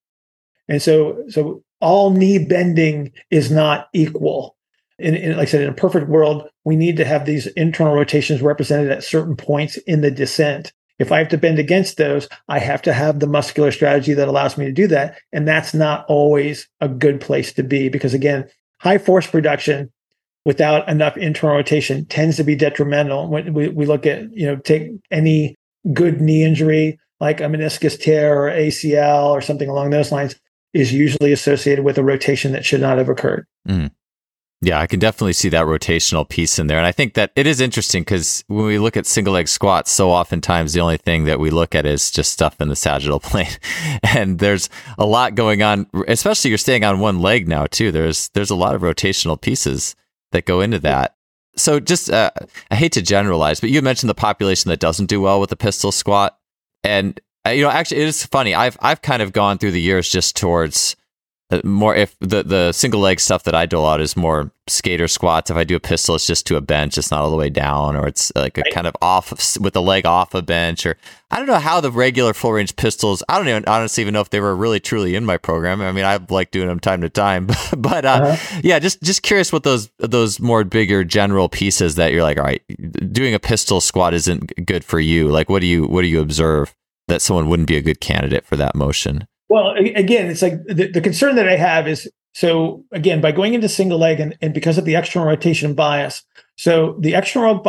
And 0.66 0.80
so, 0.80 1.22
so 1.28 1.62
all 1.82 2.10
knee 2.10 2.38
bending 2.38 3.12
is 3.30 3.50
not 3.50 3.88
equal 3.92 4.56
in, 4.98 5.14
in, 5.14 5.36
like 5.36 5.48
I 5.48 5.50
said, 5.50 5.62
in 5.62 5.68
a 5.68 5.74
perfect 5.74 6.08
world, 6.08 6.48
we 6.64 6.76
need 6.76 6.96
to 6.96 7.04
have 7.04 7.26
these 7.26 7.46
internal 7.48 7.94
rotations 7.94 8.42
represented 8.42 8.90
at 8.90 9.04
certain 9.04 9.36
points 9.36 9.76
in 9.78 10.00
the 10.00 10.10
descent. 10.10 10.72
If 10.98 11.12
I 11.12 11.18
have 11.18 11.28
to 11.28 11.38
bend 11.38 11.58
against 11.58 11.98
those, 11.98 12.26
I 12.48 12.58
have 12.58 12.80
to 12.82 12.92
have 12.94 13.20
the 13.20 13.26
muscular 13.26 13.70
strategy 13.70 14.14
that 14.14 14.28
allows 14.28 14.56
me 14.56 14.64
to 14.64 14.72
do 14.72 14.86
that. 14.88 15.18
And 15.32 15.46
that's 15.46 15.74
not 15.74 16.06
always 16.08 16.68
a 16.80 16.88
good 16.88 17.20
place 17.20 17.52
to 17.54 17.62
be 17.62 17.90
because, 17.90 18.14
again, 18.14 18.48
high 18.86 18.98
force 18.98 19.26
production 19.26 19.92
without 20.44 20.88
enough 20.88 21.16
internal 21.16 21.56
rotation 21.56 22.06
tends 22.06 22.36
to 22.36 22.44
be 22.44 22.54
detrimental. 22.54 23.28
When 23.28 23.52
we, 23.52 23.66
we 23.68 23.84
look 23.84 24.06
at, 24.06 24.32
you 24.32 24.46
know, 24.46 24.54
take 24.54 24.92
any 25.10 25.56
good 25.92 26.20
knee 26.20 26.44
injury 26.44 27.00
like 27.18 27.40
a 27.40 27.44
meniscus 27.44 28.00
tear 28.00 28.44
or 28.44 28.48
ACL 28.48 29.30
or 29.30 29.40
something 29.40 29.68
along 29.68 29.90
those 29.90 30.12
lines 30.12 30.36
is 30.72 30.92
usually 30.92 31.32
associated 31.32 31.84
with 31.84 31.98
a 31.98 32.04
rotation 32.04 32.52
that 32.52 32.64
should 32.64 32.80
not 32.80 32.98
have 32.98 33.08
occurred. 33.08 33.44
Mm. 33.68 33.90
Yeah, 34.62 34.80
I 34.80 34.86
can 34.86 34.98
definitely 34.98 35.34
see 35.34 35.50
that 35.50 35.66
rotational 35.66 36.26
piece 36.26 36.58
in 36.58 36.66
there. 36.66 36.78
And 36.78 36.86
I 36.86 36.92
think 36.92 37.12
that 37.14 37.30
it 37.36 37.46
is 37.46 37.60
interesting 37.60 38.02
because 38.02 38.42
when 38.46 38.64
we 38.64 38.78
look 38.78 38.96
at 38.96 39.04
single 39.04 39.34
leg 39.34 39.48
squats, 39.48 39.92
so 39.92 40.10
oftentimes 40.10 40.72
the 40.72 40.80
only 40.80 40.96
thing 40.96 41.24
that 41.24 41.38
we 41.38 41.50
look 41.50 41.74
at 41.74 41.84
is 41.84 42.10
just 42.10 42.32
stuff 42.32 42.58
in 42.60 42.68
the 42.68 42.76
sagittal 42.76 43.20
plane. 43.20 43.50
and 44.02 44.38
there's 44.38 44.70
a 44.98 45.04
lot 45.04 45.34
going 45.34 45.62
on, 45.62 45.86
especially 46.08 46.50
you're 46.50 46.58
staying 46.58 46.84
on 46.84 47.00
one 47.00 47.20
leg 47.20 47.48
now 47.48 47.66
too. 47.66 47.92
There's 47.92 48.30
there's 48.30 48.50
a 48.50 48.56
lot 48.56 48.74
of 48.74 48.80
rotational 48.80 49.38
pieces 49.38 49.94
that 50.32 50.46
go 50.46 50.62
into 50.62 50.78
that. 50.80 51.16
So 51.56 51.78
just 51.78 52.10
uh, 52.10 52.30
I 52.70 52.76
hate 52.76 52.92
to 52.92 53.02
generalize, 53.02 53.60
but 53.60 53.70
you 53.70 53.82
mentioned 53.82 54.08
the 54.08 54.14
population 54.14 54.70
that 54.70 54.80
doesn't 54.80 55.06
do 55.06 55.20
well 55.20 55.38
with 55.38 55.50
the 55.50 55.56
pistol 55.56 55.92
squat. 55.92 56.38
And 56.82 57.20
uh, 57.46 57.50
you 57.50 57.62
know, 57.62 57.70
actually 57.70 58.00
it 58.00 58.08
is 58.08 58.24
funny. 58.24 58.54
I've 58.54 58.78
I've 58.80 59.02
kind 59.02 59.20
of 59.20 59.34
gone 59.34 59.58
through 59.58 59.72
the 59.72 59.80
years 59.82 60.08
just 60.08 60.34
towards 60.34 60.96
more 61.64 61.94
if 61.94 62.16
the 62.18 62.42
the 62.42 62.72
single 62.72 63.00
leg 63.00 63.20
stuff 63.20 63.44
that 63.44 63.54
I 63.54 63.66
do 63.66 63.78
a 63.78 63.80
lot 63.80 64.00
is 64.00 64.16
more 64.16 64.50
skater 64.66 65.06
squats. 65.06 65.48
If 65.48 65.56
I 65.56 65.62
do 65.62 65.76
a 65.76 65.80
pistol, 65.80 66.16
it's 66.16 66.26
just 66.26 66.44
to 66.48 66.56
a 66.56 66.60
bench. 66.60 66.98
It's 66.98 67.12
not 67.12 67.20
all 67.20 67.30
the 67.30 67.36
way 67.36 67.50
down, 67.50 67.94
or 67.94 68.08
it's 68.08 68.32
like 68.34 68.58
a 68.58 68.62
right. 68.62 68.72
kind 68.72 68.86
of 68.86 68.96
off 69.00 69.30
with 69.60 69.72
the 69.72 69.82
leg 69.82 70.06
off 70.06 70.34
a 70.34 70.42
bench. 70.42 70.84
Or 70.84 70.96
I 71.30 71.38
don't 71.38 71.46
know 71.46 71.60
how 71.60 71.80
the 71.80 71.92
regular 71.92 72.34
full 72.34 72.52
range 72.52 72.74
pistols. 72.74 73.22
I 73.28 73.38
don't 73.38 73.48
even 73.48 73.64
honestly 73.68 74.00
even 74.02 74.14
know 74.14 74.20
if 74.20 74.30
they 74.30 74.40
were 74.40 74.56
really 74.56 74.80
truly 74.80 75.14
in 75.14 75.24
my 75.24 75.36
program. 75.36 75.80
I 75.80 75.92
mean, 75.92 76.04
I 76.04 76.18
like 76.28 76.50
doing 76.50 76.66
them 76.66 76.80
time 76.80 77.00
to 77.02 77.08
time, 77.08 77.46
but 77.76 78.04
uh, 78.04 78.08
uh-huh. 78.08 78.60
yeah, 78.64 78.80
just 78.80 79.00
just 79.02 79.22
curious 79.22 79.52
what 79.52 79.62
those 79.62 79.88
those 79.98 80.40
more 80.40 80.64
bigger 80.64 81.04
general 81.04 81.48
pieces 81.48 81.94
that 81.94 82.12
you're 82.12 82.24
like, 82.24 82.38
all 82.38 82.44
right, 82.44 82.62
doing 83.12 83.34
a 83.34 83.38
pistol 83.38 83.80
squat 83.80 84.14
isn't 84.14 84.66
good 84.66 84.84
for 84.84 84.98
you. 84.98 85.28
Like, 85.28 85.48
what 85.48 85.60
do 85.60 85.68
you 85.68 85.86
what 85.86 86.02
do 86.02 86.08
you 86.08 86.20
observe 86.20 86.74
that 87.06 87.22
someone 87.22 87.48
wouldn't 87.48 87.68
be 87.68 87.76
a 87.76 87.82
good 87.82 88.00
candidate 88.00 88.44
for 88.44 88.56
that 88.56 88.74
motion? 88.74 89.28
Well, 89.48 89.74
again, 89.76 90.26
it's 90.28 90.42
like 90.42 90.64
the, 90.66 90.90
the 90.90 91.00
concern 91.00 91.36
that 91.36 91.48
I 91.48 91.56
have 91.56 91.86
is 91.86 92.10
so 92.34 92.84
again 92.92 93.20
by 93.20 93.32
going 93.32 93.54
into 93.54 93.68
single 93.68 93.98
leg 93.98 94.20
and, 94.20 94.36
and 94.40 94.52
because 94.52 94.76
of 94.76 94.84
the 94.84 94.94
external 94.94 95.28
rotation 95.28 95.74
bias. 95.74 96.24
So 96.56 96.96
the 97.00 97.14
external 97.14 97.64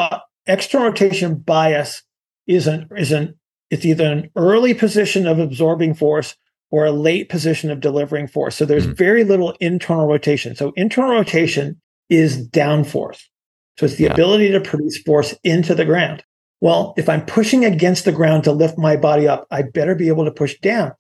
external 0.46 0.88
rotation 0.88 1.36
bias 1.36 2.04
is 2.48 2.68
an 2.68 2.88
is 2.98 3.12
an 3.12 3.36
it's 3.70 3.86
either 3.86 4.06
an 4.06 4.30
early 4.36 4.74
position 4.74 5.28
of 5.28 5.40
absorbing 5.40 5.94
force 5.94 6.36
or 6.72 6.86
a 6.86 6.92
late 6.92 7.30
position 7.30 7.72
of 7.72 7.80
delivering 7.80 8.28
force. 8.28 8.56
So 8.56 8.66
there's 8.66 8.86
mm-hmm. 8.86 8.96
very 8.96 9.24
little 9.24 9.56
internal 9.60 10.08
rotation. 10.08 10.56
So 10.56 10.74
internal 10.76 11.12
rotation 11.12 11.80
is 12.10 12.46
down 12.46 12.84
force. 12.84 13.30
So 13.78 13.86
it's 13.86 13.96
the 13.96 14.06
yeah. 14.06 14.14
ability 14.14 14.52
to 14.52 14.62
produce 14.62 14.98
force 15.04 15.36
into 15.44 15.76
the 15.76 15.86
ground. 15.86 16.24
Well, 16.60 16.94
if 16.98 17.08
I'm 17.08 17.26
pushing 17.26 17.64
against 17.64 18.06
the 18.06 18.12
ground 18.12 18.44
to 18.46 18.52
lift 18.52 18.78
my 18.78 18.98
body 18.98 19.28
up, 19.28 19.46
I 19.52 19.62
better 19.62 19.96
be 19.96 20.08
able 20.08 20.26
to 20.26 20.32
push 20.32 20.58
down. 20.60 20.94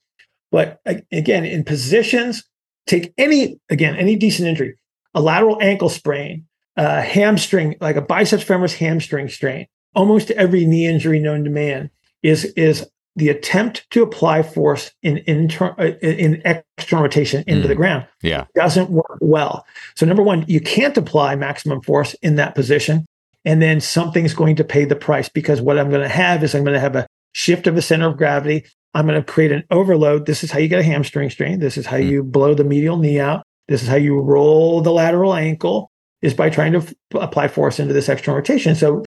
But 0.51 0.81
again, 1.11 1.45
in 1.45 1.63
positions, 1.63 2.43
take 2.85 3.13
any, 3.17 3.59
again, 3.69 3.95
any 3.95 4.15
decent 4.15 4.47
injury, 4.47 4.77
a 5.13 5.21
lateral 5.21 5.57
ankle 5.61 5.89
sprain, 5.89 6.45
a 6.75 7.01
hamstring, 7.01 7.75
like 7.81 7.95
a 7.95 8.01
biceps 8.01 8.43
femoris 8.43 8.75
hamstring 8.75 9.29
strain, 9.29 9.67
almost 9.95 10.31
every 10.31 10.65
knee 10.65 10.87
injury 10.87 11.19
known 11.19 11.43
to 11.43 11.49
man 11.49 11.89
is, 12.23 12.45
is 12.55 12.89
the 13.17 13.29
attempt 13.29 13.89
to 13.89 14.03
apply 14.03 14.43
force 14.43 14.91
in 15.01 15.23
inter, 15.25 15.75
uh, 15.79 15.97
in 16.01 16.41
external 16.45 17.03
rotation 17.03 17.43
into 17.47 17.65
mm. 17.65 17.69
the 17.69 17.75
ground. 17.75 18.05
Yeah. 18.21 18.45
Doesn't 18.55 18.91
work 18.91 19.17
well. 19.19 19.65
So 19.95 20.05
number 20.05 20.21
one, 20.21 20.45
you 20.47 20.61
can't 20.61 20.95
apply 20.95 21.35
maximum 21.35 21.81
force 21.81 22.13
in 22.21 22.35
that 22.35 22.53
position. 22.53 23.05
And 23.43 23.61
then 23.61 23.81
something's 23.81 24.33
going 24.33 24.55
to 24.57 24.63
pay 24.63 24.85
the 24.85 24.95
price 24.95 25.29
because 25.29 25.61
what 25.61 25.79
I'm 25.79 25.89
going 25.89 26.01
to 26.01 26.07
have 26.07 26.43
is 26.43 26.53
I'm 26.53 26.63
going 26.63 26.75
to 26.75 26.79
have 26.79 26.95
a 26.95 27.07
shift 27.31 27.65
of 27.65 27.75
the 27.75 27.81
center 27.81 28.07
of 28.07 28.17
gravity 28.17 28.65
I'm 28.97 29.05
going 29.05 29.21
to 29.21 29.31
create 29.31 29.51
an 29.51 29.63
overload. 29.69 30.25
This 30.25 30.43
is 30.43 30.49
how 30.49 30.57
you 30.57 30.67
get 30.67 30.79
a 30.79 30.83
hamstring 30.83 31.29
strain. 31.29 31.59
This 31.59 31.77
is 31.77 31.85
how 31.85 31.97
mm. 31.97 32.09
you 32.09 32.23
blow 32.23 32.55
the 32.55 32.63
medial 32.63 32.97
knee 32.97 33.19
out. 33.19 33.43
This 33.67 33.83
is 33.83 33.87
how 33.87 33.95
you 33.95 34.19
roll 34.19 34.81
the 34.81 34.91
lateral 34.91 35.35
ankle 35.35 35.91
is 36.23 36.33
by 36.33 36.49
trying 36.49 36.71
to 36.71 36.79
f- 36.79 36.93
apply 37.13 37.49
force 37.49 37.79
into 37.79 37.93
this 37.93 38.09
external 38.09 38.37
rotation. 38.37 38.73
So 38.73 39.05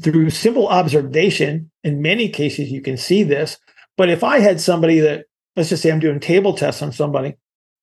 through 0.00 0.30
simple 0.30 0.68
observation, 0.68 1.72
in 1.82 2.00
many 2.00 2.28
cases, 2.28 2.70
you 2.70 2.80
can 2.80 2.96
see 2.96 3.24
this. 3.24 3.58
But 3.96 4.10
if 4.10 4.22
I 4.22 4.38
had 4.38 4.60
somebody 4.60 5.00
that, 5.00 5.24
let's 5.56 5.70
just 5.70 5.82
say 5.82 5.90
I'm 5.90 5.98
doing 5.98 6.20
table 6.20 6.54
tests 6.54 6.80
on 6.80 6.92
somebody 6.92 7.34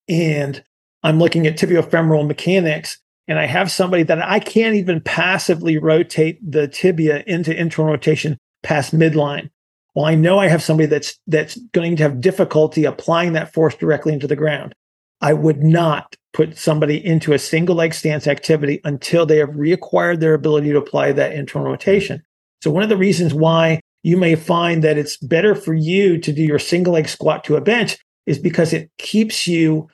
and 0.08 0.64
I'm 1.02 1.18
looking 1.18 1.46
at 1.46 1.58
tibiofemoral 1.58 2.26
mechanics 2.26 3.02
and 3.28 3.38
I 3.38 3.44
have 3.44 3.70
somebody 3.70 4.02
that 4.04 4.26
I 4.26 4.38
can't 4.38 4.76
even 4.76 5.02
passively 5.02 5.76
rotate 5.76 6.38
the 6.40 6.68
tibia 6.68 7.22
into 7.26 7.54
internal 7.54 7.92
rotation 7.92 8.38
past 8.62 8.96
midline 8.96 9.50
well, 9.94 10.04
I 10.04 10.14
know 10.14 10.38
I 10.38 10.48
have 10.48 10.62
somebody 10.62 10.86
that's 10.86 11.18
that's 11.26 11.58
going 11.72 11.96
to 11.96 12.02
have 12.02 12.20
difficulty 12.20 12.84
applying 12.84 13.32
that 13.32 13.52
force 13.52 13.74
directly 13.74 14.12
into 14.12 14.26
the 14.26 14.36
ground. 14.36 14.74
I 15.20 15.32
would 15.32 15.62
not 15.62 16.16
put 16.32 16.56
somebody 16.56 17.04
into 17.04 17.32
a 17.32 17.38
single 17.38 17.74
leg 17.74 17.92
stance 17.92 18.26
activity 18.26 18.80
until 18.84 19.26
they 19.26 19.38
have 19.38 19.50
reacquired 19.50 20.20
their 20.20 20.34
ability 20.34 20.70
to 20.70 20.78
apply 20.78 21.12
that 21.12 21.32
internal 21.32 21.68
rotation. 21.68 22.22
So 22.62 22.70
one 22.70 22.82
of 22.82 22.88
the 22.88 22.96
reasons 22.96 23.34
why 23.34 23.80
you 24.02 24.16
may 24.16 24.34
find 24.34 24.82
that 24.84 24.96
it's 24.96 25.16
better 25.18 25.54
for 25.54 25.74
you 25.74 26.18
to 26.18 26.32
do 26.32 26.42
your 26.42 26.58
single 26.58 26.94
leg 26.94 27.08
squat 27.08 27.44
to 27.44 27.56
a 27.56 27.60
bench 27.60 27.98
is 28.26 28.38
because 28.38 28.72
it 28.72 28.90
keeps 28.98 29.46
you 29.46 29.88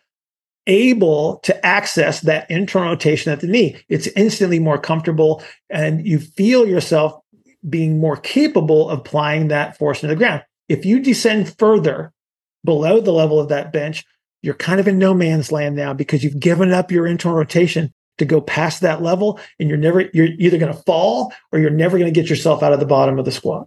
able 0.67 1.39
to 1.39 1.65
access 1.65 2.21
that 2.23 2.51
internal 2.51 2.91
rotation 2.91 3.33
at 3.33 3.41
the 3.41 3.47
knee. 3.47 3.77
It's 3.89 4.09
instantly 4.09 4.59
more 4.59 4.79
comfortable 4.79 5.43
and 5.71 6.07
you 6.07 6.19
feel 6.19 6.67
yourself 6.67 7.21
being 7.69 7.99
more 7.99 8.17
capable 8.17 8.89
of 8.89 9.01
applying 9.01 9.49
that 9.49 9.77
force 9.77 10.03
into 10.03 10.15
the 10.15 10.19
ground. 10.19 10.43
If 10.69 10.85
you 10.85 11.01
descend 11.01 11.57
further 11.59 12.13
below 12.65 13.01
the 13.01 13.13
level 13.13 13.39
of 13.39 13.49
that 13.49 13.73
bench, 13.73 14.05
you're 14.43 14.55
kind 14.55 14.81
of 14.81 14.89
in 14.89 14.99
no 14.99 15.15
man's 15.15 15.51
land 15.51 15.77
now 15.77 15.93
because 15.93 16.23
you've 16.23 16.41
given 16.41 16.73
up 16.73 16.91
your 16.93 17.07
internal 17.07 17.39
rotation 17.39 17.93
to 18.19 18.25
go 18.25 18.41
past 18.41 18.81
that 18.81 19.03
level 19.03 19.39
and 19.59 19.69
you're 19.69 19.79
never 19.79 20.09
you're 20.15 20.29
either 20.39 20.59
going 20.59 20.73
to 20.73 20.83
fall 20.85 21.33
or 21.53 21.59
you're 21.59 21.71
never 21.71 21.99
going 21.99 22.13
to 22.13 22.21
get 22.21 22.31
yourself 22.31 22.63
out 22.63 22.73
of 22.73 22.81
the 22.81 22.87
bottom 22.87 23.19
of 23.19 23.25
the 23.25 23.33
squat. 23.33 23.67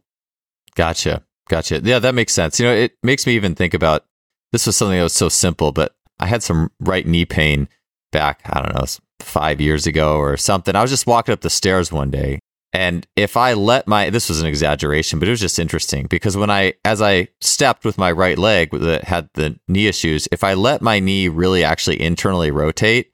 Gotcha. 0.76 1.24
Gotcha. 1.50 1.82
Yeah, 1.84 2.00
that 2.00 2.16
makes 2.16 2.34
sense. 2.34 2.60
You 2.60 2.66
know, 2.66 2.74
it 2.74 2.94
makes 3.04 3.26
me 3.26 3.36
even 3.36 3.56
think 3.56 3.74
about 3.74 4.06
this 4.52 4.66
was 4.66 4.78
something 4.78 4.98
that 4.98 5.04
was 5.04 5.14
so 5.14 5.30
simple, 5.30 5.72
but 5.72 5.96
I 6.20 6.26
had 6.28 6.44
some 6.44 6.72
right 6.80 7.06
knee 7.06 7.26
pain 7.26 7.68
back, 8.12 8.42
I 8.46 8.62
don't 8.62 8.76
know, 8.76 8.86
5 9.20 9.62
years 9.62 9.86
ago 9.86 10.18
or 10.18 10.38
something. 10.38 10.76
I 10.76 10.82
was 10.82 10.92
just 10.92 11.08
walking 11.08 11.34
up 11.34 11.42
the 11.42 11.50
stairs 11.50 11.92
one 11.92 12.10
day 12.12 12.40
and 12.72 13.08
if 13.16 13.36
I 13.36 13.54
let 13.54 13.88
my, 13.88 14.10
this 14.10 14.30
was 14.30 14.42
an 14.42 14.48
exaggeration, 14.48 15.18
but 15.18 15.28
it 15.28 15.32
was 15.32 15.40
just 15.40 15.58
interesting 15.58 16.06
because 16.06 16.38
when 16.38 16.52
I, 16.52 16.74
as 16.86 17.02
I 17.02 17.30
stepped 17.42 17.84
with 17.84 17.98
my 17.98 18.12
right 18.12 18.38
leg 18.38 18.70
that 18.72 19.06
had 19.06 19.30
the 19.34 19.60
knee 19.68 19.88
issues, 19.88 20.28
if 20.32 20.44
I 20.44 20.54
let 20.54 20.82
my 20.82 21.00
knee 21.00 21.30
really 21.30 21.64
actually 21.64 22.00
internally 22.00 22.52
rotate, 22.52 23.12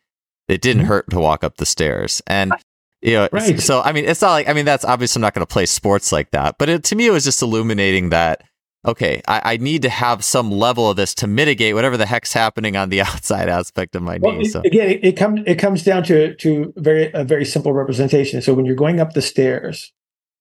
it 0.48 0.61
didn't 0.61 0.84
mm-hmm. 0.84 0.90
hurt 0.90 1.10
to 1.11 1.19
walk 1.19 1.44
up 1.44 1.56
the 1.57 1.65
stairs. 1.65 2.22
And, 2.27 2.52
you 3.02 3.14
know, 3.14 3.30
right. 3.32 3.60
so 3.60 3.82
I 3.82 3.94
mean, 3.94 4.06
it's 4.06 4.22
not 4.22 4.32
like, 4.32 4.49
I 4.49 4.53
mean, 4.53 4.65
that's 4.65 4.84
obviously 4.84 5.19
I'm 5.19 5.22
not 5.22 5.34
going 5.34 5.45
to 5.45 5.52
play 5.52 5.65
sports 5.65 6.11
like 6.11 6.32
that, 6.32 6.57
but 6.57 6.68
it, 6.68 6.84
to 6.86 6.95
me, 6.95 7.07
it 7.07 7.11
was 7.11 7.23
just 7.23 7.41
illuminating 7.41 8.10
that 8.10 8.44
okay, 8.87 9.21
I, 9.27 9.53
I, 9.53 9.57
need 9.57 9.81
to 9.83 9.89
have 9.89 10.23
some 10.23 10.51
level 10.51 10.89
of 10.89 10.95
this 10.95 11.13
to 11.15 11.27
mitigate 11.27 11.75
whatever 11.75 11.97
the 11.97 12.05
heck's 12.05 12.33
happening 12.33 12.75
on 12.75 12.89
the 12.89 13.01
outside 13.09 13.49
aspect 13.49 13.95
of 13.95 14.01
my 14.01 14.17
well, 14.21 14.33
knee. 14.33 14.45
So 14.45 14.61
again, 14.61 14.89
it, 14.89 15.03
it 15.03 15.17
comes 15.17 15.41
it 15.45 15.55
comes 15.55 15.83
down 15.83 16.03
to 16.03 16.35
to 16.35 16.73
very 16.77 17.11
a 17.13 17.23
very 17.23 17.45
simple 17.45 17.73
representation. 17.73 18.41
So 18.41 18.53
when 18.53 18.65
you're 18.65 18.75
going 18.75 18.99
up 18.99 19.13
the 19.13 19.21
stairs, 19.21 19.91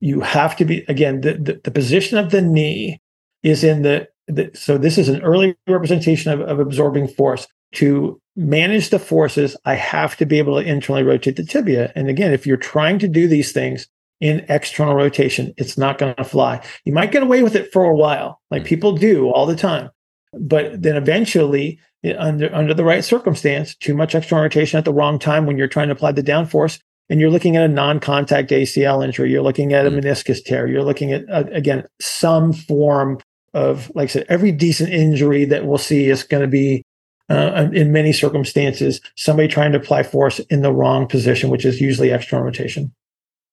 you 0.00 0.20
have 0.20 0.56
to 0.56 0.64
be 0.64 0.84
again 0.88 1.20
the 1.20 1.34
the, 1.34 1.60
the 1.64 1.70
position 1.70 2.18
of 2.18 2.30
the 2.30 2.42
knee 2.42 3.00
is 3.42 3.62
in 3.62 3.82
the, 3.82 4.08
the 4.26 4.50
so 4.54 4.78
this 4.78 4.98
is 4.98 5.08
an 5.08 5.22
early 5.22 5.54
representation 5.68 6.32
of, 6.32 6.40
of 6.40 6.58
absorbing 6.58 7.08
force. 7.08 7.46
To 7.76 8.20
manage 8.36 8.90
the 8.90 9.00
forces, 9.00 9.56
I 9.64 9.74
have 9.74 10.16
to 10.18 10.26
be 10.26 10.38
able 10.38 10.60
to 10.60 10.66
internally 10.66 11.02
rotate 11.02 11.34
the 11.34 11.44
tibia. 11.44 11.92
And 11.96 12.08
again, 12.08 12.32
if 12.32 12.46
you're 12.46 12.56
trying 12.56 13.00
to 13.00 13.08
do 13.08 13.26
these 13.26 13.50
things, 13.50 13.88
in 14.20 14.44
external 14.48 14.94
rotation. 14.94 15.52
It's 15.56 15.76
not 15.76 15.98
going 15.98 16.14
to 16.14 16.24
fly. 16.24 16.64
You 16.84 16.92
might 16.92 17.12
get 17.12 17.22
away 17.22 17.42
with 17.42 17.56
it 17.56 17.72
for 17.72 17.84
a 17.84 17.94
while, 17.94 18.40
like 18.50 18.62
mm. 18.62 18.66
people 18.66 18.96
do 18.96 19.30
all 19.30 19.46
the 19.46 19.56
time. 19.56 19.90
But 20.32 20.82
then 20.82 20.96
eventually, 20.96 21.78
under 22.16 22.52
under 22.54 22.74
the 22.74 22.84
right 22.84 23.04
circumstance, 23.04 23.74
too 23.76 23.94
much 23.94 24.14
external 24.14 24.42
rotation 24.42 24.78
at 24.78 24.84
the 24.84 24.92
wrong 24.92 25.18
time 25.18 25.46
when 25.46 25.56
you're 25.56 25.68
trying 25.68 25.88
to 25.88 25.94
apply 25.94 26.12
the 26.12 26.22
downforce, 26.22 26.80
and 27.08 27.20
you're 27.20 27.30
looking 27.30 27.56
at 27.56 27.64
a 27.64 27.68
non-contact 27.68 28.50
ACL 28.50 29.04
injury, 29.04 29.30
you're 29.30 29.42
looking 29.42 29.72
at 29.72 29.86
a 29.86 29.90
mm. 29.90 30.00
meniscus 30.00 30.42
tear, 30.44 30.66
you're 30.66 30.82
looking 30.82 31.12
at 31.12 31.28
uh, 31.30 31.44
again 31.52 31.84
some 32.00 32.52
form 32.52 33.18
of, 33.52 33.90
like 33.94 34.10
I 34.10 34.12
said, 34.12 34.26
every 34.28 34.50
decent 34.50 34.92
injury 34.92 35.44
that 35.44 35.64
we'll 35.64 35.78
see 35.78 36.06
is 36.06 36.24
going 36.24 36.42
to 36.42 36.48
be 36.48 36.82
uh, 37.30 37.68
in 37.72 37.92
many 37.92 38.12
circumstances 38.12 39.00
somebody 39.16 39.48
trying 39.48 39.72
to 39.72 39.78
apply 39.78 40.02
force 40.02 40.40
in 40.40 40.62
the 40.62 40.72
wrong 40.72 41.06
position, 41.06 41.50
which 41.50 41.64
is 41.64 41.80
usually 41.80 42.10
external 42.10 42.44
rotation. 42.44 42.92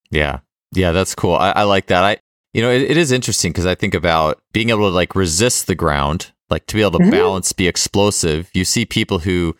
Yeah, 0.09 0.39
yeah, 0.73 0.91
that's 0.91 1.15
cool. 1.15 1.35
I, 1.35 1.51
I 1.51 1.63
like 1.63 1.87
that. 1.87 2.03
I, 2.03 2.17
you 2.53 2.61
know, 2.61 2.71
it, 2.71 2.81
it 2.81 2.97
is 2.97 3.11
interesting 3.11 3.51
because 3.51 3.65
I 3.65 3.75
think 3.75 3.93
about 3.93 4.41
being 4.53 4.69
able 4.69 4.89
to 4.89 4.95
like 4.95 5.15
resist 5.15 5.67
the 5.67 5.75
ground, 5.75 6.31
like 6.49 6.65
to 6.67 6.75
be 6.75 6.81
able 6.81 6.91
to 6.91 6.99
mm-hmm. 6.99 7.11
balance, 7.11 7.53
be 7.53 7.67
explosive. 7.67 8.49
You 8.53 8.65
see 8.65 8.85
people 8.85 9.19
who 9.19 9.55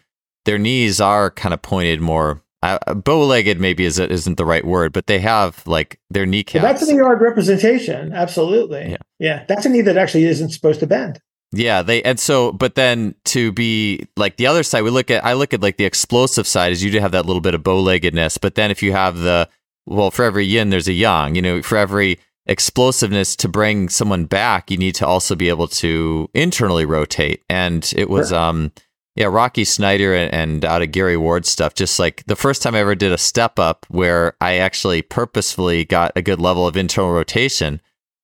their 0.46 0.58
knees 0.58 1.00
are 1.00 1.30
kind 1.32 1.54
of 1.54 1.62
pointed 1.62 2.02
more 2.02 2.42
uh, 2.64 2.94
bow-legged 2.94 3.60
maybe 3.60 3.86
is, 3.86 3.98
isn't 3.98 4.38
the 4.38 4.46
right 4.46 4.66
word, 4.66 4.94
but 4.94 5.08
they 5.08 5.20
have 5.20 5.66
like 5.66 6.00
their 6.10 6.26
kneecaps. 6.26 6.62
Well, 6.62 6.74
that's 6.74 6.88
a 6.88 6.92
knee 6.92 7.00
yard 7.00 7.22
representation. 7.22 8.14
Absolutely. 8.14 8.92
Yeah. 8.92 8.98
Yeah. 9.20 9.46
That's 9.48 9.66
a 9.66 9.70
knee 9.70 9.82
that 9.82 9.98
actually 9.98 10.26
isn't 10.26 10.52
supposed 10.52 10.80
to 10.82 10.88
bend. 10.88 11.20
Yeah, 11.54 11.82
they 11.82 12.02
and 12.04 12.18
so 12.18 12.54
but 12.54 12.76
then 12.76 13.14
to 13.26 13.52
be 13.52 14.08
like 14.16 14.38
the 14.38 14.48
other 14.48 14.64
side, 14.64 14.84
we 14.84 14.90
look 14.90 15.12
at 15.12 15.26
I 15.26 15.34
look 15.34 15.54
at 15.54 15.62
like 15.62 15.76
the 15.76 15.84
explosive 15.84 16.48
side 16.48 16.72
is 16.72 16.82
you 16.82 16.92
do 16.92 17.00
have 17.00 17.12
that 17.12 17.26
little 17.26 17.42
bit 17.42 17.54
of 17.54 17.62
bow-leggedness, 17.62 18.38
but 18.38 18.56
then 18.56 18.72
if 18.72 18.82
you 18.82 18.94
have 18.94 19.18
the 19.18 19.50
well, 19.86 20.12
for 20.12 20.24
every 20.24 20.46
yin 20.46 20.70
there's 20.70 20.88
a 20.88 20.94
yang, 20.94 21.36
you 21.36 21.42
know, 21.42 21.62
for 21.62 21.78
every 21.78 22.20
explosiveness 22.46 23.36
to 23.38 23.48
bring 23.48 23.90
someone 23.90 24.26
back, 24.26 24.72
you 24.72 24.78
need 24.78 24.96
to 24.96 25.08
also 25.08 25.36
be 25.36 25.50
able 25.50 25.68
to 25.68 26.30
internally 26.34 26.86
rotate. 26.86 27.44
And 27.50 27.92
it 27.96 28.10
was 28.10 28.30
sure. 28.30 28.38
um 28.38 28.72
yeah, 29.16 29.26
Rocky 29.26 29.66
Snyder 29.66 30.14
and, 30.16 30.34
and 30.34 30.66
out 30.66 30.82
of 30.82 30.92
Gary 30.92 31.18
Ward 31.18 31.46
stuff, 31.46 31.74
just 31.74 32.00
like 32.00 32.24
the 32.28 32.36
first 32.36 32.62
time 32.62 32.76
I 32.76 32.80
ever 32.80 32.96
did 32.96 33.12
a 33.12 33.18
step 33.18 33.60
up 33.60 33.86
where 33.90 34.36
I 34.40 34.56
actually 34.56 35.02
purposefully 35.02 35.84
got 35.84 36.14
a 36.16 36.22
good 36.22 36.40
level 36.40 36.66
of 36.66 36.78
internal 36.78 37.12
rotation 37.12 37.82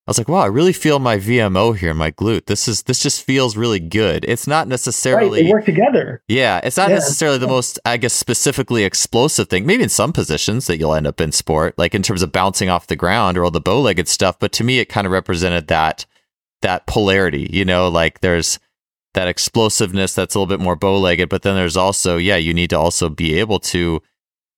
I 0.07 0.11
was 0.11 0.17
like, 0.17 0.29
wow, 0.29 0.39
I 0.39 0.45
really 0.45 0.71
feel 0.71 0.99
my 0.99 1.17
VMO 1.17 1.75
here, 1.75 1.93
my 1.93 2.11
glute. 2.11 2.45
This 2.45 2.69
is 2.69 2.83
this 2.83 3.01
just 3.01 3.23
feels 3.23 3.57
really 3.57 3.81
good. 3.81 4.23
It's 4.25 4.47
not 4.47 4.69
necessarily 4.69 5.41
right, 5.41 5.45
they 5.45 5.51
work 5.51 5.65
together. 5.65 6.23
Yeah, 6.29 6.61
it's 6.63 6.77
not 6.77 6.87
yeah. 6.87 6.95
necessarily 6.95 7.37
the 7.39 7.47
most, 7.47 7.77
I 7.83 7.97
guess, 7.97 8.13
specifically 8.13 8.85
explosive 8.85 9.49
thing. 9.49 9.65
Maybe 9.65 9.83
in 9.83 9.89
some 9.89 10.13
positions 10.13 10.67
that 10.67 10.77
you'll 10.77 10.93
end 10.93 11.07
up 11.07 11.19
in 11.19 11.33
sport, 11.33 11.77
like 11.77 11.93
in 11.93 12.03
terms 12.03 12.21
of 12.21 12.31
bouncing 12.31 12.69
off 12.69 12.87
the 12.87 12.95
ground 12.95 13.37
or 13.37 13.43
all 13.43 13.51
the 13.51 13.59
bow-legged 13.59 14.07
stuff. 14.07 14.39
But 14.39 14.53
to 14.53 14.63
me, 14.63 14.79
it 14.79 14.85
kind 14.85 15.05
of 15.05 15.11
represented 15.11 15.67
that 15.67 16.05
that 16.61 16.87
polarity. 16.87 17.49
You 17.51 17.65
know, 17.65 17.89
like 17.89 18.21
there's 18.21 18.59
that 19.13 19.27
explosiveness 19.27 20.15
that's 20.15 20.35
a 20.35 20.39
little 20.39 20.47
bit 20.47 20.63
more 20.63 20.77
bow-legged, 20.77 21.27
but 21.27 21.41
then 21.41 21.55
there's 21.55 21.75
also, 21.75 22.15
yeah, 22.15 22.37
you 22.37 22.53
need 22.53 22.69
to 22.69 22.79
also 22.79 23.09
be 23.09 23.37
able 23.39 23.59
to 23.59 24.01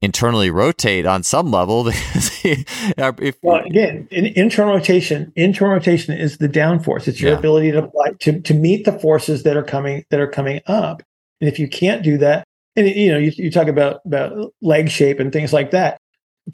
internally 0.01 0.49
rotate 0.49 1.05
on 1.05 1.23
some 1.23 1.51
level. 1.51 1.87
if, 2.43 3.37
well, 3.41 3.63
again, 3.65 4.07
in, 4.11 4.25
internal 4.27 4.73
rotation, 4.75 5.31
internal 5.35 5.75
rotation 5.75 6.17
is 6.17 6.37
the 6.37 6.49
downforce. 6.49 7.07
It's 7.07 7.19
your 7.19 7.31
yeah. 7.31 7.37
ability 7.37 7.71
to 7.71 7.83
apply 7.83 8.11
to, 8.19 8.41
to 8.41 8.53
meet 8.53 8.85
the 8.85 8.97
forces 8.99 9.43
that 9.43 9.57
are 9.57 9.63
coming 9.63 10.05
that 10.09 10.19
are 10.19 10.29
coming 10.29 10.61
up. 10.67 11.03
And 11.41 11.49
if 11.49 11.59
you 11.59 11.67
can't 11.67 12.03
do 12.03 12.17
that, 12.19 12.45
and 12.75 12.87
you 12.87 13.11
know, 13.11 13.17
you, 13.17 13.31
you 13.35 13.51
talk 13.51 13.67
about 13.67 14.01
about 14.05 14.53
leg 14.61 14.89
shape 14.89 15.19
and 15.19 15.31
things 15.31 15.53
like 15.53 15.71
that. 15.71 15.99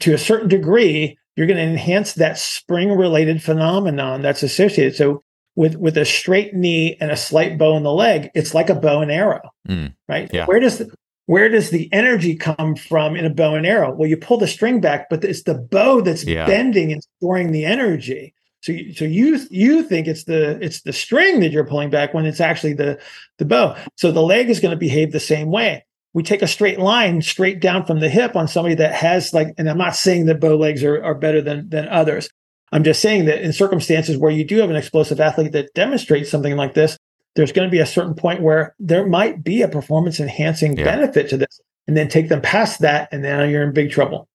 To 0.00 0.12
a 0.12 0.18
certain 0.18 0.48
degree, 0.48 1.16
you're 1.36 1.46
going 1.46 1.56
to 1.56 1.62
enhance 1.62 2.14
that 2.14 2.38
spring 2.38 2.90
related 2.90 3.42
phenomenon 3.42 4.22
that's 4.22 4.42
associated. 4.42 4.96
So 4.96 5.22
with 5.54 5.76
with 5.76 5.96
a 5.96 6.04
straight 6.04 6.54
knee 6.54 6.96
and 7.00 7.10
a 7.10 7.16
slight 7.16 7.58
bow 7.58 7.76
in 7.76 7.82
the 7.82 7.92
leg, 7.92 8.30
it's 8.34 8.54
like 8.54 8.70
a 8.70 8.74
bow 8.74 9.00
and 9.00 9.10
arrow, 9.10 9.40
mm, 9.68 9.94
right? 10.08 10.30
Yeah. 10.32 10.46
Where 10.46 10.60
does 10.60 10.78
the, 10.78 10.94
where 11.26 11.48
does 11.48 11.70
the 11.70 11.92
energy 11.92 12.36
come 12.36 12.76
from 12.76 13.16
in 13.16 13.24
a 13.24 13.30
bow 13.30 13.54
and 13.54 13.66
arrow? 13.66 13.92
Well, 13.92 14.08
you 14.08 14.16
pull 14.16 14.38
the 14.38 14.46
string 14.46 14.80
back, 14.80 15.10
but 15.10 15.24
it's 15.24 15.42
the 15.42 15.54
bow 15.54 16.00
that's 16.00 16.24
yeah. 16.24 16.46
bending 16.46 16.92
and 16.92 17.02
storing 17.18 17.52
the 17.52 17.64
energy. 17.64 18.32
So, 18.62 18.72
you, 18.72 18.94
so 18.94 19.04
you 19.04 19.40
you 19.50 19.82
think 19.82 20.06
it's 20.06 20.24
the 20.24 20.58
it's 20.64 20.82
the 20.82 20.92
string 20.92 21.40
that 21.40 21.52
you're 21.52 21.66
pulling 21.66 21.90
back 21.90 22.14
when 22.14 22.26
it's 22.26 22.40
actually 22.40 22.74
the 22.74 22.98
the 23.38 23.44
bow. 23.44 23.76
So 23.96 24.10
the 24.10 24.22
leg 24.22 24.50
is 24.50 24.60
going 24.60 24.70
to 24.70 24.78
behave 24.78 25.12
the 25.12 25.20
same 25.20 25.50
way. 25.50 25.84
We 26.14 26.22
take 26.22 26.42
a 26.42 26.48
straight 26.48 26.78
line 26.78 27.22
straight 27.22 27.60
down 27.60 27.84
from 27.84 28.00
the 28.00 28.08
hip 28.08 28.34
on 28.34 28.48
somebody 28.48 28.74
that 28.76 28.94
has 28.94 29.34
like, 29.34 29.54
and 29.58 29.68
I'm 29.68 29.78
not 29.78 29.94
saying 29.94 30.26
that 30.26 30.40
bow 30.40 30.56
legs 30.56 30.82
are, 30.82 31.02
are 31.04 31.14
better 31.14 31.42
than 31.42 31.68
than 31.68 31.88
others. 31.88 32.28
I'm 32.72 32.84
just 32.84 33.00
saying 33.00 33.26
that 33.26 33.42
in 33.42 33.52
circumstances 33.52 34.16
where 34.16 34.32
you 34.32 34.44
do 34.44 34.58
have 34.58 34.70
an 34.70 34.76
explosive 34.76 35.20
athlete 35.20 35.52
that 35.52 35.74
demonstrates 35.74 36.30
something 36.30 36.56
like 36.56 36.74
this, 36.74 36.96
there's 37.36 37.52
going 37.52 37.68
to 37.68 37.70
be 37.70 37.78
a 37.78 37.86
certain 37.86 38.14
point 38.14 38.42
where 38.42 38.74
there 38.78 39.06
might 39.06 39.44
be 39.44 39.62
a 39.62 39.68
performance 39.68 40.18
enhancing 40.18 40.76
yeah. 40.76 40.84
benefit 40.84 41.28
to 41.28 41.36
this 41.36 41.60
and 41.86 41.96
then 41.96 42.08
take 42.08 42.28
them 42.28 42.40
past 42.40 42.80
that 42.80 43.08
and 43.12 43.24
then 43.24 43.48
you're 43.50 43.62
in 43.62 43.72
big 43.72 43.90
trouble. 43.90 44.28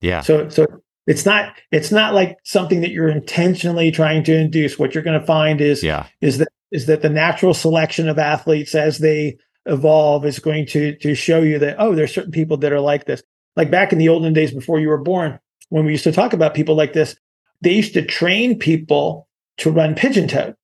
Yeah. 0.00 0.20
So 0.20 0.48
so 0.48 0.66
it's 1.06 1.26
not 1.26 1.54
it's 1.72 1.90
not 1.90 2.14
like 2.14 2.38
something 2.44 2.80
that 2.80 2.90
you're 2.90 3.08
intentionally 3.08 3.90
trying 3.90 4.24
to 4.24 4.36
induce. 4.36 4.78
What 4.78 4.94
you're 4.94 5.02
going 5.02 5.20
to 5.20 5.26
find 5.26 5.60
is 5.60 5.82
yeah. 5.82 6.06
is 6.20 6.38
that 6.38 6.48
is 6.70 6.86
that 6.86 7.02
the 7.02 7.10
natural 7.10 7.54
selection 7.54 8.08
of 8.08 8.18
athletes 8.18 8.74
as 8.74 8.98
they 8.98 9.36
evolve 9.66 10.24
is 10.24 10.38
going 10.38 10.66
to 10.66 10.96
to 10.96 11.14
show 11.14 11.42
you 11.42 11.58
that 11.58 11.76
oh 11.78 11.94
there's 11.94 12.14
certain 12.14 12.32
people 12.32 12.56
that 12.58 12.72
are 12.72 12.80
like 12.80 13.06
this. 13.06 13.22
Like 13.56 13.70
back 13.70 13.92
in 13.92 13.98
the 13.98 14.08
olden 14.08 14.32
days 14.32 14.52
before 14.52 14.78
you 14.78 14.88
were 14.88 14.98
born 14.98 15.38
when 15.70 15.84
we 15.84 15.92
used 15.92 16.04
to 16.04 16.12
talk 16.12 16.32
about 16.32 16.54
people 16.54 16.76
like 16.76 16.92
this 16.92 17.16
they 17.62 17.72
used 17.72 17.94
to 17.94 18.04
train 18.04 18.58
people 18.58 19.26
to 19.56 19.70
run 19.70 19.94
pigeon 19.94 20.28
toed 20.28 20.54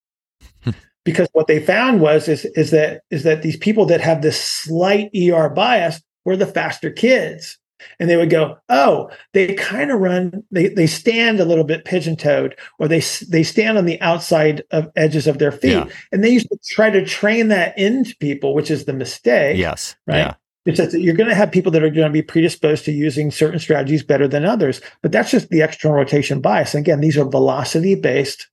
because 1.04 1.28
what 1.32 1.46
they 1.46 1.64
found 1.64 2.00
was 2.00 2.28
is, 2.28 2.44
is 2.44 2.70
that 2.70 3.02
is 3.10 3.24
that 3.24 3.42
these 3.42 3.56
people 3.56 3.86
that 3.86 4.00
have 4.00 4.22
this 4.22 4.42
slight 4.42 5.10
ER 5.16 5.48
bias 5.48 6.00
were 6.24 6.36
the 6.36 6.46
faster 6.46 6.90
kids. 6.90 7.58
And 7.98 8.08
they 8.08 8.16
would 8.16 8.30
go, 8.30 8.58
oh, 8.68 9.10
they 9.32 9.54
kind 9.54 9.90
of 9.90 9.98
run, 9.98 10.44
they, 10.52 10.68
they 10.68 10.86
stand 10.86 11.40
a 11.40 11.44
little 11.44 11.64
bit 11.64 11.84
pigeon 11.84 12.14
toed, 12.14 12.54
or 12.78 12.86
they 12.86 13.02
they 13.28 13.42
stand 13.42 13.76
on 13.76 13.86
the 13.86 14.00
outside 14.00 14.62
of 14.70 14.88
edges 14.94 15.26
of 15.26 15.38
their 15.38 15.50
feet. 15.50 15.72
Yeah. 15.72 15.88
And 16.12 16.22
they 16.22 16.30
used 16.30 16.48
to 16.48 16.58
try 16.64 16.90
to 16.90 17.04
train 17.04 17.48
that 17.48 17.76
into 17.76 18.16
people, 18.18 18.54
which 18.54 18.70
is 18.70 18.84
the 18.84 18.92
mistake. 18.92 19.58
Yes. 19.58 19.96
Right. 20.06 20.18
Yeah. 20.18 20.34
It's 20.64 20.78
that 20.78 20.92
you're 20.92 21.16
going 21.16 21.28
to 21.28 21.34
have 21.34 21.50
people 21.50 21.72
that 21.72 21.82
are 21.82 21.90
going 21.90 22.06
to 22.06 22.12
be 22.12 22.22
predisposed 22.22 22.84
to 22.84 22.92
using 22.92 23.32
certain 23.32 23.58
strategies 23.58 24.04
better 24.04 24.28
than 24.28 24.44
others, 24.44 24.80
but 25.02 25.10
that's 25.10 25.32
just 25.32 25.48
the 25.48 25.60
external 25.60 25.96
rotation 25.96 26.40
bias. 26.40 26.74
And 26.74 26.84
again, 26.84 27.00
these 27.00 27.18
are 27.18 27.24
velocity 27.24 27.96
based 27.96 28.48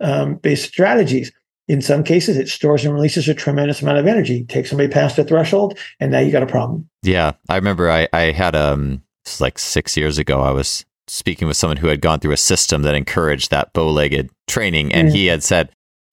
um, 0.00 0.36
based 0.36 0.64
strategies 0.64 1.32
in 1.66 1.80
some 1.80 2.04
cases, 2.04 2.36
it 2.36 2.48
stores 2.48 2.84
and 2.84 2.94
releases 2.94 3.28
a 3.28 3.34
tremendous 3.34 3.80
amount 3.80 3.98
of 3.98 4.06
energy. 4.06 4.44
Take 4.44 4.66
somebody 4.66 4.88
past 4.88 5.18
a 5.18 5.24
threshold, 5.24 5.78
and 5.98 6.10
now 6.10 6.20
you 6.20 6.30
got 6.30 6.42
a 6.42 6.46
problem. 6.46 6.88
Yeah, 7.02 7.32
I 7.48 7.56
remember 7.56 7.90
I 7.90 8.08
I 8.12 8.32
had 8.32 8.54
um 8.54 9.02
like 9.40 9.58
six 9.58 9.96
years 9.96 10.18
ago. 10.18 10.40
I 10.40 10.50
was 10.50 10.84
speaking 11.06 11.48
with 11.48 11.56
someone 11.56 11.78
who 11.78 11.88
had 11.88 12.00
gone 12.00 12.20
through 12.20 12.32
a 12.32 12.38
system 12.38 12.82
that 12.82 12.94
encouraged 12.94 13.50
that 13.50 13.72
bow-legged 13.72 14.30
training, 14.46 14.92
and 14.92 15.08
mm. 15.08 15.12
he 15.12 15.26
had 15.26 15.42
said 15.42 15.70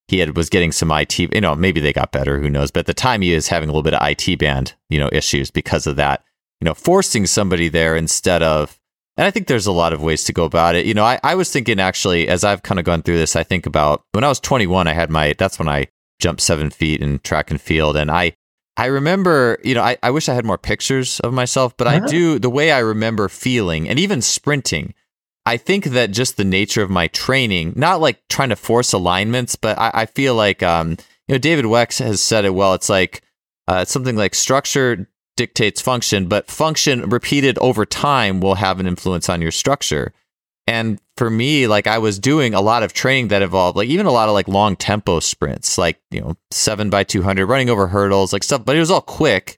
he 0.08 0.20
had 0.20 0.38
was 0.38 0.50
getting 0.50 0.72
some 0.72 0.92
IT. 0.92 1.20
You 1.20 1.42
know, 1.42 1.56
maybe 1.56 1.82
they 1.82 1.94
got 1.94 2.12
better. 2.12 2.40
Who 2.40 2.50
knows? 2.50 2.72
But 2.72 2.82
at 2.82 2.86
the 2.86 2.94
time, 2.94 3.22
he 3.22 3.34
was 3.34 3.50
having 3.50 3.70
a 3.70 3.72
little 3.72 3.84
bit 3.84 3.94
of 3.94 4.08
IT 4.08 4.40
band 4.40 4.74
you 4.90 5.00
know 5.00 5.10
issues 5.12 5.52
because 5.52 5.86
of 5.86 5.98
that. 5.98 6.24
You 6.62 6.66
know, 6.66 6.76
forcing 6.76 7.26
somebody 7.26 7.70
there 7.70 7.96
instead 7.96 8.44
of 8.44 8.80
and 9.22 9.28
I 9.28 9.30
think 9.30 9.46
there's 9.46 9.68
a 9.68 9.72
lot 9.72 9.94
of 9.94 10.02
ways 10.02 10.24
to 10.24 10.34
go 10.34 10.46
about 10.46 10.74
it. 10.74 10.88
You 10.88 10.96
know, 10.96 11.06
I, 11.06 11.20
I 11.24 11.36
was 11.36 11.52
thinking 11.52 11.80
actually, 11.80 12.28
as 12.28 12.44
I've 12.44 12.64
kind 12.64 12.80
of 12.80 12.86
gone 12.86 13.04
through 13.04 13.20
this, 13.20 13.36
I 13.36 13.44
think 13.44 13.68
about 13.68 14.02
when 14.14 14.24
I 14.24 14.28
was 14.30 14.40
21, 14.40 14.88
I 14.88 14.94
had 14.94 15.12
my, 15.12 15.36
that's 15.38 15.60
when 15.60 15.70
I 15.70 15.90
jumped 16.20 16.42
seven 16.42 16.72
feet 16.72 17.04
in 17.04 17.20
track 17.20 17.52
and 17.52 17.62
field. 17.62 17.98
And 17.98 18.10
I, 18.10 18.34
I 18.78 18.88
remember, 18.88 19.60
you 19.64 19.76
know, 19.76 19.84
I, 19.84 19.98
I 20.02 20.10
wish 20.10 20.28
I 20.28 20.34
had 20.34 20.44
more 20.44 20.58
pictures 20.58 21.20
of 21.20 21.34
myself, 21.34 21.78
but 21.78 21.86
uh-huh. 21.86 22.00
I 22.04 22.08
do, 22.08 22.40
the 22.40 22.50
way 22.50 22.72
I 22.72 22.80
remember 22.80 23.30
feeling 23.30 23.88
and 23.88 24.00
even 24.00 24.24
sprinting, 24.24 24.96
I 25.46 25.56
think 25.56 25.86
that 25.86 26.10
just 26.10 26.38
the 26.38 26.44
nature 26.44 26.82
of 26.82 26.90
my 26.90 27.06
training, 27.06 27.74
not 27.76 28.02
like 28.02 28.24
trying 28.28 28.50
to 28.50 28.56
force 28.56 28.92
alignments, 28.92 29.56
but 29.56 29.78
I, 29.78 29.92
I 29.94 30.06
feel 30.08 30.34
like, 30.34 30.64
um, 30.64 30.98
you 31.28 31.36
know, 31.36 31.38
David 31.38 31.66
Weck 31.66 31.96
has 32.00 32.24
said 32.24 32.44
it 32.44 32.56
well. 32.56 32.74
It's 32.74 32.90
like, 32.90 33.22
uh, 33.68 33.82
it's 33.84 33.92
something 33.92 34.16
like 34.16 34.34
structure 34.34 35.08
dictates 35.42 35.82
function, 35.82 36.28
but 36.28 36.52
function 36.52 37.10
repeated 37.10 37.58
over 37.58 37.84
time 37.84 38.42
will 38.42 38.54
have 38.54 38.80
an 38.80 38.86
influence 38.86 39.28
on 39.28 39.42
your 39.42 39.50
structure. 39.50 40.14
And 40.68 41.02
for 41.18 41.32
me, 41.32 41.66
like 41.66 41.88
I 41.88 41.98
was 41.98 42.20
doing 42.20 42.54
a 42.54 42.62
lot 42.62 42.84
of 42.84 42.94
training 42.94 43.30
that 43.30 43.42
involved 43.42 43.76
like 43.76 43.90
even 43.90 44.06
a 44.06 44.12
lot 44.12 44.30
of 44.30 44.36
like 44.36 44.48
long 44.48 44.76
tempo 44.76 45.20
sprints, 45.20 45.80
like, 45.80 46.00
you 46.12 46.22
know, 46.22 46.36
seven 46.52 46.92
by 46.92 47.04
200, 47.04 47.48
running 47.48 47.72
over 47.72 47.88
hurdles, 47.88 48.32
like 48.32 48.44
stuff, 48.44 48.64
but 48.64 48.76
it 48.76 48.80
was 48.80 48.92
all 48.92 49.02
quick. 49.02 49.58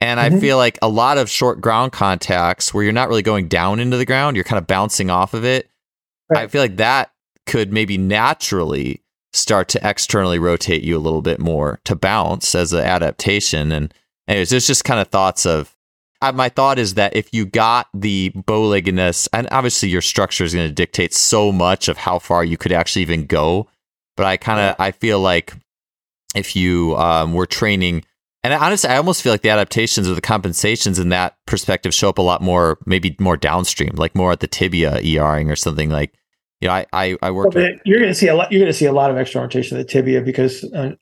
And 0.00 0.18
mm-hmm. 0.18 0.36
I 0.36 0.40
feel 0.40 0.56
like 0.56 0.76
a 0.82 0.88
lot 0.88 1.18
of 1.18 1.30
short 1.30 1.60
ground 1.60 1.92
contacts 1.92 2.74
where 2.74 2.82
you're 2.82 2.92
not 2.92 3.08
really 3.08 3.22
going 3.22 3.46
down 3.46 3.78
into 3.78 3.96
the 3.96 4.04
ground, 4.04 4.36
you're 4.36 4.42
kind 4.42 4.58
of 4.58 4.66
bouncing 4.66 5.08
off 5.08 5.34
of 5.34 5.44
it. 5.44 5.70
Right. 6.30 6.42
I 6.42 6.46
feel 6.48 6.62
like 6.62 6.78
that 6.78 7.12
could 7.46 7.72
maybe 7.72 7.96
naturally 7.96 9.02
start 9.32 9.68
to 9.68 9.88
externally 9.88 10.40
rotate 10.40 10.82
you 10.82 10.96
a 10.96 11.00
little 11.00 11.22
bit 11.22 11.38
more 11.38 11.78
to 11.84 11.94
bounce 11.94 12.56
as 12.56 12.72
an 12.72 12.80
adaptation. 12.80 13.70
And 13.70 13.94
Anyways, 14.28 14.52
it's 14.52 14.66
just 14.66 14.84
kind 14.84 15.00
of 15.00 15.08
thoughts 15.08 15.46
of 15.46 15.76
my 16.30 16.48
thought 16.48 16.78
is 16.78 16.94
that 16.94 17.16
if 17.16 17.34
you 17.34 17.44
got 17.44 17.88
the 17.92 18.28
bow-leggedness, 18.46 19.28
and 19.32 19.48
obviously 19.50 19.88
your 19.88 20.00
structure 20.00 20.44
is 20.44 20.54
going 20.54 20.68
to 20.68 20.74
dictate 20.74 21.12
so 21.12 21.50
much 21.50 21.88
of 21.88 21.96
how 21.96 22.20
far 22.20 22.44
you 22.44 22.56
could 22.56 22.70
actually 22.70 23.02
even 23.02 23.26
go. 23.26 23.68
But 24.16 24.26
I 24.26 24.36
kind 24.36 24.60
of 24.60 24.76
I 24.78 24.92
feel 24.92 25.18
like 25.18 25.54
if 26.36 26.54
you 26.54 26.96
um, 26.96 27.32
were 27.32 27.46
training, 27.46 28.04
and 28.44 28.54
honestly, 28.54 28.90
I 28.90 28.98
almost 28.98 29.22
feel 29.22 29.32
like 29.32 29.42
the 29.42 29.48
adaptations 29.48 30.08
or 30.08 30.14
the 30.14 30.20
compensations 30.20 30.98
in 30.98 31.08
that 31.08 31.36
perspective 31.46 31.92
show 31.92 32.08
up 32.08 32.18
a 32.18 32.22
lot 32.22 32.40
more, 32.40 32.78
maybe 32.86 33.16
more 33.18 33.36
downstream, 33.36 33.92
like 33.94 34.14
more 34.14 34.30
at 34.30 34.40
the 34.40 34.46
tibia 34.46 35.00
ERing 35.02 35.50
or 35.50 35.56
something 35.56 35.90
like 35.90 36.14
you 36.62 36.68
know, 36.68 36.74
I 36.74 36.86
I, 36.92 37.16
I 37.22 37.30
worked. 37.32 37.56
Well, 37.56 37.72
you're 37.84 37.98
going 37.98 38.12
to 38.12 38.14
see 38.14 38.28
a 38.28 38.36
lot. 38.36 38.52
You're 38.52 38.60
going 38.60 38.70
to 38.70 38.78
see 38.78 38.86
a 38.86 38.92
lot 38.92 39.10
of 39.10 39.18
external 39.18 39.46
rotation 39.46 39.76
of 39.76 39.84
the 39.84 39.92
tibia 39.92 40.20
because, 40.20 40.62
uh, 40.72 40.92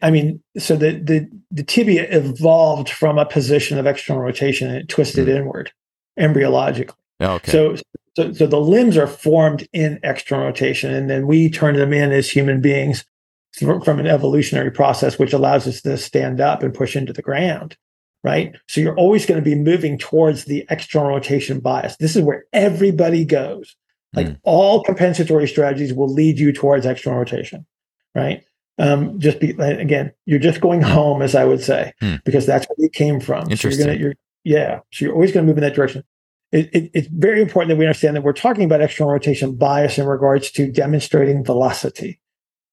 I 0.00 0.10
mean, 0.10 0.40
so 0.56 0.76
the, 0.76 0.92
the 0.92 1.28
the 1.50 1.64
tibia 1.64 2.06
evolved 2.08 2.88
from 2.88 3.18
a 3.18 3.26
position 3.26 3.76
of 3.76 3.86
external 3.86 4.22
rotation 4.22 4.68
and 4.68 4.76
it 4.76 4.88
twisted 4.88 5.26
mm. 5.26 5.34
inward, 5.34 5.72
embryologically. 6.18 6.94
Oh, 7.18 7.34
okay. 7.34 7.50
So, 7.50 7.74
so 8.14 8.32
so 8.32 8.46
the 8.46 8.60
limbs 8.60 8.96
are 8.96 9.08
formed 9.08 9.68
in 9.72 9.98
external 10.04 10.46
rotation, 10.46 10.94
and 10.94 11.10
then 11.10 11.26
we 11.26 11.50
turn 11.50 11.74
them 11.74 11.92
in 11.92 12.12
as 12.12 12.30
human 12.30 12.60
beings 12.60 13.04
from 13.52 13.98
an 13.98 14.06
evolutionary 14.06 14.70
process, 14.70 15.18
which 15.18 15.32
allows 15.32 15.66
us 15.66 15.82
to 15.82 15.98
stand 15.98 16.40
up 16.40 16.62
and 16.62 16.72
push 16.72 16.94
into 16.94 17.12
the 17.12 17.20
ground. 17.20 17.76
Right. 18.22 18.54
So 18.68 18.80
you're 18.80 18.96
always 18.96 19.26
going 19.26 19.42
to 19.42 19.44
be 19.44 19.56
moving 19.56 19.98
towards 19.98 20.44
the 20.44 20.66
external 20.70 21.08
rotation 21.08 21.58
bias. 21.58 21.96
This 21.96 22.14
is 22.14 22.22
where 22.22 22.44
everybody 22.52 23.24
goes 23.24 23.74
like 24.14 24.26
mm. 24.26 24.38
all 24.42 24.82
compensatory 24.82 25.46
strategies 25.46 25.92
will 25.92 26.12
lead 26.12 26.38
you 26.38 26.52
towards 26.52 26.86
external 26.86 27.18
rotation, 27.18 27.66
right? 28.14 28.44
Um, 28.78 29.20
just 29.20 29.40
be 29.40 29.50
again, 29.50 30.12
you're 30.24 30.38
just 30.38 30.60
going 30.60 30.80
home, 30.80 31.20
as 31.20 31.34
I 31.34 31.44
would 31.44 31.60
say, 31.62 31.92
Hmm. 32.00 32.14
because 32.24 32.46
that's 32.46 32.66
where 32.66 32.76
you 32.78 32.88
came 32.88 33.20
from. 33.20 33.42
So 33.42 33.48
you're 33.48 33.52
Interesting. 33.52 33.86
gonna, 33.86 33.98
you're, 33.98 34.14
yeah. 34.42 34.80
So 34.92 35.04
you're 35.04 35.14
always 35.14 35.32
going 35.32 35.44
to 35.44 35.50
move 35.50 35.58
in 35.58 35.62
that 35.62 35.74
direction. 35.74 36.02
It, 36.50 36.70
it, 36.74 36.90
it's 36.94 37.08
very 37.08 37.42
important 37.42 37.68
that 37.68 37.76
we 37.76 37.84
understand 37.84 38.16
that 38.16 38.22
we're 38.22 38.32
talking 38.32 38.64
about 38.64 38.80
external 38.80 39.12
rotation 39.12 39.54
bias 39.54 39.98
in 39.98 40.06
regards 40.06 40.50
to 40.52 40.72
demonstrating 40.72 41.44
velocity, 41.44 42.20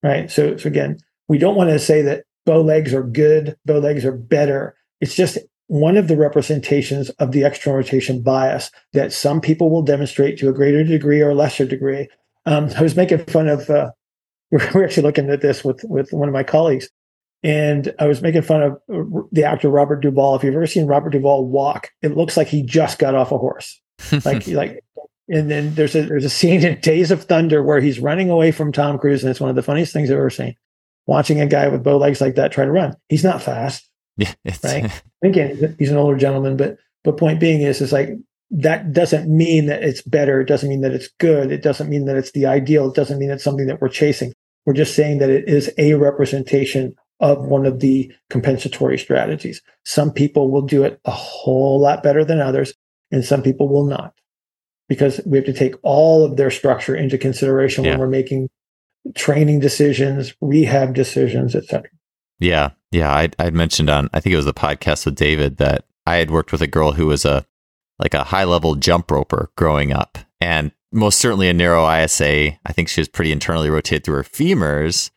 right? 0.02 0.30
So, 0.30 0.56
so 0.56 0.66
again, 0.66 0.98
we 1.28 1.38
don't 1.38 1.54
want 1.54 1.70
to 1.70 1.78
say 1.78 2.02
that 2.02 2.24
bow 2.46 2.62
legs 2.62 2.94
are 2.94 3.04
good, 3.04 3.56
bow 3.66 3.78
legs 3.78 4.04
are 4.04 4.16
better. 4.16 4.76
It's 5.00 5.14
just 5.14 5.38
one 5.68 5.96
of 5.96 6.08
the 6.08 6.16
representations 6.16 7.10
of 7.10 7.32
the 7.32 7.44
external 7.44 7.76
rotation 7.76 8.22
bias 8.22 8.70
that 8.94 9.12
some 9.12 9.40
people 9.40 9.70
will 9.70 9.82
demonstrate 9.82 10.38
to 10.38 10.48
a 10.48 10.52
greater 10.52 10.82
degree 10.82 11.20
or 11.20 11.34
lesser 11.34 11.66
degree. 11.66 12.08
Um, 12.46 12.70
I 12.76 12.82
was 12.82 12.96
making 12.96 13.24
fun 13.26 13.48
of. 13.48 13.70
Uh, 13.70 13.92
we're, 14.50 14.84
actually 14.84 15.02
looking 15.02 15.28
at 15.28 15.42
this 15.42 15.62
with 15.62 15.84
with 15.84 16.10
one 16.10 16.26
of 16.26 16.32
my 16.32 16.42
colleagues, 16.42 16.88
and 17.42 17.94
I 17.98 18.06
was 18.06 18.22
making 18.22 18.42
fun 18.42 18.62
of 18.62 18.72
uh, 18.90 19.22
the 19.30 19.44
actor 19.44 19.68
Robert 19.68 20.00
Duvall. 20.00 20.36
If 20.36 20.42
you've 20.42 20.54
ever 20.54 20.66
seen 20.66 20.86
Robert 20.86 21.10
Duvall 21.10 21.46
walk, 21.46 21.90
it 22.00 22.16
looks 22.16 22.38
like 22.38 22.48
he 22.48 22.62
just 22.62 22.98
got 22.98 23.14
off 23.14 23.30
a 23.30 23.38
horse. 23.38 23.80
Like 24.24 24.46
like, 24.46 24.82
and 25.28 25.50
then 25.50 25.74
there's 25.74 25.94
a 25.94 26.02
there's 26.02 26.24
a 26.24 26.30
scene 26.30 26.64
in 26.64 26.80
Days 26.80 27.10
of 27.10 27.24
Thunder 27.24 27.62
where 27.62 27.80
he's 27.80 27.98
running 27.98 28.30
away 28.30 28.52
from 28.52 28.72
Tom 28.72 28.98
Cruise, 28.98 29.22
and 29.22 29.30
it's 29.30 29.40
one 29.40 29.50
of 29.50 29.56
the 29.56 29.62
funniest 29.62 29.92
things 29.92 30.10
I've 30.10 30.16
ever 30.16 30.30
seen. 30.30 30.54
Watching 31.06 31.40
a 31.40 31.46
guy 31.46 31.68
with 31.68 31.82
bow 31.82 31.98
legs 31.98 32.22
like 32.22 32.36
that 32.36 32.52
try 32.52 32.64
to 32.64 32.70
run, 32.70 32.96
he's 33.10 33.24
not 33.24 33.42
fast. 33.42 33.87
yeah, 34.44 34.54
Right. 34.64 35.02
Again, 35.22 35.76
he's 35.78 35.90
an 35.90 35.96
older 35.96 36.16
gentleman, 36.16 36.56
but 36.56 36.76
but 37.04 37.16
point 37.16 37.40
being 37.40 37.62
is 37.62 37.80
is 37.80 37.92
like 37.92 38.10
that 38.50 38.92
doesn't 38.92 39.28
mean 39.28 39.66
that 39.66 39.82
it's 39.82 40.02
better. 40.02 40.40
It 40.40 40.46
doesn't 40.48 40.68
mean 40.68 40.80
that 40.80 40.92
it's 40.92 41.08
good. 41.18 41.52
It 41.52 41.62
doesn't 41.62 41.88
mean 41.90 42.06
that 42.06 42.16
it's 42.16 42.32
the 42.32 42.46
ideal. 42.46 42.88
It 42.88 42.94
doesn't 42.94 43.18
mean 43.18 43.30
it's 43.30 43.44
something 43.44 43.66
that 43.66 43.80
we're 43.80 43.88
chasing. 43.88 44.32
We're 44.66 44.72
just 44.74 44.94
saying 44.94 45.18
that 45.18 45.30
it 45.30 45.48
is 45.48 45.72
a 45.78 45.94
representation 45.94 46.94
of 47.20 47.46
one 47.46 47.66
of 47.66 47.80
the 47.80 48.12
compensatory 48.30 48.98
strategies. 48.98 49.60
Some 49.84 50.12
people 50.12 50.50
will 50.50 50.62
do 50.62 50.84
it 50.84 51.00
a 51.04 51.10
whole 51.10 51.80
lot 51.80 52.02
better 52.02 52.24
than 52.24 52.40
others, 52.40 52.74
and 53.10 53.24
some 53.24 53.42
people 53.42 53.68
will 53.68 53.84
not, 53.86 54.14
because 54.88 55.20
we 55.26 55.36
have 55.38 55.46
to 55.46 55.52
take 55.52 55.74
all 55.82 56.24
of 56.24 56.36
their 56.36 56.50
structure 56.50 56.94
into 56.94 57.18
consideration 57.18 57.84
Yeah. 57.84 57.92
when 57.92 58.00
we're 58.00 58.08
making 58.08 58.48
training 59.14 59.60
decisions, 59.60 60.34
rehab 60.40 60.94
decisions, 60.94 61.54
etc. 61.54 61.90
Yeah, 62.40 62.70
yeah. 62.90 63.12
I 63.12 63.28
I'd 63.38 63.54
mentioned 63.54 63.90
on 63.90 64.08
I 64.12 64.20
think 64.20 64.32
it 64.32 64.36
was 64.36 64.44
the 64.44 64.54
podcast 64.54 65.04
with 65.04 65.16
David 65.16 65.56
that 65.58 65.84
I 66.06 66.16
had 66.16 66.30
worked 66.30 66.52
with 66.52 66.62
a 66.62 66.66
girl 66.66 66.92
who 66.92 67.06
was 67.06 67.24
a 67.24 67.46
like 67.98 68.14
a 68.14 68.24
high 68.24 68.44
level 68.44 68.76
jump 68.76 69.10
roper 69.10 69.50
growing 69.56 69.92
up, 69.92 70.18
and 70.40 70.72
most 70.92 71.18
certainly 71.18 71.48
a 71.48 71.52
narrow 71.52 71.88
ISA. 71.90 72.58
I 72.64 72.72
think 72.72 72.88
she 72.88 73.00
was 73.00 73.08
pretty 73.08 73.32
internally 73.32 73.70
rotated 73.70 74.04
through 74.04 74.16
her 74.16 74.24
femurs, 74.24 75.10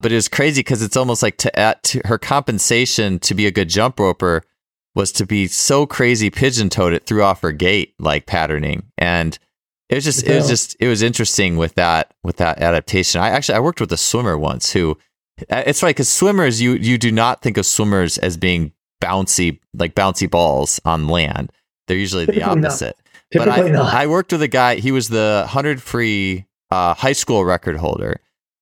but 0.00 0.12
it 0.12 0.16
was 0.16 0.28
crazy 0.28 0.60
because 0.60 0.82
it's 0.82 0.96
almost 0.96 1.22
like 1.22 1.38
to, 1.38 1.58
at, 1.58 1.82
to 1.84 2.02
her 2.04 2.18
compensation 2.18 3.18
to 3.20 3.34
be 3.34 3.46
a 3.46 3.50
good 3.50 3.68
jump 3.68 3.98
roper 3.98 4.42
was 4.94 5.10
to 5.12 5.26
be 5.26 5.46
so 5.46 5.86
crazy 5.86 6.30
pigeon 6.30 6.68
toed 6.68 6.92
it 6.92 7.06
threw 7.06 7.22
off 7.22 7.42
her 7.42 7.52
gait 7.52 7.94
like 7.98 8.26
patterning 8.26 8.84
and 8.96 9.38
it 9.88 9.96
was 9.96 10.04
just 10.04 10.24
it 10.24 10.36
was 10.36 10.48
just 10.48 10.76
it 10.78 10.88
was 10.88 11.02
interesting 11.02 11.56
with 11.56 11.74
that 11.74 12.14
with 12.22 12.36
that 12.36 12.58
adaptation 12.58 13.20
i 13.20 13.28
actually 13.28 13.56
i 13.56 13.60
worked 13.60 13.80
with 13.80 13.92
a 13.92 13.96
swimmer 13.96 14.38
once 14.38 14.72
who 14.72 14.96
Uh, 15.50 15.64
it's 15.66 15.82
right 15.82 15.90
because 15.90 16.08
swimmers 16.08 16.62
you 16.62 16.74
you 16.74 16.96
do 16.96 17.10
not 17.10 17.42
think 17.42 17.56
of 17.56 17.66
swimmers 17.66 18.18
as 18.18 18.36
being 18.36 18.72
bouncy 19.02 19.58
like 19.74 19.94
bouncy 19.94 20.30
balls 20.30 20.80
on 20.84 21.08
land 21.08 21.50
they're 21.88 21.96
usually 21.96 22.24
the 22.24 22.32
Typically 22.32 22.60
not. 22.60 22.66
opposite 22.66 22.96
but 23.32 23.48
I, 23.48 23.68
not. 23.68 23.92
I 23.94 24.06
worked 24.06 24.30
with 24.30 24.42
a 24.42 24.48
guy 24.48 24.76
he 24.76 24.92
was 24.92 25.08
the 25.08 25.40
100 25.44 25.82
free 25.82 26.46
uh, 26.70 26.94
high 26.94 27.12
school 27.12 27.44
record 27.44 27.78
holder 27.78 28.20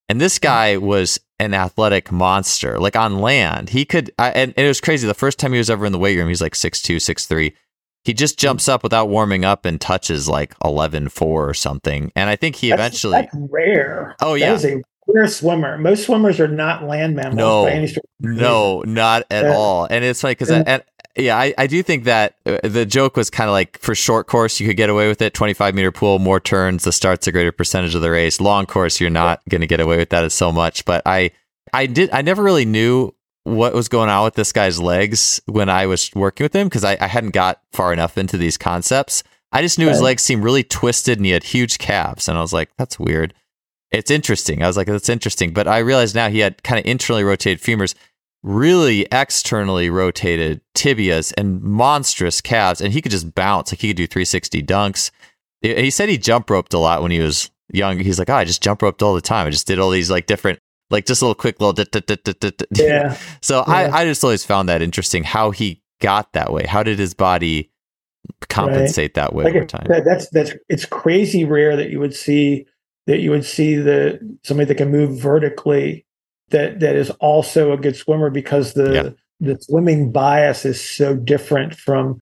and 0.08 0.18
this 0.18 0.38
hmm. 0.38 0.44
guy 0.44 0.76
was 0.78 1.20
an 1.38 1.52
athletic 1.52 2.10
monster 2.10 2.78
like 2.78 2.96
on 2.96 3.18
land 3.18 3.68
he 3.68 3.84
could 3.84 4.10
I, 4.18 4.30
and, 4.30 4.54
and 4.56 4.64
it 4.64 4.68
was 4.68 4.80
crazy 4.80 5.06
the 5.06 5.12
first 5.12 5.38
time 5.38 5.52
he 5.52 5.58
was 5.58 5.68
ever 5.68 5.84
in 5.84 5.92
the 5.92 5.98
weight 5.98 6.16
room 6.16 6.28
he's 6.28 6.40
like 6.40 6.54
six 6.54 6.80
two, 6.80 7.00
six 7.00 7.26
three. 7.26 7.54
he 8.04 8.14
just 8.14 8.40
hmm. 8.40 8.44
jumps 8.46 8.66
up 8.66 8.82
without 8.82 9.10
warming 9.10 9.44
up 9.44 9.66
and 9.66 9.78
touches 9.78 10.26
like 10.26 10.58
11.4 10.60 11.20
or 11.20 11.52
something 11.52 12.10
and 12.16 12.30
i 12.30 12.36
think 12.36 12.56
he 12.56 12.70
That's- 12.70 12.86
eventually 12.86 13.12
that's 13.12 13.36
rare. 13.50 14.16
Oh, 14.22 14.32
yeah. 14.32 14.54
is 14.54 14.64
a 14.64 14.82
rare 15.14 15.28
swimmer. 15.28 15.78
Most 15.78 16.04
swimmers 16.04 16.40
are 16.40 16.48
not 16.48 16.84
land 16.84 17.14
mammals 17.16 17.36
No. 17.36 17.64
by 17.64 17.70
any 17.72 17.86
stretch. 17.86 18.04
of 18.04 18.10
the 18.20 18.28
imagination. 18.28 18.52
No, 18.52 18.82
not 18.86 19.24
at 19.30 19.46
all. 19.46 19.86
And 19.90 20.04
it's 20.04 20.20
funny 20.20 20.32
because, 20.32 20.50
Yeah. 20.50 20.78
yeah, 21.16 21.36
I, 21.36 21.54
I 21.58 21.66
do 21.66 21.82
think 21.82 22.04
that 22.04 22.36
uh, 22.46 22.58
the 22.64 22.86
joke 22.86 23.16
was 23.16 23.30
kind 23.30 23.48
of 23.48 23.52
like 23.52 23.78
for 23.78 23.94
short 23.94 24.26
course, 24.26 24.60
you 24.60 24.66
could 24.66 24.76
get 24.76 24.90
away 24.90 25.08
with 25.08 25.20
it. 25.22 25.34
25 25.34 25.74
meter 25.74 25.92
pool, 25.92 26.18
more 26.18 26.40
turns, 26.40 26.84
the 26.84 26.92
start's 26.92 27.26
a 27.26 27.32
greater 27.32 27.52
percentage 27.52 27.94
of 27.94 28.02
the 28.02 28.10
race. 28.10 28.40
Long 28.40 28.66
course, 28.66 29.00
you're 29.00 29.10
not 29.10 29.40
going 29.48 29.60
to 29.60 29.66
get 29.66 29.80
away 29.80 29.98
with 29.98 30.10
that 30.10 30.24
as 30.24 30.34
so 30.34 30.50
much. 30.52 30.84
But 30.84 31.02
I, 31.06 31.30
I 31.72 31.86
did, 31.86 32.10
I 32.12 32.22
never 32.22 32.42
really 32.42 32.64
knew 32.64 33.14
what 33.44 33.74
was 33.74 33.88
going 33.88 34.08
on 34.08 34.24
with 34.24 34.34
this 34.34 34.52
guy's 34.52 34.80
legs 34.80 35.40
when 35.46 35.68
I 35.68 35.86
was 35.86 36.10
working 36.14 36.44
with 36.44 36.54
him 36.54 36.68
because 36.68 36.84
I, 36.84 36.96
I 37.00 37.08
hadn't 37.08 37.30
got 37.32 37.60
far 37.72 37.92
enough 37.92 38.16
into 38.16 38.36
these 38.36 38.56
concepts. 38.56 39.24
I 39.54 39.60
just 39.62 39.78
knew 39.78 39.88
his 39.88 40.00
legs 40.00 40.22
seemed 40.22 40.44
really 40.44 40.62
twisted 40.62 41.18
and 41.18 41.26
he 41.26 41.32
had 41.32 41.42
huge 41.44 41.76
calves. 41.78 42.26
And 42.28 42.38
I 42.38 42.40
was 42.40 42.52
like, 42.54 42.70
that's 42.78 42.98
weird. 42.98 43.34
It's 43.92 44.10
interesting. 44.10 44.62
I 44.62 44.66
was 44.66 44.76
like, 44.76 44.86
that's 44.86 45.08
interesting. 45.08 45.52
But 45.52 45.68
I 45.68 45.78
realized 45.78 46.14
now 46.14 46.28
he 46.28 46.38
had 46.40 46.62
kind 46.62 46.78
of 46.78 46.86
internally 46.86 47.24
rotated 47.24 47.60
femurs, 47.60 47.94
really 48.42 49.06
externally 49.12 49.90
rotated 49.90 50.60
tibias, 50.74 51.32
and 51.36 51.62
monstrous 51.62 52.40
calves. 52.40 52.80
And 52.80 52.92
he 52.92 53.02
could 53.02 53.12
just 53.12 53.34
bounce. 53.34 53.72
Like 53.72 53.80
he 53.80 53.88
could 53.88 53.96
do 53.96 54.06
360 54.06 54.62
dunks. 54.62 55.10
He 55.60 55.90
said 55.90 56.08
he 56.08 56.18
jump 56.18 56.50
roped 56.50 56.74
a 56.74 56.78
lot 56.78 57.02
when 57.02 57.10
he 57.10 57.20
was 57.20 57.50
young. 57.72 57.98
He's 57.98 58.18
like, 58.18 58.30
oh, 58.30 58.34
I 58.34 58.44
just 58.44 58.62
jump 58.62 58.82
roped 58.82 59.02
all 59.02 59.14
the 59.14 59.20
time. 59.20 59.46
I 59.46 59.50
just 59.50 59.66
did 59.66 59.78
all 59.78 59.90
these 59.90 60.10
like 60.10 60.26
different, 60.26 60.58
like 60.90 61.06
just 61.06 61.22
little 61.22 61.34
quick 61.34 61.60
little. 61.60 61.84
Yeah. 62.74 63.16
So 63.42 63.64
Yeah. 63.68 63.72
I, 63.72 64.00
I 64.00 64.04
just 64.04 64.24
always 64.24 64.44
found 64.44 64.68
that 64.68 64.82
interesting 64.82 65.22
how 65.22 65.50
he 65.50 65.82
got 66.00 66.32
that 66.32 66.52
way. 66.52 66.66
How 66.66 66.82
did 66.82 66.98
his 66.98 67.14
body 67.14 67.70
compensate 68.48 69.14
that 69.14 69.34
way 69.34 69.44
Like 69.44 69.54
over 69.54 69.66
time? 69.66 69.86
that, 69.88 70.04
that's 70.04 70.28
that's 70.30 70.52
it's 70.68 70.84
crazy 70.84 71.44
rare 71.44 71.76
that 71.76 71.90
you 71.90 72.00
would 72.00 72.14
see 72.14 72.66
that 73.06 73.20
you 73.20 73.30
would 73.30 73.44
see 73.44 73.74
the 73.76 74.18
somebody 74.44 74.66
that 74.68 74.76
can 74.76 74.90
move 74.90 75.18
vertically 75.18 76.04
that 76.50 76.80
that 76.80 76.94
is 76.96 77.10
also 77.20 77.72
a 77.72 77.76
good 77.76 77.96
swimmer 77.96 78.30
because 78.30 78.74
the 78.74 78.92
Yeah. 78.94 79.10
the 79.40 79.58
swimming 79.60 80.12
bias 80.12 80.64
is 80.64 80.80
so 80.80 81.14
different 81.16 81.74
from 81.74 82.20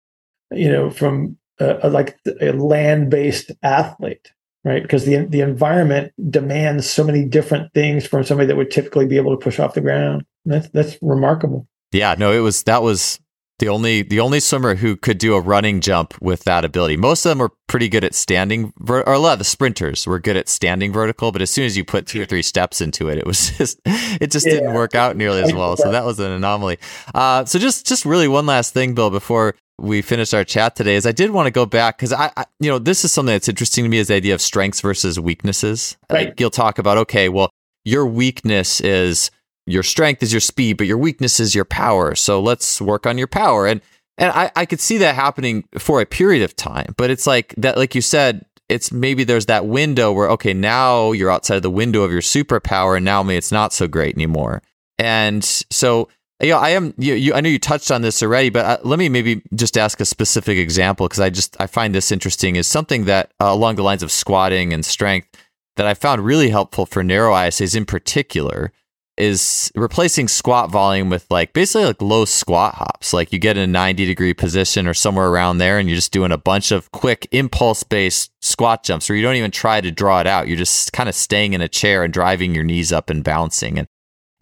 you 0.52 0.70
know 0.72 0.90
from 0.90 1.38
a, 1.60 1.80
a- 1.84 1.90
like 1.90 2.18
a 2.42 2.52
land 2.54 3.10
based 3.10 3.52
athlete 3.64 4.32
right? 4.66 4.82
Because 4.84 5.06
the 5.06 5.26
the 5.26 5.40
environment 5.42 6.12
demands 6.30 6.88
so 6.90 7.04
many 7.04 7.24
different 7.26 7.74
things 7.74 8.06
from 8.06 8.24
somebody 8.26 8.46
that 8.48 8.58
would 8.58 8.70
typically 8.72 9.06
be 9.08 9.16
able 9.18 9.32
to 9.32 9.42
push 9.44 9.58
off 9.58 9.74
the 9.74 9.82
ground. 9.82 10.26
That's 10.46 10.68
that's 10.70 10.98
remarkable. 11.02 11.66
Yeah, 11.94 12.16
no, 12.18 12.32
it 12.34 12.40
was 12.40 12.64
that 12.64 12.84
was 12.84 13.20
the 13.60 13.70
only 13.70 14.02
the 14.02 14.20
only 14.20 14.40
swimmer 14.40 14.76
who 14.76 14.96
could 14.96 15.18
do 15.18 15.36
a 15.36 15.42
running 15.42 15.82
jump 15.82 16.20
with 16.22 16.44
that 16.46 16.66
ability. 16.66 16.98
Most 16.98 17.26
of 17.26 17.30
them 17.30 17.40
were 17.40 17.52
pretty 17.68 17.88
good 17.88 18.04
at 18.04 18.16
standing, 18.16 18.74
or 18.88 19.02
a 19.02 19.20
lot 19.20 19.34
of 19.34 19.40
the 19.40 19.46
sprinters 19.46 20.08
were 20.08 20.20
good 20.20 20.36
at 20.36 20.50
standing 20.50 20.92
vertical. 20.92 21.32
But 21.32 21.42
as 21.42 21.50
soon 21.50 21.66
as 21.66 21.78
you 21.78 21.86
put 21.86 22.08
two 22.08 22.22
or 22.22 22.26
three 22.26 22.42
steps 22.42 22.82
into 22.82 23.10
it, 23.10 23.18
it 23.18 23.28
was 23.28 23.52
just 23.58 23.80
it 23.86 24.32
just 24.32 24.46
didn't 24.46 24.74
work 24.74 24.96
out 24.96 25.16
nearly 25.16 25.42
as 25.42 25.54
well. 25.54 25.78
So 25.78 25.92
that 25.92 26.06
was 26.06 26.20
an 26.20 26.32
anomaly. 26.32 26.80
Uh, 27.14 27.46
so 27.46 27.60
just 27.60 27.86
just 27.86 28.06
really 28.06 28.28
one 28.28 28.46
last 28.46 28.74
thing, 28.74 28.96
Bill, 28.96 29.10
before 29.10 29.56
we 29.78 30.02
finish 30.02 30.34
our 30.34 30.44
chat 30.44 30.76
today, 30.76 30.96
is 30.96 31.06
I 31.06 31.12
did 31.12 31.32
want 31.32 31.48
to 31.48 31.52
go 31.52 31.66
back 31.66 31.98
because 31.98 32.14
I, 32.14 32.32
I 32.36 32.46
you 32.60 32.70
know 32.70 32.80
this 32.80 33.06
is 33.06 33.12
something 33.12 33.34
that's 33.34 33.50
interesting 33.50 33.84
to 33.84 33.90
me 33.90 33.98
is 33.98 34.08
the 34.08 34.16
idea 34.16 34.34
of 34.34 34.42
strengths 34.42 34.82
versus 34.82 35.20
weaknesses. 35.20 35.98
Right. 36.10 36.30
Like 36.30 36.40
you'll 36.40 36.50
talk 36.50 36.80
about 36.80 36.98
okay, 36.98 37.30
well 37.30 37.50
your 37.86 38.06
weakness 38.06 38.82
is 38.82 39.32
your 39.72 39.84
strength 39.84 40.24
is 40.24 40.34
your 40.34 40.40
speed, 40.40 40.78
but 40.78 40.88
your 40.88 40.98
weakness 40.98 41.40
is 41.40 41.56
your 41.56 41.66
power. 41.66 42.16
So 42.16 42.42
let's 42.42 42.82
work 42.82 43.06
on 43.06 43.18
your 43.18 43.28
power. 43.28 43.68
And 43.68 43.82
and 44.18 44.32
I, 44.34 44.52
I 44.56 44.66
could 44.66 44.82
see 44.82 44.98
that 44.98 45.16
happening 45.16 45.64
for 45.78 46.02
a 46.02 46.06
period 46.06 46.44
of 46.44 46.56
time. 46.56 46.94
But 46.98 47.10
it's 47.10 47.26
like 47.26 47.54
that, 47.58 47.78
like 47.78 47.96
you 47.96 48.02
said, 48.02 48.46
it's 48.68 48.92
maybe 48.92 49.24
there's 49.24 49.46
that 49.46 49.66
window 49.66 50.12
where 50.12 50.30
okay, 50.32 50.54
now 50.54 51.12
you're 51.12 51.32
outside 51.32 51.56
of 51.56 51.64
the 51.64 51.70
window 51.70 52.04
of 52.04 52.12
your 52.12 52.22
superpower, 52.22 52.98
and 52.98 53.06
now 53.06 53.24
maybe 53.24 53.38
it's 53.38 53.52
not 53.52 53.74
so 53.74 53.88
great 53.88 54.16
anymore. 54.16 54.62
And 54.98 55.44
so 55.44 56.10
you 56.42 56.50
know, 56.52 56.58
I 56.58 56.70
am 56.70 56.94
you, 56.98 57.16
you 57.16 57.34
I 57.34 57.42
know 57.42 57.50
you 57.50 57.60
touched 57.60 57.92
on 57.92 58.02
this 58.02 58.24
already, 58.24 58.50
but 58.50 58.66
uh, 58.66 58.78
let 58.84 58.98
me 59.00 59.10
maybe 59.10 59.42
just 59.56 59.78
ask 59.78 60.00
a 60.00 60.06
specific 60.06 60.58
example 60.58 61.08
because 61.08 61.20
I 61.20 61.30
just 61.30 61.60
I 61.60 61.68
find 61.68 61.94
this 61.94 62.12
interesting 62.12 62.56
is 62.56 62.68
something 62.68 63.06
that 63.06 63.32
uh, 63.42 63.46
along 63.46 63.76
the 63.76 63.84
lines 63.84 64.04
of 64.04 64.12
squatting 64.12 64.72
and 64.72 64.86
strength 64.86 65.28
that 65.76 65.86
I 65.86 65.94
found 65.94 66.24
really 66.24 66.50
helpful 66.50 66.86
for 66.86 67.04
narrow 67.04 67.34
ISAs 67.34 67.76
in 67.76 67.86
particular 67.86 68.72
is 69.20 69.72
replacing 69.76 70.30
squat 70.30 70.72
volume 70.72 71.10
with 71.10 71.26
like 71.30 71.52
basically 71.54 71.86
like 71.86 72.02
low 72.02 72.26
squat 72.26 72.76
hops. 72.76 73.14
Like 73.14 73.34
you 73.34 73.40
get 73.40 73.58
in 73.58 73.64
a 73.64 73.72
90 73.72 74.06
degree 74.06 74.34
position 74.34 74.88
or 74.88 74.94
somewhere 74.94 75.28
around 75.28 75.58
there 75.58 75.78
and 75.78 75.90
you're 75.90 75.98
just 75.98 76.14
doing 76.14 76.32
a 76.32 76.38
bunch 76.38 76.72
of 76.72 76.92
quick 76.92 77.28
impulse 77.32 77.84
based 77.84 78.32
squat 78.42 78.84
jumps 78.84 79.10
where 79.10 79.16
you 79.18 79.22
don't 79.22 79.36
even 79.36 79.52
try 79.52 79.82
to 79.82 79.92
draw 79.92 80.22
it 80.22 80.28
out. 80.28 80.48
You're 80.48 80.58
just 80.58 80.94
kind 80.94 81.10
of 81.10 81.16
staying 81.16 81.54
in 81.54 81.62
a 81.62 81.68
chair 81.68 82.04
and 82.04 82.14
driving 82.14 82.56
your 82.56 82.64
knees 82.64 82.94
up 82.94 83.10
and 83.10 83.24
bouncing. 83.24 83.78
And 83.78 83.88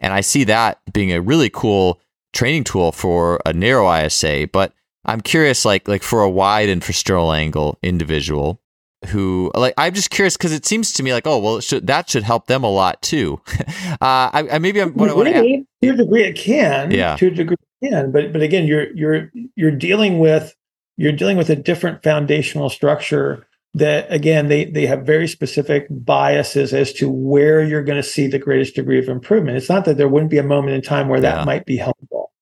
and 0.00 0.12
I 0.12 0.20
see 0.20 0.44
that 0.44 0.80
being 0.92 1.12
a 1.12 1.20
really 1.20 1.50
cool 1.50 2.00
training 2.32 2.64
tool 2.64 2.92
for 2.92 3.40
a 3.44 3.52
narrow 3.52 3.92
ISA, 3.92 4.48
but 4.52 4.72
I'm 5.04 5.20
curious 5.20 5.64
like 5.64 5.88
like 5.88 6.02
for 6.02 6.22
a 6.22 6.30
wide 6.30 6.68
and 6.68 6.84
for 6.84 6.92
infrasternal 6.92 7.36
angle 7.36 7.78
individual, 7.82 8.60
who 9.06 9.50
like 9.54 9.74
I'm 9.76 9.94
just 9.94 10.10
curious 10.10 10.36
because 10.36 10.52
it 10.52 10.66
seems 10.66 10.92
to 10.94 11.02
me 11.02 11.12
like 11.12 11.26
oh 11.26 11.38
well 11.38 11.60
should, 11.60 11.86
that 11.86 12.10
should 12.10 12.24
help 12.24 12.46
them 12.46 12.64
a 12.64 12.70
lot 12.70 13.00
too. 13.02 13.40
uh, 13.58 13.96
I, 14.00 14.48
I, 14.52 14.58
maybe 14.58 14.80
I'm 14.80 14.92
what 14.94 15.14
really, 15.14 15.64
I 15.82 15.86
to 15.86 15.92
a 15.92 15.96
degree 15.96 16.24
it 16.24 16.36
can. 16.36 16.90
Yeah. 16.90 17.16
To 17.16 17.28
a 17.28 17.30
degree 17.30 17.56
it 17.80 17.90
can, 17.90 18.12
but 18.12 18.32
but 18.32 18.42
again 18.42 18.66
you're 18.66 18.92
you're 18.94 19.30
you're 19.54 19.70
dealing 19.70 20.18
with 20.18 20.54
you're 20.96 21.12
dealing 21.12 21.36
with 21.36 21.50
a 21.50 21.56
different 21.56 22.02
foundational 22.02 22.68
structure 22.70 23.46
that 23.74 24.10
again 24.12 24.48
they 24.48 24.64
they 24.64 24.86
have 24.86 25.06
very 25.06 25.28
specific 25.28 25.86
biases 25.90 26.72
as 26.72 26.92
to 26.94 27.08
where 27.08 27.62
you're 27.62 27.84
going 27.84 28.02
to 28.02 28.08
see 28.08 28.26
the 28.26 28.38
greatest 28.38 28.74
degree 28.74 28.98
of 28.98 29.08
improvement. 29.08 29.56
It's 29.56 29.68
not 29.68 29.84
that 29.84 29.96
there 29.96 30.08
wouldn't 30.08 30.30
be 30.30 30.38
a 30.38 30.42
moment 30.42 30.74
in 30.74 30.82
time 30.82 31.08
where 31.08 31.20
that 31.20 31.46
might 31.46 31.66
be 31.66 31.76
helpful 31.76 32.32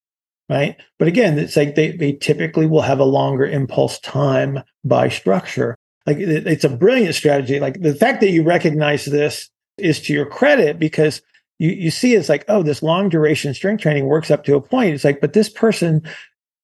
right? 0.48 0.76
But 0.98 1.08
again, 1.08 1.38
it's 1.38 1.56
like 1.56 1.74
they, 1.74 1.92
they 1.92 2.12
typically 2.12 2.66
will 2.66 2.82
have 2.82 3.00
a 3.00 3.04
longer 3.04 3.46
impulse 3.46 3.98
time 3.98 4.62
by 4.84 5.08
structure. 5.08 5.76
Like 6.06 6.18
it, 6.18 6.46
it's 6.46 6.64
a 6.64 6.68
brilliant 6.68 7.14
strategy. 7.14 7.60
Like 7.60 7.80
the 7.80 7.94
fact 7.94 8.20
that 8.20 8.30
you 8.30 8.42
recognize 8.42 9.04
this 9.04 9.50
is 9.78 10.00
to 10.02 10.12
your 10.12 10.26
credit 10.26 10.78
because 10.78 11.22
you, 11.58 11.70
you 11.70 11.90
see 11.90 12.14
it's 12.14 12.28
like, 12.28 12.44
oh, 12.48 12.62
this 12.62 12.82
long 12.82 13.08
duration 13.08 13.54
strength 13.54 13.82
training 13.82 14.06
works 14.06 14.30
up 14.30 14.44
to 14.44 14.56
a 14.56 14.60
point. 14.60 14.94
It's 14.94 15.04
like, 15.04 15.20
but 15.20 15.32
this 15.32 15.48
person 15.48 16.02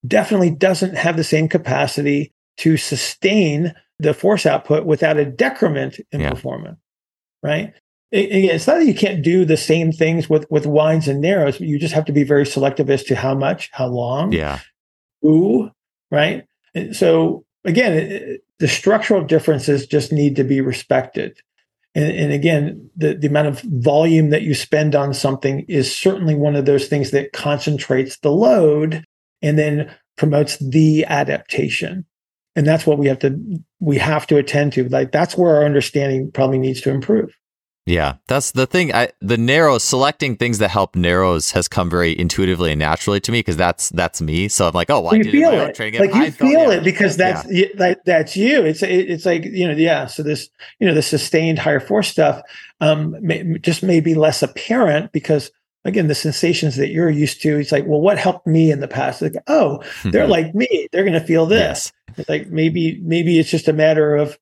definitely 0.06 0.50
doesn't 0.50 0.96
have 0.96 1.16
the 1.16 1.24
same 1.24 1.48
capacity 1.48 2.32
to 2.58 2.76
sustain 2.76 3.74
the 3.98 4.14
force 4.14 4.46
output 4.46 4.84
without 4.84 5.16
a 5.16 5.24
decrement 5.24 6.00
in 6.10 6.20
yeah. 6.20 6.30
performance, 6.30 6.78
right? 7.42 7.74
it's 8.14 8.66
not 8.66 8.76
that 8.76 8.86
you 8.86 8.94
can't 8.94 9.22
do 9.22 9.44
the 9.46 9.56
same 9.56 9.90
things 9.90 10.28
with 10.28 10.44
with 10.50 10.66
wides 10.66 11.08
and 11.08 11.22
narrows. 11.22 11.58
You 11.58 11.78
just 11.78 11.94
have 11.94 12.04
to 12.04 12.12
be 12.12 12.24
very 12.24 12.44
selective 12.44 12.90
as 12.90 13.02
to 13.04 13.16
how 13.16 13.34
much, 13.34 13.70
how 13.72 13.86
long, 13.86 14.32
yeah, 14.32 14.58
who, 15.22 15.70
right? 16.10 16.44
And 16.74 16.94
so 16.94 17.46
again, 17.64 17.92
it, 17.94 18.44
the 18.62 18.68
structural 18.68 19.24
differences 19.24 19.88
just 19.88 20.12
need 20.12 20.36
to 20.36 20.44
be 20.44 20.60
respected. 20.60 21.36
And, 21.96 22.12
and, 22.12 22.32
again, 22.32 22.88
the, 22.94 23.14
the 23.14 23.26
amount 23.26 23.48
of 23.48 23.60
volume 23.62 24.30
that 24.30 24.42
you 24.42 24.54
spend 24.54 24.94
on 24.94 25.12
something 25.12 25.66
is 25.66 25.92
certainly 25.92 26.36
one 26.36 26.54
of 26.54 26.64
those 26.64 26.86
things 26.86 27.10
that 27.10 27.32
concentrates 27.32 28.18
the 28.18 28.30
load 28.30 29.04
and 29.42 29.58
then 29.58 29.92
promotes 30.16 30.58
the 30.58 31.04
adaptation. 31.06 32.06
And 32.54 32.64
that's 32.64 32.86
what 32.86 32.98
we 32.98 33.08
have 33.08 33.18
to 33.18 33.36
we 33.80 33.98
have 33.98 34.28
to 34.28 34.36
attend 34.36 34.74
to. 34.74 34.88
Like 34.88 35.10
that's 35.10 35.36
where 35.36 35.56
our 35.56 35.64
understanding 35.64 36.30
probably 36.30 36.58
needs 36.58 36.80
to 36.82 36.90
improve. 36.90 37.36
Yeah, 37.84 38.16
that's 38.28 38.52
the 38.52 38.66
thing. 38.66 38.94
I, 38.94 39.08
the 39.20 39.36
narrow 39.36 39.78
selecting 39.78 40.36
things 40.36 40.58
that 40.58 40.70
help 40.70 40.94
narrows 40.94 41.50
has 41.50 41.66
come 41.66 41.90
very 41.90 42.16
intuitively 42.16 42.70
and 42.70 42.78
naturally 42.78 43.18
to 43.20 43.32
me 43.32 43.40
because 43.40 43.56
that's 43.56 43.88
that's 43.90 44.22
me. 44.22 44.46
So 44.46 44.68
I'm 44.68 44.72
like, 44.72 44.88
oh, 44.88 45.00
well, 45.00 45.16
you 45.16 45.24
feel 45.24 45.52
it. 45.52 45.78
Like 45.78 46.14
you 46.14 46.30
feel 46.30 46.70
it 46.70 46.84
because 46.84 47.16
that's 47.16 47.44
yeah. 47.50 47.66
that, 47.78 48.04
that's 48.04 48.36
you. 48.36 48.64
It's 48.64 48.84
it, 48.84 49.10
it's 49.10 49.26
like 49.26 49.44
you 49.44 49.66
know, 49.66 49.74
yeah. 49.74 50.06
So 50.06 50.22
this 50.22 50.48
you 50.78 50.86
know 50.86 50.94
the 50.94 51.02
sustained 51.02 51.58
higher 51.58 51.80
force 51.80 52.08
stuff 52.08 52.40
um, 52.80 53.16
may, 53.20 53.58
just 53.58 53.82
may 53.82 53.98
be 53.98 54.14
less 54.14 54.44
apparent 54.44 55.10
because 55.10 55.50
again 55.84 56.06
the 56.06 56.14
sensations 56.14 56.76
that 56.76 56.90
you're 56.90 57.10
used 57.10 57.42
to. 57.42 57.58
It's 57.58 57.72
like, 57.72 57.86
well, 57.86 58.00
what 58.00 58.16
helped 58.16 58.46
me 58.46 58.70
in 58.70 58.78
the 58.78 58.86
past? 58.86 59.22
Like, 59.22 59.34
oh, 59.48 59.82
they're 60.04 60.28
like 60.28 60.54
me. 60.54 60.86
They're 60.92 61.04
going 61.04 61.14
to 61.14 61.20
feel 61.20 61.46
this. 61.46 61.90
Yes. 62.08 62.18
It's 62.18 62.28
like 62.28 62.48
maybe 62.48 63.00
maybe 63.02 63.40
it's 63.40 63.50
just 63.50 63.66
a 63.66 63.72
matter 63.72 64.14
of 64.14 64.38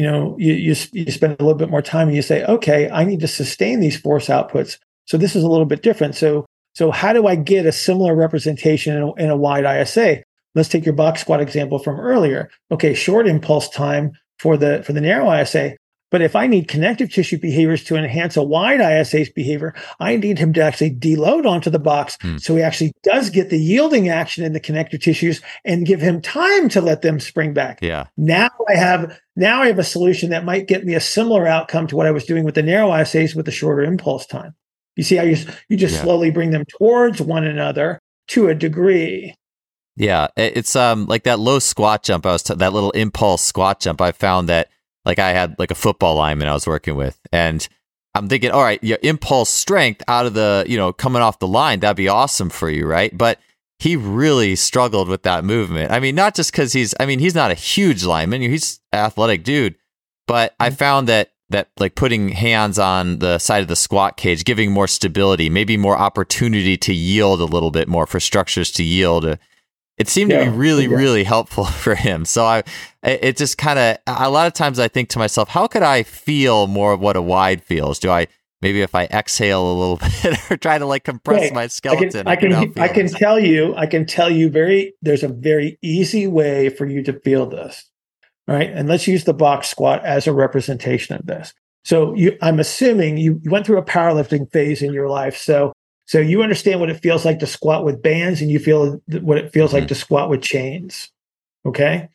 you 0.00 0.06
know, 0.06 0.34
you, 0.38 0.54
you, 0.54 0.74
you 0.92 1.10
spend 1.10 1.36
a 1.38 1.44
little 1.44 1.58
bit 1.58 1.68
more 1.68 1.82
time 1.82 2.08
and 2.08 2.16
you 2.16 2.22
say, 2.22 2.42
okay, 2.44 2.88
I 2.88 3.04
need 3.04 3.20
to 3.20 3.28
sustain 3.28 3.80
these 3.80 4.00
force 4.00 4.28
outputs. 4.28 4.78
So 5.04 5.18
this 5.18 5.36
is 5.36 5.44
a 5.44 5.48
little 5.48 5.66
bit 5.66 5.82
different. 5.82 6.14
So, 6.14 6.46
so 6.74 6.90
how 6.90 7.12
do 7.12 7.26
I 7.26 7.34
get 7.34 7.66
a 7.66 7.72
similar 7.72 8.16
representation 8.16 8.96
in 8.96 9.02
a, 9.02 9.12
in 9.16 9.28
a 9.28 9.36
wide 9.36 9.66
ISA? 9.66 10.22
Let's 10.54 10.70
take 10.70 10.86
your 10.86 10.94
box 10.94 11.20
squat 11.20 11.42
example 11.42 11.78
from 11.78 12.00
earlier. 12.00 12.48
Okay, 12.70 12.94
short 12.94 13.28
impulse 13.28 13.68
time 13.68 14.12
for 14.38 14.56
the 14.56 14.82
for 14.84 14.94
the 14.94 15.02
narrow 15.02 15.30
ISA. 15.38 15.76
But 16.10 16.22
if 16.22 16.34
I 16.34 16.46
need 16.46 16.68
connective 16.68 17.12
tissue 17.12 17.38
behaviors 17.38 17.84
to 17.84 17.96
enhance 17.96 18.36
a 18.36 18.42
wide 18.42 18.80
ISA's 18.80 19.30
behavior, 19.30 19.74
I 20.00 20.16
need 20.16 20.38
him 20.38 20.52
to 20.54 20.62
actually 20.62 20.90
deload 20.90 21.46
onto 21.46 21.70
the 21.70 21.78
box 21.78 22.18
hmm. 22.20 22.36
so 22.38 22.56
he 22.56 22.62
actually 22.62 22.92
does 23.02 23.30
get 23.30 23.50
the 23.50 23.58
yielding 23.58 24.08
action 24.08 24.44
in 24.44 24.52
the 24.52 24.60
connective 24.60 25.00
tissues 25.00 25.40
and 25.64 25.86
give 25.86 26.00
him 26.00 26.20
time 26.20 26.68
to 26.70 26.80
let 26.80 27.02
them 27.02 27.20
spring 27.20 27.52
back. 27.52 27.78
Yeah. 27.80 28.06
Now 28.16 28.50
I 28.68 28.74
have 28.74 29.18
now 29.36 29.62
I 29.62 29.68
have 29.68 29.78
a 29.78 29.84
solution 29.84 30.30
that 30.30 30.44
might 30.44 30.66
get 30.66 30.84
me 30.84 30.94
a 30.94 31.00
similar 31.00 31.46
outcome 31.46 31.86
to 31.88 31.96
what 31.96 32.06
I 32.06 32.10
was 32.10 32.24
doing 32.24 32.44
with 32.44 32.54
the 32.54 32.62
narrow 32.62 32.90
ISAs 32.90 33.34
with 33.34 33.46
the 33.46 33.52
shorter 33.52 33.82
impulse 33.82 34.26
time. 34.26 34.54
You 34.96 35.04
see 35.04 35.16
how 35.16 35.22
you 35.22 35.36
you 35.68 35.76
just 35.76 35.94
yeah. 35.94 36.02
slowly 36.02 36.30
bring 36.30 36.50
them 36.50 36.64
towards 36.78 37.20
one 37.20 37.44
another 37.44 38.00
to 38.28 38.48
a 38.48 38.54
degree. 38.54 39.34
Yeah, 39.96 40.28
it's 40.36 40.74
um 40.76 41.06
like 41.06 41.24
that 41.24 41.38
low 41.38 41.58
squat 41.58 42.02
jump 42.02 42.26
I 42.26 42.32
was 42.32 42.42
t- 42.42 42.54
that 42.54 42.72
little 42.72 42.90
impulse 42.92 43.42
squat 43.42 43.80
jump 43.80 44.00
I 44.00 44.12
found 44.12 44.48
that 44.48 44.68
like 45.04 45.18
I 45.18 45.32
had 45.32 45.56
like 45.58 45.70
a 45.70 45.76
football 45.76 46.16
lineman 46.16 46.48
I 46.48 46.54
was 46.54 46.66
working 46.66 46.96
with, 46.96 47.18
and 47.32 47.66
I'm 48.14 48.28
thinking, 48.28 48.50
all 48.50 48.62
right, 48.62 48.82
your 48.82 48.98
impulse 49.02 49.50
strength 49.50 50.02
out 50.08 50.26
of 50.26 50.34
the, 50.34 50.64
you 50.66 50.76
know, 50.76 50.92
coming 50.92 51.22
off 51.22 51.38
the 51.38 51.46
line, 51.46 51.80
that'd 51.80 51.96
be 51.96 52.08
awesome 52.08 52.50
for 52.50 52.68
you, 52.68 52.86
right? 52.86 53.16
But 53.16 53.38
he 53.78 53.96
really 53.96 54.56
struggled 54.56 55.08
with 55.08 55.22
that 55.22 55.44
movement. 55.44 55.92
I 55.92 56.00
mean, 56.00 56.14
not 56.14 56.34
just 56.34 56.52
because 56.52 56.72
he's, 56.72 56.94
I 56.98 57.06
mean, 57.06 57.18
he's 57.18 57.34
not 57.34 57.50
a 57.50 57.54
huge 57.54 58.04
lineman, 58.04 58.42
he's 58.42 58.80
an 58.92 59.00
athletic 59.00 59.44
dude, 59.44 59.76
but 60.26 60.54
I 60.58 60.68
mm-hmm. 60.68 60.76
found 60.76 61.08
that 61.08 61.32
that 61.50 61.68
like 61.78 61.96
putting 61.96 62.28
hands 62.28 62.78
on 62.78 63.18
the 63.18 63.38
side 63.38 63.62
of 63.62 63.68
the 63.68 63.76
squat 63.76 64.16
cage, 64.16 64.44
giving 64.44 64.70
more 64.70 64.86
stability, 64.86 65.50
maybe 65.50 65.76
more 65.76 65.98
opportunity 65.98 66.76
to 66.76 66.94
yield 66.94 67.40
a 67.40 67.44
little 67.44 67.72
bit 67.72 67.88
more 67.88 68.06
for 68.06 68.20
structures 68.20 68.70
to 68.70 68.84
yield. 68.84 69.24
Uh, 69.24 69.36
it 70.00 70.08
seemed 70.08 70.30
yeah, 70.30 70.46
to 70.46 70.50
be 70.50 70.56
really, 70.56 70.86
yeah. 70.86 70.96
really 70.96 71.24
helpful 71.24 71.64
for 71.84 71.94
him. 71.94 72.24
So 72.24 72.46
I, 72.46 72.62
it 73.02 73.36
just 73.36 73.58
kind 73.58 73.78
of, 73.78 73.98
a 74.06 74.30
lot 74.30 74.46
of 74.46 74.54
times 74.54 74.78
I 74.78 74.88
think 74.88 75.10
to 75.10 75.18
myself, 75.18 75.50
how 75.50 75.66
could 75.66 75.82
I 75.82 76.04
feel 76.04 76.66
more 76.66 76.94
of 76.94 77.00
what 77.00 77.16
a 77.16 77.22
wide 77.22 77.62
feels? 77.62 77.98
Do 77.98 78.10
I, 78.10 78.26
maybe 78.62 78.80
if 78.80 78.94
I 78.94 79.04
exhale 79.04 79.62
a 79.62 79.74
little 79.74 79.96
bit 80.22 80.50
or 80.50 80.56
try 80.56 80.78
to 80.78 80.86
like 80.86 81.04
compress 81.04 81.42
right. 81.42 81.52
my 81.52 81.66
skeleton? 81.66 82.26
I 82.26 82.36
can, 82.36 82.54
I 82.54 82.66
can, 82.66 82.82
I 82.82 82.88
can 82.88 83.08
tell 83.08 83.38
you, 83.38 83.76
I 83.76 83.86
can 83.86 84.06
tell 84.06 84.30
you 84.30 84.48
very, 84.48 84.94
there's 85.02 85.22
a 85.22 85.28
very 85.28 85.78
easy 85.82 86.26
way 86.26 86.70
for 86.70 86.86
you 86.86 87.02
to 87.02 87.20
feel 87.20 87.46
this. 87.46 87.84
Right. 88.48 88.70
And 88.70 88.88
let's 88.88 89.06
use 89.06 89.24
the 89.24 89.34
box 89.34 89.68
squat 89.68 90.02
as 90.04 90.26
a 90.26 90.32
representation 90.32 91.14
of 91.14 91.26
this. 91.26 91.52
So 91.84 92.14
you, 92.14 92.38
I'm 92.40 92.58
assuming 92.58 93.18
you, 93.18 93.38
you 93.42 93.50
went 93.50 93.66
through 93.66 93.78
a 93.78 93.84
powerlifting 93.84 94.50
phase 94.50 94.80
in 94.80 94.94
your 94.94 95.08
life. 95.08 95.36
So 95.36 95.74
so 96.10 96.18
you 96.18 96.42
understand 96.42 96.80
what 96.80 96.90
it 96.90 97.00
feels 97.00 97.24
like 97.24 97.38
to 97.38 97.46
squat 97.46 97.84
with 97.84 98.02
bands 98.02 98.40
and 98.40 98.50
you 98.50 98.58
feel 98.58 99.00
what 99.20 99.38
it 99.38 99.52
feels 99.52 99.70
mm-hmm. 99.70 99.76
like 99.78 99.88
to 99.90 99.94
squat 99.94 100.28
with 100.28 100.42
chains. 100.42 101.08
Okay. 101.64 102.08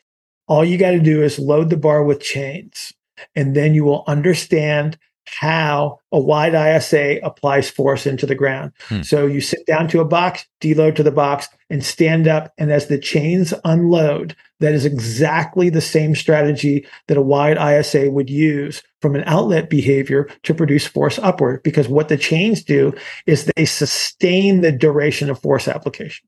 All 0.50 0.66
you 0.66 0.78
got 0.78 0.92
to 0.92 1.00
do 1.00 1.24
is 1.24 1.40
load 1.40 1.70
the 1.70 1.78
bar 1.78 2.04
with 2.04 2.20
chains 2.20 2.92
and 3.38 3.56
then 3.56 3.74
you 3.74 3.86
will 3.86 4.04
understand 4.06 4.98
how 5.26 6.00
a 6.12 6.20
wide 6.20 6.54
ISA 6.54 7.20
applies 7.24 7.70
force 7.70 8.06
into 8.06 8.26
the 8.26 8.36
ground. 8.36 8.72
Hmm. 8.88 9.02
So 9.02 9.26
you 9.26 9.42
sit 9.42 9.66
down 9.66 9.88
to 9.90 10.00
a 10.00 10.06
box, 10.06 10.46
deload 10.62 10.96
to 10.96 11.04
the 11.04 11.12
box, 11.12 11.48
and 11.70 11.84
stand 11.84 12.28
up. 12.28 12.54
And 12.58 12.72
as 12.72 12.88
the 12.88 13.00
chains 13.00 13.54
unload, 13.64 14.36
that 14.60 14.74
is 14.74 14.86
exactly 14.86 15.70
the 15.70 15.82
same 15.82 16.16
strategy 16.16 16.88
that 17.08 17.18
a 17.18 17.22
wide 17.22 17.58
ISA 17.58 18.10
would 18.12 18.30
use 18.30 18.82
from 19.02 19.16
an 19.16 19.24
outlet 19.26 19.70
behavior 19.70 20.30
to 20.44 20.54
produce 20.54 20.88
force 20.88 21.20
upward. 21.20 21.64
Because 21.64 21.88
what 21.88 22.10
the 22.10 22.18
chains 22.18 22.64
do 22.64 22.94
is 23.26 23.52
they 23.56 23.66
sustain 23.66 24.62
the 24.62 24.72
duration 24.72 25.30
of 25.30 25.42
force 25.42 25.68
application. 25.68 26.28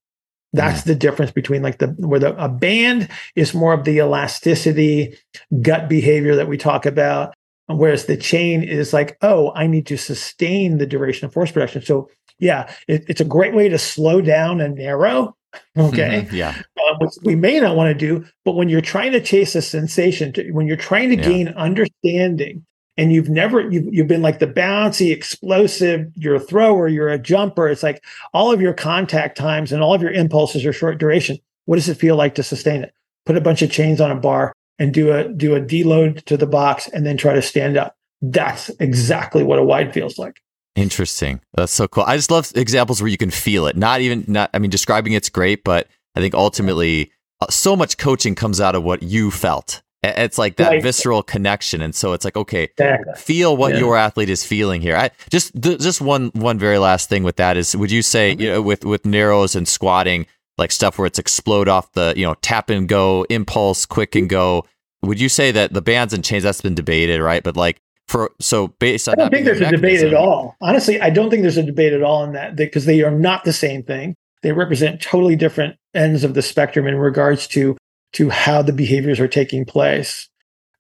That's 0.53 0.84
hmm. 0.84 0.90
the 0.90 0.95
difference 0.95 1.32
between 1.32 1.61
like 1.61 1.80
the 1.80 1.88
where 1.99 2.19
the 2.19 2.36
a 2.44 2.49
band 2.49 3.10
is 3.36 3.53
more 3.53 3.74
of 3.74 3.84
the 3.84 3.98
elasticity 3.98 5.18
gut 5.61 5.90
behavior 5.90 6.36
that 6.36 6.48
we 6.48 6.57
talk 6.57 6.86
about 6.86 7.34
Whereas 7.68 8.06
the 8.06 8.18
chain 8.18 8.64
is 8.64 8.94
like, 8.94 9.18
oh, 9.22 9.52
I 9.53 9.68
need 9.68 9.85
to 9.88 9.98
sustain 9.98 10.77
the 10.77 10.85
duration 10.85 11.26
of 11.26 11.34
force 11.34 11.52
production. 11.52 11.81
So 11.81 12.10
yeah, 12.39 12.72
it, 12.88 13.03
it's 13.07 13.22
a 13.22 13.26
great 13.26 13.53
way 13.53 13.68
to 13.69 13.77
slow 13.77 14.22
down 14.22 14.61
and 14.61 14.76
narrow. 14.76 15.35
Okay. 15.76 16.23
Mm-hmm, 16.23 16.35
yeah. 16.35 16.61
Uh, 16.77 16.95
which 16.99 17.14
we 17.23 17.34
may 17.34 17.60
not 17.60 17.76
want 17.76 17.88
to 17.88 17.98
do, 17.98 18.23
but 18.45 18.52
when 18.52 18.69
you're 18.69 18.80
trying 18.80 19.11
to 19.14 19.22
chase 19.22 19.56
a 19.56 19.61
sensation, 19.61 20.31
to, 20.34 20.52
when 20.52 20.68
you're 20.68 20.77
trying 20.77 21.10
to 21.10 21.15
yeah. 21.15 21.23
gain 21.27 21.48
understanding, 21.49 22.64
and 22.98 23.14
you've 23.14 23.30
never 23.30 23.61
you've, 23.61 23.91
you've 23.91 24.07
been 24.07 24.22
like 24.22 24.38
the 24.38 24.45
bouncy, 24.45 25.11
explosive, 25.11 26.11
you're 26.15 26.35
a 26.35 26.39
thrower, 26.39 26.88
you're 26.88 27.10
a 27.10 27.18
jumper. 27.18 27.68
It's 27.69 27.81
like 27.81 28.03
all 28.34 28.52
of 28.52 28.61
your 28.61 28.73
contact 28.73 29.38
times 29.38 29.72
and 29.72 29.81
all 29.81 29.94
of 29.94 30.02
your 30.02 30.11
impulses 30.11 30.65
are 30.65 30.73
short 30.73 30.98
duration. 30.99 31.38
What 31.65 31.77
does 31.77 31.89
it 31.89 31.98
feel 31.98 32.15
like 32.15 32.35
to 32.35 32.44
sustain 32.44 32.84
it? 32.84 32.94
Put 33.26 33.38
a 33.38 33.41
bunch 33.41 33.61
of 33.61 33.72
chains 33.72 34.02
on 34.02 34.11
a 34.11 34.15
bar 34.15 34.53
and 34.80 34.94
do 34.94 35.12
a 35.12 35.28
do 35.28 35.56
a 35.56 35.62
deload 35.62 36.24
to 36.26 36.38
the 36.38 36.48
box 36.48 36.88
and 36.88 37.06
then 37.06 37.18
try 37.18 37.34
to 37.34 37.41
stand 37.41 37.78
up. 37.78 37.95
That's 38.22 38.70
exactly 38.80 39.44
what 39.44 39.60
a 39.60 39.64
wide 39.64 39.94
feels 39.94 40.18
like. 40.18 40.41
Interesting. 40.76 41.41
That's 41.54 41.72
so 41.74 41.88
cool. 41.88 42.04
I 42.06 42.16
just 42.16 42.32
love 42.32 42.52
examples 42.56 43.02
where 43.02 43.10
you 43.10 43.18
can 43.18 43.32
feel 43.32 43.66
it. 43.68 43.76
Not 43.76 44.02
even 44.02 44.26
not 44.28 44.49
I 44.54 44.60
mean 44.60 44.70
describing 44.70 45.14
it's 45.14 45.30
great, 45.30 45.64
but 45.64 45.88
I 46.16 46.20
think 46.20 46.34
ultimately 46.34 47.12
uh, 47.41 47.48
so 47.49 47.76
much 47.76 47.98
coaching 47.98 48.36
comes 48.36 48.62
out 48.62 48.76
of 48.76 48.84
what 48.84 49.04
you 49.04 49.32
felt. 49.32 49.82
It's 50.04 50.38
like 50.38 50.58
that 50.58 50.70
right. 50.70 50.84
visceral 50.84 51.24
connection, 51.24 51.82
and 51.82 51.94
so 51.94 52.14
it's 52.14 52.24
like, 52.24 52.38
okay, 52.38 52.66
exactly. 52.66 53.14
feel 53.16 53.58
what 53.58 53.74
yeah. 53.74 53.80
your 53.80 53.98
athlete 53.98 54.30
is 54.30 54.45
feeling 54.45 54.80
here. 54.82 54.95
I 54.95 55.10
just 55.32 55.60
th- 55.62 55.80
just 55.80 56.02
one 56.02 56.30
one 56.34 56.60
very 56.60 56.78
last 56.78 57.10
thing 57.10 57.24
with 57.24 57.38
that 57.38 57.58
is, 57.58 57.76
would 57.76 57.91
you 57.91 58.04
say 58.04 58.36
you 58.38 58.48
know 58.48 58.62
with 58.62 58.86
with 58.86 59.06
narrows 59.06 59.56
and 59.56 59.68
squatting, 59.68 60.28
like 60.58 60.72
stuff 60.72 60.98
where 60.98 61.06
it's 61.06 61.20
explode 61.20 61.68
off 61.68 61.92
the, 61.94 62.14
you 62.16 62.26
know, 62.26 62.36
tap 62.42 62.70
and 62.70 62.88
go, 62.88 63.26
impulse, 63.30 63.86
quick 63.86 64.16
and 64.16 64.30
go. 64.30 64.66
would 65.02 65.20
you 65.20 65.30
say 65.30 65.52
that 65.52 65.74
the 65.74 65.82
bands 65.82 66.14
and 66.14 66.24
chains 66.24 66.44
that's 66.44 66.62
been 66.62 66.76
debated, 66.76 67.22
right? 67.22 67.44
But 67.44 67.56
like 67.56 67.82
for 68.08 68.32
so 68.40 68.70
based 68.80 69.08
on 69.08 69.14
I 69.14 69.24
don't 69.24 69.32
think 69.32 69.46
there's 69.46 69.62
a 69.62 69.70
debate 69.70 70.02
at 70.02 70.14
all. 70.14 70.56
Honestly, 70.62 71.00
I 71.00 71.10
don't 71.10 71.30
think 71.30 71.42
there's 71.42 71.58
a 71.58 71.64
debate 71.64 71.94
at 71.94 72.04
all 72.04 72.24
in 72.24 72.34
that 72.34 72.56
because 72.56 72.86
they 72.86 73.02
are 73.02 73.12
not 73.12 73.44
the 73.44 73.54
same 73.54 73.84
thing. 73.84 74.16
They 74.44 74.52
represent 74.52 75.02
totally 75.02 75.36
different 75.36 75.78
ends 75.94 76.24
of 76.24 76.34
the 76.34 76.42
spectrum 76.42 76.88
in 76.88 76.96
regards 76.96 77.48
to 77.50 77.78
to 78.14 78.30
how 78.30 78.62
the 78.62 78.74
behaviors 78.74 79.20
are 79.20 79.28
taking 79.28 79.66
place 79.66 80.30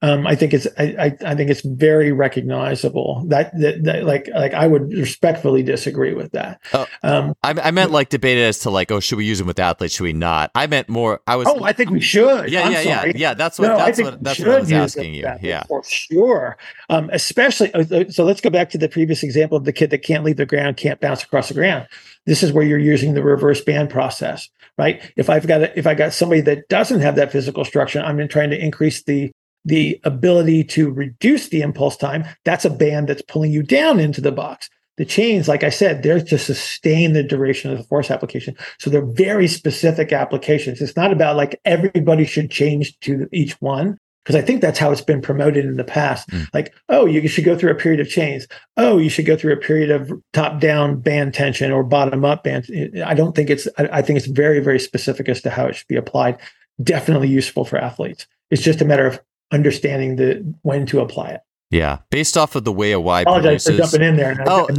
um, 0.03 0.27
I 0.27 0.35
think 0.35 0.53
it's 0.53 0.67
I, 0.77 1.17
I, 1.25 1.33
think 1.33 1.49
it's 1.49 1.61
very 1.61 2.11
recognizable 2.11 3.23
that, 3.29 3.51
that, 3.59 3.83
that 3.83 4.03
like 4.03 4.27
like 4.27 4.53
I 4.53 4.67
would 4.67 4.93
respectfully 4.93 5.63
disagree 5.63 6.13
with 6.13 6.33
that. 6.33 6.61
Oh, 6.71 6.85
um, 7.01 7.33
I, 7.41 7.55
I 7.63 7.71
meant 7.71 7.89
like 7.89 8.09
debated 8.09 8.43
as 8.43 8.59
to 8.59 8.69
like 8.69 8.91
oh 8.91 8.99
should 8.99 9.17
we 9.17 9.25
use 9.25 9.39
them 9.39 9.47
with 9.47 9.57
athletes 9.57 9.95
should 9.95 10.03
we 10.03 10.13
not? 10.13 10.51
I 10.53 10.67
meant 10.67 10.87
more. 10.87 11.21
I 11.25 11.35
was 11.35 11.47
oh 11.47 11.63
I 11.63 11.73
think 11.73 11.89
we 11.89 11.99
should. 11.99 12.51
Yeah 12.51 12.65
I'm 12.65 12.71
yeah 12.73 12.83
sorry. 12.83 13.11
yeah 13.13 13.17
yeah. 13.17 13.33
That's 13.33 13.57
what 13.57 13.69
no, 13.69 13.77
that's 13.77 13.99
what 13.99 14.23
that's 14.23 14.39
what 14.39 14.49
I 14.49 14.59
was 14.59 14.71
asking 14.71 15.15
you. 15.15 15.27
Yeah 15.41 15.63
for 15.67 15.83
sure. 15.83 16.57
Um, 16.89 17.09
especially 17.11 17.73
uh, 17.73 17.83
uh, 17.91 18.09
so 18.09 18.23
let's 18.23 18.41
go 18.41 18.51
back 18.51 18.69
to 18.71 18.77
the 18.77 18.89
previous 18.89 19.23
example 19.23 19.57
of 19.57 19.65
the 19.65 19.73
kid 19.73 19.89
that 19.89 20.03
can't 20.03 20.23
leave 20.23 20.37
the 20.37 20.45
ground, 20.45 20.77
can't 20.77 20.99
bounce 21.01 21.23
across 21.23 21.47
the 21.47 21.55
ground. 21.55 21.87
This 22.27 22.43
is 22.43 22.51
where 22.51 22.63
you're 22.63 22.77
using 22.77 23.15
the 23.15 23.23
reverse 23.23 23.61
band 23.61 23.89
process, 23.89 24.47
right? 24.77 25.01
If 25.15 25.27
I've 25.27 25.47
got 25.47 25.61
a, 25.61 25.79
if 25.79 25.87
I 25.87 25.95
got 25.95 26.13
somebody 26.13 26.41
that 26.41 26.69
doesn't 26.69 26.99
have 26.99 27.15
that 27.15 27.31
physical 27.31 27.65
structure, 27.65 27.99
I'm 27.99 28.27
trying 28.27 28.51
to 28.51 28.63
increase 28.63 29.01
the 29.01 29.31
the 29.67 29.99
ability 30.03 30.63
to 30.63 30.89
reduce 30.89 31.49
the 31.49 31.61
impulse 31.61 31.95
time, 31.95 32.25
that's 32.45 32.65
a 32.65 32.69
band 32.71 33.09
that's 33.09 33.21
pulling 33.21 33.51
you 33.51 33.61
down 33.61 33.99
into 33.99 34.21
the 34.21 34.31
box. 34.31 34.69
The 34.95 35.05
chains, 35.05 35.47
like 35.47 35.63
I 35.63 35.69
said, 35.69 36.01
they're 36.01 36.19
to 36.19 36.39
sustain 36.39 37.13
the 37.13 37.21
duration 37.21 37.71
of 37.71 37.77
the 37.77 37.83
force 37.83 38.09
application. 38.09 38.55
So 38.79 38.89
they're 38.89 39.05
very 39.05 39.47
specific 39.47 40.11
applications. 40.11 40.81
It's 40.81 40.95
not 40.95 41.11
about 41.11 41.35
like 41.35 41.59
everybody 41.65 42.25
should 42.25 42.49
change 42.49 42.97
to 43.01 43.27
each 43.31 43.53
one, 43.61 43.99
because 44.23 44.35
I 44.35 44.41
think 44.41 44.61
that's 44.61 44.79
how 44.79 44.91
it's 44.91 45.01
been 45.01 45.21
promoted 45.21 45.65
in 45.65 45.77
the 45.77 45.83
past. 45.83 46.27
Mm. 46.29 46.47
Like, 46.53 46.73
oh, 46.89 47.05
you 47.05 47.27
should 47.27 47.45
go 47.45 47.55
through 47.55 47.71
a 47.71 47.75
period 47.75 47.99
of 47.99 48.09
chains. 48.09 48.47
Oh, 48.75 48.97
you 48.97 49.09
should 49.09 49.25
go 49.25 49.37
through 49.37 49.53
a 49.53 49.57
period 49.57 49.91
of 49.91 50.11
top 50.33 50.59
down 50.59 50.99
band 50.99 51.33
tension 51.33 51.71
or 51.71 51.83
bottom 51.83 52.25
up 52.25 52.43
band. 52.43 52.67
I 53.05 53.13
don't 53.13 53.35
think 53.35 53.49
it's, 53.49 53.67
I 53.77 54.01
think 54.01 54.17
it's 54.17 54.27
very, 54.27 54.59
very 54.59 54.79
specific 54.79 55.29
as 55.29 55.41
to 55.43 55.49
how 55.49 55.67
it 55.67 55.75
should 55.75 55.87
be 55.87 55.95
applied. 55.95 56.39
Definitely 56.81 57.27
useful 57.27 57.65
for 57.65 57.77
athletes. 57.77 58.25
It's 58.49 58.63
just 58.63 58.81
a 58.81 58.85
matter 58.85 59.05
of 59.05 59.19
understanding 59.51 60.15
the 60.15 60.55
when 60.61 60.85
to 60.87 60.99
apply 60.99 61.29
it. 61.29 61.41
Yeah, 61.69 61.99
based 62.11 62.37
off 62.37 62.55
of 62.55 62.63
the 62.63 62.71
way 62.71 62.93
a 62.93 62.99
Y 62.99 63.21
apologize 63.21 63.65
produces, 63.65 63.91
for 63.91 63.97
jumping 63.97 64.07
in 64.07 64.15
there. 64.15 64.41
oh, 64.47 64.69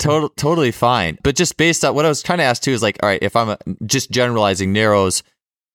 total, 0.00 0.28
totally 0.30 0.72
fine. 0.72 1.16
But 1.22 1.36
just 1.36 1.56
based 1.56 1.84
on 1.84 1.94
what 1.94 2.04
I 2.04 2.08
was 2.08 2.22
trying 2.22 2.38
to 2.38 2.44
ask 2.44 2.60
too 2.60 2.72
is 2.72 2.82
like, 2.82 2.98
all 3.02 3.08
right, 3.08 3.22
if 3.22 3.36
I'm 3.36 3.50
a, 3.50 3.58
just 3.86 4.10
generalizing 4.10 4.72
narrows, 4.72 5.22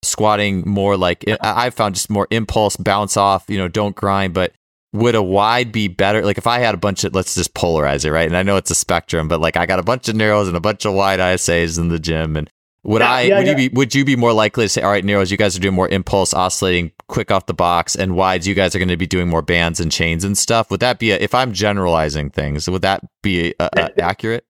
squatting 0.04 0.68
more 0.68 0.98
like 0.98 1.24
I 1.42 1.70
found 1.70 1.96
just 1.96 2.10
more 2.10 2.28
impulse, 2.30 2.76
bounce 2.76 3.16
off, 3.16 3.46
you 3.48 3.58
know, 3.58 3.70
don't 3.70 3.96
grind. 3.96 4.34
But 4.34 4.52
would 4.92 5.16
a 5.16 5.24
wide 5.24 5.72
be 5.72 5.88
better? 5.88 6.26
Like 6.26 6.38
if 6.38 6.48
I 6.48 6.60
had 6.60 6.76
a 6.76 6.78
bunch 6.80 7.06
of, 7.06 7.16
let's 7.16 7.36
just 7.36 7.54
polarize 7.54 8.04
it, 8.04 8.12
right? 8.12 8.28
And 8.28 8.36
I 8.36 8.44
know 8.44 8.58
it's 8.58 8.72
a 8.72 8.76
spectrum, 8.76 9.30
but 9.30 9.40
like 9.40 9.56
I 9.56 9.66
got 9.66 9.80
a 9.80 9.84
bunch 9.84 10.10
of 10.10 10.16
narrows 10.16 10.50
and 10.50 10.58
a 10.58 10.62
bunch 10.62 10.86
of 10.86 10.94
wide 10.94 11.20
ISAs 11.20 11.78
in 11.78 11.88
the 11.88 12.00
gym, 12.00 12.36
and 12.36 12.50
would 12.84 13.02
yeah, 13.02 13.12
I? 13.12 13.22
Yeah, 13.22 13.38
would 13.38 13.48
yeah. 13.48 13.58
you 13.58 13.70
be? 13.70 13.76
Would 13.76 13.96
you 13.96 14.06
be 14.06 14.16
more 14.16 14.32
likely 14.32 14.66
to 14.66 14.70
say, 14.70 14.82
"All 14.82 14.92
right, 14.92 15.04
narrows, 15.04 15.32
you 15.32 15.38
guys 15.38 15.56
are 15.58 15.60
doing 15.60 15.74
more 15.74 15.90
impulse 15.90 16.34
oscillating, 16.34 16.92
quick 17.08 17.30
off 17.30 17.46
the 17.46 17.54
box, 17.54 17.96
and 17.96 18.16
wides, 18.16 18.48
you 18.48 18.56
guys 18.56 18.74
are 18.74 18.80
going 18.80 18.90
to 18.90 18.98
be 18.98 19.08
doing 19.08 19.28
more 19.28 19.42
bands 19.42 19.80
and 19.80 19.92
chains 19.92 20.24
and 20.24 20.38
stuff"? 20.38 20.72
Would 20.72 20.80
that 20.80 20.98
be? 20.98 21.12
A, 21.12 21.18
if 21.18 21.36
I'm 21.36 21.52
generalizing 21.52 22.30
things, 22.30 22.70
would 22.70 22.82
that 22.84 23.04
be 23.22 23.54
a, 23.60 23.70
a, 23.74 24.02
accurate? 24.02 24.46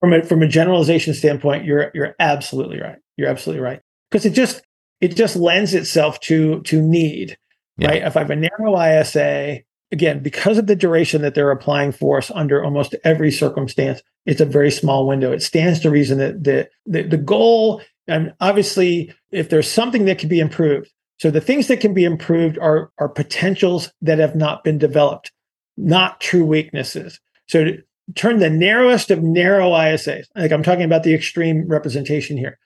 From 0.00 0.12
a 0.12 0.22
from 0.22 0.42
a 0.42 0.48
generalization 0.48 1.14
standpoint, 1.14 1.64
you're 1.64 1.90
you're 1.94 2.14
absolutely 2.20 2.80
right. 2.80 2.98
You're 3.16 3.28
absolutely 3.28 3.62
right 3.62 3.80
because 4.10 4.26
it 4.26 4.34
just 4.34 4.62
it 5.00 5.16
just 5.16 5.36
lends 5.36 5.72
itself 5.72 6.20
to 6.20 6.60
to 6.62 6.82
need, 6.82 7.38
right? 7.80 8.02
If 8.02 8.16
I 8.16 8.20
have 8.20 8.30
a 8.30 8.36
narrow 8.36 8.78
ISA, 8.78 9.60
again, 9.92 10.22
because 10.22 10.58
of 10.58 10.66
the 10.66 10.76
duration 10.76 11.22
that 11.22 11.34
they're 11.34 11.50
applying 11.50 11.92
for 11.92 12.18
us 12.18 12.30
under 12.30 12.64
almost 12.64 12.94
every 13.04 13.30
circumstance, 13.30 14.02
it's 14.26 14.40
a 14.40 14.46
very 14.46 14.70
small 14.70 15.06
window. 15.06 15.32
It 15.32 15.42
stands 15.42 15.80
to 15.80 15.90
reason 15.90 16.18
that 16.18 16.44
the, 16.44 16.68
the, 16.86 17.02
the 17.02 17.16
goal, 17.16 17.82
and 18.06 18.32
obviously, 18.40 19.12
if 19.30 19.48
there's 19.48 19.70
something 19.70 20.04
that 20.04 20.18
can 20.18 20.28
be 20.28 20.40
improved, 20.40 20.90
so 21.18 21.30
the 21.30 21.40
things 21.40 21.68
that 21.68 21.80
can 21.80 21.92
be 21.92 22.04
improved 22.04 22.58
are, 22.58 22.90
are 22.98 23.08
potentials 23.08 23.92
that 24.00 24.18
have 24.18 24.34
not 24.34 24.64
been 24.64 24.78
developed, 24.78 25.32
not 25.76 26.20
true 26.20 26.44
weaknesses. 26.44 27.20
So 27.46 27.64
to 27.64 27.82
turn 28.14 28.38
the 28.38 28.50
narrowest 28.50 29.10
of 29.10 29.22
narrow 29.22 29.70
ISAs, 29.70 30.26
like 30.34 30.52
I'm 30.52 30.62
talking 30.62 30.84
about 30.84 31.02
the 31.02 31.14
extreme 31.14 31.68
representation 31.68 32.36
here, 32.36 32.58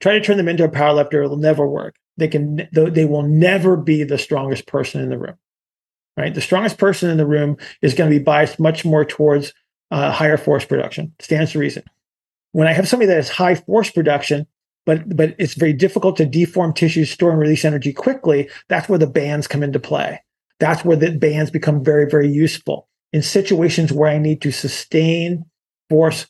try 0.00 0.12
to 0.12 0.20
turn 0.20 0.36
them 0.36 0.48
into 0.48 0.64
a 0.64 0.68
power 0.68 0.92
lifter, 0.92 1.22
it'll 1.22 1.36
never 1.36 1.66
work. 1.66 1.94
They 2.18 2.28
can 2.28 2.68
they 2.72 3.06
will 3.06 3.22
never 3.22 3.74
be 3.74 4.04
the 4.04 4.18
strongest 4.18 4.66
person 4.66 5.00
in 5.00 5.08
the 5.08 5.18
room 5.18 5.38
right? 6.16 6.34
The 6.34 6.40
strongest 6.40 6.78
person 6.78 7.10
in 7.10 7.16
the 7.16 7.26
room 7.26 7.56
is 7.80 7.94
going 7.94 8.10
to 8.10 8.18
be 8.18 8.22
biased 8.22 8.58
much 8.58 8.84
more 8.84 9.04
towards 9.04 9.52
uh, 9.90 10.10
higher 10.10 10.36
force 10.36 10.64
production. 10.64 11.14
Stands 11.20 11.52
to 11.52 11.58
reason. 11.58 11.84
When 12.52 12.68
I 12.68 12.72
have 12.72 12.88
somebody 12.88 13.08
that 13.08 13.16
has 13.16 13.28
high 13.28 13.54
force 13.54 13.90
production, 13.90 14.46
but 14.84 15.16
but 15.16 15.34
it's 15.38 15.54
very 15.54 15.72
difficult 15.72 16.16
to 16.16 16.26
deform 16.26 16.72
tissues, 16.72 17.10
store 17.10 17.30
and 17.30 17.40
release 17.40 17.64
energy 17.64 17.92
quickly. 17.92 18.50
That's 18.68 18.88
where 18.88 18.98
the 18.98 19.06
bands 19.06 19.46
come 19.46 19.62
into 19.62 19.78
play. 19.78 20.20
That's 20.58 20.84
where 20.84 20.96
the 20.96 21.12
bands 21.12 21.50
become 21.50 21.84
very 21.84 22.06
very 22.08 22.28
useful 22.28 22.88
in 23.12 23.22
situations 23.22 23.92
where 23.92 24.10
I 24.10 24.18
need 24.18 24.42
to 24.42 24.50
sustain 24.50 25.44
force, 25.88 26.26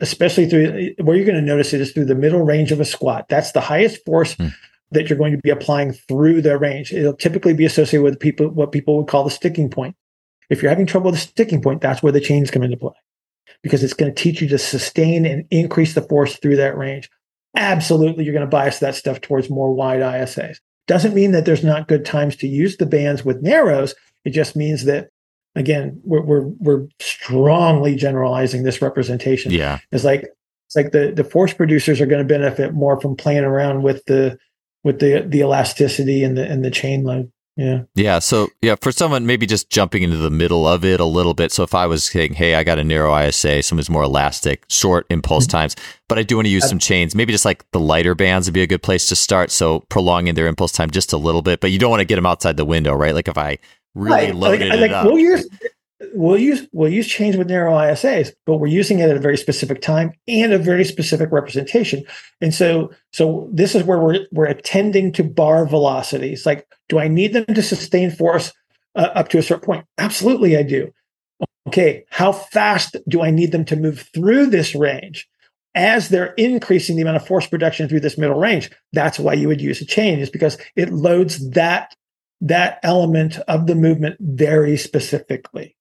especially 0.00 0.48
through 0.48 0.94
where 1.02 1.16
you're 1.16 1.26
going 1.26 1.36
to 1.36 1.42
notice 1.42 1.72
it 1.72 1.80
is 1.80 1.92
through 1.92 2.06
the 2.06 2.14
middle 2.14 2.42
range 2.42 2.72
of 2.72 2.80
a 2.80 2.84
squat. 2.84 3.28
That's 3.28 3.52
the 3.52 3.60
highest 3.60 4.04
force. 4.04 4.34
Mm 4.34 4.52
that 4.94 5.08
you're 5.08 5.18
going 5.18 5.32
to 5.32 5.38
be 5.38 5.50
applying 5.50 5.92
through 5.92 6.42
the 6.42 6.58
range. 6.58 6.92
It'll 6.92 7.14
typically 7.14 7.54
be 7.54 7.64
associated 7.64 8.02
with 8.02 8.18
people 8.18 8.48
what 8.48 8.72
people 8.72 8.96
would 8.96 9.08
call 9.08 9.24
the 9.24 9.30
sticking 9.30 9.70
point. 9.70 9.96
If 10.50 10.62
you're 10.62 10.70
having 10.70 10.86
trouble 10.86 11.10
with 11.10 11.20
the 11.20 11.26
sticking 11.26 11.62
point, 11.62 11.80
that's 11.80 12.02
where 12.02 12.12
the 12.12 12.20
chains 12.20 12.50
come 12.50 12.62
into 12.62 12.76
play 12.76 12.94
because 13.62 13.82
it's 13.82 13.94
going 13.94 14.14
to 14.14 14.22
teach 14.22 14.40
you 14.40 14.48
to 14.48 14.58
sustain 14.58 15.24
and 15.24 15.46
increase 15.50 15.94
the 15.94 16.02
force 16.02 16.36
through 16.38 16.56
that 16.56 16.76
range. 16.76 17.10
Absolutely, 17.56 18.24
you're 18.24 18.34
going 18.34 18.44
to 18.44 18.50
bias 18.50 18.80
that 18.80 18.94
stuff 18.94 19.20
towards 19.20 19.48
more 19.48 19.72
wide 19.72 20.00
ISAs. 20.00 20.58
Doesn't 20.86 21.14
mean 21.14 21.32
that 21.32 21.46
there's 21.46 21.64
not 21.64 21.88
good 21.88 22.04
times 22.04 22.36
to 22.36 22.48
use 22.48 22.76
the 22.76 22.86
bands 22.86 23.24
with 23.24 23.42
narrows. 23.42 23.94
It 24.24 24.30
just 24.30 24.54
means 24.56 24.84
that 24.84 25.08
again, 25.54 26.00
we're 26.04 26.22
we're, 26.22 26.46
we're 26.58 26.86
strongly 27.00 27.94
generalizing 27.96 28.64
this 28.64 28.82
representation. 28.82 29.52
Yeah, 29.52 29.78
it's 29.92 30.04
like 30.04 30.28
it's 30.66 30.76
like 30.76 30.92
the 30.92 31.12
the 31.14 31.24
force 31.24 31.54
producers 31.54 32.00
are 32.00 32.06
going 32.06 32.26
to 32.26 32.28
benefit 32.28 32.74
more 32.74 33.00
from 33.00 33.16
playing 33.16 33.44
around 33.44 33.82
with 33.82 34.04
the 34.06 34.38
with 34.84 35.00
the 35.00 35.24
the 35.26 35.40
elasticity 35.40 36.22
and 36.22 36.36
the 36.36 36.48
and 36.48 36.64
the 36.64 36.70
chain 36.70 37.02
load. 37.02 37.32
Yeah. 37.56 37.82
Yeah. 37.94 38.18
So 38.18 38.48
yeah, 38.62 38.74
for 38.80 38.90
someone 38.90 39.26
maybe 39.26 39.46
just 39.46 39.70
jumping 39.70 40.02
into 40.02 40.16
the 40.16 40.30
middle 40.30 40.66
of 40.66 40.84
it 40.84 40.98
a 40.98 41.04
little 41.04 41.34
bit. 41.34 41.52
So 41.52 41.62
if 41.62 41.72
I 41.72 41.86
was 41.86 42.04
saying, 42.04 42.34
hey, 42.34 42.56
I 42.56 42.64
got 42.64 42.80
a 42.80 42.84
narrow 42.84 43.16
ISA, 43.16 43.62
someone's 43.62 43.88
more 43.88 44.02
elastic, 44.02 44.64
short 44.68 45.06
impulse 45.08 45.44
mm-hmm. 45.44 45.58
times, 45.58 45.76
but 46.08 46.18
I 46.18 46.24
do 46.24 46.36
want 46.36 46.46
to 46.46 46.50
use 46.50 46.68
some 46.68 46.80
chains. 46.80 47.14
Maybe 47.14 47.32
just 47.32 47.44
like 47.44 47.64
the 47.70 47.78
lighter 47.78 48.16
bands 48.16 48.48
would 48.48 48.54
be 48.54 48.62
a 48.62 48.66
good 48.66 48.82
place 48.82 49.08
to 49.08 49.16
start. 49.16 49.52
So 49.52 49.80
prolonging 49.88 50.34
their 50.34 50.48
impulse 50.48 50.72
time 50.72 50.90
just 50.90 51.12
a 51.12 51.16
little 51.16 51.42
bit, 51.42 51.60
but 51.60 51.70
you 51.70 51.78
don't 51.78 51.90
want 51.90 52.00
to 52.00 52.06
get 52.06 52.16
them 52.16 52.26
outside 52.26 52.56
the 52.56 52.64
window, 52.64 52.92
right? 52.92 53.14
Like 53.14 53.28
if 53.28 53.38
I 53.38 53.58
really 53.94 54.26
right. 54.26 54.34
loaded 54.34 54.68
like, 54.68 54.78
it 54.78 54.80
like, 54.80 54.90
up. 54.90 55.06
We'll 55.06 55.18
use 55.18 55.48
we'll 56.14 56.38
use 56.38 56.66
we'll 56.72 56.92
use 56.92 57.06
chains 57.06 57.36
with 57.36 57.48
narrow 57.48 57.72
ISAs, 57.72 58.32
but 58.46 58.56
we're 58.56 58.66
using 58.66 58.98
it 58.98 59.10
at 59.10 59.16
a 59.16 59.20
very 59.20 59.36
specific 59.36 59.80
time 59.80 60.12
and 60.28 60.52
a 60.52 60.58
very 60.58 60.84
specific 60.84 61.30
representation. 61.32 62.04
And 62.40 62.54
so 62.54 62.90
so 63.12 63.48
this 63.52 63.74
is 63.74 63.82
where 63.84 63.98
we're 63.98 64.26
we're 64.32 64.46
attending 64.46 65.12
to 65.12 65.24
bar 65.24 65.66
velocities. 65.66 66.46
Like, 66.46 66.66
do 66.88 66.98
I 66.98 67.08
need 67.08 67.32
them 67.32 67.46
to 67.46 67.62
sustain 67.62 68.10
force 68.10 68.52
uh, 68.94 69.10
up 69.14 69.28
to 69.30 69.38
a 69.38 69.42
certain 69.42 69.64
point? 69.64 69.86
Absolutely, 69.98 70.56
I 70.56 70.62
do. 70.62 70.92
Okay, 71.68 72.04
how 72.10 72.32
fast 72.32 72.96
do 73.08 73.22
I 73.22 73.30
need 73.30 73.52
them 73.52 73.64
to 73.66 73.76
move 73.76 74.08
through 74.14 74.46
this 74.46 74.74
range? 74.74 75.28
As 75.74 76.08
they're 76.08 76.34
increasing 76.34 76.94
the 76.94 77.02
amount 77.02 77.16
of 77.16 77.26
force 77.26 77.48
production 77.48 77.88
through 77.88 78.00
this 78.00 78.18
middle 78.18 78.38
range, 78.38 78.70
that's 78.92 79.18
why 79.18 79.32
you 79.32 79.48
would 79.48 79.60
use 79.60 79.80
a 79.80 79.86
chain, 79.86 80.20
is 80.20 80.30
because 80.30 80.56
it 80.76 80.92
loads 80.92 81.50
that 81.50 81.94
that 82.40 82.78
element 82.82 83.38
of 83.48 83.66
the 83.66 83.74
movement 83.74 84.16
very 84.20 84.76
specifically 84.76 85.74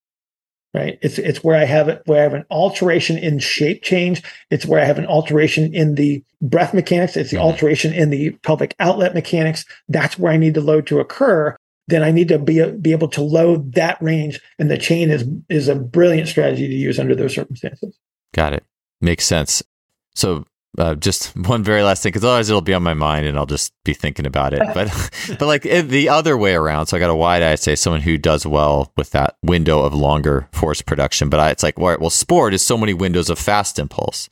right? 0.74 0.98
It's 1.02 1.18
it's 1.18 1.44
where 1.44 1.56
I 1.56 1.66
have 1.66 1.88
it 1.88 2.02
where 2.06 2.20
I 2.20 2.24
have 2.24 2.34
an 2.34 2.45
alteration 2.50 3.18
in 3.18 3.40
shape 3.40 3.84
change. 3.84 4.24
It's 4.50 4.66
where 4.66 4.82
I 4.82 4.86
have 4.86 4.98
an 4.98 5.06
alteration 5.06 5.74
in 5.74 5.95
the 5.95 6.24
breath 6.41 6.74
mechanics. 6.74 7.16
It's 7.16 7.32
the 7.32 7.38
mm-hmm. 7.38 7.45
alteration 7.45 7.94
in 7.94 8.10
the 8.10 8.32
pelvic 8.44 8.76
outlet 8.80 9.14
mechanics. 9.14 9.66
That's 9.88 10.18
where 10.18 10.32
I 10.32 10.38
need 10.38 10.56
the 10.56 10.62
load 10.62 10.88
to 10.88 11.00
occur. 11.00 11.56
Then 11.88 12.02
I 12.02 12.12
need 12.12 12.30
to 12.30 12.40
be 12.40 12.66
be 12.72 12.91
able 12.91 13.10
to 13.10 13.22
load 13.22 13.74
that 13.74 14.02
range, 14.02 14.40
and 14.58 14.72
the 14.72 14.78
chain 14.78 15.12
is 15.12 15.26
is 15.50 15.68
a 15.68 15.76
brilliant 15.76 16.28
strategy 16.28 16.68
to 16.68 16.74
use 16.74 17.00
under 17.00 17.16
those 17.16 17.36
circumstances. 17.36 17.98
Got 18.34 18.54
it. 18.54 18.64
Makes 19.02 19.26
sense. 19.26 19.62
So 20.16 20.45
uh, 20.78 20.95
just 20.95 21.36
one 21.48 21.64
very 21.64 21.84
last 21.84 22.04
thing, 22.04 22.12
because 22.12 22.24
otherwise 22.24 22.50
it'll 22.50 22.62
be 22.62 22.74
on 22.74 22.84
my 22.84 22.94
mind 22.94 23.26
and 23.26 23.38
I'll 23.38 23.45
just 23.45 23.74
be 23.84 23.94
thinking 23.94 24.26
about 24.26 24.54
it. 24.54 24.62
But, 24.74 24.88
but 25.40 25.45
like 25.45 25.64
the 25.64 26.10
other 26.10 26.38
way 26.38 26.56
around. 26.56 26.88
So 26.88 26.98
I 26.98 27.00
got 27.00 27.10
a 27.10 27.16
wide 27.16 27.44
eye, 27.44 27.56
say 27.56 27.76
someone 27.76 28.02
who 28.02 28.18
does 28.18 28.45
well 28.45 28.91
with 28.98 29.12
that 29.12 29.38
window 29.44 29.82
of 29.82 29.94
longer 29.94 30.48
force 30.52 30.82
production. 30.82 31.30
But 31.30 31.40
I, 31.40 31.50
it's 31.52 31.64
like, 31.64 31.78
well, 31.78 31.98
well, 32.00 32.10
sport 32.10 32.54
is 32.54 32.66
so 32.66 32.78
many 32.78 32.94
windows 32.94 33.30
of 33.30 33.40
fast 33.40 33.80
impulse, 33.80 34.30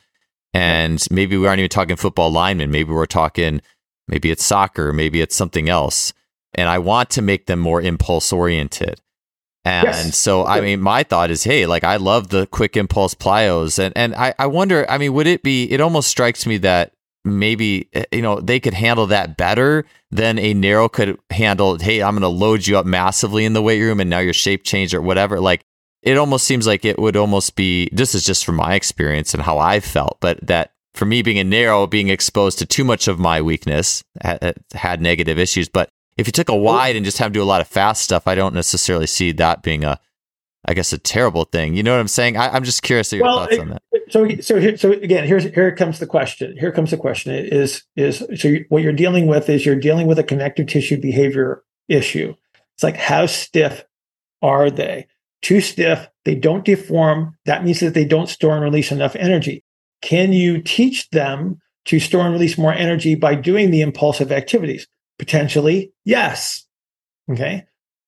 and 0.54 1.06
maybe 1.12 1.38
we 1.38 1.48
aren't 1.48 1.60
even 1.60 1.70
talking 1.70 1.96
football 1.96 2.32
linemen. 2.32 2.72
Maybe 2.72 2.92
we're 2.92 3.06
talking, 3.06 3.62
maybe 4.08 4.32
it's 4.32 4.46
soccer, 4.46 4.94
maybe 4.94 5.22
it's 5.22 5.36
something 5.36 5.70
else. 5.70 6.14
and 6.54 6.68
I 6.68 6.80
want 6.80 7.10
to 7.12 7.22
make 7.22 7.46
them 7.46 7.60
more 7.60 7.82
impulse 7.82 8.34
oriented. 8.34 9.00
And 9.64 9.86
yes. 9.86 10.18
so, 10.18 10.46
I 10.46 10.60
mean, 10.60 10.82
my 10.82 11.04
thought 11.04 11.30
is, 11.30 11.44
hey, 11.44 11.68
like 11.68 11.84
I 11.84 11.98
love 11.98 12.30
the 12.30 12.48
quick 12.48 12.76
impulse 12.76 13.14
plyos, 13.14 13.78
and 13.78 13.96
and 13.96 14.16
I, 14.16 14.34
I 14.40 14.48
wonder, 14.48 14.90
I 14.90 14.98
mean, 14.98 15.14
would 15.14 15.28
it 15.28 15.44
be? 15.44 15.66
It 15.66 15.82
almost 15.82 16.10
strikes 16.10 16.48
me 16.48 16.58
that 16.58 16.94
maybe 17.24 17.88
eh, 17.94 18.06
you 18.12 18.24
know 18.24 18.40
they 18.40 18.60
could 18.60 18.74
handle 18.74 19.06
that 19.08 19.38
better 19.38 19.86
than 20.10 20.40
a 20.40 20.56
narrow 20.56 20.90
could 20.90 21.20
handle. 21.30 21.78
Hey, 21.78 22.02
I'm 22.02 22.14
going 22.16 22.22
to 22.22 22.28
load 22.28 22.66
you 22.66 22.78
up 22.78 22.88
massively 22.88 23.46
in 23.46 23.54
the 23.54 23.62
weight 23.62 23.82
room, 23.82 24.00
and 24.00 24.10
now 24.10 24.20
your 24.20 24.34
shape 24.34 24.64
change 24.64 24.96
or 24.96 25.02
whatever. 25.02 25.40
Like 25.40 25.64
it 26.02 26.18
almost 26.18 26.48
seems 26.48 26.66
like 26.66 26.84
it 26.84 26.98
would 26.98 27.16
almost 27.16 27.56
be. 27.56 27.88
This 27.92 28.16
is 28.16 28.26
just 28.26 28.44
from 28.46 28.56
my 28.56 28.74
experience 28.74 29.36
and 29.36 29.44
how 29.44 29.60
I 29.60 29.80
felt, 29.80 30.18
but 30.22 30.40
that 30.48 30.74
for 30.94 31.06
me 31.06 31.22
being 31.22 31.40
a 31.40 31.44
narrow, 31.44 31.88
being 31.88 32.10
exposed 32.10 32.60
to 32.60 32.66
too 32.66 32.84
much 32.84 33.08
of 33.08 33.20
my 33.20 33.42
weakness 33.42 34.04
had, 34.22 34.56
had 34.74 35.02
negative 35.02 35.40
issues, 35.40 35.70
but 35.70 35.90
if 36.22 36.28
you 36.28 36.32
took 36.32 36.50
a 36.50 36.56
wide 36.56 36.96
and 36.96 37.04
just 37.04 37.18
have 37.18 37.30
to 37.30 37.34
do 37.34 37.42
a 37.42 37.44
lot 37.44 37.62
of 37.62 37.68
fast 37.68 38.04
stuff, 38.04 38.28
I 38.28 38.36
don't 38.36 38.54
necessarily 38.54 39.08
see 39.08 39.32
that 39.34 39.64
being 39.64 39.84
a, 39.84 40.00
I 40.66 40.76
guess, 40.76 40.94
a 40.94 41.00
terrible 41.00 41.46
thing. 41.46 41.74
You 41.74 41.82
know 41.82 41.94
what 41.94 42.00
I'm 42.00 42.08
saying? 42.08 42.38
I, 42.38 42.56
am 42.56 42.64
just 42.64 42.84
curious 42.84 43.12
your 43.12 43.24
well, 43.24 43.40
thoughts 43.40 43.58
on 43.58 43.70
that. 43.70 43.82
So, 44.10 44.30
so, 44.40 44.60
here, 44.60 44.78
so 44.78 44.92
again, 44.92 45.26
here's 45.26 45.46
here 45.46 45.76
comes 45.76 45.98
the 45.98 46.06
question. 46.06 46.56
Here 46.58 46.72
comes 46.72 46.92
the 46.92 46.98
question: 46.98 47.34
is 47.34 47.84
is 47.96 48.20
so 48.36 48.48
you, 48.48 48.66
what 48.70 48.84
you're 48.84 48.94
dealing 48.94 49.26
with 49.26 49.50
is 49.50 49.66
you're 49.66 49.76
dealing 49.76 50.06
with 50.06 50.20
a 50.20 50.24
connective 50.24 50.68
tissue 50.68 51.02
behavior 51.02 51.64
issue. 51.88 52.36
It's 52.76 52.84
like 52.84 52.98
how 52.98 53.26
stiff 53.26 53.84
are 54.44 54.70
they? 54.70 55.08
Too 55.42 55.60
stiff, 55.60 56.08
they 56.24 56.36
don't 56.36 56.64
deform. 56.64 57.36
That 57.46 57.66
means 57.66 57.80
that 57.80 57.96
they 57.96 58.06
don't 58.06 58.30
store 58.30 58.54
and 58.54 58.64
release 58.64 58.92
enough 58.92 59.16
energy. 59.16 59.64
Can 60.04 60.34
you 60.34 60.62
teach 60.62 61.10
them 61.10 61.60
to 61.86 62.00
store 62.00 62.26
and 62.26 62.34
release 62.34 62.60
more 62.60 62.74
energy 62.74 63.16
by 63.16 63.34
doing 63.34 63.72
the 63.72 63.82
impulsive 63.82 64.32
activities? 64.32 64.88
Potentially, 65.22 65.94
yes. 66.04 66.66
Okay. 67.32 67.66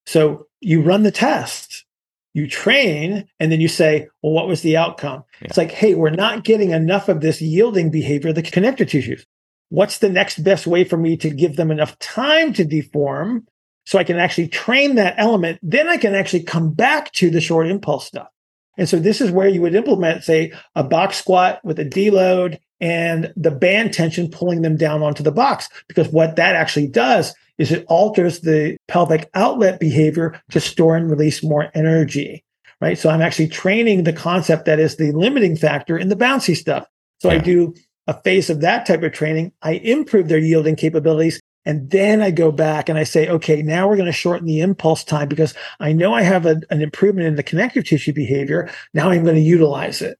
So 0.08 0.48
you 0.62 0.82
run 0.82 1.04
the 1.04 1.12
test, 1.12 1.86
you 2.34 2.48
train, 2.48 3.28
and 3.40 3.52
then 3.52 3.62
you 3.62 3.68
say, 3.68 4.08
well, 4.24 4.34
what 4.34 4.48
was 4.48 4.64
the 4.64 4.78
outcome? 4.78 5.24
Yeah. 5.40 5.50
It's 5.50 5.58
like, 5.58 5.70
hey, 5.70 5.94
we're 5.94 6.10
not 6.10 6.44
getting 6.44 6.72
enough 6.72 7.10
of 7.10 7.22
this 7.22 7.40
yielding 7.40 7.92
behavior, 7.92 8.34
the 8.34 8.42
connective 8.42 8.90
tissues. 8.90 9.28
What's 9.70 10.00
the 10.00 10.10
next 10.10 10.40
best 10.40 10.66
way 10.66 10.84
for 10.84 10.98
me 10.98 11.16
to 11.18 11.30
give 11.30 11.56
them 11.56 11.70
enough 11.70 12.00
time 12.00 12.52
to 12.54 12.66
deform 12.66 13.46
so 13.86 14.00
I 14.00 14.04
can 14.04 14.18
actually 14.18 14.48
train 14.48 14.96
that 14.96 15.14
element? 15.20 15.60
Then 15.62 15.88
I 15.88 15.98
can 15.98 16.16
actually 16.16 16.42
come 16.42 16.74
back 16.74 17.12
to 17.12 17.30
the 17.30 17.42
short 17.42 17.68
impulse 17.68 18.08
stuff. 18.08 18.30
And 18.76 18.90
so 18.90 18.98
this 18.98 19.22
is 19.22 19.30
where 19.30 19.48
you 19.48 19.62
would 19.62 19.76
implement, 19.76 20.24
say, 20.24 20.52
a 20.74 20.84
box 20.84 21.18
squat 21.18 21.60
with 21.64 21.78
a 21.78 21.86
deload 21.86 22.58
and 22.80 23.34
the 23.36 23.52
band 23.52 23.94
tension 23.94 24.30
pulling 24.30 24.62
them 24.62 24.76
down 24.76 25.02
onto 25.02 25.24
the 25.24 25.32
box. 25.32 25.70
Because 25.88 26.10
what 26.10 26.36
that 26.36 26.56
actually 26.56 26.88
does 26.88 27.34
is 27.58 27.72
it 27.72 27.86
alters 27.88 28.42
the 28.42 28.78
pelvic 28.88 29.30
outlet 29.34 29.80
behavior 29.80 30.42
to 30.52 30.60
store 30.60 30.96
and 30.96 31.10
release 31.10 31.44
more 31.44 31.72
energy. 31.74 32.44
Right. 32.82 32.98
So 32.98 33.10
I'm 33.10 33.22
actually 33.22 33.48
training 33.48 34.04
the 34.04 34.12
concept 34.12 34.66
that 34.66 34.80
is 34.80 34.98
the 34.98 35.14
limiting 35.14 35.56
factor 35.56 35.98
in 35.98 36.10
the 36.10 36.18
bouncy 36.18 36.56
stuff. 36.56 36.86
So 37.22 37.30
yeah. 37.30 37.36
I 37.36 37.38
do 37.38 37.74
a 38.08 38.22
phase 38.22 38.50
of 38.50 38.60
that 38.62 38.86
type 38.86 39.04
of 39.04 39.14
training. 39.14 39.54
I 39.62 39.74
improve 39.74 40.28
their 40.28 40.40
yielding 40.40 40.76
capabilities. 40.76 41.40
And 41.66 41.90
then 41.92 42.22
I 42.22 42.32
go 42.32 42.52
back 42.52 42.90
and 42.90 42.98
I 42.98 43.06
say, 43.06 43.30
okay, 43.30 43.62
now 43.62 43.88
we're 43.88 43.96
going 43.96 44.08
to 44.08 44.12
shorten 44.12 44.46
the 44.46 44.60
impulse 44.60 45.06
time 45.06 45.30
because 45.30 45.54
I 45.80 45.94
know 45.94 46.14
I 46.14 46.24
have 46.24 46.46
a, 46.46 46.62
an 46.70 46.82
improvement 46.82 47.28
in 47.28 47.36
the 47.36 47.44
connective 47.44 47.86
tissue 47.86 48.12
behavior. 48.12 48.70
Now 48.94 49.12
I'm 49.12 49.24
going 49.24 49.36
to 49.36 49.42
utilize 49.42 50.02
it. 50.02 50.18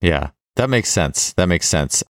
Yeah. 0.00 0.30
That 0.56 0.70
makes 0.70 0.88
sense. 0.88 1.32
That 1.34 1.46
makes 1.46 1.68
sense. 1.68 2.02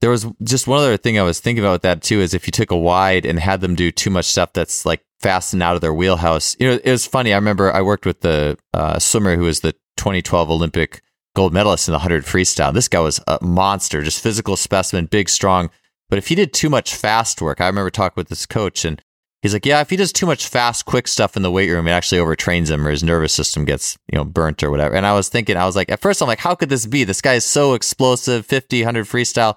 There 0.00 0.10
was 0.10 0.26
just 0.42 0.66
one 0.66 0.80
other 0.80 0.96
thing 0.96 1.18
I 1.18 1.22
was 1.22 1.38
thinking 1.38 1.64
about 1.64 1.82
that 1.82 2.02
too 2.02 2.20
is 2.20 2.34
if 2.34 2.46
you 2.46 2.50
took 2.50 2.72
a 2.72 2.76
wide 2.76 3.24
and 3.24 3.38
had 3.38 3.60
them 3.60 3.76
do 3.76 3.92
too 3.92 4.10
much 4.10 4.24
stuff 4.24 4.52
that's 4.52 4.84
like 4.84 5.00
fast 5.20 5.52
and 5.52 5.62
out 5.62 5.76
of 5.76 5.80
their 5.80 5.94
wheelhouse. 5.94 6.56
You 6.58 6.68
know, 6.68 6.80
it 6.82 6.90
was 6.90 7.06
funny. 7.06 7.32
I 7.32 7.36
remember 7.36 7.72
I 7.72 7.80
worked 7.80 8.04
with 8.04 8.20
the 8.20 8.58
uh, 8.74 8.98
swimmer 8.98 9.36
who 9.36 9.44
was 9.44 9.60
the 9.60 9.72
2012 9.96 10.50
Olympic 10.50 11.02
gold 11.34 11.52
medalist 11.52 11.88
in 11.88 11.92
the 11.92 11.98
100 11.98 12.24
freestyle. 12.24 12.74
This 12.74 12.88
guy 12.88 13.00
was 13.00 13.20
a 13.26 13.38
monster, 13.40 14.02
just 14.02 14.22
physical 14.22 14.56
specimen, 14.56 15.06
big, 15.06 15.28
strong. 15.28 15.70
But 16.10 16.18
if 16.18 16.28
he 16.28 16.34
did 16.34 16.52
too 16.52 16.68
much 16.68 16.94
fast 16.94 17.40
work, 17.40 17.60
I 17.60 17.66
remember 17.66 17.90
talking 17.90 18.14
with 18.16 18.28
this 18.28 18.44
coach 18.44 18.84
and 18.84 19.00
He's 19.42 19.52
like, 19.52 19.66
yeah, 19.66 19.80
if 19.80 19.90
he 19.90 19.96
does 19.96 20.12
too 20.12 20.24
much 20.24 20.46
fast, 20.46 20.84
quick 20.84 21.08
stuff 21.08 21.36
in 21.36 21.42
the 21.42 21.50
weight 21.50 21.68
room, 21.68 21.88
it 21.88 21.90
actually 21.90 22.20
overtrains 22.20 22.70
him 22.70 22.86
or 22.86 22.90
his 22.90 23.02
nervous 23.02 23.32
system 23.32 23.64
gets, 23.64 23.98
you 24.10 24.16
know, 24.16 24.24
burnt 24.24 24.62
or 24.62 24.70
whatever. 24.70 24.94
And 24.94 25.04
I 25.04 25.14
was 25.14 25.28
thinking, 25.28 25.56
I 25.56 25.66
was 25.66 25.74
like, 25.74 25.90
at 25.90 26.00
first 26.00 26.22
I'm 26.22 26.28
like, 26.28 26.38
how 26.38 26.54
could 26.54 26.68
this 26.68 26.86
be? 26.86 27.02
This 27.02 27.20
guy 27.20 27.34
is 27.34 27.44
so 27.44 27.74
explosive, 27.74 28.46
50, 28.46 28.82
100 28.82 29.04
freestyle. 29.04 29.56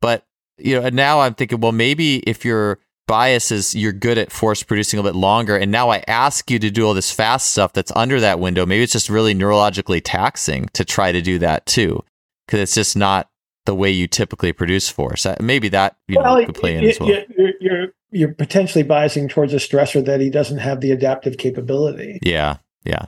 But, 0.00 0.26
you 0.58 0.74
know, 0.74 0.84
and 0.84 0.96
now 0.96 1.20
I'm 1.20 1.34
thinking, 1.34 1.60
well, 1.60 1.70
maybe 1.70 2.18
if 2.28 2.44
your 2.44 2.80
bias 3.06 3.52
is 3.52 3.74
you're 3.74 3.92
good 3.92 4.18
at 4.18 4.32
force 4.32 4.64
producing 4.64 4.98
a 4.98 5.02
bit 5.04 5.14
longer, 5.14 5.56
and 5.56 5.70
now 5.70 5.90
I 5.90 6.02
ask 6.08 6.50
you 6.50 6.58
to 6.58 6.70
do 6.70 6.84
all 6.84 6.94
this 6.94 7.12
fast 7.12 7.52
stuff 7.52 7.72
that's 7.72 7.92
under 7.94 8.18
that 8.18 8.40
window, 8.40 8.66
maybe 8.66 8.82
it's 8.82 8.92
just 8.92 9.08
really 9.08 9.34
neurologically 9.34 10.00
taxing 10.02 10.68
to 10.72 10.84
try 10.84 11.12
to 11.12 11.22
do 11.22 11.38
that 11.38 11.66
too. 11.66 12.02
Cause 12.48 12.58
it's 12.58 12.74
just 12.74 12.96
not 12.96 13.30
the 13.66 13.74
way 13.74 13.90
you 13.90 14.06
typically 14.06 14.52
produce 14.52 14.88
force. 14.88 15.26
Uh, 15.26 15.36
maybe 15.40 15.68
that 15.68 15.96
you 16.08 16.16
well, 16.18 16.38
know, 16.38 16.46
could 16.46 16.54
play 16.54 16.76
in 16.76 16.84
as 16.84 16.98
well. 16.98 17.08
You're, 17.08 17.52
you're, 17.60 17.86
you're 18.10 18.34
potentially 18.34 18.84
biasing 18.84 19.28
towards 19.28 19.52
a 19.52 19.56
stressor 19.56 20.04
that 20.04 20.20
he 20.20 20.30
doesn't 20.30 20.58
have 20.58 20.80
the 20.80 20.90
adaptive 20.90 21.38
capability. 21.38 22.18
Yeah, 22.22 22.56
yeah. 22.84 23.06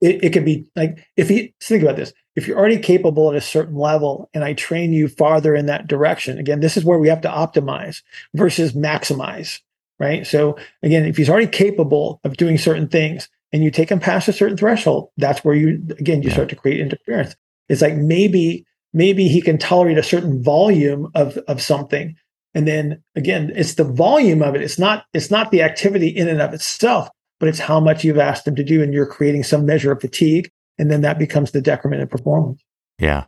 It, 0.00 0.24
it 0.24 0.32
could 0.32 0.44
be 0.44 0.70
like 0.76 1.04
if 1.16 1.28
he 1.28 1.54
think 1.60 1.82
about 1.82 1.96
this. 1.96 2.12
If 2.36 2.48
you're 2.48 2.58
already 2.58 2.78
capable 2.78 3.30
at 3.30 3.36
a 3.36 3.40
certain 3.40 3.76
level, 3.76 4.28
and 4.34 4.42
I 4.42 4.54
train 4.54 4.92
you 4.92 5.08
farther 5.08 5.54
in 5.54 5.66
that 5.66 5.86
direction, 5.86 6.38
again, 6.38 6.60
this 6.60 6.76
is 6.76 6.84
where 6.84 6.98
we 6.98 7.08
have 7.08 7.20
to 7.20 7.28
optimize 7.28 8.02
versus 8.34 8.72
maximize, 8.72 9.60
right? 10.00 10.26
So 10.26 10.56
again, 10.82 11.04
if 11.04 11.16
he's 11.16 11.30
already 11.30 11.46
capable 11.46 12.20
of 12.24 12.36
doing 12.36 12.58
certain 12.58 12.88
things, 12.88 13.28
and 13.52 13.62
you 13.62 13.70
take 13.70 13.88
him 13.88 14.00
past 14.00 14.26
a 14.26 14.32
certain 14.32 14.56
threshold, 14.56 15.10
that's 15.16 15.44
where 15.44 15.54
you 15.54 15.80
again 15.98 16.22
you 16.22 16.28
yeah. 16.28 16.34
start 16.34 16.48
to 16.48 16.56
create 16.56 16.80
interference. 16.80 17.36
It's 17.68 17.82
like 17.82 17.94
maybe 17.94 18.66
maybe 18.94 19.28
he 19.28 19.42
can 19.42 19.58
tolerate 19.58 19.98
a 19.98 20.02
certain 20.02 20.42
volume 20.42 21.10
of 21.14 21.36
of 21.48 21.60
something. 21.60 22.14
And 22.54 22.66
then 22.66 23.02
again 23.14 23.52
it's 23.54 23.74
the 23.74 23.84
volume 23.84 24.42
of 24.42 24.54
it. 24.54 24.62
It's 24.62 24.78
not 24.78 25.04
it's 25.12 25.30
not 25.30 25.50
the 25.50 25.62
activity 25.62 26.08
in 26.08 26.28
and 26.28 26.40
of 26.40 26.54
itself 26.54 27.10
but 27.40 27.48
it's 27.48 27.58
how 27.58 27.80
much 27.80 28.04
you've 28.04 28.18
asked 28.18 28.44
them 28.46 28.56
to 28.56 28.64
do 28.64 28.82
and 28.82 28.94
you're 28.94 29.06
creating 29.06 29.42
some 29.42 29.66
measure 29.66 29.92
of 29.92 30.00
fatigue. 30.00 30.48
And 30.78 30.90
then 30.90 31.02
that 31.02 31.18
becomes 31.18 31.50
the 31.50 31.60
decrement 31.60 32.00
in 32.00 32.08
performance. 32.08 32.62
Yeah. 32.98 33.24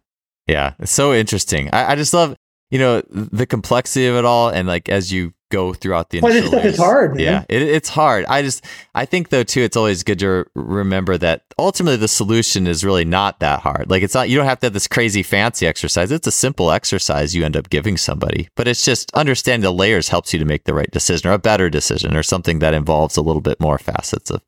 Yeah. 0.47 0.75
It's 0.79 0.93
so 0.93 1.13
interesting. 1.13 1.69
I, 1.73 1.93
I 1.93 1.95
just 1.97 2.15
love 2.15 2.35
you 2.71 2.79
know 2.79 3.03
the 3.11 3.47
complexity 3.47 4.07
of 4.07 4.17
it 4.17 4.25
all. 4.25 4.49
And 4.49 4.67
like 4.67 4.89
as 4.89 5.13
you 5.13 5.33
go 5.51 5.73
throughout 5.73 6.11
the 6.11 6.21
well, 6.21 6.33
this 6.33 6.47
stuff 6.47 6.65
is 6.65 6.77
hard 6.77 7.21
yeah 7.21 7.45
it, 7.49 7.63
it's 7.63 7.89
hard. 7.89 8.25
I 8.27 8.43
just 8.43 8.65
i 8.95 9.05
think 9.05 9.29
though 9.29 9.45
too 9.45 9.63
it's 9.63 9.77
always 9.77 10.03
good 10.03 10.19
to 10.21 10.47
remember 10.55 11.17
that 11.19 11.43
ultimately 11.59 11.97
the 11.97 12.09
solution 12.09 12.67
is 12.67 12.85
really 12.85 13.05
not 13.05 13.41
that 13.41 13.61
hard. 13.61 13.91
Like 13.91 14.03
it's 14.03 14.15
not 14.15 14.29
you 14.29 14.37
don't 14.37 14.47
have 14.47 14.61
to 14.61 14.67
have 14.67 14.73
this 14.73 14.89
crazy 14.89 15.23
fancy 15.23 15.67
exercise. 15.67 16.13
It's 16.13 16.27
a 16.27 16.33
simple 16.33 16.71
exercise 16.71 17.35
you 17.35 17.45
end 17.45 17.57
up 17.57 17.71
giving 17.71 17.97
somebody. 17.97 18.49
But 18.55 18.69
it's 18.69 18.85
just 18.85 19.11
understanding 19.15 19.63
the 19.63 19.73
layers 19.73 20.09
helps 20.09 20.33
you 20.33 20.39
to 20.39 20.45
make 20.45 20.65
the 20.65 20.75
right 20.75 20.91
decision 20.91 21.31
or 21.31 21.35
a 21.35 21.39
better 21.39 21.71
decision 21.71 22.17
or 22.17 22.23
something 22.23 22.59
that 22.61 22.75
involves 22.75 23.17
a 23.17 23.23
little 23.23 23.43
bit 23.43 23.61
more 23.61 23.79
facets 23.79 24.31
of 24.31 24.43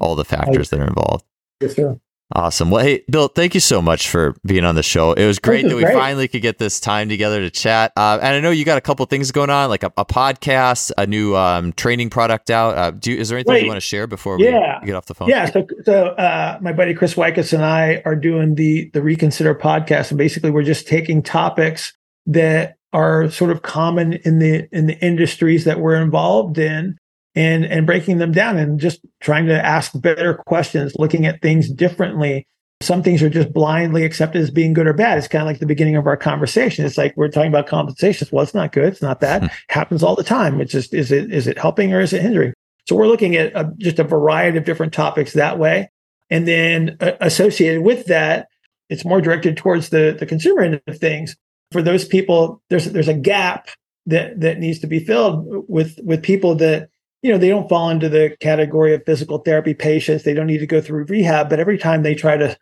all 0.00 0.14
the 0.14 0.24
factors 0.24 0.70
that 0.70 0.80
are 0.80 0.88
involved. 0.88 1.24
Yes 1.60 1.74
sir 1.74 1.98
Awesome. 2.34 2.68
Well, 2.68 2.84
hey, 2.84 3.04
Bill, 3.08 3.28
thank 3.28 3.54
you 3.54 3.60
so 3.60 3.80
much 3.80 4.08
for 4.08 4.34
being 4.44 4.64
on 4.64 4.74
the 4.74 4.82
show. 4.82 5.12
It 5.12 5.24
was 5.24 5.38
great 5.38 5.68
that 5.68 5.76
we 5.76 5.82
great. 5.82 5.94
finally 5.94 6.26
could 6.26 6.42
get 6.42 6.58
this 6.58 6.80
time 6.80 7.08
together 7.08 7.40
to 7.40 7.50
chat. 7.50 7.92
Uh, 7.96 8.18
and 8.20 8.34
I 8.34 8.40
know 8.40 8.50
you 8.50 8.64
got 8.64 8.76
a 8.76 8.80
couple 8.80 9.06
things 9.06 9.30
going 9.30 9.50
on, 9.50 9.68
like 9.68 9.84
a, 9.84 9.92
a 9.96 10.04
podcast, 10.04 10.90
a 10.98 11.06
new 11.06 11.36
um, 11.36 11.72
training 11.74 12.10
product 12.10 12.50
out. 12.50 12.76
Uh, 12.76 12.90
do 12.90 13.12
is 13.12 13.28
there 13.28 13.38
anything 13.38 13.54
Wait, 13.54 13.62
you 13.62 13.68
want 13.68 13.76
to 13.76 13.86
share 13.86 14.08
before 14.08 14.36
we 14.36 14.46
yeah. 14.46 14.80
get 14.84 14.96
off 14.96 15.06
the 15.06 15.14
phone? 15.14 15.28
Yeah. 15.28 15.48
So, 15.50 15.66
so 15.84 16.06
uh, 16.08 16.58
my 16.60 16.72
buddy 16.72 16.92
Chris 16.92 17.14
Wycus 17.14 17.52
and 17.52 17.64
I 17.64 18.02
are 18.04 18.16
doing 18.16 18.56
the 18.56 18.90
the 18.92 19.02
Reconsider 19.02 19.54
podcast, 19.54 20.10
and 20.10 20.18
basically 20.18 20.50
we're 20.50 20.64
just 20.64 20.88
taking 20.88 21.22
topics 21.22 21.92
that 22.26 22.78
are 22.92 23.30
sort 23.30 23.52
of 23.52 23.62
common 23.62 24.14
in 24.24 24.40
the 24.40 24.68
in 24.72 24.86
the 24.86 24.98
industries 24.98 25.64
that 25.64 25.78
we're 25.78 26.02
involved 26.02 26.58
in 26.58 26.98
and 27.34 27.64
and 27.64 27.86
breaking 27.86 28.18
them 28.18 28.32
down 28.32 28.56
and 28.56 28.78
just 28.78 29.00
trying 29.20 29.46
to 29.46 29.64
ask 29.64 29.92
better 30.00 30.34
questions 30.46 30.94
looking 30.98 31.26
at 31.26 31.42
things 31.42 31.70
differently. 31.70 32.46
Some 32.80 33.02
things 33.02 33.22
are 33.22 33.30
just 33.30 33.52
blindly 33.52 34.04
accepted 34.04 34.42
as 34.42 34.50
being 34.50 34.72
good 34.72 34.86
or 34.86 34.92
bad. 34.92 35.16
It's 35.16 35.28
kind 35.28 35.42
of 35.42 35.46
like 35.46 35.58
the 35.58 35.66
beginning 35.66 35.96
of 35.96 36.06
our 36.06 36.16
conversation. 36.16 36.84
It's 36.84 36.98
like 36.98 37.16
we're 37.16 37.28
talking 37.28 37.48
about 37.48 37.66
compensations. 37.66 38.30
Well 38.30 38.42
it's 38.42 38.54
not 38.54 38.72
good. 38.72 38.92
It's 38.92 39.02
not 39.02 39.20
bad. 39.20 39.44
It 39.44 39.50
happens 39.68 40.02
all 40.02 40.16
the 40.16 40.24
time. 40.24 40.60
It's 40.60 40.72
just 40.72 40.94
is 40.94 41.10
it 41.10 41.32
is 41.32 41.46
it 41.46 41.58
helping 41.58 41.92
or 41.92 42.00
is 42.00 42.12
it 42.12 42.22
hindering? 42.22 42.52
So 42.86 42.96
we're 42.96 43.06
looking 43.06 43.36
at 43.36 43.54
a, 43.54 43.72
just 43.78 43.98
a 43.98 44.04
variety 44.04 44.58
of 44.58 44.64
different 44.64 44.92
topics 44.92 45.32
that 45.32 45.58
way. 45.58 45.90
And 46.30 46.46
then 46.46 46.96
uh, 47.00 47.12
associated 47.20 47.82
with 47.82 48.06
that 48.06 48.48
it's 48.90 49.04
more 49.04 49.20
directed 49.20 49.56
towards 49.56 49.88
the 49.88 50.16
the 50.18 50.26
consumer 50.26 50.62
end 50.62 50.80
of 50.86 50.98
things. 50.98 51.36
For 51.72 51.82
those 51.82 52.04
people 52.04 52.62
there's 52.70 52.86
there's 52.86 53.08
a 53.08 53.14
gap 53.14 53.68
that 54.06 54.40
that 54.40 54.58
needs 54.58 54.80
to 54.80 54.86
be 54.86 55.00
filled 55.00 55.64
with 55.68 55.98
with 56.02 56.22
people 56.22 56.54
that 56.56 56.90
you 57.24 57.32
know, 57.32 57.38
they 57.38 57.48
don't 57.48 57.70
fall 57.70 57.88
into 57.88 58.10
the 58.10 58.36
category 58.40 58.94
of 58.94 59.02
physical 59.06 59.38
therapy 59.38 59.72
patients. 59.72 60.24
They 60.24 60.34
don't 60.34 60.46
need 60.46 60.58
to 60.58 60.66
go 60.66 60.82
through 60.82 61.06
rehab, 61.06 61.48
but 61.48 61.58
every 61.58 61.78
time 61.78 62.02
they 62.02 62.14
try 62.14 62.36
to 62.36 62.54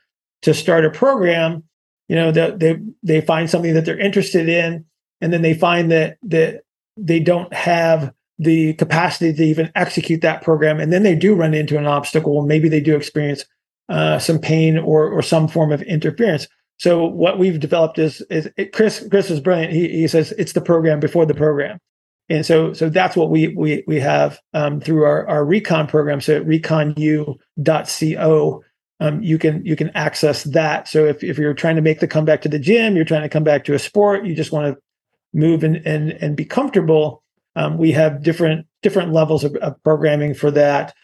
to 0.43 0.55
start 0.55 0.84
a 0.84 0.90
program, 0.90 1.64
you 2.09 2.14
know, 2.14 2.30
they 2.30 2.52
they, 2.52 2.78
they 3.02 3.20
find 3.20 3.51
something 3.51 3.74
that 3.74 3.84
they're 3.84 3.98
interested 3.98 4.48
in, 4.48 4.84
and 5.20 5.32
then 5.32 5.43
they 5.43 5.52
find 5.52 5.90
that 5.90 6.16
that 6.22 6.60
they 6.97 7.18
don't 7.18 7.52
have 7.52 8.12
the 8.39 8.74
capacity 8.74 9.32
to 9.32 9.43
even 9.43 9.72
execute 9.74 10.20
that 10.20 10.43
program. 10.43 10.78
And 10.78 10.93
then 10.93 11.02
they 11.02 11.16
do 11.16 11.34
run 11.34 11.55
into 11.55 11.76
an 11.76 11.86
obstacle. 11.86 12.43
Maybe 12.43 12.68
they 12.68 12.80
do 12.80 12.94
experience 12.94 13.44
uh, 13.89 14.20
some 14.20 14.39
pain 14.39 14.78
or 14.78 15.10
or 15.10 15.22
some 15.22 15.48
form 15.48 15.72
of 15.72 15.82
interference. 15.82 16.47
So 16.78 17.05
what 17.05 17.36
we've 17.36 17.59
developed 17.59 17.98
is 17.98 18.20
is 18.30 18.48
it, 18.56 18.72
Chris 18.72 19.05
Chris 19.10 19.28
is 19.28 19.40
brilliant. 19.40 19.72
He, 19.72 19.89
he 19.89 20.06
says 20.06 20.30
it's 20.39 20.52
the 20.52 20.60
program 20.60 21.01
before 21.01 21.26
the 21.26 21.34
program. 21.34 21.80
And 22.28 22.46
so, 22.46 22.72
so 22.72 22.88
that's 22.88 23.16
what 23.16 23.30
we 23.30 23.48
we 23.48 23.84
we 23.86 24.00
have 24.00 24.38
um, 24.54 24.80
through 24.80 25.04
our, 25.04 25.28
our 25.28 25.44
recon 25.44 25.86
program. 25.86 26.20
So 26.20 26.36
at 26.36 26.46
reconu.co, 26.46 27.40
um, 29.00 29.22
you 29.22 29.38
can 29.38 29.64
you 29.66 29.74
can 29.76 29.90
access 29.90 30.44
that. 30.44 30.86
So 30.88 31.04
if, 31.06 31.24
if 31.24 31.36
you're 31.36 31.54
trying 31.54 31.76
to 31.76 31.82
make 31.82 32.00
the 32.00 32.06
comeback 32.06 32.42
to 32.42 32.48
the 32.48 32.58
gym, 32.58 32.94
you're 32.94 33.04
trying 33.04 33.22
to 33.22 33.28
come 33.28 33.44
back 33.44 33.64
to 33.64 33.74
a 33.74 33.78
sport, 33.78 34.24
you 34.24 34.34
just 34.34 34.52
want 34.52 34.74
to 34.74 34.80
move 35.34 35.64
and 35.64 35.76
and 35.86 36.12
and 36.12 36.36
be 36.36 36.44
comfortable. 36.44 37.22
Um, 37.56 37.76
we 37.78 37.92
have 37.92 38.22
different 38.22 38.66
different 38.82 39.12
levels 39.12 39.44
of, 39.44 39.56
of, 39.56 39.82
programming 39.82 40.34
for 40.34 40.50
that. 40.52 40.94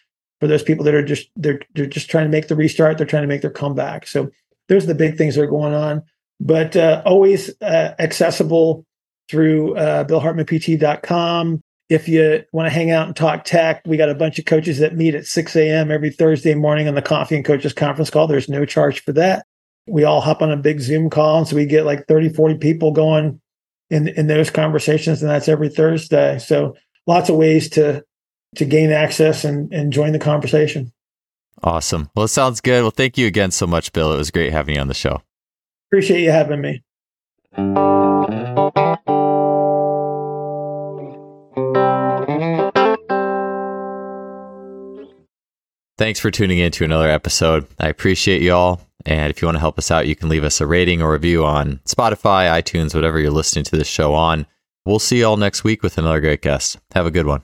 For 0.40 0.46
those 0.46 0.62
people 0.62 0.84
that 0.84 0.94
are 0.94 1.04
just 1.04 1.28
they're 1.34 1.60
they're 1.74 1.86
just 1.86 2.08
trying 2.08 2.24
to 2.24 2.30
make 2.30 2.48
the 2.48 2.56
restart, 2.56 2.98
they're 2.98 3.06
trying 3.06 3.24
to 3.24 3.28
make 3.28 3.42
their 3.42 3.50
comeback. 3.50 4.06
So 4.06 4.30
those 4.68 4.84
are 4.84 4.88
the 4.88 4.94
big 4.94 5.18
things 5.18 5.34
that 5.34 5.42
are 5.42 5.48
going 5.48 5.74
on. 5.74 6.02
But 6.40 6.76
uh, 6.76 7.02
always 7.04 7.50
uh, 7.60 7.94
accessible 7.98 8.86
through 9.28 9.76
uh, 9.76 10.04
billhartmanpt.com. 10.04 11.60
If 11.88 12.06
you 12.06 12.44
want 12.52 12.66
to 12.66 12.70
hang 12.70 12.90
out 12.90 13.06
and 13.06 13.16
talk 13.16 13.44
tech, 13.44 13.82
we 13.86 13.96
got 13.96 14.10
a 14.10 14.14
bunch 14.14 14.38
of 14.38 14.44
coaches 14.44 14.78
that 14.78 14.94
meet 14.94 15.14
at 15.14 15.26
6 15.26 15.56
a.m. 15.56 15.90
every 15.90 16.10
Thursday 16.10 16.54
morning 16.54 16.86
on 16.86 16.94
the 16.94 17.02
Coffee 17.02 17.36
and 17.36 17.44
Coaches 17.44 17.72
conference 17.72 18.10
call. 18.10 18.26
There's 18.26 18.48
no 18.48 18.66
charge 18.66 19.02
for 19.02 19.12
that. 19.12 19.46
We 19.86 20.04
all 20.04 20.20
hop 20.20 20.42
on 20.42 20.50
a 20.50 20.56
big 20.56 20.80
Zoom 20.80 21.08
call. 21.08 21.38
And 21.38 21.48
so 21.48 21.56
we 21.56 21.64
get 21.64 21.86
like 21.86 22.06
30, 22.06 22.28
40 22.30 22.56
people 22.58 22.92
going 22.92 23.40
in, 23.88 24.08
in 24.08 24.26
those 24.26 24.50
conversations. 24.50 25.22
And 25.22 25.30
that's 25.30 25.48
every 25.48 25.70
Thursday. 25.70 26.38
So 26.38 26.76
lots 27.06 27.30
of 27.30 27.36
ways 27.36 27.70
to, 27.70 28.04
to 28.56 28.64
gain 28.66 28.92
access 28.92 29.44
and, 29.44 29.72
and 29.72 29.90
join 29.90 30.12
the 30.12 30.18
conversation. 30.18 30.92
Awesome. 31.62 32.10
Well, 32.14 32.26
it 32.26 32.28
sounds 32.28 32.60
good. 32.60 32.82
Well, 32.82 32.90
thank 32.90 33.16
you 33.16 33.26
again 33.26 33.50
so 33.50 33.66
much, 33.66 33.92
Bill. 33.92 34.12
It 34.12 34.18
was 34.18 34.30
great 34.30 34.52
having 34.52 34.74
you 34.74 34.80
on 34.80 34.88
the 34.88 34.94
show. 34.94 35.22
Appreciate 35.90 36.20
you 36.20 36.30
having 36.30 36.60
me. 36.60 36.82
Thanks 45.98 46.20
for 46.20 46.30
tuning 46.30 46.58
in 46.58 46.70
to 46.72 46.84
another 46.84 47.10
episode. 47.10 47.66
I 47.80 47.88
appreciate 47.88 48.40
y'all. 48.40 48.80
And 49.04 49.30
if 49.30 49.42
you 49.42 49.46
want 49.46 49.56
to 49.56 49.60
help 49.60 49.78
us 49.78 49.90
out, 49.90 50.06
you 50.06 50.14
can 50.14 50.28
leave 50.28 50.44
us 50.44 50.60
a 50.60 50.66
rating 50.66 51.02
or 51.02 51.12
review 51.12 51.44
on 51.44 51.80
Spotify, 51.86 52.48
iTunes, 52.48 52.94
whatever 52.94 53.18
you're 53.18 53.32
listening 53.32 53.64
to 53.64 53.76
this 53.76 53.88
show 53.88 54.14
on. 54.14 54.46
We'll 54.84 55.00
see 55.00 55.20
y'all 55.20 55.36
next 55.36 55.64
week 55.64 55.82
with 55.82 55.98
another 55.98 56.20
great 56.20 56.40
guest. 56.40 56.78
Have 56.92 57.06
a 57.06 57.10
good 57.10 57.26
one. 57.26 57.42